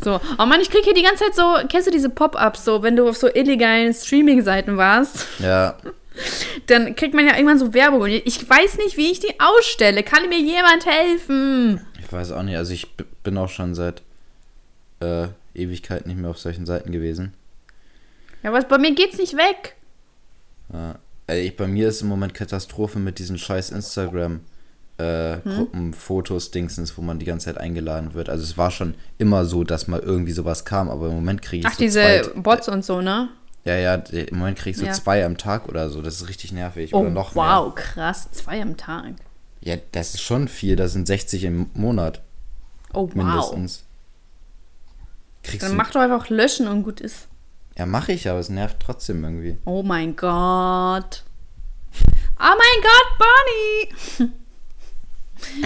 so, 0.00 0.20
oh 0.38 0.46
Mann, 0.46 0.60
ich 0.60 0.70
krieg 0.70 0.84
hier 0.84 0.94
die 0.94 1.02
ganze 1.02 1.24
Zeit 1.24 1.34
so, 1.34 1.56
kennst 1.68 1.88
du 1.88 1.90
diese 1.90 2.10
Pop-Ups, 2.10 2.64
so, 2.64 2.84
wenn 2.84 2.94
du 2.94 3.08
auf 3.08 3.16
so 3.16 3.26
illegalen 3.26 3.92
Streaming-Seiten 3.92 4.76
warst? 4.76 5.26
Ja. 5.40 5.76
Dann 6.66 6.96
kriegt 6.96 7.14
man 7.14 7.26
ja 7.26 7.34
irgendwann 7.34 7.58
so 7.58 7.74
Werbung 7.74 8.00
und 8.00 8.10
ich 8.10 8.48
weiß 8.48 8.78
nicht, 8.78 8.96
wie 8.96 9.10
ich 9.10 9.20
die 9.20 9.38
ausstelle. 9.38 10.02
Kann 10.02 10.28
mir 10.28 10.38
jemand 10.38 10.86
helfen? 10.86 11.80
Ich 12.00 12.12
weiß 12.12 12.32
auch 12.32 12.42
nicht, 12.42 12.56
also 12.56 12.72
ich 12.72 12.86
bin 13.22 13.36
auch 13.38 13.48
schon 13.48 13.74
seit 13.74 14.02
äh, 15.00 15.28
Ewigkeit 15.54 16.06
nicht 16.06 16.18
mehr 16.18 16.30
auf 16.30 16.38
solchen 16.38 16.66
Seiten 16.66 16.92
gewesen. 16.92 17.34
Ja, 18.42 18.52
was 18.52 18.68
bei 18.68 18.78
mir 18.78 18.94
geht's 18.94 19.18
nicht 19.18 19.36
weg. 19.36 19.76
Ja, 20.72 20.98
ich, 21.34 21.56
bei 21.56 21.66
mir 21.66 21.88
ist 21.88 22.02
im 22.02 22.08
Moment 22.08 22.34
Katastrophe 22.34 22.98
mit 22.98 23.18
diesen 23.18 23.38
scheiß 23.38 23.70
Instagram 23.70 24.40
äh, 24.98 25.38
hm? 25.42 25.92
Fotos, 25.92 26.50
Dingsens, 26.50 26.96
wo 26.96 27.02
man 27.02 27.18
die 27.18 27.26
ganze 27.26 27.46
Zeit 27.46 27.58
eingeladen 27.58 28.14
wird. 28.14 28.28
Also 28.28 28.44
es 28.44 28.56
war 28.56 28.70
schon 28.70 28.94
immer 29.18 29.44
so, 29.44 29.64
dass 29.64 29.88
mal 29.88 30.00
irgendwie 30.00 30.32
sowas 30.32 30.64
kam, 30.64 30.88
aber 30.88 31.08
im 31.08 31.14
Moment 31.14 31.42
kriege 31.42 31.60
ich 31.60 31.66
Ach, 31.66 31.74
so 31.74 31.84
diese 31.84 32.32
Bots 32.36 32.68
und 32.68 32.84
so, 32.84 33.00
ne? 33.00 33.28
Ja, 33.66 33.74
ja, 33.74 33.94
im 33.94 34.38
Moment 34.38 34.64
ich 34.64 34.76
so 34.76 34.86
ja. 34.86 34.92
zwei 34.92 35.24
am 35.24 35.36
Tag 35.36 35.68
oder 35.68 35.90
so. 35.90 36.00
Das 36.00 36.20
ist 36.20 36.28
richtig 36.28 36.52
nervig. 36.52 36.94
Oh, 36.94 37.00
oder 37.00 37.10
noch 37.10 37.34
wow, 37.34 37.66
mehr. 37.66 37.74
krass, 37.74 38.30
zwei 38.30 38.62
am 38.62 38.76
Tag. 38.76 39.14
Ja, 39.60 39.76
das 39.90 40.14
ist 40.14 40.20
schon 40.20 40.46
viel. 40.46 40.76
Das 40.76 40.92
sind 40.92 41.08
60 41.08 41.42
im 41.42 41.70
Monat. 41.74 42.22
Oh, 42.94 43.08
wow. 43.08 43.14
Mindestens. 43.14 43.82
Kriegst 45.42 45.66
Dann 45.66 45.76
mach 45.76 45.90
doch 45.90 46.00
einfach 46.00 46.28
löschen 46.30 46.68
und 46.68 46.84
gut 46.84 47.00
ist. 47.00 47.26
Ja, 47.76 47.86
mache 47.86 48.12
ich, 48.12 48.30
aber 48.30 48.38
es 48.38 48.48
nervt 48.48 48.76
trotzdem 48.78 49.24
irgendwie. 49.24 49.58
Oh 49.64 49.82
mein 49.82 50.14
Gott. 50.14 51.24
Oh 52.38 52.54
mein 52.56 52.82
Gott, 52.82 53.18
Bonnie! 54.18 54.32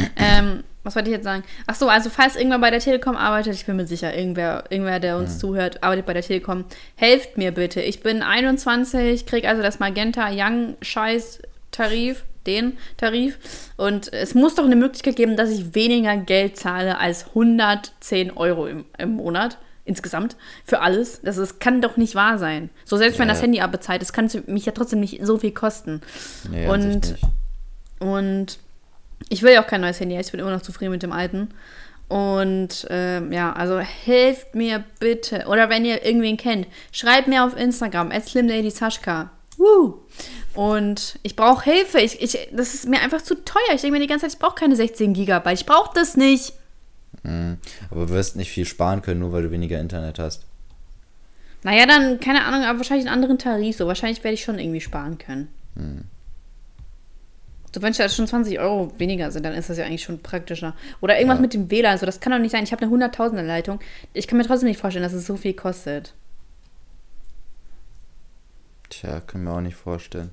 ähm, 0.17 0.65
was 0.83 0.97
wollte 0.97 1.11
ich 1.11 1.15
jetzt 1.15 1.25
sagen? 1.25 1.45
Ach 1.67 1.75
so, 1.75 1.89
also 1.89 2.11
falls 2.11 2.37
irgendwer 2.37 2.59
bei 2.59 2.71
der 2.71 2.81
Telekom 2.81 3.17
arbeitet, 3.17 3.55
ich 3.55 3.67
bin 3.67 3.77
mir 3.77 3.87
sicher, 3.87 4.17
irgendwer, 4.17 4.65
irgendwer 4.71 5.01
der 5.01 5.19
uns 5.19 5.35
hm. 5.35 5.41
zuhört, 5.41 5.83
arbeitet 5.83 6.07
bei 6.07 6.15
der 6.15 6.23
Telekom, 6.23 6.65
helft 6.97 7.37
mir 7.37 7.53
bitte. 7.53 7.81
Ich 7.83 8.03
bin 8.03 8.23
21, 8.23 9.27
krieg 9.27 9.47
also 9.47 9.63
das 9.63 9.79
Magenta 9.79 10.31
Young 10.33 10.77
Scheiß 10.81 11.43
Tarif 11.71 12.25
den 12.47 12.79
Tarif. 12.97 13.39
Und 13.77 14.13
es 14.13 14.35
muss 14.35 14.55
doch 14.55 14.65
eine 14.65 14.77
Möglichkeit 14.77 15.17
geben, 15.17 15.37
dass 15.37 15.51
ich 15.51 15.75
weniger 15.75 16.17
Geld 16.17 16.57
zahle 16.57 16.99
als 16.99 17.29
110 17.29 18.37
Euro 18.37 18.67
im, 18.67 18.85
im 18.99 19.17
Monat 19.17 19.59
insgesamt 19.85 20.37
für 20.65 20.81
alles. 20.81 21.21
Das, 21.23 21.37
das 21.37 21.59
kann 21.59 21.81
doch 21.81 21.97
nicht 21.97 22.15
wahr 22.15 22.39
sein. 22.39 22.71
So 22.85 22.97
selbst 22.97 23.17
ja. 23.17 23.21
wenn 23.21 23.29
das 23.29 23.43
Handy 23.43 23.61
abbezahlt 23.61 24.03
ist, 24.03 24.13
kann 24.13 24.27
es 24.27 24.47
mich 24.47 24.67
ja 24.67 24.73
trotzdem 24.73 25.01
nicht 25.01 25.25
so 25.25 25.39
viel 25.39 25.53
kosten. 25.53 26.01
Nee, 26.51 26.69
und, 26.69 27.17
und 27.99 28.59
ich 29.29 29.43
will 29.43 29.53
ja 29.53 29.63
auch 29.63 29.67
kein 29.67 29.81
neues 29.81 30.01
Handy, 30.01 30.19
ich 30.19 30.31
bin 30.31 30.41
immer 30.41 30.51
noch 30.51 30.63
zufrieden 30.63 30.93
mit 30.93 31.03
dem 31.03 31.13
alten. 31.13 31.51
Und 32.09 32.89
ähm, 32.91 33.31
ja, 33.31 33.53
also 33.53 33.79
helft 33.79 34.57
mir 34.57 34.83
bitte. 34.99 35.45
Oder 35.47 35.71
wenn 35.71 35.85
ihr 35.85 36.05
irgendwen 36.05 36.37
kennt, 36.37 36.67
schreibt 36.91 37.29
mir 37.29 37.45
auf 37.45 37.57
Instagram, 37.57 38.11
at 38.11 38.27
slimladysaschka. 38.27 39.31
Woo! 39.59 40.01
Und 40.55 41.21
ich 41.23 41.37
brauche 41.37 41.71
Hilfe. 41.71 42.01
Ich, 42.01 42.21
ich, 42.21 42.49
das 42.53 42.75
ist 42.75 42.89
mir 42.89 43.01
einfach 43.01 43.23
zu 43.23 43.37
teuer. 43.37 43.75
Ich 43.75 43.83
denke 43.83 43.93
mir 43.93 44.01
die 44.01 44.09
ganze 44.09 44.27
Zeit, 44.27 44.33
ich 44.33 44.41
brauche 44.41 44.57
keine 44.57 44.75
16 44.75 45.13
Gigabyte. 45.13 45.61
Ich 45.61 45.67
brauche 45.67 45.95
das 45.95 46.17
nicht. 46.17 46.55
Mhm. 47.23 47.59
Aber 47.91 48.07
du 48.07 48.13
wirst 48.13 48.35
nicht 48.35 48.51
viel 48.51 48.65
sparen 48.65 49.03
können, 49.03 49.21
nur 49.21 49.33
weil 49.33 49.45
du 49.45 49.53
weniger 49.53 49.79
Internet 49.79 50.19
hast. 50.19 50.47
Naja, 51.63 51.87
dann, 51.87 52.19
keine 52.19 52.45
Ahnung, 52.45 52.65
aber 52.65 52.79
wahrscheinlich 52.79 53.07
einen 53.07 53.15
anderen 53.15 53.39
Tarif. 53.39 53.77
So, 53.77 53.87
wahrscheinlich 53.87 54.25
werde 54.25 54.35
ich 54.35 54.43
schon 54.43 54.59
irgendwie 54.59 54.81
sparen 54.81 55.19
können. 55.19 55.49
Mhm. 55.77 56.05
So, 57.73 57.83
wenn 57.83 57.93
es 57.93 57.99
jetzt 57.99 58.17
schon 58.17 58.27
20 58.27 58.59
Euro 58.59 58.93
weniger 58.99 59.31
sind, 59.31 59.45
dann 59.45 59.55
ist 59.55 59.71
das 59.71 59.79
ja 59.79 59.85
eigentlich 59.85 60.03
schon 60.03 60.21
praktischer. 60.21 60.75
Oder 61.01 61.17
irgendwas 61.17 61.39
ja. 61.39 61.43
mit 61.43 61.55
dem 61.55 61.71
WLAN. 61.71 61.99
So, 61.99 62.07
das 62.07 62.21
kann 62.21 62.33
doch 62.33 62.39
nicht 62.39 62.51
sein. 62.51 62.65
Ich 62.65 62.73
habe 62.73 62.85
eine 62.85 62.93
100.000er 62.93 63.43
Leitung. 63.43 63.79
Ich 64.13 64.27
kann 64.27 64.39
mir 64.39 64.45
trotzdem 64.45 64.69
nicht 64.69 64.81
vorstellen, 64.81 65.05
dass 65.05 65.13
es 65.13 65.27
so 65.27 65.37
viel 65.37 65.55
kostet. 65.55 66.15
Tja, 68.89 69.21
können 69.21 69.45
wir 69.45 69.53
auch 69.53 69.61
nicht 69.61 69.77
vorstellen. 69.77 70.31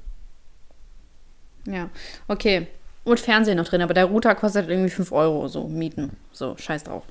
Ja, 1.67 1.89
okay. 2.27 2.67
Und 3.03 3.19
Fernsehen 3.19 3.57
noch 3.57 3.67
drin, 3.67 3.81
aber 3.81 3.93
der 3.93 4.05
Router 4.05 4.35
kostet 4.35 4.67
irgendwie 4.67 4.89
5 4.89 5.11
Euro, 5.11 5.47
so 5.47 5.67
Mieten. 5.67 6.17
So, 6.31 6.57
scheiß 6.57 6.85
drauf. 6.85 7.03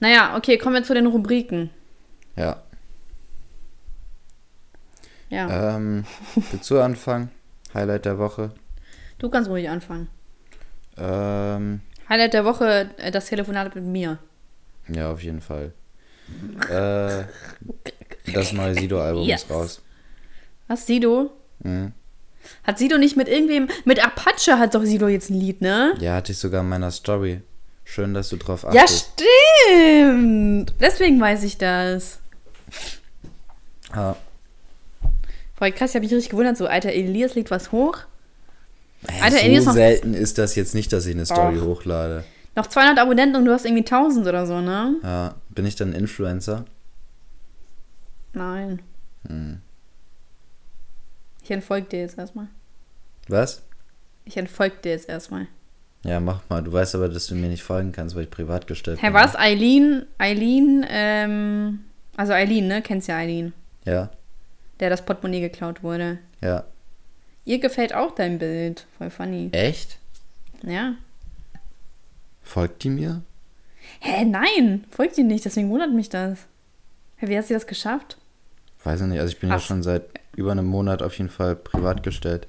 Naja, 0.00 0.36
okay, 0.36 0.56
kommen 0.56 0.74
wir 0.74 0.82
zu 0.82 0.94
den 0.94 1.06
Rubriken. 1.06 1.70
Ja. 2.36 2.62
Ja. 5.28 5.76
Ähm, 5.76 6.04
willst 6.50 6.70
du 6.70 6.80
anfangen? 6.80 7.30
Highlight 7.72 8.04
der 8.04 8.18
Woche. 8.18 8.52
Du 9.18 9.28
kannst 9.30 9.48
ruhig 9.48 9.68
anfangen. 9.68 10.08
Ähm, 10.96 11.80
Highlight 12.08 12.34
der 12.34 12.44
Woche, 12.44 12.90
äh, 12.98 13.10
das 13.10 13.26
Telefonat 13.26 13.74
mit 13.74 13.84
mir. 13.84 14.18
Ja, 14.88 15.10
auf 15.10 15.22
jeden 15.22 15.40
Fall. 15.40 15.72
äh, 16.68 17.24
das 18.32 18.52
neue 18.52 18.74
Sido-Album 18.74 19.26
yes. 19.26 19.42
ist 19.42 19.50
raus. 19.50 19.82
Was, 20.68 20.86
Sido? 20.86 21.30
Mhm. 21.60 21.92
Hat 22.62 22.78
Sido 22.78 22.98
nicht 22.98 23.16
mit 23.16 23.28
irgendwem. 23.28 23.68
Mit 23.84 24.04
Apache 24.04 24.58
hat 24.58 24.74
doch 24.74 24.82
Sido 24.82 25.08
jetzt 25.08 25.30
ein 25.30 25.40
Lied, 25.40 25.60
ne? 25.60 25.94
Ja, 26.00 26.14
hatte 26.16 26.32
ich 26.32 26.38
sogar 26.38 26.62
in 26.62 26.68
meiner 26.68 26.90
Story. 26.90 27.40
Schön, 27.84 28.14
dass 28.14 28.30
du 28.30 28.36
drauf 28.36 28.66
achtest. 28.66 29.12
Ja, 29.18 30.06
stimmt. 30.08 30.74
Deswegen 30.80 31.20
weiß 31.20 31.42
ich 31.44 31.58
das. 31.58 32.20
Ja. 33.94 34.16
Voll 35.56 35.72
krass, 35.72 35.90
ich 35.90 35.96
habe 35.96 36.04
mich 36.04 36.14
richtig 36.14 36.30
gewundert. 36.30 36.56
So, 36.56 36.66
Alter, 36.66 36.92
Elias 36.92 37.34
legt 37.34 37.50
was 37.50 37.72
hoch. 37.72 37.98
Alter, 39.24 39.38
so 39.38 39.44
Elias 39.44 39.64
selten 39.64 40.14
ist 40.14 40.38
das 40.38 40.54
jetzt 40.54 40.74
nicht, 40.74 40.92
dass 40.92 41.06
ich 41.06 41.14
eine 41.14 41.26
Story 41.26 41.58
Och. 41.58 41.64
hochlade. 41.64 42.24
Noch 42.56 42.66
200 42.66 42.98
Abonnenten 42.98 43.36
und 43.36 43.44
du 43.46 43.52
hast 43.52 43.64
irgendwie 43.66 43.82
1000 43.84 44.26
oder 44.28 44.46
so, 44.46 44.60
ne? 44.60 44.96
Ja. 45.02 45.34
Bin 45.50 45.66
ich 45.66 45.74
dann 45.76 45.92
Influencer? 45.92 46.64
Nein. 48.32 48.80
Hm. 49.28 49.60
Ich 51.42 51.50
entfolge 51.50 51.86
dir 51.88 52.00
jetzt 52.00 52.18
erstmal. 52.18 52.46
Was? 53.28 53.62
Ich 54.24 54.36
entfolge 54.36 54.76
dir 54.82 54.92
jetzt 54.92 55.08
erstmal. 55.08 55.46
Ja, 56.04 56.20
mach 56.20 56.40
mal. 56.48 56.62
Du 56.62 56.72
weißt 56.72 56.94
aber, 56.94 57.08
dass 57.08 57.26
du 57.26 57.34
mir 57.34 57.48
nicht 57.48 57.62
folgen 57.62 57.92
kannst, 57.92 58.14
weil 58.14 58.24
ich 58.24 58.30
privat 58.30 58.66
gestellt 58.66 59.00
Hä, 59.00 59.06
bin. 59.06 59.14
was? 59.14 59.36
Eileen, 59.36 60.04
Eileen, 60.18 60.84
ähm, 60.88 61.80
also 62.16 62.32
Eileen, 62.32 62.68
ne? 62.68 62.82
Kennst 62.82 63.08
ja 63.08 63.16
Eileen, 63.16 63.52
Ja, 63.84 64.10
der 64.80 64.90
das 64.90 65.04
Portemonnaie 65.04 65.40
geklaut 65.40 65.82
wurde. 65.82 66.18
ja. 66.40 66.64
Ihr 67.44 67.58
gefällt 67.58 67.94
auch 67.94 68.14
dein 68.14 68.38
Bild. 68.38 68.86
Voll 68.98 69.10
funny. 69.10 69.50
Echt? 69.52 69.98
Ja. 70.62 70.94
Folgt 72.42 72.82
die 72.84 72.90
mir? 72.90 73.22
Hä, 74.00 74.24
nein, 74.24 74.84
folgt 74.90 75.18
ihr 75.18 75.24
nicht, 75.24 75.44
deswegen 75.44 75.70
wundert 75.70 75.92
mich 75.92 76.08
das. 76.08 76.40
Hä, 77.16 77.28
wie 77.28 77.36
hat 77.38 77.46
sie 77.46 77.54
das 77.54 77.66
geschafft? 77.66 78.18
Weiß 78.82 79.00
ich 79.00 79.06
nicht. 79.06 79.20
Also 79.20 79.32
ich 79.32 79.40
bin 79.40 79.50
ja 79.50 79.56
Ach. 79.56 79.60
schon 79.60 79.82
seit 79.82 80.02
über 80.36 80.52
einem 80.52 80.66
Monat 80.66 81.02
auf 81.02 81.16
jeden 81.18 81.30
Fall 81.30 81.54
privat 81.56 82.02
gestellt. 82.02 82.46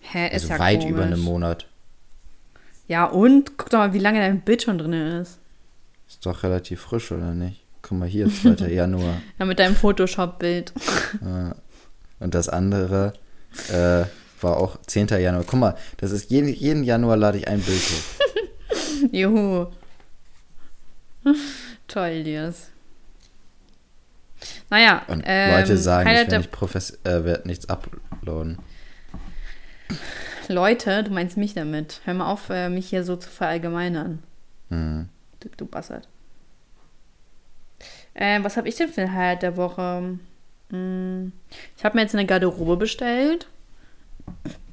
Hä, 0.00 0.26
ist 0.28 0.44
Also 0.44 0.54
ja 0.54 0.58
weit 0.60 0.78
komisch. 0.80 0.90
über 0.92 1.02
einem 1.04 1.20
Monat. 1.20 1.66
Ja, 2.86 3.04
und 3.04 3.58
guck 3.58 3.70
doch 3.70 3.78
mal, 3.78 3.92
wie 3.92 3.98
lange 3.98 4.20
dein 4.20 4.40
Bild 4.40 4.62
schon 4.62 4.78
drin 4.78 4.92
ist. 4.92 5.38
Ist 6.08 6.24
doch 6.24 6.42
relativ 6.42 6.80
frisch, 6.80 7.12
oder 7.12 7.34
nicht? 7.34 7.60
Guck 7.82 7.98
mal 7.98 8.08
hier, 8.08 8.28
2. 8.32 8.68
Januar. 8.72 9.20
Ja, 9.38 9.44
mit 9.44 9.58
deinem 9.58 9.74
Photoshop-Bild. 9.76 10.72
Und 12.20 12.34
das 12.34 12.48
andere 12.48 13.12
äh, 13.70 14.04
war 14.40 14.56
auch 14.56 14.78
10. 14.86 15.08
Januar. 15.08 15.44
Guck 15.44 15.58
mal, 15.60 15.76
das 15.96 16.10
ist 16.12 16.30
jeden, 16.30 16.48
jeden 16.52 16.84
Januar 16.84 17.16
lade 17.16 17.38
ich 17.38 17.48
ein 17.48 17.60
Bild 17.60 17.80
hoch. 17.80 19.08
Juhu. 19.12 19.66
Toll, 21.86 22.22
Dias. 22.24 22.68
Naja, 24.70 25.02
Und 25.08 25.22
ähm, 25.26 25.58
Leute 25.58 25.76
sagen, 25.78 26.08
ich 26.08 26.14
werde 26.16 26.30
der- 26.30 26.38
nicht 26.38 26.52
profes 26.52 26.98
äh, 27.04 27.24
werd 27.24 27.46
nichts 27.46 27.68
uploaden. 27.68 28.58
Leute, 30.48 31.02
du 31.04 31.10
meinst 31.10 31.36
mich 31.36 31.54
damit. 31.54 32.00
Hör 32.04 32.14
mal 32.14 32.30
auf, 32.30 32.48
äh, 32.50 32.68
mich 32.68 32.88
hier 32.88 33.04
so 33.04 33.16
zu 33.16 33.28
verallgemeinern. 33.28 34.22
Hm. 34.70 35.08
Du, 35.40 35.48
du 35.56 35.66
Bastard. 35.66 36.06
Äh, 38.14 38.42
was 38.42 38.56
habe 38.56 38.68
ich 38.68 38.76
denn 38.76 38.88
für 38.88 39.02
ein 39.02 39.12
Highlight 39.14 39.42
der 39.42 39.56
Woche? 39.56 40.18
Ich 40.70 41.84
habe 41.84 41.96
mir 41.96 42.02
jetzt 42.02 42.14
eine 42.14 42.26
Garderobe 42.26 42.76
bestellt. 42.76 43.46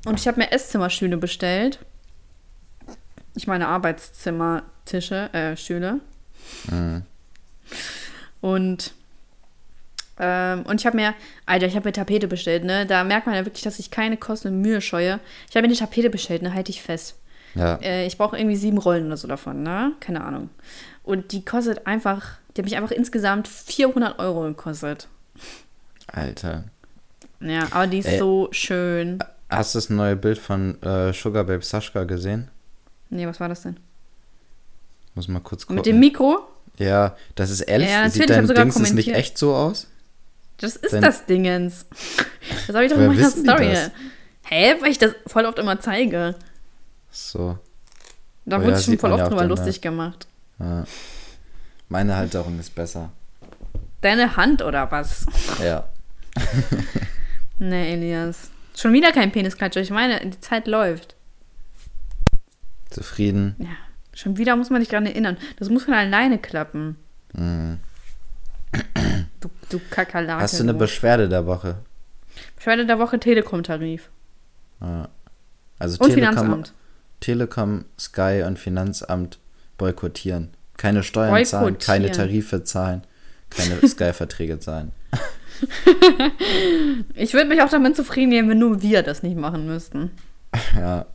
Und 0.06 0.20
ich 0.20 0.28
habe 0.28 0.40
mir 0.40 0.52
Esszimmerstühle 0.52 1.18
bestellt. 1.18 1.80
Ich 3.36 3.48
meine 3.48 3.68
Arbeitszimmertische, 3.68 5.34
äh, 5.34 5.58
Stühle. 5.58 6.00
Hm. 6.70 7.04
Und, 8.42 8.94
ähm, 10.20 10.64
und 10.68 10.80
ich 10.80 10.86
habe 10.86 10.96
mir, 10.98 11.14
Alter, 11.46 11.66
ich 11.66 11.76
habe 11.76 11.88
mir 11.88 11.94
Tapete 11.94 12.28
bestellt, 12.28 12.64
ne? 12.64 12.86
Da 12.86 13.04
merkt 13.04 13.26
man 13.26 13.36
ja 13.36 13.46
wirklich, 13.46 13.64
dass 13.64 13.80
ich 13.80 13.90
keine 13.92 14.18
Kosten 14.18 14.50
und 14.50 14.62
Mühe 14.62 14.82
scheue. 14.82 15.20
Ich 15.50 15.56
habe 15.56 15.66
mir 15.68 15.72
eine 15.72 15.80
Tapete 15.80 16.10
bestellt, 16.10 16.44
ne? 16.44 16.54
Halte 16.54 16.72
ich 16.72 16.82
fest. 16.82 17.16
Ja, 17.56 17.78
Äh, 17.82 18.06
ich 18.06 18.18
brauche 18.18 18.38
irgendwie 18.38 18.58
sieben 18.58 18.78
Rollen 18.78 19.08
oder 19.08 19.18
so 19.18 19.28
davon, 19.28 19.64
ne? 19.64 19.94
Keine 20.00 20.24
Ahnung. 20.24 20.50
Und 21.04 21.32
die 21.32 21.44
kostet 21.44 21.88
einfach, 21.88 22.38
die 22.56 22.62
hat 22.62 22.66
mich 22.66 22.78
einfach 22.78 22.92
insgesamt 22.92 23.48
400 23.48 24.20
Euro 24.20 24.42
gekostet. 24.44 25.08
Alter. 26.08 26.66
Ja, 27.40 27.68
aber 27.72 27.88
die 27.88 28.00
ist 28.00 28.08
Ey. 28.08 28.20
so 28.20 28.48
schön. 28.52 29.20
Hast 29.50 29.76
du 29.76 29.78
das 29.78 29.90
neue 29.90 30.16
Bild 30.16 30.38
von 30.38 30.82
äh, 30.82 31.14
Sugar 31.14 31.44
Babe 31.44 31.64
Sascha 31.64 32.04
gesehen? 32.04 32.50
Nee, 33.10 33.28
was 33.28 33.40
war 33.40 33.50
das 33.50 33.62
denn? 33.62 33.78
Muss 35.14 35.28
mal 35.28 35.40
kurz 35.40 35.64
gucken. 35.64 35.76
Mit 35.78 35.86
dem 35.86 36.00
Mikro? 36.00 36.40
ja, 36.78 37.16
das 37.36 37.50
ist 37.52 37.62
ehrlich. 37.62 37.90
Ja, 37.90 37.98
natürlich, 38.02 38.14
sieht 38.14 38.30
dein 38.30 38.48
sogar 38.48 38.64
Dings 38.66 38.76
nicht 38.80 38.90
kommentiert. 38.90 39.18
echt 39.18 39.38
so 39.38 39.54
aus? 39.56 39.88
Das 40.58 40.76
ist 40.76 40.92
Sein- 40.92 41.02
das 41.02 41.26
Dingens. 41.26 41.86
Das 42.68 42.76
habe 42.76 42.86
ich 42.86 42.92
doch 42.92 43.00
in 43.00 43.08
meiner 43.08 43.30
Story. 43.30 43.76
Hä? 44.44 44.76
Weil 44.80 44.92
ich 44.92 45.00
das 45.00 45.14
voll 45.26 45.46
oft 45.46 45.58
immer 45.58 45.80
zeige. 45.80 46.36
So. 47.10 47.58
Da 48.46 48.58
Oh 48.58 48.62
wurde 48.62 48.74
ja, 48.74 48.78
ich 48.78 48.86
schon 48.86 49.00
voll 49.00 49.12
oft 49.14 49.24
drüber 49.26 49.38
dann, 49.42 49.50
lustig 49.50 49.82
gemacht. 49.82 50.28
Ja. 50.60 50.84
Meine 51.90 52.16
Halterung 52.16 52.60
ist 52.60 52.76
besser. 52.76 53.10
Deine 54.02 54.36
Hand 54.38 54.62
oder 54.62 54.92
was? 54.92 55.26
Ja. 55.64 55.86
Nee, 57.60 57.94
Elias. 57.94 58.52
Schon 58.76 58.92
wieder 58.92 59.14
kein 59.14 59.32
Penisklatscher. 59.32 59.80
Ich 59.80 59.90
meine, 59.90 60.20
die 60.20 60.40
Zeit 60.42 60.68
läuft. 60.68 61.16
Zufrieden. 62.90 63.56
Ja. 63.60 63.68
Schon 64.14 64.38
wieder 64.38 64.56
muss 64.56 64.70
man 64.70 64.82
dich 64.82 64.90
daran 64.90 65.06
erinnern. 65.06 65.38
Das 65.58 65.70
muss 65.70 65.84
von 65.84 65.94
alleine 65.94 66.38
klappen. 66.38 66.98
Mhm. 67.34 67.80
Du, 69.42 69.50
du 69.70 69.80
Kakerlake. 69.92 70.42
Hast 70.42 70.60
du 70.60 70.64
eine. 70.64 70.74
Beschwerde 70.74 71.30
der 71.30 71.46
Woche? 71.46 71.78
Beschwerde 72.56 72.86
der 72.88 72.98
Woche 72.98 73.20
Telekom-Tarif. 73.20 74.10
Ja. 74.82 75.10
Also 75.78 76.04
Und 76.04 76.10
Telekom, 76.10 76.34
Finanzamt. 76.36 76.74
Telekom, 77.20 77.86
Sky 78.00 78.44
und 78.48 78.58
Finanzamt 78.58 79.38
boykottieren. 79.78 80.50
Keine 80.78 81.04
Steuern 81.04 81.46
zahlen, 81.46 81.78
keine. 81.78 82.12
Tarife 82.12 82.64
zahlen, 82.64 83.04
keine 83.50 83.88
Sky-Verträge 83.88 84.60
zahlen. 84.60 84.92
Ich 87.16 87.34
würde 87.34 87.48
mich 87.48 87.62
auch 87.62 87.70
damit 87.70 87.96
zufrieden 87.96 88.32
geben, 88.32 88.50
wenn 88.50 88.60
nur 88.60 88.82
wir 88.82 89.04
das 89.04 89.24
nicht 89.24 89.38
machen 89.38 89.66
müssten. 89.66 90.12
Ja. 90.76 91.06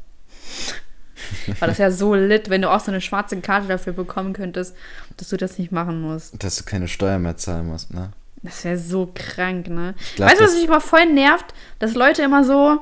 Weil 1.61 1.69
das 1.69 1.79
ja 1.79 1.91
so 1.91 2.15
lit, 2.15 2.51
wenn 2.51 2.63
du 2.63 2.71
auch 2.71 2.81
so 2.81 2.91
eine 2.91 3.01
schwarze 3.01 3.41
Karte 3.41 3.69
dafür 3.69 3.93
bekommen 3.93 4.33
könntest, 4.33 4.75
dass 5.17 5.29
du 5.29 5.37
das 5.37 5.59
nicht 5.59 5.71
machen 5.71 6.01
musst. 6.01 6.43
Dass 6.43 6.57
du 6.57 6.65
keine 6.65 6.89
Steuern 6.89 7.23
mehr 7.23 7.37
zahlen 7.37 7.67
musst, 7.67 7.93
ne? 7.93 8.11
Das 8.43 8.65
wäre 8.65 8.79
so 8.79 9.11
krank, 9.15 9.69
ne? 9.69 9.95
glaub, 10.17 10.31
weißt 10.31 10.41
du, 10.41 10.45
was 10.45 10.55
mich 10.55 10.65
immer 10.65 10.81
voll 10.81 11.07
nervt? 11.07 11.55
Dass 11.79 11.95
Leute 11.95 12.23
immer 12.23 12.43
so, 12.43 12.81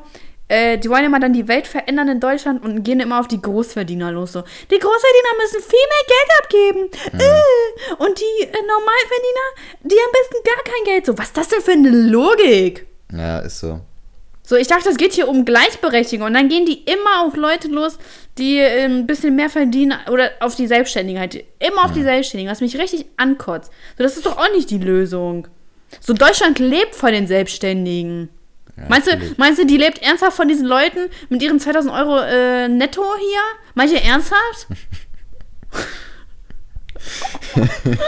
äh, 0.48 0.78
die 0.78 0.88
wollen 0.88 1.04
immer 1.04 1.20
dann 1.20 1.32
die 1.32 1.46
Welt 1.46 1.66
verändern 1.66 2.08
in 2.08 2.20
Deutschland 2.20 2.62
und 2.62 2.82
gehen 2.82 3.00
immer 3.00 3.20
auf 3.20 3.28
die 3.28 3.40
Großverdiener 3.40 4.12
los. 4.12 4.32
So, 4.32 4.42
die 4.70 4.78
Großverdiener 4.78 5.36
müssen 5.42 5.60
viel 5.60 5.86
mehr 5.88 6.04
Geld 6.08 6.30
abgeben. 6.42 6.90
Äh, 7.18 8.02
und 8.02 8.18
die 8.18 8.44
äh, 8.44 8.52
Normalverdiener, 8.52 9.82
die 9.82 9.96
am 9.96 10.12
besten 10.12 10.44
gar 10.44 10.64
kein 10.64 10.84
Geld. 10.84 11.06
So, 11.06 11.18
was 11.18 11.26
ist 11.26 11.36
das 11.36 11.48
denn 11.48 11.60
für 11.60 11.72
eine 11.72 11.90
Logik? 11.90 12.86
Ja, 13.12 13.40
ist 13.40 13.60
so. 13.60 13.80
So, 14.42 14.56
ich 14.56 14.66
dachte, 14.66 14.88
es 14.88 14.96
geht 14.96 15.12
hier 15.12 15.28
um 15.28 15.44
Gleichberechtigung. 15.44 16.26
Und 16.26 16.32
dann 16.32 16.48
gehen 16.48 16.64
die 16.64 16.82
immer 16.84 17.26
auf 17.26 17.36
Leute 17.36 17.68
los, 17.68 17.98
die 18.38 18.58
ein 18.60 19.06
bisschen 19.06 19.36
mehr 19.36 19.50
verdienen 19.50 19.98
oder 20.10 20.30
auf 20.40 20.54
die 20.54 20.66
Selbstständigkeit. 20.66 21.44
Immer 21.58 21.84
auf 21.84 21.92
die 21.92 22.02
Selbstständigen, 22.02 22.50
was 22.50 22.62
mich 22.62 22.78
richtig 22.78 23.04
ankotzt. 23.18 23.70
So, 23.98 24.04
das 24.04 24.16
ist 24.16 24.24
doch 24.24 24.38
auch 24.38 24.50
nicht 24.52 24.70
die 24.70 24.78
Lösung. 24.78 25.48
So, 26.00 26.14
Deutschland 26.14 26.58
lebt 26.58 26.94
von 26.94 27.12
den 27.12 27.26
Selbstständigen. 27.26 28.30
Ja, 28.78 28.84
meinst, 28.88 29.08
du, 29.08 29.18
meinst 29.36 29.58
du, 29.58 29.66
die 29.66 29.76
lebt 29.76 30.00
ernsthaft 30.02 30.36
von 30.36 30.46
diesen 30.48 30.66
Leuten 30.66 31.08
mit 31.28 31.42
ihren 31.42 31.58
2000 31.58 31.92
Euro 31.92 32.20
äh, 32.20 32.68
netto 32.68 33.02
hier? 33.18 33.40
Meint 33.74 33.90
ihr 33.90 34.02
ernsthaft? 34.02 34.68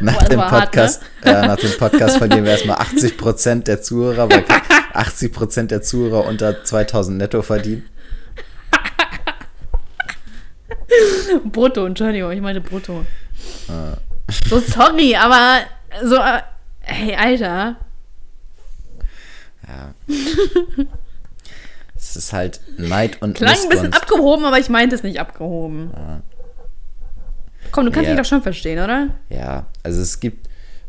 Nach 0.00 0.18
Boah, 0.18 0.28
dem 0.28 0.38
war 0.38 0.50
hart, 0.50 0.64
Podcast, 0.72 1.02
äh, 1.22 1.46
nach 1.46 1.56
dem 1.56 1.70
Podcast 1.72 2.16
verlieren 2.16 2.44
wir 2.44 2.52
erstmal 2.52 2.78
80% 2.78 3.64
der 3.64 3.82
Zuhörer, 3.82 4.30
weil 4.30 4.44
80% 4.94 5.66
der 5.66 5.82
Zuhörer 5.82 6.24
unter 6.26 6.64
2000 6.64 7.18
netto 7.18 7.42
verdienen. 7.42 7.86
Brutto, 11.44 11.84
Entschuldigung, 11.84 12.32
ich 12.32 12.40
meine 12.40 12.62
brutto. 12.62 13.04
So, 14.48 14.58
sorry, 14.58 15.16
aber 15.16 15.60
so, 16.02 16.16
äh, 16.16 16.40
hey, 16.80 17.14
Alter. 17.14 17.76
Ja. 19.68 19.94
es 21.96 22.16
ist 22.16 22.32
halt 22.32 22.60
Neid 22.78 23.22
und 23.22 23.34
Klang 23.36 23.56
ein 23.62 23.68
bisschen 23.68 23.92
abgehoben, 23.92 24.44
aber 24.44 24.58
ich 24.58 24.68
meinte 24.68 24.94
es 24.94 25.02
nicht 25.02 25.20
abgehoben. 25.20 25.90
Komm, 27.70 27.86
du 27.86 27.92
kannst 27.92 28.08
Ja. 28.08 28.14
mich 28.14 28.22
doch 28.22 28.28
schon 28.28 28.42
verstehen, 28.42 28.82
oder? 28.82 29.08
Ja, 29.30 29.66
also 29.82 30.00
es 30.00 30.20
gibt, 30.20 30.48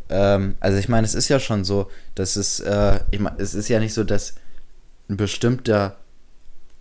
ähm, 0.09 0.55
also 0.59 0.77
ich 0.77 0.89
meine, 0.89 1.05
es 1.05 1.13
ist 1.15 1.29
ja 1.29 1.39
schon 1.39 1.63
so, 1.63 1.89
dass 2.15 2.35
es, 2.35 2.59
äh, 2.59 2.99
ich 3.11 3.19
meine, 3.19 3.37
es 3.39 3.53
ist 3.53 3.69
ja 3.69 3.79
nicht 3.79 3.93
so, 3.93 4.03
dass 4.03 4.35
ein 5.09 5.17
bestimmter 5.17 5.97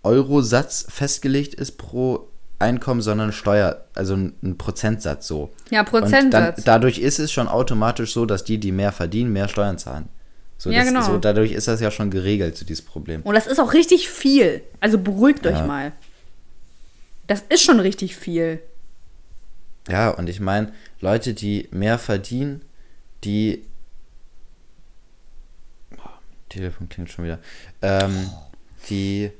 Eurosatz 0.03 0.85
festgelegt 0.89 1.53
ist 1.53 1.77
pro 1.77 2.27
Einkommen, 2.59 3.01
sondern 3.01 3.31
Steuer, 3.33 3.85
also 3.93 4.15
ein, 4.15 4.57
Prozentsatz 4.57 5.27
so. 5.27 5.51
Ja, 5.69 5.81
Und 5.81 5.91
dann, 5.93 6.01
Prozentsatz. 6.01 6.63
dadurch 6.63 6.97
ist 6.99 7.19
es 7.19 7.31
schon 7.31 7.47
automatisch 7.47 8.13
so, 8.13 8.25
dass 8.25 8.43
die, 8.43 8.57
die 8.57 8.71
mehr 8.71 8.91
verdienen, 8.91 9.31
mehr 9.33 9.47
Steuern 9.47 9.77
zahlen. 9.77 10.07
So, 10.63 10.71
Ja, 10.71 10.79
das, 10.79 10.87
genau. 10.87 11.01
so, 11.01 11.17
dadurch 11.17 11.51
ist 11.51 11.67
das 11.67 11.81
ja 11.81 11.91
schon 11.91 12.09
geregelt, 12.09 12.55
so 12.55 12.63
dieses 12.65 12.85
Problem. 12.85 13.21
Und 13.23 13.35
das 13.35 13.47
ist 13.47 13.59
auch 13.59 13.73
richtig 13.73 14.07
viel. 14.07 14.63
Also 14.79 14.97
beruhigt 14.97 15.45
euch 15.45 15.57
Ja. 15.57 15.65
mal. 15.65 15.91
Das 17.27 17.43
ist 17.49 17.63
schon 17.63 17.81
richtig 17.81 18.15
viel. 18.15 18.61
Ja, 19.89 20.11
und 20.11 20.29
ich 20.29 20.39
meine, 20.39 20.71
Leute, 21.01 21.33
die 21.33 21.67
mehr 21.71 21.99
verdienen, 21.99 22.61
die. 23.25 23.65
Oh, 25.97 26.09
Telefon 26.47 26.87
klingt 26.87 27.11
schon 27.11 27.25
wieder. 27.25 27.39
Ähm, 27.81 28.29
die 28.89 29.31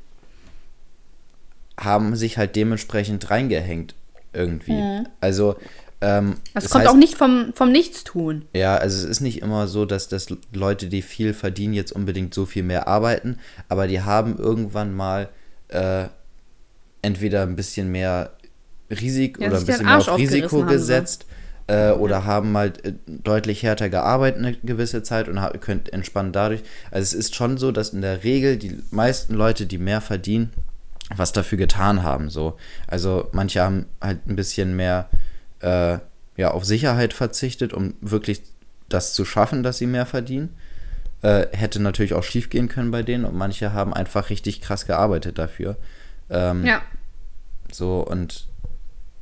haben 1.79 2.17
sich 2.17 2.37
halt 2.37 2.57
dementsprechend 2.57 3.29
reingehängt 3.29 3.95
irgendwie. 4.33 5.05
Also, 5.21 5.55
Ähm, 6.03 6.35
das, 6.53 6.65
das 6.65 6.71
kommt 6.73 6.84
heißt, 6.84 6.93
auch 6.93 6.97
nicht 6.97 7.15
vom, 7.15 7.53
vom 7.55 7.71
Nichtstun. 7.71 8.43
Ja, 8.53 8.75
also 8.75 8.97
es 8.97 9.05
ist 9.05 9.21
nicht 9.21 9.41
immer 9.41 9.67
so, 9.67 9.85
dass, 9.85 10.09
dass 10.09 10.27
Leute, 10.51 10.88
die 10.88 11.01
viel 11.01 11.34
verdienen, 11.34 11.73
jetzt 11.73 11.93
unbedingt 11.93 12.34
so 12.34 12.45
viel 12.45 12.63
mehr 12.63 12.89
arbeiten, 12.89 13.38
aber 13.69 13.88
die 13.88 14.01
haben 14.01 14.38
irgendwann 14.38 14.93
mal 14.93 15.30
äh, 15.69 16.07
entweder 17.01 17.43
ein 17.43 17.55
bisschen 17.55 17.89
mehr 17.89 18.31
Risiko 18.91 19.41
ja, 19.41 19.47
oder 19.47 19.59
ein 19.59 19.65
bisschen 19.65 19.85
mehr 19.85 19.97
auf 19.97 20.17
Risiko 20.17 20.65
gesetzt 20.65 21.25
äh, 21.67 21.91
oder 21.91 22.17
ja. 22.17 22.25
haben 22.25 22.57
halt 22.57 22.84
äh, 22.84 22.93
deutlich 23.07 23.63
härter 23.63 23.88
gearbeitet 23.88 24.39
eine 24.39 24.57
gewisse 24.57 25.03
Zeit 25.03 25.30
und 25.30 25.39
könnt 25.61 25.93
entspannen 25.93 26.34
dadurch. 26.34 26.63
Also 26.91 27.03
es 27.03 27.13
ist 27.13 27.35
schon 27.35 27.57
so, 27.57 27.71
dass 27.71 27.89
in 27.89 28.01
der 28.01 28.25
Regel 28.25 28.57
die 28.57 28.77
meisten 28.91 29.35
Leute, 29.35 29.65
die 29.65 29.77
mehr 29.77 30.01
verdienen, 30.01 30.51
was 31.15 31.31
dafür 31.31 31.57
getan 31.57 32.03
haben. 32.03 32.30
So. 32.30 32.57
Also 32.88 33.30
manche 33.31 33.61
haben 33.61 33.85
halt 34.01 34.27
ein 34.27 34.35
bisschen 34.35 34.75
mehr 34.75 35.09
äh, 35.64 35.99
ja, 36.35 36.52
auf 36.52 36.65
Sicherheit 36.65 37.14
verzichtet, 37.14 37.73
um 37.73 37.95
wirklich 38.02 38.41
das 38.90 39.14
zu 39.14 39.26
schaffen, 39.26 39.64
dass 39.64 39.77
sie 39.77 39.88
mehr 39.88 40.06
verdienen. 40.06 40.56
Äh, 41.22 41.48
hätte 41.53 41.81
natürlich 41.81 42.14
auch 42.14 42.23
schief 42.23 42.49
gehen 42.49 42.68
können 42.68 42.91
bei 42.91 43.02
denen 43.02 43.23
und 43.23 43.35
manche 43.35 43.72
haben 43.72 43.94
einfach 43.94 44.30
richtig 44.30 44.61
krass 44.61 44.85
gearbeitet 44.85 45.38
dafür. 45.38 45.77
Ähm, 46.30 46.65
ja. 46.65 46.81
So 47.72 48.06
und 48.06 48.48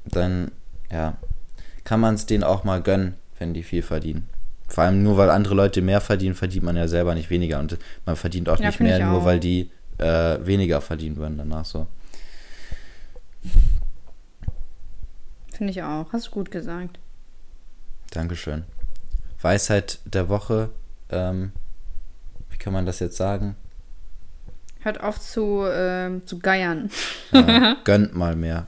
dann, 0.06 0.52
ja, 0.92 1.18
kann 1.84 2.00
man 2.00 2.16
es 2.16 2.26
denen 2.26 2.44
auch 2.44 2.64
mal 2.64 2.82
gönnen, 2.82 3.16
wenn 3.38 3.54
die 3.54 3.64
viel 3.64 3.84
verdienen. 3.84 4.28
Vor 4.68 4.86
allem 4.86 5.04
nur 5.04 5.18
weil 5.18 5.30
andere 5.30 5.54
Leute 5.54 5.82
mehr 5.82 6.02
verdienen, 6.02 6.34
verdient 6.34 6.64
man 6.64 6.76
ja 6.76 6.88
selber 6.88 7.14
nicht 7.14 7.30
weniger 7.30 7.60
und 7.60 7.78
man 8.06 8.16
verdient 8.16 8.50
auch 8.50 8.60
ja, 8.60 8.68
nicht 8.68 8.80
mehr, 8.80 9.06
nur 9.06 9.26
weil 9.26 9.40
die 9.40 9.70
äh, 9.98 10.40
weniger 10.44 10.82
verdienen 10.82 11.18
würden 11.18 11.38
danach 11.38 11.66
so. 11.66 11.88
Finde 15.62 15.74
ich 15.74 15.84
auch. 15.84 16.12
Hast 16.12 16.26
du 16.26 16.32
gut 16.32 16.50
gesagt. 16.50 16.98
Dankeschön. 18.10 18.64
Weisheit 19.44 20.00
der 20.06 20.28
Woche. 20.28 20.72
Ähm, 21.12 21.52
wie 22.50 22.58
kann 22.58 22.74
man 22.74 22.88
das 22.88 23.00
jetzt 23.00 23.16
sagen? 23.16 23.56
Hört 24.80 25.02
auf 25.02 25.20
zu, 25.20 25.64
ähm, 25.72 26.26
zu 26.26 26.40
geiern. 26.40 26.90
Ja, 27.32 27.76
gönnt 27.84 28.16
mal 28.16 28.36
mehr. 28.36 28.66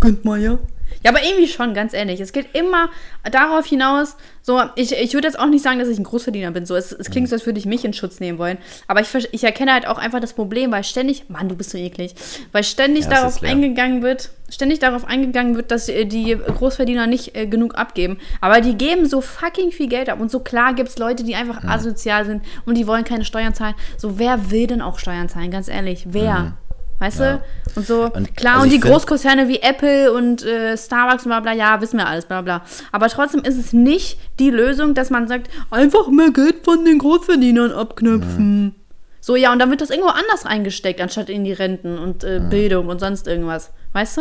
Gönnt 0.00 0.24
mal, 0.24 0.40
ja. 0.40 0.58
Ja, 1.04 1.10
aber 1.10 1.22
irgendwie 1.22 1.48
schon, 1.48 1.74
ganz 1.74 1.92
ehrlich. 1.92 2.20
Es 2.20 2.32
geht 2.32 2.54
immer 2.54 2.90
darauf 3.30 3.66
hinaus, 3.66 4.16
so, 4.42 4.62
ich, 4.76 4.92
ich 4.92 5.12
würde 5.12 5.26
jetzt 5.26 5.38
auch 5.38 5.46
nicht 5.48 5.62
sagen, 5.62 5.80
dass 5.80 5.88
ich 5.88 5.98
ein 5.98 6.04
Großverdiener 6.04 6.52
bin. 6.52 6.66
So, 6.66 6.76
es, 6.76 6.92
es 6.92 7.10
klingt 7.10 7.28
so, 7.28 7.34
als 7.34 7.46
würde 7.46 7.58
ich 7.58 7.66
mich 7.66 7.84
in 7.84 7.92
Schutz 7.92 8.20
nehmen 8.20 8.38
wollen. 8.38 8.58
Aber 8.86 9.00
ich, 9.00 9.08
ich 9.32 9.42
erkenne 9.42 9.72
halt 9.72 9.88
auch 9.88 9.98
einfach 9.98 10.20
das 10.20 10.34
Problem, 10.34 10.70
weil 10.70 10.84
ständig, 10.84 11.28
Mann, 11.28 11.48
du 11.48 11.56
bist 11.56 11.70
so 11.70 11.78
eklig, 11.78 12.14
weil 12.52 12.62
ständig 12.62 13.04
ja, 13.04 13.10
darauf 13.10 13.42
eingegangen 13.42 14.02
wird, 14.02 14.30
ständig 14.48 14.78
darauf 14.78 15.04
eingegangen 15.04 15.56
wird, 15.56 15.72
dass 15.72 15.88
äh, 15.88 16.04
die 16.04 16.36
Großverdiener 16.36 17.08
nicht 17.08 17.36
äh, 17.36 17.46
genug 17.46 17.76
abgeben. 17.76 18.18
Aber 18.40 18.60
die 18.60 18.76
geben 18.76 19.06
so 19.06 19.20
fucking 19.20 19.72
viel 19.72 19.88
Geld 19.88 20.08
ab. 20.08 20.20
Und 20.20 20.30
so 20.30 20.40
klar 20.40 20.74
gibt 20.74 20.90
es 20.90 20.98
Leute, 20.98 21.24
die 21.24 21.34
einfach 21.34 21.64
mhm. 21.64 21.68
asozial 21.68 22.24
sind 22.24 22.44
und 22.66 22.76
die 22.76 22.86
wollen 22.86 23.02
keine 23.02 23.24
Steuern 23.24 23.54
zahlen. 23.54 23.74
So, 23.96 24.18
wer 24.18 24.50
will 24.50 24.68
denn 24.68 24.80
auch 24.80 24.98
Steuern 24.98 25.28
zahlen? 25.28 25.50
Ganz 25.50 25.68
ehrlich, 25.68 26.06
wer? 26.08 26.38
Mhm. 26.38 26.65
Weißt 26.98 27.20
ja. 27.20 27.36
du? 27.36 27.42
Und 27.76 27.86
so, 27.86 28.10
und, 28.10 28.36
klar, 28.36 28.54
also 28.54 28.64
und 28.64 28.72
die 28.72 28.80
Großkonzerne 28.80 29.48
wie 29.48 29.60
Apple 29.60 30.12
und 30.12 30.42
äh, 30.44 30.76
Starbucks 30.76 31.24
und 31.24 31.30
bla 31.30 31.40
bla, 31.40 31.52
ja, 31.52 31.80
wissen 31.80 31.98
wir 31.98 32.06
alles, 32.06 32.24
bla 32.24 32.40
bla. 32.40 32.62
Aber 32.92 33.08
trotzdem 33.08 33.42
ist 33.42 33.58
es 33.58 33.72
nicht 33.72 34.18
die 34.38 34.50
Lösung, 34.50 34.94
dass 34.94 35.10
man 35.10 35.28
sagt, 35.28 35.50
einfach 35.70 36.08
mehr 36.08 36.30
Geld 36.30 36.64
von 36.64 36.84
den 36.84 36.98
Großverdienern 36.98 37.72
abknöpfen. 37.72 38.64
Mhm. 38.64 38.74
So, 39.20 39.36
ja, 39.36 39.52
und 39.52 39.58
dann 39.58 39.70
wird 39.70 39.80
das 39.80 39.90
irgendwo 39.90 40.10
anders 40.10 40.46
eingesteckt, 40.46 41.00
anstatt 41.00 41.28
in 41.28 41.44
die 41.44 41.52
Renten 41.52 41.98
und 41.98 42.24
äh, 42.24 42.40
mhm. 42.40 42.48
Bildung 42.48 42.86
und 42.86 43.00
sonst 43.00 43.26
irgendwas. 43.26 43.72
Weißt 43.92 44.18
du? 44.18 44.20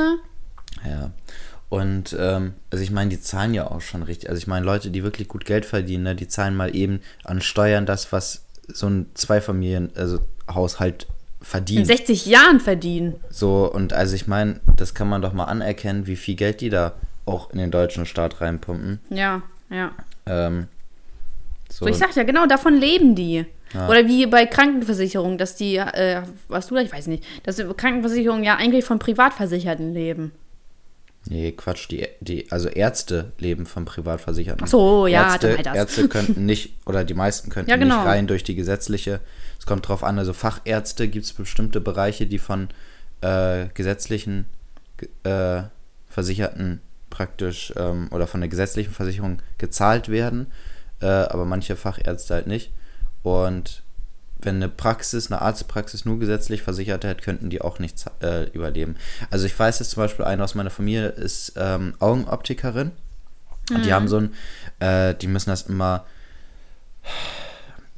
Ja. 0.83 1.11
Und 1.69 2.15
ähm, 2.19 2.53
also 2.71 2.83
ich 2.83 2.91
meine, 2.91 3.09
die 3.09 3.21
zahlen 3.21 3.53
ja 3.53 3.69
auch 3.69 3.81
schon 3.81 4.03
richtig. 4.03 4.29
Also 4.29 4.39
ich 4.39 4.47
meine, 4.47 4.65
Leute, 4.65 4.91
die 4.91 5.03
wirklich 5.03 5.27
gut 5.27 5.45
Geld 5.45 5.65
verdienen, 5.65 6.03
ne, 6.03 6.15
die 6.15 6.27
zahlen 6.27 6.55
mal 6.55 6.75
eben 6.75 7.01
an 7.23 7.41
Steuern 7.41 7.85
das, 7.85 8.11
was 8.11 8.45
so 8.67 8.87
ein 8.87 9.11
Zweifamilien, 9.13 9.91
also 9.95 10.19
Haushalt 10.51 11.07
verdienen. 11.41 11.81
In 11.81 11.85
60 11.85 12.25
Jahren 12.25 12.59
verdienen. 12.59 13.15
So, 13.29 13.71
und 13.71 13.93
also 13.93 14.15
ich 14.15 14.27
meine, 14.27 14.59
das 14.75 14.93
kann 14.93 15.07
man 15.09 15.21
doch 15.21 15.33
mal 15.33 15.45
anerkennen, 15.45 16.07
wie 16.07 16.15
viel 16.15 16.35
Geld 16.35 16.61
die 16.61 16.69
da 16.69 16.93
auch 17.25 17.51
in 17.51 17.57
den 17.57 17.71
deutschen 17.71 18.05
Staat 18.05 18.41
reinpumpen. 18.41 18.99
Ja, 19.09 19.41
ja. 19.69 19.91
Ähm, 20.25 20.67
so. 21.69 21.85
so. 21.85 21.91
ich 21.91 21.97
sag 21.97 22.15
ja, 22.15 22.23
genau, 22.23 22.45
davon 22.45 22.75
leben 22.75 23.15
die. 23.15 23.45
Ja. 23.73 23.89
Oder 23.89 24.07
wie 24.07 24.25
bei 24.25 24.45
Krankenversicherung, 24.45 25.37
dass 25.37 25.55
die, 25.55 25.77
äh, 25.77 26.21
was 26.47 26.67
du 26.67 26.75
da, 26.75 26.81
ich 26.81 26.93
weiß 26.93 27.07
nicht, 27.07 27.23
dass 27.43 27.57
Krankenversicherungen 27.57 28.43
ja 28.43 28.55
eigentlich 28.55 28.85
von 28.85 28.99
Privatversicherten 28.99 29.93
leben. 29.93 30.31
Nee, 31.27 31.53
Quatsch, 31.53 31.89
die, 31.89 32.07
die, 32.19 32.51
also 32.51 32.69
Ärzte 32.69 33.31
leben 33.39 33.65
von 33.65 33.85
Privatversicherten. 33.85 34.63
Ach 34.63 34.67
so, 34.67 35.07
ja, 35.07 35.33
Ärzte, 35.33 35.57
Ärzte 35.73 36.07
könnten 36.07 36.45
nicht, 36.45 36.75
oder 36.85 37.03
die 37.03 37.15
meisten 37.15 37.49
könnten 37.49 37.69
ja, 37.71 37.77
genau. 37.77 37.97
nicht 37.97 38.05
rein 38.05 38.27
durch 38.27 38.43
die 38.43 38.55
gesetzliche 38.55 39.21
es 39.65 39.65
kommt 39.65 39.87
drauf 39.87 40.03
an, 40.03 40.19
also 40.19 40.31
Fachärzte 40.33 41.07
gibt 41.07 41.25
es 41.25 41.33
bestimmte 41.33 41.81
Bereiche, 41.81 42.27
die 42.27 42.37
von 42.37 42.69
äh, 43.21 43.65
gesetzlichen 43.73 44.45
äh, 45.23 45.63
Versicherten 46.07 46.81
praktisch 47.09 47.73
ähm, 47.75 48.09
oder 48.11 48.27
von 48.27 48.41
der 48.41 48.49
gesetzlichen 48.49 48.93
Versicherung 48.93 49.41
gezahlt 49.57 50.09
werden, 50.09 50.51
äh, 51.01 51.07
aber 51.07 51.45
manche 51.45 51.75
Fachärzte 51.75 52.35
halt 52.35 52.45
nicht. 52.45 52.73
Und 53.23 53.81
wenn 54.41 54.55
eine 54.55 54.69
Praxis, 54.69 55.31
eine 55.31 55.41
Arztpraxis 55.41 56.05
nur 56.05 56.19
gesetzlich 56.19 56.61
versichert 56.61 57.05
hat, 57.05 57.21
könnten 57.21 57.49
die 57.49 57.61
auch 57.61 57.79
nicht 57.79 58.05
äh, 58.21 58.49
überleben. 58.49 58.95
Also 59.31 59.45
ich 59.45 59.57
weiß 59.57 59.79
jetzt 59.79 59.91
zum 59.91 60.03
Beispiel, 60.03 60.25
eine 60.25 60.43
aus 60.43 60.55
meiner 60.55 60.69
Familie 60.69 61.07
ist 61.07 61.53
ähm, 61.55 61.95
Augenoptikerin. 61.99 62.91
Mhm. 63.69 63.75
Und 63.75 63.85
die 63.85 63.89
mhm. 63.89 63.93
haben 63.93 64.07
so 64.07 64.17
ein, 64.17 64.33
äh, 64.79 65.15
die 65.15 65.27
müssen 65.27 65.49
das 65.49 65.63
immer 65.63 66.05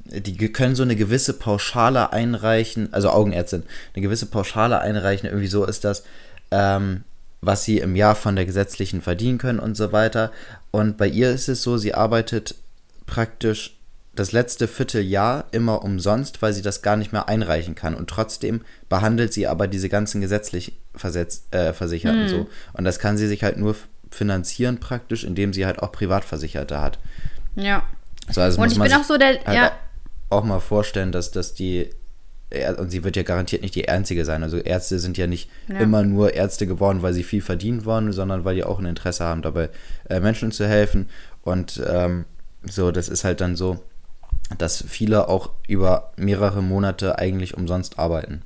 die 0.10 0.52
können 0.52 0.76
so 0.76 0.84
eine 0.84 0.96
gewisse 0.96 1.34
Pauschale 1.34 2.14
einreichen, 2.14 2.94
also 2.94 3.10
Augenärztin, 3.10 3.64
eine 3.94 4.02
gewisse 4.02 4.28
Pauschale 4.28 4.80
einreichen, 4.80 5.28
irgendwie 5.28 5.48
so 5.48 5.66
ist 5.66 5.84
das, 5.84 6.04
ähm, 6.52 7.04
was 7.42 7.64
sie 7.66 7.80
im 7.80 7.96
Jahr 7.96 8.16
von 8.16 8.36
der 8.36 8.46
gesetzlichen 8.46 9.02
verdienen 9.02 9.38
können 9.38 9.60
und 9.60 9.76
so 9.76 9.92
weiter. 9.92 10.32
Und 10.72 10.98
bei 10.98 11.08
ihr 11.08 11.32
ist 11.32 11.50
es 11.50 11.62
so, 11.62 11.78
sie 11.78 11.94
arbeitet 11.94 12.56
praktisch 13.06 13.77
das 14.20 14.32
letzte 14.32 14.68
Vierteljahr 14.68 15.46
immer 15.52 15.84
umsonst, 15.84 16.42
weil 16.42 16.54
sie 16.54 16.62
das 16.62 16.82
gar 16.82 16.96
nicht 16.96 17.14
mehr 17.14 17.30
einreichen 17.30 17.76
kann. 17.76 17.96
Und 17.96 18.10
trotzdem 18.10 18.62
behandelt 18.90 19.34
sie 19.34 19.48
aber 19.48 19.68
diese 19.68 19.90
ganzen 19.90 20.22
gesetzlich 20.22 20.74
Versetz, 20.96 21.46
äh, 21.52 21.74
Versicherten 21.74 22.24
hm. 22.24 22.30
so. 22.30 22.48
Und 22.74 22.84
das 22.84 23.00
kann 23.00 23.18
sie 23.18 23.28
sich 23.28 23.44
halt 23.44 23.58
nur 23.58 23.76
finanzieren 24.12 24.80
praktisch, 24.80 25.24
indem 25.24 25.54
sie 25.54 25.66
halt 25.66 25.80
auch 25.80 25.92
Privatversicherte 25.92 26.82
hat. 26.82 27.00
Ja. 27.56 27.84
So, 28.30 28.42
also 28.42 28.62
und 28.62 28.72
ich 28.72 28.80
bin 28.80 28.94
auch 28.94 29.04
so 29.04 29.18
der, 29.18 29.40
halt 29.46 29.56
ja 29.56 29.72
auch 30.30 30.44
mal 30.44 30.60
vorstellen, 30.60 31.12
dass, 31.12 31.32
dass 31.32 31.54
die, 31.54 31.90
und 32.78 32.90
sie 32.90 33.04
wird 33.04 33.16
ja 33.16 33.24
garantiert 33.24 33.62
nicht 33.62 33.76
die 33.76 33.90
einzige 33.90 34.26
sein. 34.26 34.44
Also 34.44 34.58
Ärzte 34.58 35.00
sind 35.00 35.18
ja 35.18 35.28
nicht 35.28 35.50
ja. 35.68 35.78
immer 35.80 36.04
nur 36.04 36.34
Ärzte 36.34 36.68
geworden, 36.68 37.02
weil 37.02 37.14
sie 37.14 37.24
viel 37.24 37.42
verdient 37.42 37.86
wollen, 37.86 38.12
sondern 38.12 38.46
weil 38.46 38.56
die 38.56 38.64
auch 38.64 38.80
ein 38.80 38.86
Interesse 38.86 39.26
haben, 39.26 39.42
dabei 39.42 39.70
äh, 40.10 40.20
Menschen 40.20 40.52
zu 40.52 40.68
helfen. 40.68 41.10
Und 41.44 41.82
ähm, 41.88 42.26
so, 42.64 42.92
das 42.92 43.10
ist 43.10 43.24
halt 43.24 43.42
dann 43.42 43.56
so, 43.56 43.84
dass 44.58 44.84
viele 44.88 45.28
auch 45.28 45.52
über 45.68 46.12
mehrere 46.16 46.62
Monate 46.62 47.18
eigentlich 47.18 47.58
umsonst 47.58 48.00
arbeiten. 48.00 48.42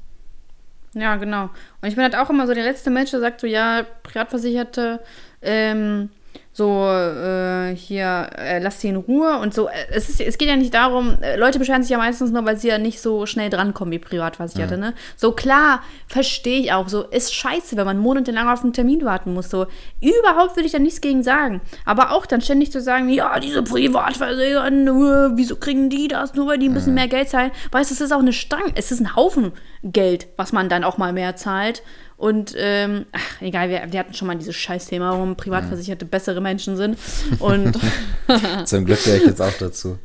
Ja, 0.93 1.15
genau. 1.15 1.43
Und 1.81 1.87
ich 1.87 1.95
bin 1.95 2.03
halt 2.03 2.15
auch 2.15 2.29
immer 2.29 2.47
so 2.47 2.53
der 2.53 2.63
letzte 2.63 2.89
Mensch, 2.89 3.11
der 3.11 3.21
sagt 3.21 3.41
so, 3.41 3.47
ja, 3.47 3.85
Privatversicherte, 4.03 4.99
ähm, 5.41 6.09
so 6.53 6.85
äh, 6.85 7.73
hier, 7.75 8.29
äh, 8.37 8.59
lass 8.59 8.81
sie 8.81 8.89
in 8.89 8.97
Ruhe 8.97 9.39
und 9.39 9.53
so. 9.53 9.69
Äh, 9.69 9.71
es, 9.91 10.09
ist, 10.09 10.19
es 10.19 10.37
geht 10.37 10.49
ja 10.49 10.57
nicht 10.57 10.73
darum, 10.73 11.17
äh, 11.21 11.37
Leute 11.37 11.59
beschweren 11.59 11.81
sich 11.81 11.91
ja 11.91 11.97
meistens 11.97 12.31
nur, 12.31 12.43
weil 12.45 12.57
sie 12.57 12.67
ja 12.67 12.77
nicht 12.77 12.99
so 12.99 13.25
schnell 13.25 13.49
drankommen 13.49 13.91
wie 13.93 13.99
Privatversicherte, 13.99 14.75
mhm. 14.75 14.81
ne? 14.81 14.93
So 15.15 15.31
klar, 15.31 15.81
verstehe 16.07 16.59
ich 16.59 16.73
auch. 16.73 16.89
So 16.89 17.03
ist 17.03 17.33
scheiße, 17.33 17.77
wenn 17.77 17.85
man 17.85 17.97
monatelang 17.97 18.49
auf 18.49 18.63
einen 18.63 18.73
Termin 18.73 19.05
warten 19.05 19.33
muss. 19.33 19.49
So 19.49 19.65
überhaupt 20.01 20.57
würde 20.57 20.65
ich 20.65 20.73
da 20.73 20.79
nichts 20.79 20.99
gegen 20.99 21.23
sagen. 21.23 21.61
Aber 21.85 22.11
auch 22.11 22.25
dann 22.25 22.41
ständig 22.41 22.71
zu 22.71 22.81
sagen, 22.81 23.07
ja, 23.07 23.39
diese 23.39 23.63
Privatversicherten, 23.63 24.87
äh, 24.87 25.37
wieso 25.37 25.55
kriegen 25.55 25.89
die 25.89 26.09
das? 26.09 26.33
Nur 26.33 26.47
weil 26.47 26.59
die 26.59 26.67
ein 26.67 26.73
bisschen 26.73 26.91
mhm. 26.91 26.95
mehr 26.95 27.07
Geld 27.07 27.29
zahlen. 27.29 27.51
Weißt 27.71 27.91
du, 27.91 27.93
es 27.95 28.01
ist 28.01 28.11
auch 28.11 28.19
eine 28.19 28.33
Stange, 28.33 28.73
es 28.75 28.91
ist 28.91 28.99
ein 28.99 29.15
Haufen 29.15 29.53
Geld, 29.83 30.27
was 30.35 30.51
man 30.51 30.67
dann 30.67 30.83
auch 30.83 30.97
mal 30.97 31.13
mehr 31.13 31.37
zahlt. 31.37 31.81
Und 32.21 32.53
ähm, 32.55 33.07
ach, 33.13 33.41
egal, 33.41 33.69
wir, 33.69 33.81
wir, 33.89 33.99
hatten 33.99 34.13
schon 34.13 34.27
mal 34.27 34.37
dieses 34.37 34.55
Scheißthema, 34.55 35.09
warum 35.09 35.35
Privatversicherte 35.35 36.05
bessere 36.05 36.39
Menschen 36.39 36.77
sind. 36.77 36.95
Und 37.39 37.75
zum 38.65 38.85
Glück 38.85 39.03
gehöre 39.03 39.17
ich 39.17 39.25
jetzt 39.25 39.41
auch 39.41 39.53
dazu. 39.53 39.97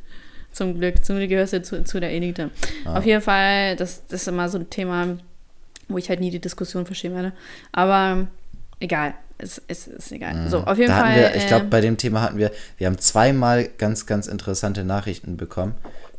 Zum 0.51 0.79
Glück, 0.79 1.05
zum 1.05 1.17
Glück 1.19 1.29
gehörst 1.29 1.53
du 1.53 1.61
zu, 1.61 1.85
zu 1.85 2.01
der 2.01 2.13
Elite. 2.13 2.49
Ah. 2.87 2.97
Auf 2.97 3.05
jeden 3.05 3.21
Fall, 3.21 3.77
das, 3.77 4.07
das 4.07 4.23
ist 4.23 4.29
immer 4.29 4.49
so 4.49 4.57
ein 4.57 4.71
Thema, 4.71 5.19
wo 5.89 5.99
ich 5.99 6.09
halt 6.09 6.21
nie 6.21 6.31
die 6.31 6.41
Diskussion 6.41 6.87
verstehen 6.87 7.15
werde. 7.15 7.35
Aber 7.73 8.27
egal, 8.81 9.13
es, 9.37 9.61
es 9.69 9.87
ist 9.87 10.11
egal. 10.11 10.33
Mhm. 10.37 10.49
So, 10.49 10.61
auf 10.61 10.79
jeden 10.79 10.95
Fall. 10.95 11.17
Wir, 11.17 11.35
ich 11.37 11.47
glaube, 11.47 11.67
äh, 11.67 11.69
bei 11.69 11.83
dem 11.83 11.99
Thema 11.99 12.23
hatten 12.23 12.39
wir, 12.39 12.51
wir 12.79 12.87
haben 12.87 12.97
zweimal 12.97 13.69
ganz, 13.77 14.07
ganz 14.07 14.27
interessante 14.27 14.85
Nachrichten 14.85 15.37
bekommen. 15.37 15.75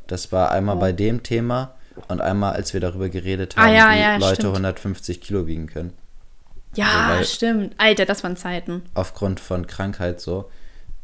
Das 0.06 0.32
war 0.32 0.52
einmal 0.52 0.78
oh. 0.78 0.80
bei 0.80 0.92
dem 0.92 1.24
Thema 1.24 1.74
und 2.08 2.22
einmal, 2.22 2.54
als 2.54 2.74
wir 2.74 2.80
darüber 2.82 3.10
geredet 3.10 3.54
ah, 3.58 3.62
haben, 3.62 3.70
ah, 3.70 3.74
ja, 3.74 3.92
wie 3.96 4.00
ja, 4.02 4.18
Leute 4.18 4.36
stimmt. 4.36 4.54
150 4.56 5.22
Kilo 5.22 5.48
wiegen 5.48 5.68
können. 5.68 5.94
Ja, 6.76 7.08
Also, 7.18 7.34
stimmt. 7.34 7.74
Alter, 7.78 8.06
das 8.06 8.24
waren 8.24 8.38
Zeiten. 8.38 8.84
aufgrund 8.94 9.40
von 9.40 9.66
Krankheit 9.68 10.22
so. 10.22 10.50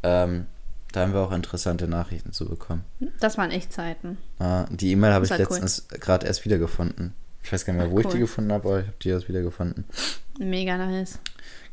Ähm, 0.03 0.45
da 0.91 1.01
haben 1.01 1.13
wir 1.13 1.21
auch 1.21 1.31
interessante 1.31 1.87
Nachrichten 1.87 2.33
zu 2.33 2.47
bekommen. 2.47 2.83
Das 3.19 3.37
waren 3.37 3.49
echt 3.49 3.73
Zeiten. 3.73 4.17
Ah, 4.39 4.65
die 4.69 4.91
E-Mail 4.91 5.13
habe 5.13 5.25
ich 5.25 5.29
Das 5.29 5.39
war 5.39 5.47
cool. 5.47 5.53
letztens 5.61 5.87
gerade 5.99 6.27
erst 6.27 6.45
wiedergefunden. 6.45 7.13
Ich 7.41 7.51
weiß 7.51 7.65
gar 7.65 7.73
nicht 7.73 7.81
mehr, 7.81 7.91
wo 7.91 7.99
ich 7.99 8.05
die 8.07 8.13
Cool. 8.13 8.19
gefunden 8.19 8.51
habe, 8.53 8.67
aber 8.67 8.79
ich 8.81 8.85
habe 8.87 8.97
die 9.01 9.09
erst 9.09 9.27
wiedergefunden. 9.27 9.85
Mega 10.39 10.77
nice. 10.77 11.19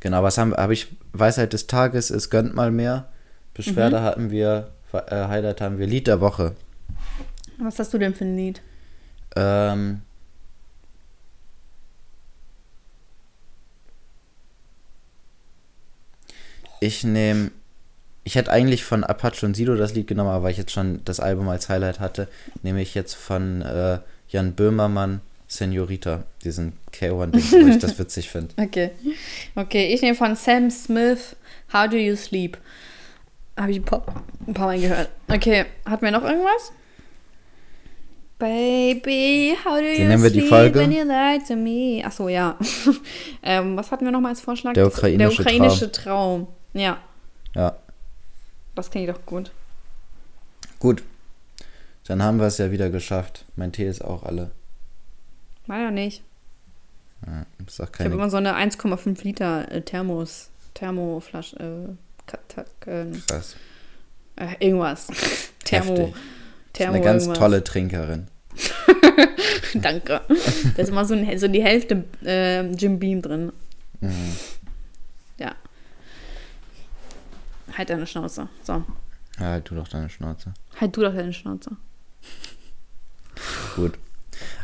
Genau, 0.00 0.22
was 0.22 0.38
haben 0.38 0.54
habe 0.54 0.72
ich? 0.72 0.88
Weisheit 1.12 1.52
des 1.52 1.66
Tages 1.66 2.10
ist, 2.10 2.30
gönnt 2.30 2.54
mal 2.54 2.70
mehr. 2.70 3.08
Beschwerde 3.54 3.98
Mhm. 4.00 4.02
hatten 4.04 4.30
wir, 4.30 4.70
äh, 4.92 5.26
Highlight 5.28 5.60
haben 5.60 5.78
wir, 5.78 5.86
Lied 5.86 6.06
der 6.06 6.20
Woche. 6.20 6.54
Was 7.58 7.78
hast 7.78 7.92
du 7.92 7.98
denn 7.98 8.14
für 8.14 8.24
ein 8.24 8.36
Lied? 8.36 8.62
Ähm, 9.36 10.02
ich 16.80 17.04
nehme, 17.04 17.50
ich 18.24 18.34
hätte 18.34 18.50
eigentlich 18.50 18.84
von 18.84 19.04
Apache 19.04 19.46
und 19.46 19.54
Sido 19.54 19.76
das 19.76 19.94
Lied 19.94 20.06
genommen, 20.06 20.30
aber 20.30 20.44
weil 20.44 20.52
ich 20.52 20.58
jetzt 20.58 20.72
schon 20.72 21.04
das 21.04 21.20
Album 21.20 21.48
als 21.48 21.68
Highlight 21.68 22.00
hatte, 22.00 22.28
nehme 22.62 22.82
ich 22.82 22.94
jetzt 22.94 23.14
von 23.14 23.62
äh, 23.62 23.98
Jan 24.28 24.54
Böhmermann 24.54 25.20
Senorita, 25.50 26.22
diesen 26.44 26.74
K1-Ding, 26.92 27.66
weil 27.66 27.70
ich 27.70 27.78
das 27.78 27.98
witzig 27.98 28.30
finde. 28.30 28.54
Okay. 28.56 28.92
Okay, 29.56 29.92
ich 29.92 30.00
nehme 30.00 30.14
von 30.14 30.36
Sam 30.36 30.70
Smith 30.70 31.34
How 31.72 31.88
Do 31.88 31.96
You 31.96 32.14
Sleep. 32.14 32.56
Habe 33.56 33.72
ich 33.72 33.78
ein 33.78 33.84
paar, 33.84 34.04
ein 34.46 34.54
paar 34.54 34.66
Mal 34.68 34.80
gehört. 34.80 35.08
Okay, 35.28 35.66
hatten 35.84 36.04
wir 36.04 36.12
noch 36.12 36.22
irgendwas? 36.22 36.72
Baby, 38.40 39.54
how 39.64 39.76
do 39.78 39.84
you 39.84 40.08
nennen 40.08 40.22
wir 40.22 40.30
die 40.30 40.40
Folge? 40.40 40.80
when 40.80 40.90
you 40.90 41.04
lie 41.04 41.38
to 41.46 41.54
me? 41.54 42.02
Achso, 42.02 42.26
ja. 42.28 42.56
ähm, 43.42 43.76
was 43.76 43.92
hatten 43.92 44.06
wir 44.06 44.12
noch 44.12 44.20
mal 44.22 44.30
als 44.30 44.40
Vorschlag? 44.40 44.72
Der 44.72 44.86
ukrainische 44.86 45.36
Der 45.36 45.46
ukrainische 45.46 45.92
Traum. 45.92 46.48
Ja, 46.72 46.98
Ja, 47.54 47.76
das 48.74 48.90
klingt 48.90 49.10
doch 49.10 49.26
gut. 49.26 49.52
gut. 50.78 51.02
Dann 52.06 52.22
haben 52.22 52.38
wir 52.40 52.46
es 52.46 52.58
ja 52.58 52.70
wieder 52.72 52.88
geschafft. 52.90 53.44
Mein 53.56 53.72
Tee 53.72 53.86
ist 53.86 54.02
auch 54.02 54.22
alle. 54.24 54.50
Leider 55.66 55.90
nicht. 55.90 56.22
Ja, 57.26 57.44
ist 57.66 57.80
auch 57.80 57.84
Ich 57.84 57.90
habe 57.90 57.90
keine 58.04 58.14
immer 58.14 58.30
so 58.30 58.38
eine 58.38 58.56
1,5 58.56 59.22
Liter 59.22 59.70
äh, 59.70 59.82
Thermos, 59.82 60.48
Thermoflasche, 60.74 61.56
äh, 62.26 62.30
krass. 63.28 63.56
äh, 64.36 64.46
irgendwas. 64.58 65.08
Thermo. 65.64 65.96
Heftig. 65.96 66.14
Thermo 66.80 66.96
eine 66.96 67.04
ganz 67.04 67.24
irgendwas. 67.24 67.38
tolle 67.38 67.64
Trinkerin. 67.64 68.28
Danke. 69.74 70.22
Da 70.76 70.82
ist 70.82 70.88
immer 70.88 71.04
so, 71.04 71.14
ein, 71.14 71.38
so 71.38 71.46
die 71.46 71.62
Hälfte 71.62 72.04
äh, 72.24 72.66
Jim 72.72 72.98
Beam 72.98 73.20
drin. 73.20 73.52
Mhm. 74.00 74.36
Ja. 75.38 75.54
Halt 77.76 77.90
deine 77.90 78.06
Schnauze. 78.06 78.48
So. 78.62 78.82
Ja, 79.38 79.46
halt 79.46 79.70
du 79.70 79.74
doch 79.74 79.88
deine 79.88 80.08
Schnauze. 80.08 80.54
Halt 80.80 80.96
du 80.96 81.02
doch 81.02 81.14
deine 81.14 81.32
Schnauze. 81.32 81.70
Gut. 83.76 83.98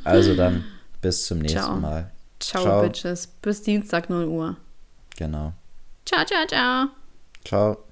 Also 0.04 0.34
dann 0.34 0.64
bis 1.02 1.26
zum 1.26 1.38
nächsten 1.38 1.58
Ciao. 1.58 1.76
Mal. 1.76 2.10
Ciao, 2.40 2.62
Ciao. 2.62 2.82
Bitches. 2.82 3.26
Bis 3.26 3.62
Dienstag 3.62 4.08
0 4.08 4.24
Uhr. 4.24 4.56
Genau. 5.16 5.52
Ciao, 6.04 6.24
ciao, 6.24 6.46
ciao. 6.46 6.86
Ciao. 7.44 7.85